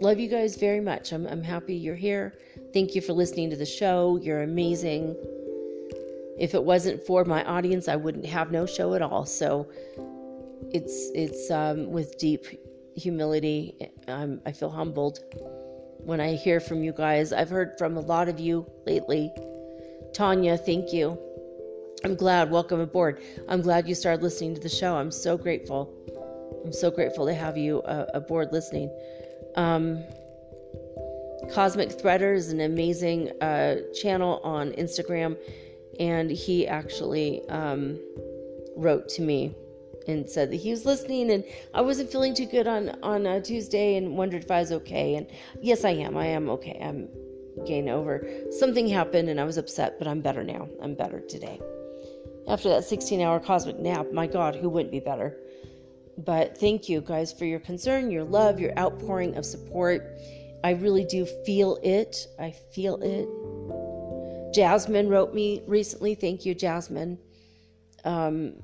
love 0.00 0.18
you 0.18 0.28
guys 0.28 0.56
very 0.56 0.80
much. 0.80 1.12
I'm, 1.12 1.26
I'm 1.26 1.42
happy 1.42 1.74
you're 1.74 1.94
here. 1.94 2.34
Thank 2.72 2.94
you 2.94 3.00
for 3.00 3.12
listening 3.12 3.50
to 3.50 3.56
the 3.56 3.66
show. 3.66 4.18
You're 4.20 4.42
amazing. 4.42 5.14
If 6.38 6.54
it 6.54 6.62
wasn't 6.62 7.02
for 7.06 7.24
my 7.24 7.44
audience, 7.44 7.88
I 7.88 7.96
wouldn't 7.96 8.26
have 8.26 8.50
no 8.50 8.66
show 8.66 8.94
at 8.94 9.00
all. 9.00 9.24
So 9.24 9.68
it's 10.72 11.10
it's 11.14 11.50
um, 11.50 11.90
with 11.90 12.18
deep 12.18 12.46
humility. 12.96 13.76
I'm, 14.08 14.40
I 14.46 14.52
feel 14.52 14.70
humbled 14.70 15.20
when 15.98 16.20
I 16.20 16.34
hear 16.34 16.60
from 16.60 16.82
you 16.82 16.92
guys. 16.92 17.32
I've 17.32 17.50
heard 17.50 17.76
from 17.78 17.96
a 17.96 18.00
lot 18.00 18.28
of 18.28 18.40
you 18.40 18.70
lately. 18.86 19.32
Tanya, 20.14 20.56
thank 20.56 20.92
you. 20.92 21.18
I'm 22.04 22.14
glad. 22.14 22.50
Welcome 22.50 22.80
aboard. 22.80 23.20
I'm 23.48 23.62
glad 23.62 23.88
you 23.88 23.94
started 23.94 24.22
listening 24.22 24.54
to 24.54 24.60
the 24.60 24.68
show. 24.68 24.96
I'm 24.96 25.10
so 25.10 25.36
grateful. 25.36 25.92
I'm 26.64 26.72
so 26.72 26.90
grateful 26.90 27.26
to 27.26 27.34
have 27.34 27.56
you 27.56 27.82
uh, 27.82 28.06
aboard 28.14 28.52
listening. 28.52 28.90
Um, 29.56 30.04
Cosmic 31.52 31.90
Threader 31.90 32.34
is 32.34 32.50
an 32.50 32.60
amazing 32.60 33.30
uh, 33.40 33.76
channel 33.94 34.40
on 34.42 34.72
Instagram 34.72 35.36
and 36.00 36.30
he 36.30 36.66
actually 36.66 37.46
um, 37.48 37.98
wrote 38.76 39.08
to 39.10 39.22
me 39.22 39.54
and 40.08 40.28
said 40.28 40.50
that 40.50 40.56
he 40.56 40.70
was 40.70 40.84
listening 40.84 41.30
and 41.30 41.44
I 41.74 41.80
wasn't 41.80 42.10
feeling 42.10 42.34
too 42.34 42.46
good 42.46 42.66
on 42.66 42.90
on 43.02 43.26
a 43.26 43.40
Tuesday 43.40 43.96
and 43.96 44.16
wondered 44.16 44.44
if 44.44 44.50
I 44.50 44.60
was 44.60 44.72
okay 44.72 45.16
and 45.16 45.26
yes 45.60 45.84
I 45.84 45.90
am. 45.90 46.16
I 46.16 46.26
am 46.26 46.48
okay. 46.50 46.78
I'm 46.82 47.08
getting 47.66 47.88
over. 47.88 48.26
Something 48.50 48.86
happened 48.88 49.28
and 49.28 49.40
I 49.40 49.44
was 49.44 49.56
upset 49.56 49.98
but 49.98 50.08
I'm 50.08 50.20
better 50.20 50.44
now. 50.44 50.68
I'm 50.82 50.94
better 50.94 51.20
today. 51.20 51.60
After 52.48 52.68
that 52.68 52.84
16 52.84 53.20
hour 53.20 53.40
cosmic 53.40 53.78
nap 53.78 54.12
my 54.12 54.26
god 54.26 54.56
who 54.56 54.68
wouldn't 54.68 54.92
be 54.92 55.00
better? 55.00 55.36
But 56.18 56.56
thank 56.56 56.88
you 56.88 57.00
guys 57.00 57.32
for 57.32 57.44
your 57.44 57.60
concern 57.60 58.10
your 58.10 58.24
love 58.24 58.60
your 58.60 58.78
outpouring 58.78 59.36
of 59.36 59.44
support. 59.44 60.18
I 60.64 60.70
really 60.70 61.04
do 61.04 61.26
feel 61.44 61.78
it. 61.82 62.26
I 62.38 62.50
feel 62.50 62.96
it. 63.02 63.28
Jasmine 64.52 65.08
wrote 65.08 65.34
me 65.34 65.62
recently. 65.66 66.14
Thank 66.14 66.46
you, 66.46 66.54
Jasmine. 66.54 67.18
Um, 68.04 68.54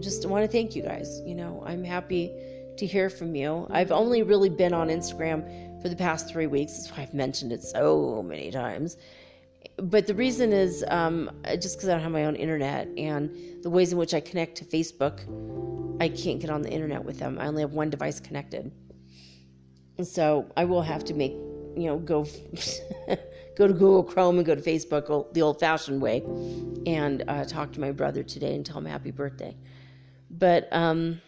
just 0.00 0.26
want 0.26 0.44
to 0.44 0.50
thank 0.50 0.74
you 0.74 0.82
guys. 0.82 1.20
You 1.24 1.34
know, 1.34 1.62
I'm 1.66 1.84
happy 1.84 2.32
to 2.76 2.86
hear 2.86 3.10
from 3.10 3.34
you. 3.34 3.66
I've 3.70 3.92
only 3.92 4.22
really 4.22 4.48
been 4.48 4.72
on 4.72 4.88
Instagram 4.88 5.80
for 5.82 5.88
the 5.88 5.96
past 5.96 6.28
three 6.28 6.46
weeks. 6.46 6.76
That's 6.76 6.90
why 6.90 7.02
I've 7.02 7.14
mentioned 7.14 7.52
it 7.52 7.62
so 7.62 8.22
many 8.22 8.50
times. 8.50 8.96
But 9.76 10.06
the 10.06 10.14
reason 10.14 10.52
is 10.52 10.84
um, 10.88 11.30
just 11.60 11.76
because 11.76 11.88
I 11.88 11.92
don't 11.92 12.02
have 12.02 12.12
my 12.12 12.24
own 12.24 12.36
internet 12.36 12.88
and 12.96 13.62
the 13.62 13.70
ways 13.70 13.92
in 13.92 13.98
which 13.98 14.14
I 14.14 14.20
connect 14.20 14.56
to 14.56 14.64
Facebook, 14.64 15.20
I 16.00 16.08
can't 16.08 16.40
get 16.40 16.50
on 16.50 16.62
the 16.62 16.70
internet 16.70 17.04
with 17.04 17.18
them. 17.18 17.38
I 17.38 17.46
only 17.46 17.62
have 17.62 17.72
one 17.72 17.90
device 17.90 18.20
connected. 18.20 18.72
So 20.02 20.50
I 20.56 20.64
will 20.64 20.82
have 20.82 21.04
to 21.04 21.14
make, 21.14 21.32
you 21.32 21.86
know, 21.86 21.98
go 21.98 22.24
go 23.56 23.66
to 23.66 23.72
Google 23.72 24.02
Chrome 24.02 24.38
and 24.38 24.46
go 24.46 24.54
to 24.54 24.62
Facebook 24.62 25.32
the 25.34 25.42
old 25.42 25.60
fashioned 25.60 26.00
way 26.00 26.22
and 26.86 27.24
uh, 27.28 27.44
talk 27.44 27.72
to 27.72 27.80
my 27.80 27.92
brother 27.92 28.22
today 28.22 28.54
and 28.54 28.64
tell 28.64 28.78
him 28.78 28.86
happy 28.86 29.10
birthday. 29.10 29.54
But, 30.30 30.68
um, 30.72 31.20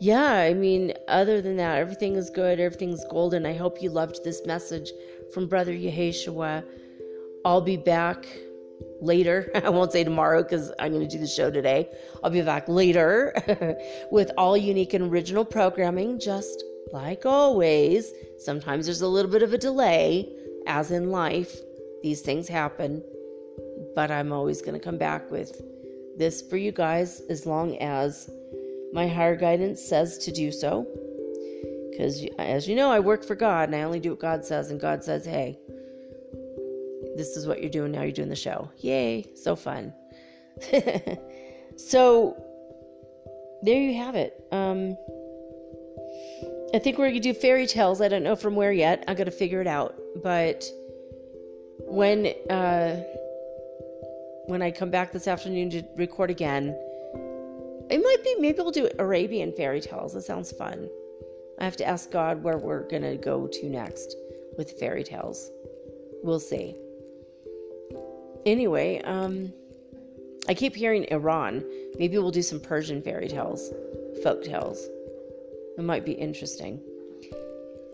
yeah, 0.00 0.32
I 0.32 0.54
mean, 0.54 0.94
other 1.06 1.40
than 1.40 1.56
that, 1.58 1.78
everything 1.78 2.16
is 2.16 2.28
good. 2.28 2.58
Everything's 2.58 3.04
golden. 3.04 3.46
I 3.46 3.52
hope 3.52 3.80
you 3.80 3.90
loved 3.90 4.24
this 4.24 4.44
message 4.46 4.90
from 5.32 5.46
Brother 5.46 5.72
Yeshua. 5.72 6.64
I'll 7.44 7.60
be 7.60 7.76
back 7.76 8.26
later. 9.00 9.50
I 9.64 9.68
won't 9.68 9.92
say 9.92 10.02
tomorrow 10.02 10.42
because 10.42 10.72
I'm 10.78 10.92
going 10.92 11.06
to 11.06 11.16
do 11.16 11.20
the 11.20 11.28
show 11.28 11.50
today. 11.50 11.88
I'll 12.24 12.30
be 12.30 12.42
back 12.42 12.68
later 12.68 13.32
with 14.10 14.32
all 14.36 14.56
unique 14.56 14.94
and 14.94 15.12
original 15.12 15.44
programming 15.44 16.18
just 16.18 16.64
like 16.92 17.24
always, 17.24 18.12
sometimes 18.38 18.86
there's 18.86 19.00
a 19.00 19.08
little 19.08 19.30
bit 19.30 19.42
of 19.42 19.52
a 19.52 19.58
delay, 19.58 20.28
as 20.66 20.90
in 20.90 21.10
life. 21.10 21.56
These 22.02 22.22
things 22.22 22.48
happen. 22.48 23.02
But 23.94 24.10
I'm 24.10 24.32
always 24.32 24.62
going 24.62 24.74
to 24.74 24.84
come 24.84 24.98
back 24.98 25.30
with 25.30 25.60
this 26.22 26.40
for 26.40 26.56
you 26.56 26.70
guys 26.70 27.20
as 27.28 27.46
long 27.46 27.76
as 27.78 28.30
my 28.92 29.08
higher 29.08 29.34
guidance 29.34 29.82
says 29.82 30.18
to 30.18 30.30
do 30.30 30.52
so. 30.52 30.86
Because, 31.90 32.24
as 32.38 32.68
you 32.68 32.76
know, 32.76 32.92
I 32.92 33.00
work 33.00 33.24
for 33.24 33.34
God 33.34 33.68
and 33.68 33.74
I 33.74 33.82
only 33.82 33.98
do 33.98 34.10
what 34.10 34.20
God 34.20 34.44
says, 34.44 34.70
and 34.70 34.80
God 34.80 35.02
says, 35.02 35.24
hey, 35.24 35.58
this 37.16 37.36
is 37.36 37.46
what 37.48 37.60
you're 37.60 37.70
doing 37.70 37.90
now. 37.90 38.02
You're 38.02 38.12
doing 38.12 38.28
the 38.28 38.36
show. 38.36 38.70
Yay, 38.78 39.30
so 39.34 39.56
fun. 39.56 39.92
so, 41.76 42.36
there 43.62 43.80
you 43.80 43.94
have 43.96 44.14
it. 44.14 44.46
Um, 44.52 44.96
I 46.72 46.78
think 46.78 46.98
we're 46.98 47.08
gonna 47.08 47.20
do 47.20 47.34
fairy 47.34 47.66
tales. 47.66 48.00
I 48.00 48.08
don't 48.08 48.22
know 48.22 48.36
from 48.36 48.54
where 48.54 48.72
yet. 48.72 49.02
I 49.08 49.14
gotta 49.14 49.32
figure 49.32 49.60
it 49.60 49.66
out. 49.66 49.96
But 50.22 50.64
when 51.80 52.26
uh, 52.48 53.02
when 54.46 54.62
I 54.62 54.70
come 54.70 54.90
back 54.90 55.12
this 55.12 55.28
afternoon 55.28 55.70
to 55.70 55.84
record 55.96 56.30
again, 56.30 56.76
it 57.90 57.98
might 58.02 58.24
be 58.24 58.36
maybe 58.38 58.58
we'll 58.58 58.70
do 58.70 58.88
Arabian 58.98 59.52
fairy 59.52 59.80
tales. 59.80 60.14
That 60.14 60.22
sounds 60.22 60.52
fun. 60.52 60.88
I 61.58 61.64
have 61.64 61.76
to 61.76 61.86
ask 61.86 62.10
God 62.10 62.42
where 62.42 62.58
we're 62.58 62.88
gonna 62.88 63.16
go 63.16 63.46
to 63.46 63.68
next 63.68 64.16
with 64.56 64.78
fairy 64.78 65.04
tales. 65.04 65.50
We'll 66.22 66.40
see. 66.40 66.76
Anyway, 68.44 69.00
um, 69.04 69.52
I 70.48 70.54
keep 70.54 70.74
hearing 70.74 71.06
Iran. 71.10 71.64
Maybe 71.98 72.18
we'll 72.18 72.30
do 72.30 72.42
some 72.42 72.60
Persian 72.60 73.02
fairy 73.02 73.28
tales, 73.28 73.72
folk 74.22 74.42
tales. 74.42 74.88
It 75.78 75.84
might 75.84 76.04
be 76.04 76.12
interesting. 76.12 76.80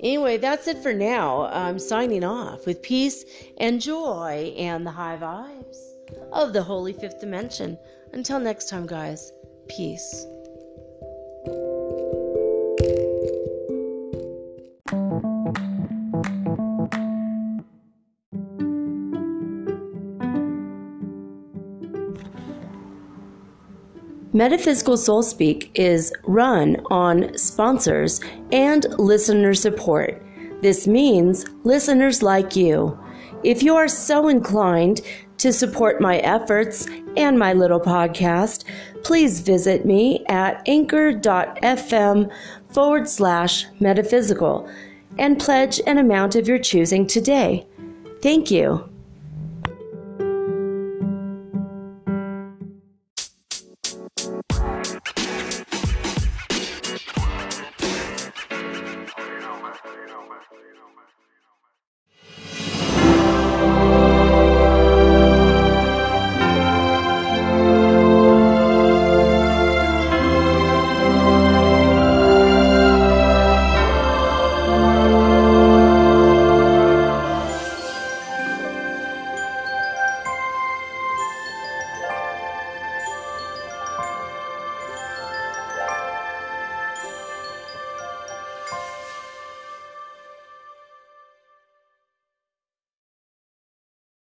Anyway, 0.01 0.37
that's 0.39 0.69
it 0.69 0.79
for 0.79 0.95
now. 0.95 1.47
I'm 1.47 1.79
signing 1.79 2.25
off 2.25 2.65
with 2.67 2.81
peace 2.83 3.25
and 3.59 3.81
joy 3.81 4.55
and 4.57 4.87
the 4.87 4.93
high 4.93 5.19
vibes 5.21 5.88
of 6.33 6.53
the 6.53 6.63
Holy 6.63 6.93
Fifth 6.93 7.21
Dimension. 7.21 7.79
Until 8.13 8.39
next 8.41 8.69
time, 8.69 8.87
guys, 8.87 9.33
peace. 9.69 10.27
Metaphysical 24.39 24.97
Soul 24.97 25.25
Speak 25.25 25.71
is 25.75 26.13
run 26.25 26.77
on 26.91 27.37
sponsors 27.37 28.21
and 28.53 28.87
listener 28.97 29.53
support. 29.53 30.23
This 30.63 30.87
means 30.87 31.45
listeners 31.65 32.23
like 32.23 32.55
you. 32.55 32.97
If 33.43 33.65
you 33.65 33.75
are 33.75 33.89
so 33.89 34.29
inclined 34.29 35.01
to 35.39 35.53
support 35.53 36.01
my 36.01 36.19
efforts 36.19 36.87
and 37.17 37.39
my 37.39 37.53
little 37.53 37.81
podcast, 37.81 38.65
please 39.03 39.41
visit 39.41 39.87
me 39.87 40.25
at 40.29 40.63
anchor.fm 40.69 42.31
forward 42.71 43.09
slash 43.09 43.67
metaphysical 43.81 44.69
and 45.19 45.39
pledge 45.39 45.81
an 45.87 45.99
amount 45.99 46.37
of 46.37 46.47
your 46.47 46.59
choosing 46.59 47.07
today. 47.07 47.67
Thank 48.21 48.51
you. 48.51 48.89